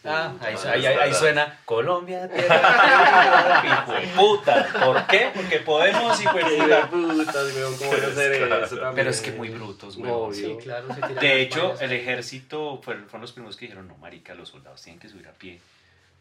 Ah, 0.05 0.35
ahí, 0.41 0.55
Ah, 0.65 0.71
ahí- 0.73 0.87
es 0.87 0.99
ahí 1.01 1.15
suena 1.15 1.59
Colombia, 1.65 2.29
tierra, 2.29 3.63
hijo 3.65 3.93
de 3.95 4.07
puta. 4.09 4.69
¿Por 4.85 5.07
qué? 5.07 5.31
Porque 5.35 5.59
podemos, 5.61 6.21
hijo 6.21 6.37
de 6.37 6.45
Qué 6.45 6.87
puta. 6.91 8.93
Pero 8.95 9.11
es 9.11 9.21
que 9.23 9.33
muy 9.33 9.49
brutos, 9.49 9.97
weón. 9.97 10.11
Obvio. 10.13 10.35
Sí, 10.35 10.57
claro. 10.63 10.87
se 10.89 10.95
tiran 11.01 11.15
De 11.17 11.41
hecho, 11.43 11.81
el 11.81 11.93
ejército 11.93 12.79
fueron, 12.83 13.05
fueron 13.05 13.23
los 13.23 13.33
primeros 13.33 13.57
que 13.57 13.65
dijeron, 13.67 13.89
no, 13.89 13.97
marica, 13.97 14.35
los 14.35 14.51
soldados 14.51 14.83
tienen 14.83 15.01
que 15.01 15.09
subir 15.09 15.27
a 15.29 15.33
pie. 15.33 15.59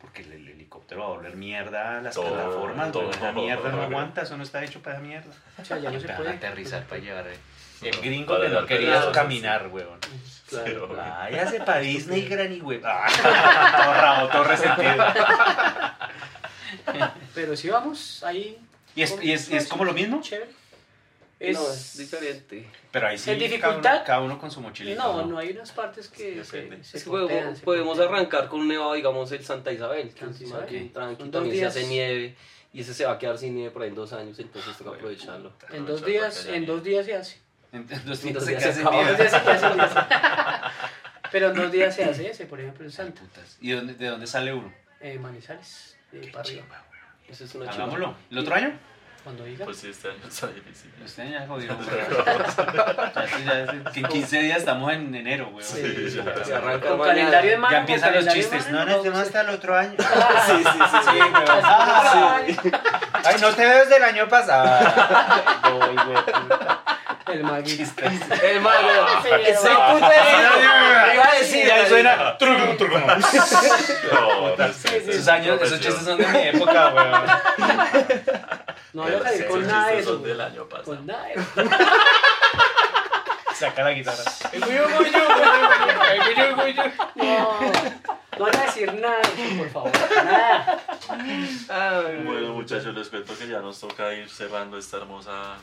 Porque 0.02 0.24
el, 0.24 0.32
el 0.34 0.48
helicóptero 0.50 1.02
va 1.02 1.08
a 1.08 1.10
volver 1.12 1.36
mierda 1.36 2.00
a 2.00 2.02
las 2.02 2.16
Todo, 2.16 2.34
plataformas, 2.34 2.92
todo. 2.92 3.12
Esa 3.12 3.32
mierda 3.32 3.72
no 3.72 3.82
aguanta, 3.84 4.24
eso 4.24 4.36
no 4.36 4.44
está 4.44 4.64
hecho 4.64 4.82
para 4.82 4.96
esa 4.98 5.04
mierda. 5.06 5.32
O 5.62 5.64
sea, 5.66 5.78
ya 5.78 5.92
no 5.92 6.00
se 6.00 6.10
puede. 6.10 6.30
aterrizar, 6.32 6.84
para 6.86 7.02
llevar. 7.02 7.28
eh. 7.28 7.38
El 7.84 8.00
gringo 8.00 8.40
que 8.40 8.50
no 8.50 8.66
quería 8.66 9.12
caminar, 9.12 9.68
weón. 9.68 10.00
Claro. 10.50 10.88
Sí, 10.88 10.96
Váyase 10.96 11.60
para 11.62 11.80
Disney, 11.80 12.28
Granny, 12.28 12.62
weón. 12.62 12.82
Ah, 12.86 13.08
todo 13.78 13.94
rabo, 13.94 14.28
todo 14.30 14.44
resentido. 14.44 15.06
Pero 17.34 17.56
si 17.56 17.70
vamos 17.70 18.24
ahí. 18.24 18.58
¿Y 18.96 19.04
es, 19.04 19.18
y 19.22 19.32
es, 19.32 19.50
y 19.50 19.56
es 19.56 19.68
como 19.68 19.86
lo 19.86 19.94
mismo? 19.94 20.22
Chévere. 20.22 20.52
Es, 21.44 21.58
no, 21.58 21.68
es 21.68 21.98
diferente. 21.98 22.68
Pero 22.92 23.08
ahí 23.08 23.18
sí, 23.18 23.32
¿En 23.32 23.40
cada 23.40 23.50
dificultad? 23.50 23.96
uno, 23.96 24.04
cada 24.06 24.20
uno 24.22 24.40
con 24.40 24.52
su 24.52 24.62
mochilita. 24.62 25.02
No, 25.02 25.26
no 25.26 25.40
hay 25.40 25.50
unas 25.50 25.72
partes 25.72 26.08
que 26.08 26.44
Sí, 26.44 26.52
se, 26.84 26.84
se 27.00 27.10
podemos, 27.10 27.58
se 27.58 27.64
podemos 27.66 28.00
arrancar 28.00 28.48
con 28.48 28.60
un 28.60 28.68
nevado, 28.68 28.94
digamos, 28.94 29.32
el 29.32 29.44
Santa 29.44 29.72
Isabel, 29.72 30.14
que 30.14 30.26
Isabel. 30.44 30.64
aquí, 30.66 30.92
también 31.32 31.56
se 31.58 31.66
hace 31.66 31.80
días. 31.80 31.90
nieve, 31.90 32.36
y 32.74 32.82
ese 32.82 32.94
se 32.94 33.06
va 33.06 33.14
a 33.14 33.18
quedar 33.18 33.40
sin 33.40 33.56
nieve 33.56 33.72
por 33.72 33.82
ahí 33.82 33.90
en 33.90 33.96
dos 33.96 34.14
años, 34.14 34.38
entonces 34.38 34.78
toca 34.78 34.92
aprovecharlo. 34.92 35.52
En 35.72 35.86
dos 35.88 36.06
días, 36.06 36.46
en 36.46 36.66
dos 36.68 36.84
días 36.84 37.06
se 37.08 37.16
hace. 37.16 37.38
En 37.72 37.88
en 37.90 38.06
dos 38.06 38.22
días 38.22 38.44
se 38.44 38.52
días 38.52 38.64
días 38.64 39.34
hace, 39.34 39.74
días. 39.76 39.94
Pero 41.32 41.48
en 41.50 41.56
dos 41.56 41.72
días 41.72 41.96
se 41.96 42.04
hace 42.04 42.30
ese, 42.30 42.46
por 42.46 42.60
ejemplo, 42.60 42.86
en 42.86 42.92
Santa. 42.92 43.22
Putas. 43.22 43.58
¿Y 43.62 43.72
dónde, 43.72 43.96
de 43.96 44.08
dónde 44.08 44.28
sale 44.28 44.54
uno? 44.54 44.72
Eh, 45.00 45.18
Manizales, 45.18 45.98
de 46.12 46.32
arriba. 46.38 46.86
Eso 47.28 47.46
es 47.46 47.56
una. 47.56 47.72
Hagámoslo. 47.72 48.16
¿El 48.30 48.38
otro 48.38 48.54
año? 48.54 48.78
Cuando 49.24 49.44
diga. 49.44 49.66
Pues 49.66 49.78
sí, 49.78 49.90
este 49.90 50.08
año 50.10 50.18
está 50.28 50.48
difícil. 50.48 50.92
Este 51.06 51.22
año 51.22 51.32
ya 51.40 51.48
jodió. 51.48 51.72
Ya, 53.14 53.28
sí, 53.28 53.44
ya, 53.46 53.72
sí, 53.72 53.78
que 53.94 54.00
en 54.00 54.06
15 54.08 54.40
días 54.42 54.58
estamos 54.60 54.92
en 54.94 55.14
enero, 55.14 55.50
weón. 55.50 55.64
Sí, 55.64 55.82
Sí, 56.10 56.18
ya. 56.26 56.44
Se 56.44 56.56
arranca 56.56 56.88
Con 56.88 57.02
calendario 57.02 57.52
en 57.54 57.60
mano. 57.60 57.72
Ya 57.72 57.80
empiezan 57.80 58.14
los 58.16 58.28
chistes. 58.34 58.68
No, 58.72 58.80
mano, 58.80 58.92
no, 58.92 58.98
este 58.98 59.10
más 59.12 59.20
hasta 59.20 59.42
el 59.42 59.50
otro 59.50 59.78
año. 59.78 59.96
Sí, 59.98 60.54
sí, 60.64 60.64
sí, 60.64 60.98
sí. 61.12 61.18
weón. 61.20 61.62
Ah, 61.64 62.40
Ay, 63.24 63.36
no 63.42 63.50
te 63.54 63.66
veo 63.66 63.80
desde 63.80 63.98
el 63.98 64.04
año 64.04 64.28
pasado. 64.28 64.64
Ay, 65.64 65.96
güey. 66.06 67.38
El 67.38 67.44
maguito. 67.44 68.04
El 68.44 68.62
malo. 68.62 69.08
Sí, 69.24 69.30
Ese 69.48 69.70
no. 69.70 69.94
puto 69.94 70.08
de- 70.10 71.14
Iba 71.14 71.28
a 71.30 71.36
decir. 71.40 71.66
Y 71.66 71.70
ahí 71.70 71.88
suena. 71.88 72.38
trucum, 72.38 72.78
trucum. 72.78 73.02
No, 74.12 74.56
no 74.58 74.74
sé. 74.74 74.98
Esos 74.98 75.28
años, 75.28 75.62
esos 75.62 75.80
chistes 75.80 76.04
son 76.04 76.18
de 76.18 76.28
mi 76.28 76.40
época, 76.40 76.88
weón. 76.90 77.22
No 78.94 79.04
voy 79.04 79.14
a 79.14 79.22
salir 79.24 79.48
con 79.48 79.68
nada 79.68 79.88
de 79.88 79.96
chistes 79.98 80.06
eso. 80.06 80.14
son 80.16 80.24
del 80.24 80.42
año 80.42 80.66
pasado. 80.68 80.96
Con 80.98 81.06
nada 81.06 81.26
de 81.28 81.34
eso. 81.34 81.44
Saca 83.54 83.84
la 83.84 83.92
guitarra. 83.92 84.24
No, 87.16 87.60
no 88.38 88.46
voy 88.46 88.52
a 88.56 88.62
decir 88.66 88.94
nada 88.96 89.18
de 89.20 89.56
por 89.58 89.70
favor. 89.70 89.92
Nada. 90.16 90.80
Ay, 91.70 92.24
Bueno, 92.26 92.54
muchachos, 92.54 92.96
les 92.96 93.08
cuento 93.10 93.38
que 93.38 93.48
ya 93.48 93.60
nos 93.60 93.80
toca 93.80 94.14
ir 94.14 94.30
cerrando 94.30 94.78
esta 94.78 94.98
hermosa 94.98 95.58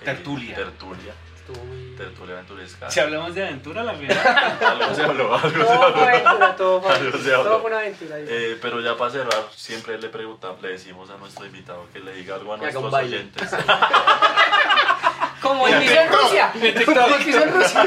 eh, 0.00 0.04
Tertulia. 0.04 0.54
Tertulia. 0.56 1.14
Estuvo 1.46 1.62
muy. 1.64 1.94
Tertulia 1.96 2.34
aventuresca. 2.36 2.90
Si 2.90 3.00
hablamos 3.00 3.34
de 3.34 3.42
aventura, 3.46 3.82
la 3.84 3.94
final. 3.94 4.18
Algo 4.66 4.94
se 4.94 5.02
habló, 5.02 5.34
algo 5.34 5.48
se 5.50 5.58
Todo 5.58 5.66
fue 5.66 5.86
habló. 5.86 6.02
aventura, 6.08 6.56
todo 6.56 6.80
fue 6.82 6.92
Algo 6.92 7.04
se 7.04 7.08
aventura. 7.16 7.36
habló. 7.36 7.50
Todo 7.50 7.60
fue 7.60 7.70
una 7.70 7.78
aventura. 7.80 8.16
Eh, 8.18 8.58
pero 8.62 8.80
ya 8.80 8.96
para 8.96 9.10
cerrar, 9.10 9.44
siempre 9.54 9.98
le 9.98 10.08
preguntamos, 10.08 10.62
le 10.62 10.68
decimos 10.70 11.10
a 11.10 11.16
nuestro 11.18 11.44
invitado 11.46 11.86
que 11.92 12.00
le 12.00 12.14
diga 12.14 12.36
algo 12.36 12.54
a 12.54 12.56
nuestros 12.56 12.90
baile. 12.90 13.16
oyentes. 13.16 13.50
Como 15.42 15.68
el 15.68 15.78
piso 15.82 16.00
en 16.00 16.12
Rusia. 16.12 16.50
Como 16.52 16.64
el 17.16 17.24
piso 17.24 17.42
en 17.42 17.52
Rusia. 17.54 17.86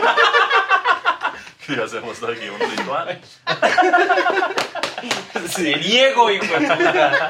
Y 1.69 1.79
hacemos 1.81 2.23
aquí 2.23 2.47
un 2.49 2.59
ritual. 2.59 3.19
Se 5.49 5.75
niego, 5.77 6.29
hijo 6.31 6.45
de 6.45 6.67
puta. 6.75 7.29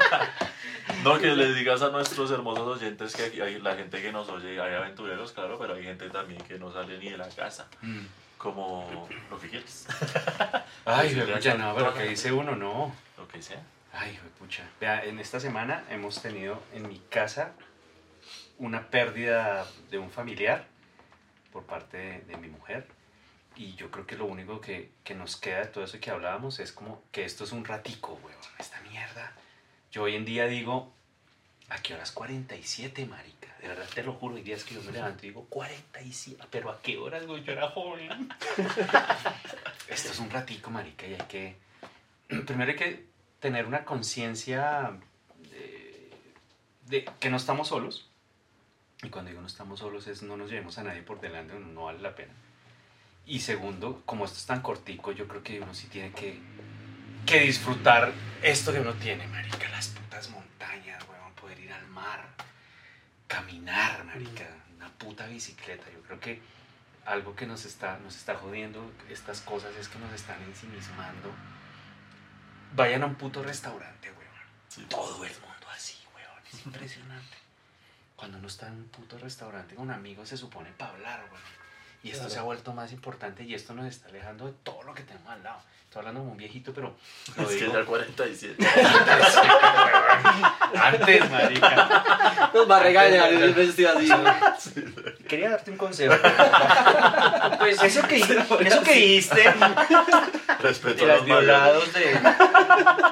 No, 1.04 1.18
que 1.18 1.28
les 1.28 1.54
digas 1.54 1.82
a 1.82 1.90
nuestros 1.90 2.30
hermosos 2.30 2.66
oyentes 2.66 3.14
que 3.14 3.24
aquí 3.24 3.40
hay 3.40 3.60
la 3.60 3.76
gente 3.76 4.02
que 4.02 4.12
nos 4.12 4.28
oye, 4.28 4.60
hay 4.60 4.74
aventureros, 4.74 5.32
claro, 5.32 5.58
pero 5.58 5.74
hay 5.74 5.84
gente 5.84 6.10
también 6.10 6.40
que 6.42 6.58
no 6.58 6.72
sale 6.72 6.98
ni 6.98 7.10
de 7.10 7.16
la 7.16 7.28
casa. 7.28 7.68
Como 8.36 9.08
lo 9.30 9.38
que 9.40 9.48
quieres. 9.48 9.86
Ay, 10.84 11.18
a 11.18 11.34
pucha, 11.34 11.54
no, 11.54 11.74
pero 11.74 11.94
que 11.94 12.04
dice 12.04 12.32
uno, 12.32 12.56
no. 12.56 12.94
Lo 13.16 13.28
que 13.28 13.42
sea. 13.42 13.62
Ay, 13.92 14.18
pucha. 14.38 14.64
Vea, 14.80 15.04
en 15.04 15.18
esta 15.18 15.40
semana 15.40 15.84
hemos 15.90 16.20
tenido 16.20 16.62
en 16.72 16.88
mi 16.88 16.98
casa 17.10 17.52
una 18.58 18.90
pérdida 18.90 19.66
de 19.90 19.98
un 19.98 20.10
familiar 20.10 20.66
por 21.52 21.64
parte 21.64 21.96
de, 21.96 22.20
de 22.22 22.36
mi 22.36 22.48
mujer. 22.48 22.86
Y 23.56 23.74
yo 23.74 23.90
creo 23.90 24.06
que 24.06 24.16
lo 24.16 24.26
único 24.26 24.60
que, 24.60 24.92
que 25.02 25.14
nos 25.14 25.36
queda 25.36 25.60
de 25.60 25.66
todo 25.66 25.82
eso 25.82 25.98
que 26.00 26.10
hablábamos 26.10 26.60
es 26.60 26.70
como 26.72 27.02
que 27.10 27.24
esto 27.24 27.42
es 27.42 27.50
un 27.50 27.64
ratico, 27.64 28.18
weón, 28.22 28.38
esta. 28.58 28.78
Yo 29.90 30.02
hoy 30.02 30.16
en 30.16 30.24
día 30.24 30.46
digo, 30.46 30.92
¿a 31.68 31.78
qué 31.78 31.94
horas 31.94 32.12
47, 32.12 33.06
marica? 33.06 33.48
De 33.60 33.68
verdad 33.68 33.88
te 33.94 34.02
lo 34.02 34.12
juro, 34.14 34.36
hay 34.36 34.42
días 34.42 34.64
que 34.64 34.74
yo 34.74 34.82
me 34.82 34.92
levanto 34.92 35.24
y 35.24 35.28
digo, 35.28 35.46
47, 35.48 36.44
pero 36.50 36.70
¿a 36.70 36.80
qué 36.80 36.98
horas, 36.98 37.26
güey? 37.26 37.42
Yo 37.42 37.52
era 37.52 37.68
joven. 37.70 38.28
esto 39.88 40.12
es 40.12 40.18
un 40.18 40.30
ratico, 40.30 40.70
marica, 40.70 41.06
y 41.06 41.14
hay 41.14 41.26
que... 41.28 41.56
Primero 42.46 42.70
hay 42.70 42.76
que 42.76 43.06
tener 43.40 43.66
una 43.66 43.84
conciencia 43.84 44.92
de, 45.50 46.10
de 46.86 47.10
que 47.18 47.30
no 47.30 47.36
estamos 47.36 47.68
solos. 47.68 48.08
Y 49.02 49.10
cuando 49.10 49.30
digo 49.30 49.40
no 49.40 49.46
estamos 49.46 49.78
solos 49.78 50.06
es 50.08 50.22
no 50.22 50.36
nos 50.36 50.50
llevemos 50.50 50.76
a 50.78 50.82
nadie 50.82 51.02
por 51.02 51.20
delante, 51.20 51.54
no, 51.54 51.60
no 51.60 51.84
vale 51.84 52.00
la 52.00 52.14
pena. 52.14 52.32
Y 53.26 53.40
segundo, 53.40 54.02
como 54.06 54.24
esto 54.24 54.38
es 54.38 54.46
tan 54.46 54.60
cortico, 54.60 55.12
yo 55.12 55.28
creo 55.28 55.42
que 55.42 55.60
uno 55.60 55.74
sí 55.74 55.86
tiene 55.86 56.12
que, 56.12 56.40
que 57.26 57.40
disfrutar 57.40 58.12
esto 58.42 58.72
que 58.72 58.80
uno 58.80 58.94
tiene, 58.94 59.26
marica, 59.28 59.68
las 59.68 59.88
putas 59.88 60.30
montañas, 60.30 61.04
weón, 61.08 61.32
poder 61.34 61.60
ir 61.60 61.72
al 61.72 61.86
mar, 61.88 62.26
caminar, 63.28 64.04
marica, 64.04 64.48
una 64.76 64.88
puta 64.88 65.26
bicicleta. 65.26 65.84
Yo 65.92 66.02
creo 66.02 66.18
que 66.18 66.40
algo 67.04 67.36
que 67.36 67.46
nos 67.46 67.64
está, 67.64 67.98
nos 67.98 68.16
está 68.16 68.34
jodiendo 68.34 68.92
estas 69.08 69.40
cosas 69.42 69.74
es 69.76 69.88
que 69.88 69.98
nos 69.98 70.12
están 70.12 70.42
ensimismando. 70.42 71.30
Vayan 72.74 73.02
a 73.02 73.06
un 73.06 73.14
puto 73.14 73.42
restaurante, 73.42 74.10
weón. 74.10 74.48
Sí. 74.68 74.84
Todo 74.90 75.24
el 75.24 75.32
mundo 75.32 75.66
así, 75.72 75.96
weón. 76.14 76.42
Es 76.52 76.66
impresionante. 76.66 77.36
Cuando 78.16 78.38
uno 78.38 78.48
está 78.48 78.66
en 78.66 78.74
un 78.74 78.88
puto 78.88 79.16
restaurante 79.18 79.76
con 79.76 79.90
amigos 79.90 80.28
se 80.28 80.36
supone 80.36 80.70
para 80.72 80.90
hablar, 80.92 81.24
weón. 81.30 81.57
Y 82.02 82.08
esto 82.10 82.20
Claro. 82.20 82.34
se 82.34 82.38
ha 82.38 82.42
vuelto 82.42 82.72
más 82.72 82.92
importante 82.92 83.42
y 83.44 83.54
esto 83.54 83.74
nos 83.74 83.86
está 83.86 84.08
alejando 84.08 84.46
de 84.46 84.52
todo 84.62 84.82
lo 84.84 84.94
que 84.94 85.02
tenemos 85.02 85.28
al 85.30 85.42
lado. 85.42 85.58
Estoy 85.84 86.00
hablando 86.00 86.20
como 86.20 86.32
un 86.32 86.38
viejito, 86.38 86.72
pero 86.74 86.94
lo 87.36 87.42
Es 87.44 87.48
que 87.48 87.64
digo 87.64 87.72
ya 87.72 87.84
47. 87.84 88.56
antes, 90.74 91.30
marica. 91.30 92.50
Nos 92.52 92.70
va 92.70 92.76
a 92.76 92.80
regañar, 92.80 93.30
siempre 93.30 93.64
estoy 93.64 93.84
así. 93.86 94.08
Quería 95.26 95.50
darte 95.50 95.70
un 95.70 95.76
consejo. 95.78 96.14
Pues 97.58 97.82
Eso 97.82 98.06
que, 98.06 98.16
eso 98.18 98.82
que 98.84 98.92
diste 98.94 99.52
Respeto 100.60 101.04
a 101.04 101.08
los 101.08 101.24
violados 101.24 101.92
de... 101.92 102.12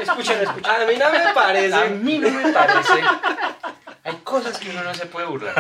escúchalo, 0.01 0.43
escúchalo. 0.43 0.84
A 0.84 0.87
mí 0.87 0.97
no 0.99 1.11
me 1.11 1.18
A 1.18 1.34
parece. 1.34 1.89
mí 1.91 2.18
no 2.18 2.30
me 2.30 2.53
parece. 2.53 2.93
Cosas 4.26 4.58
que 4.58 4.70
uno 4.70 4.82
no 4.82 4.92
se 4.92 5.06
puede 5.06 5.26
burlar. 5.28 5.54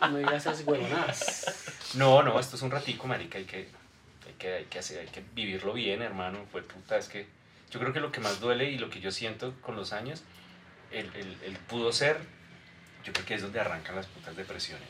No 0.10 0.16
digas 0.16 0.34
esas 0.46 0.62
huevonadas. 0.66 1.92
No, 1.94 2.22
no, 2.22 2.40
esto 2.40 2.56
es 2.56 2.62
un 2.62 2.70
ratico, 2.70 3.06
marica, 3.06 3.36
hay 3.36 3.44
que, 3.44 3.68
hay 4.26 4.32
que, 4.38 4.54
hay 4.54 4.64
que, 4.64 4.78
hacer, 4.78 5.00
hay 5.00 5.08
que 5.08 5.22
vivirlo 5.34 5.74
bien, 5.74 6.00
hermano, 6.00 6.38
fue 6.50 6.62
puta, 6.62 6.96
es 6.96 7.08
que 7.08 7.26
yo 7.70 7.78
creo 7.80 7.92
que 7.92 8.00
lo 8.00 8.10
que 8.10 8.20
más 8.20 8.40
duele 8.40 8.70
y 8.70 8.78
lo 8.78 8.88
que 8.88 9.00
yo 9.00 9.10
siento 9.10 9.52
con 9.60 9.76
los 9.76 9.92
años, 9.92 10.22
el, 10.90 11.06
el, 11.14 11.36
el 11.44 11.56
pudo 11.68 11.92
ser, 11.92 12.18
yo 13.04 13.12
creo 13.12 13.26
que 13.26 13.34
es 13.34 13.42
donde 13.42 13.60
arrancan 13.60 13.94
las 13.96 14.06
putas 14.06 14.34
depresiones. 14.36 14.88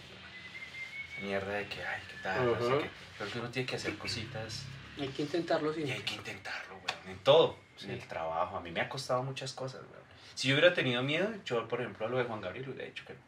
¿no? 1.20 1.26
Mierda 1.26 1.53
de 1.55 1.66
que, 1.66 1.82
ay, 1.84 2.03
qué 2.09 2.16
tal, 2.22 2.47
no 2.47 2.59
sé 2.59 2.66
Ujú. 2.66 2.78
qué. 2.82 2.91
Creo 3.18 3.30
que 3.32 3.39
uno 3.41 3.49
tiene 3.51 3.66
que 3.66 3.76
hacer 3.76 3.97
cositas 3.99 4.62
Hay 5.01 5.09
que 5.09 5.22
intentarlo 5.22 5.72
y 5.76 5.80
hay 5.80 5.87
siempre. 5.87 6.05
que 6.05 6.14
intentarlo, 6.14 6.74
weón, 6.76 7.09
en 7.09 7.18
todo, 7.24 7.57
Sí. 7.76 7.87
en 7.87 7.91
el 7.93 8.07
trabajo, 8.07 8.57
a 8.57 8.61
mí 8.61 8.70
me 8.70 8.80
ha 8.80 8.89
costado 8.89 9.22
muchas 9.24 9.53
cosas, 9.53 9.80
weón. 9.91 10.06
Si 10.37 10.47
yo 10.49 10.55
hubiera 10.55 10.72
tenido 10.74 11.03
miedo, 11.03 11.28
yo, 11.45 11.66
por 11.66 11.80
ejemplo, 11.80 12.07
a 12.07 12.09
lo 12.09 12.18
de 12.18 12.24
Juan 12.24 12.41
Gabriel 12.41 12.68
hubiera 12.68 12.84
dicho 12.84 13.05
que 13.05 13.14
no. 13.14 13.18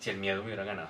Si 0.00 0.10
el 0.10 0.18
miedo 0.18 0.40
me 0.42 0.46
hubiera 0.48 0.64
ganado. 0.64 0.88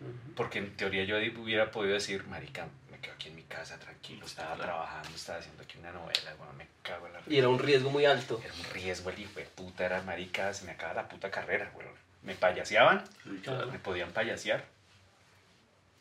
Ujú. 0.00 0.34
Porque 0.36 0.58
en 0.60 0.76
teoría 0.76 1.02
yo 1.04 1.16
hubiera 1.42 1.70
podido 1.72 1.94
decir, 1.94 2.24
marica, 2.28 2.68
me 2.90 2.98
quedo 3.00 3.14
aquí 3.14 3.28
en 3.28 3.36
mi 3.36 3.42
casa 3.44 3.78
tranquilo, 3.78 4.24
estaba 4.26 4.54
claro. 4.54 4.62
trabajando, 4.72 5.08
estaba 5.16 5.38
haciendo 5.40 5.62
aquí 5.62 5.78
una 5.78 5.90
novela, 5.92 6.34
bueno, 6.38 6.52
me 6.54 6.66
cago 6.82 7.06
en 7.08 7.12
la 7.14 7.20
Y 7.26 7.38
era 7.38 7.48
un 7.48 7.58
riesgo 7.58 7.90
muy 7.90 8.04
alto. 8.04 8.40
Era 8.44 8.54
un 8.54 8.64
riesgo, 8.72 9.10
el 9.10 9.18
hijo 9.18 9.32
de 9.40 9.46
puta, 9.46 9.84
era 9.86 10.02
marica, 10.02 10.52
se 10.54 10.64
me 10.66 10.72
acaba 10.72 10.94
la 10.94 11.08
puta 11.08 11.30
carrera, 11.30 11.70
güey. 11.74 11.86
Me 12.22 12.34
payaseaban, 12.34 13.02
Sí, 13.24 13.40
claro. 13.42 13.66
me 13.72 13.78
podían 13.78 14.12
payasear. 14.12 14.64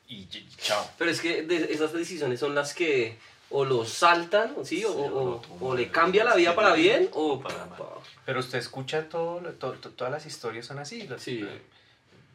Y- 0.08 0.28
chao. 0.58 0.90
Pero 0.98 1.12
es 1.12 1.22
que 1.22 1.44
de- 1.44 1.72
esas 1.72 1.94
decisiones 1.94 2.40
son 2.40 2.56
las 2.56 2.74
que 2.74 3.18
o 3.52 3.66
lo 3.66 3.84
saltan, 3.86 4.54
¿sí? 4.64 4.84
O, 4.86 4.92
Sí, 4.94 4.98
o- 5.00 5.06
o 5.06 5.10
lo 5.10 5.32
o- 5.32 5.42
toman, 5.42 5.58
o 5.62 5.76
le 5.76 5.90
cambia 5.90 6.24
la 6.24 6.36
vida 6.36 6.52
sí, 6.52 6.56
para 6.56 6.74
bien 6.74 7.10
o 7.14 7.40
para 7.42 7.66
mal. 7.66 7.80
Pero 8.26 8.40
usted 8.40 8.60
escucha 8.60 9.10
todo, 9.10 9.40
lo- 9.42 9.54
to- 9.54 9.74
to- 9.74 9.90
todas 9.92 10.12
las 10.14 10.26
historias 10.26 10.66
son 10.66 10.80
así. 10.80 11.08
las- 11.08 11.22
Sí. 11.22 11.48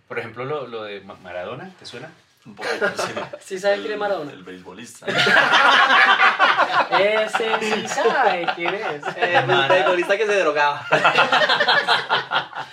por 0.08 0.18
ejemplo, 0.18 0.44
lo, 0.44 0.66
lo 0.66 0.82
de 0.84 1.00
Ma- 1.00 1.14
Maradona, 1.22 1.70
¿te 1.78 1.86
suena? 1.86 2.10
Un 2.46 2.54
poquito, 2.56 2.86
sí. 2.98 3.12
Sí 3.40 3.58
sabe 3.58 3.80
quién 3.80 3.92
es 3.92 3.98
Maradona. 3.98 4.30
El 4.32 4.42
beisbolista. 4.44 5.06
Ese 6.90 7.58
sí 7.60 7.88
sabe 7.88 8.46
quién 8.54 8.74
es. 8.74 9.02
El 9.16 9.44
futbolista 9.46 10.16
que 10.18 10.26
se 10.26 10.38
drogaba. 10.40 10.86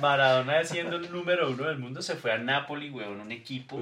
Maradona 0.00 0.62
siendo 0.64 0.96
el 0.96 1.10
número 1.10 1.48
uno 1.50 1.64
del 1.64 1.78
mundo 1.78 2.02
se 2.02 2.14
fue 2.16 2.32
a 2.32 2.38
Napoli, 2.38 2.90
weón, 2.90 3.20
un 3.20 3.32
equipo 3.32 3.76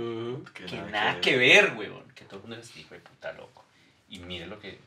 que 0.54 0.64
nada 0.90 1.20
que 1.20 1.36
ver, 1.36 1.74
weón. 1.76 2.04
Que 2.14 2.24
todo 2.24 2.36
el 2.36 2.42
mundo 2.42 2.56
es 2.56 2.76
hijo 2.76 2.94
de 2.94 3.00
puta 3.00 3.32
loco. 3.32 3.64
Y 4.08 4.18
mire 4.18 4.46
lo 4.46 4.60
que... 4.60 4.78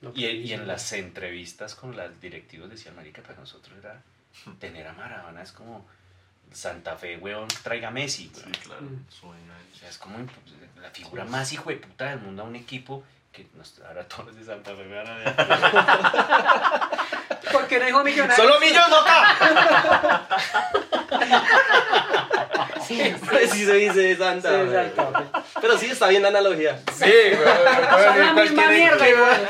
Lo 0.00 0.10
Y, 0.10 0.22
que 0.22 0.32
y 0.32 0.42
dice, 0.42 0.54
en 0.54 0.66
las 0.66 0.92
entrevistas 0.92 1.74
con 1.74 1.96
los 1.96 2.20
directivos 2.20 2.70
decían, 2.70 2.96
marica, 2.96 3.22
para 3.22 3.38
nosotros 3.38 3.76
era... 3.78 4.00
Tener 4.58 4.86
a 4.86 4.92
Maradona 4.92 5.42
es 5.42 5.52
como... 5.52 5.86
Santa 6.52 6.96
Fe, 6.96 7.16
weón, 7.16 7.48
traiga 7.62 7.88
a 7.88 7.90
Messi, 7.90 8.30
Sí, 8.34 8.42
claro. 8.64 8.82
Mm. 8.82 9.06
Sueño 9.08 9.52
O 9.72 9.76
sea, 9.78 9.88
es 9.88 9.96
como 9.98 10.18
la 10.80 10.90
figura 10.90 11.24
más 11.24 11.52
hijo 11.52 11.70
de 11.70 11.76
puta 11.76 12.10
del 12.10 12.20
mundo 12.20 12.42
a 12.42 12.44
un 12.44 12.56
equipo 12.56 13.02
que 13.32 13.46
nos, 13.54 13.80
ahora 13.80 14.06
todos 14.06 14.26
los 14.26 14.36
de 14.36 14.44
Santa 14.44 14.76
Fe 14.76 14.84
me 14.84 14.96
van 14.96 15.06
a 15.06 15.16
ver. 15.16 15.34
¿Por 17.52 17.66
qué 17.66 17.78
no 17.78 17.86
dijo 17.86 18.04
millonario? 18.04 18.44
¡Solo 18.44 18.60
millos, 18.60 18.90
loca! 18.90 20.28
Dice 22.88 24.16
Santa. 24.16 24.48
Sí, 24.48 24.54
güey. 24.66 24.86
exacto. 24.86 25.42
Pero 25.60 25.78
sí, 25.78 25.86
está 25.86 26.08
bien 26.08 26.22
la 26.22 26.28
analogía. 26.28 26.78
Sí, 26.94 27.04
güey. 27.04 28.04
Son 28.04 28.18
la 28.18 28.32
misma 28.34 28.66
mierda. 28.68 28.98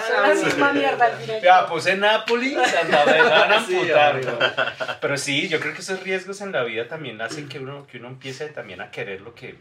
Son 0.07 0.29
la 0.29 0.35
misma 0.35 0.73
mierda 0.73 1.05
al 1.07 1.17
final. 1.17 1.43
Ya, 1.43 1.67
puse 1.67 1.97
Napoli, 1.97 2.55
Santa 2.55 2.99
Fe, 3.05 3.13
se 3.13 3.23
van 3.23 3.53
a 3.53 3.67
Sí, 3.67 3.75
amputar, 3.77 4.23
güey. 4.23 4.51
Pero 5.01 5.17
sí, 5.19 5.49
yo 5.49 5.61
creo 5.61 5.75
que 5.75 5.81
esos 5.81 6.03
riesgos 6.03 6.41
en 6.41 6.53
la 6.53 6.63
vida 6.65 6.89
también 6.89 7.21
hacen 7.21 7.49
que 7.49 7.59
uno, 7.59 7.87
que 7.87 7.99
uno 7.99 8.09
empiece 8.09 8.47
también 8.49 8.81
a 8.81 8.91
querer 8.91 9.21
lo 9.21 9.35
que, 9.35 9.57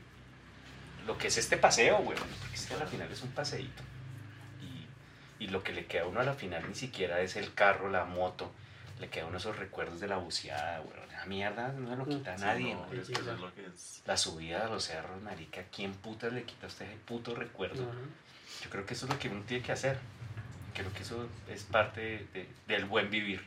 lo 1.06 1.18
que 1.18 1.28
es 1.28 1.38
este 1.38 1.58
paseo, 1.58 1.98
güey. 2.00 2.18
Porque 2.18 2.56
es 2.56 2.66
que 2.66 2.74
a 2.74 2.78
la 2.78 2.86
final 2.86 3.08
es 3.12 3.22
un 3.22 3.32
paseíto. 3.32 3.84
Y, 4.62 5.44
y 5.46 5.48
lo 5.48 5.64
que 5.64 5.74
le 5.74 5.86
queda 5.86 6.04
a 6.04 6.08
uno 6.08 6.20
a 6.20 6.24
la 6.24 6.34
final 6.34 6.64
ni 6.68 6.76
siquiera 6.76 7.22
es 7.22 7.36
el 7.36 7.54
carro, 7.54 7.90
la 7.90 8.06
moto. 8.06 8.52
Le 9.02 9.10
queda 9.10 9.26
uno 9.26 9.38
esos 9.38 9.58
recuerdos 9.58 10.00
de 10.00 10.08
la 10.08 10.16
buceada, 10.18 10.80
güey. 10.80 10.94
La 11.12 11.26
mierda 11.26 11.70
no 11.74 11.90
se 11.90 11.96
lo 11.98 12.06
quita 12.06 12.34
a 12.34 12.38
Sí, 12.38 12.44
nadie, 12.46 12.74
no, 12.76 12.86
güey. 12.86 13.00
es 13.00 13.08
que 13.08 13.14
eso 13.14 13.34
es 13.34 13.40
lo 13.40 13.54
que 13.54 13.66
es. 13.66 14.02
La 14.06 14.16
subida 14.16 14.66
a 14.66 14.70
los 14.70 14.86
cerros, 14.86 15.22
marica, 15.22 15.64
¿quién 15.76 15.92
putas 15.94 16.32
le 16.32 16.44
quita 16.44 16.68
a 16.68 16.70
usted 16.70 16.86
ese 16.86 16.96
puto 17.06 17.36
recuerdo? 17.36 17.84
Yo 18.64 18.70
creo 18.70 18.86
que 18.86 18.94
eso 18.94 19.08
es 19.08 19.12
lo 19.12 19.20
que 19.20 19.28
uno 19.30 19.42
tiene 19.48 19.64
que 19.64 19.72
hacer. 19.72 19.98
Creo 20.74 20.92
que 20.94 21.04
eso 21.04 21.28
es 21.50 21.64
parte 21.64 22.28
de- 22.34 22.48
del 22.68 22.86
buen 22.86 23.10
vivir. 23.10 23.46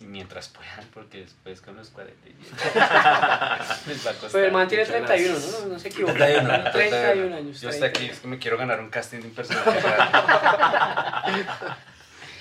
Y 0.00 0.04
mientras 0.04 0.48
puedan, 0.48 0.86
porque 0.94 1.18
después 1.22 1.60
con 1.60 1.76
los 1.76 1.88
40 1.90 2.14
les 3.88 4.06
va 4.06 4.10
a 4.10 4.14
costar. 4.14 4.30
Pero 4.32 4.46
el 4.46 4.52
man 4.52 4.68
tiene 4.68 4.84
mucho 4.84 4.96
31, 5.04 5.34
más. 5.34 5.60
¿no? 5.62 5.66
No 5.68 5.78
se 5.78 5.88
equivoca. 5.88 6.14
31, 6.14 6.70
31 6.70 7.36
años. 7.36 7.60
Yo 7.60 7.70
estoy 7.70 7.88
aquí, 7.88 7.94
31. 8.06 8.14
es 8.14 8.20
que 8.20 8.28
me 8.28 8.38
quiero 8.38 8.58
ganar 8.58 8.80
un 8.80 8.90
casting 8.90 9.18
de 9.20 9.28
un 9.28 9.34
personaje. 9.34 9.70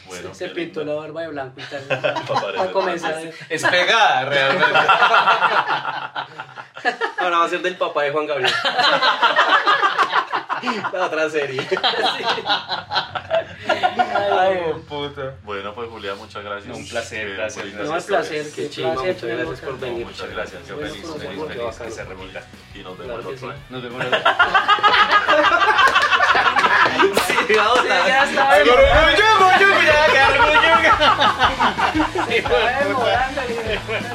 Bueno, 0.07 0.33
se 0.33 0.49
pintó 0.49 0.83
la 0.83 0.93
barba 0.93 1.21
de 1.21 1.27
blanco 1.27 1.59
y 1.59 1.63
tal. 1.63 1.83
Para 2.27 2.71
comenzar. 2.71 3.21
es 3.49 3.63
pegada, 3.63 4.25
realmente. 4.25 4.65
Ahora 7.19 7.37
va 7.39 7.45
a 7.45 7.49
ser 7.49 7.61
del 7.61 7.75
papá 7.75 8.03
de 8.03 8.11
Juan 8.11 8.25
Gabriel. 8.27 8.51
La 10.91 11.05
otra 11.05 11.29
serie. 11.29 11.61
Ay, 14.39 14.59
puta. 14.87 15.35
Bueno, 15.43 15.73
pues 15.75 15.87
Julián, 15.89 16.17
muchas 16.17 16.43
gracias. 16.43 16.67
No, 16.67 16.77
un 16.77 16.87
placer, 16.87 17.27
Eh, 17.27 17.33
gracias, 17.35 17.65
gracias. 17.65 17.87
No, 17.87 17.93
el 17.93 17.99
historias. 17.99 18.27
placer. 18.27 18.45
Qué 18.55 18.61
placer 18.67 18.85
muchas 19.13 19.29
gracias 19.29 19.59
por 19.61 19.79
venir. 19.79 20.05
Muchas 20.07 20.29
gracias. 20.29 20.67
Yo 20.67 20.75
Bueno, 20.75 20.89
feliz, 20.89 21.05
pues, 21.07 21.21
feliz, 21.21 21.37
bueno, 21.37 21.53
feliz 21.53 21.77
que 21.77 21.91
se 21.91 22.03
repita. 22.05 22.41
Y 22.73 22.79
nos 22.79 22.97
vemos 22.97 23.15
Claro 23.15 23.29
el 23.29 23.35
otro 23.35 23.37
sí. 23.37 23.45
año. 23.53 23.61
Nos 23.69 23.83
vemos 23.83 24.05
sí, 27.47 27.53
vamos 27.55 27.79
sí, 27.81 27.87
a 27.91 28.07
ya 28.07 28.23
está. 28.23 28.43
Guruguruyuga, 28.59 29.49
guruguruyuga. 30.27 30.91
Sí, 32.27 32.37
bueno, 33.87 34.07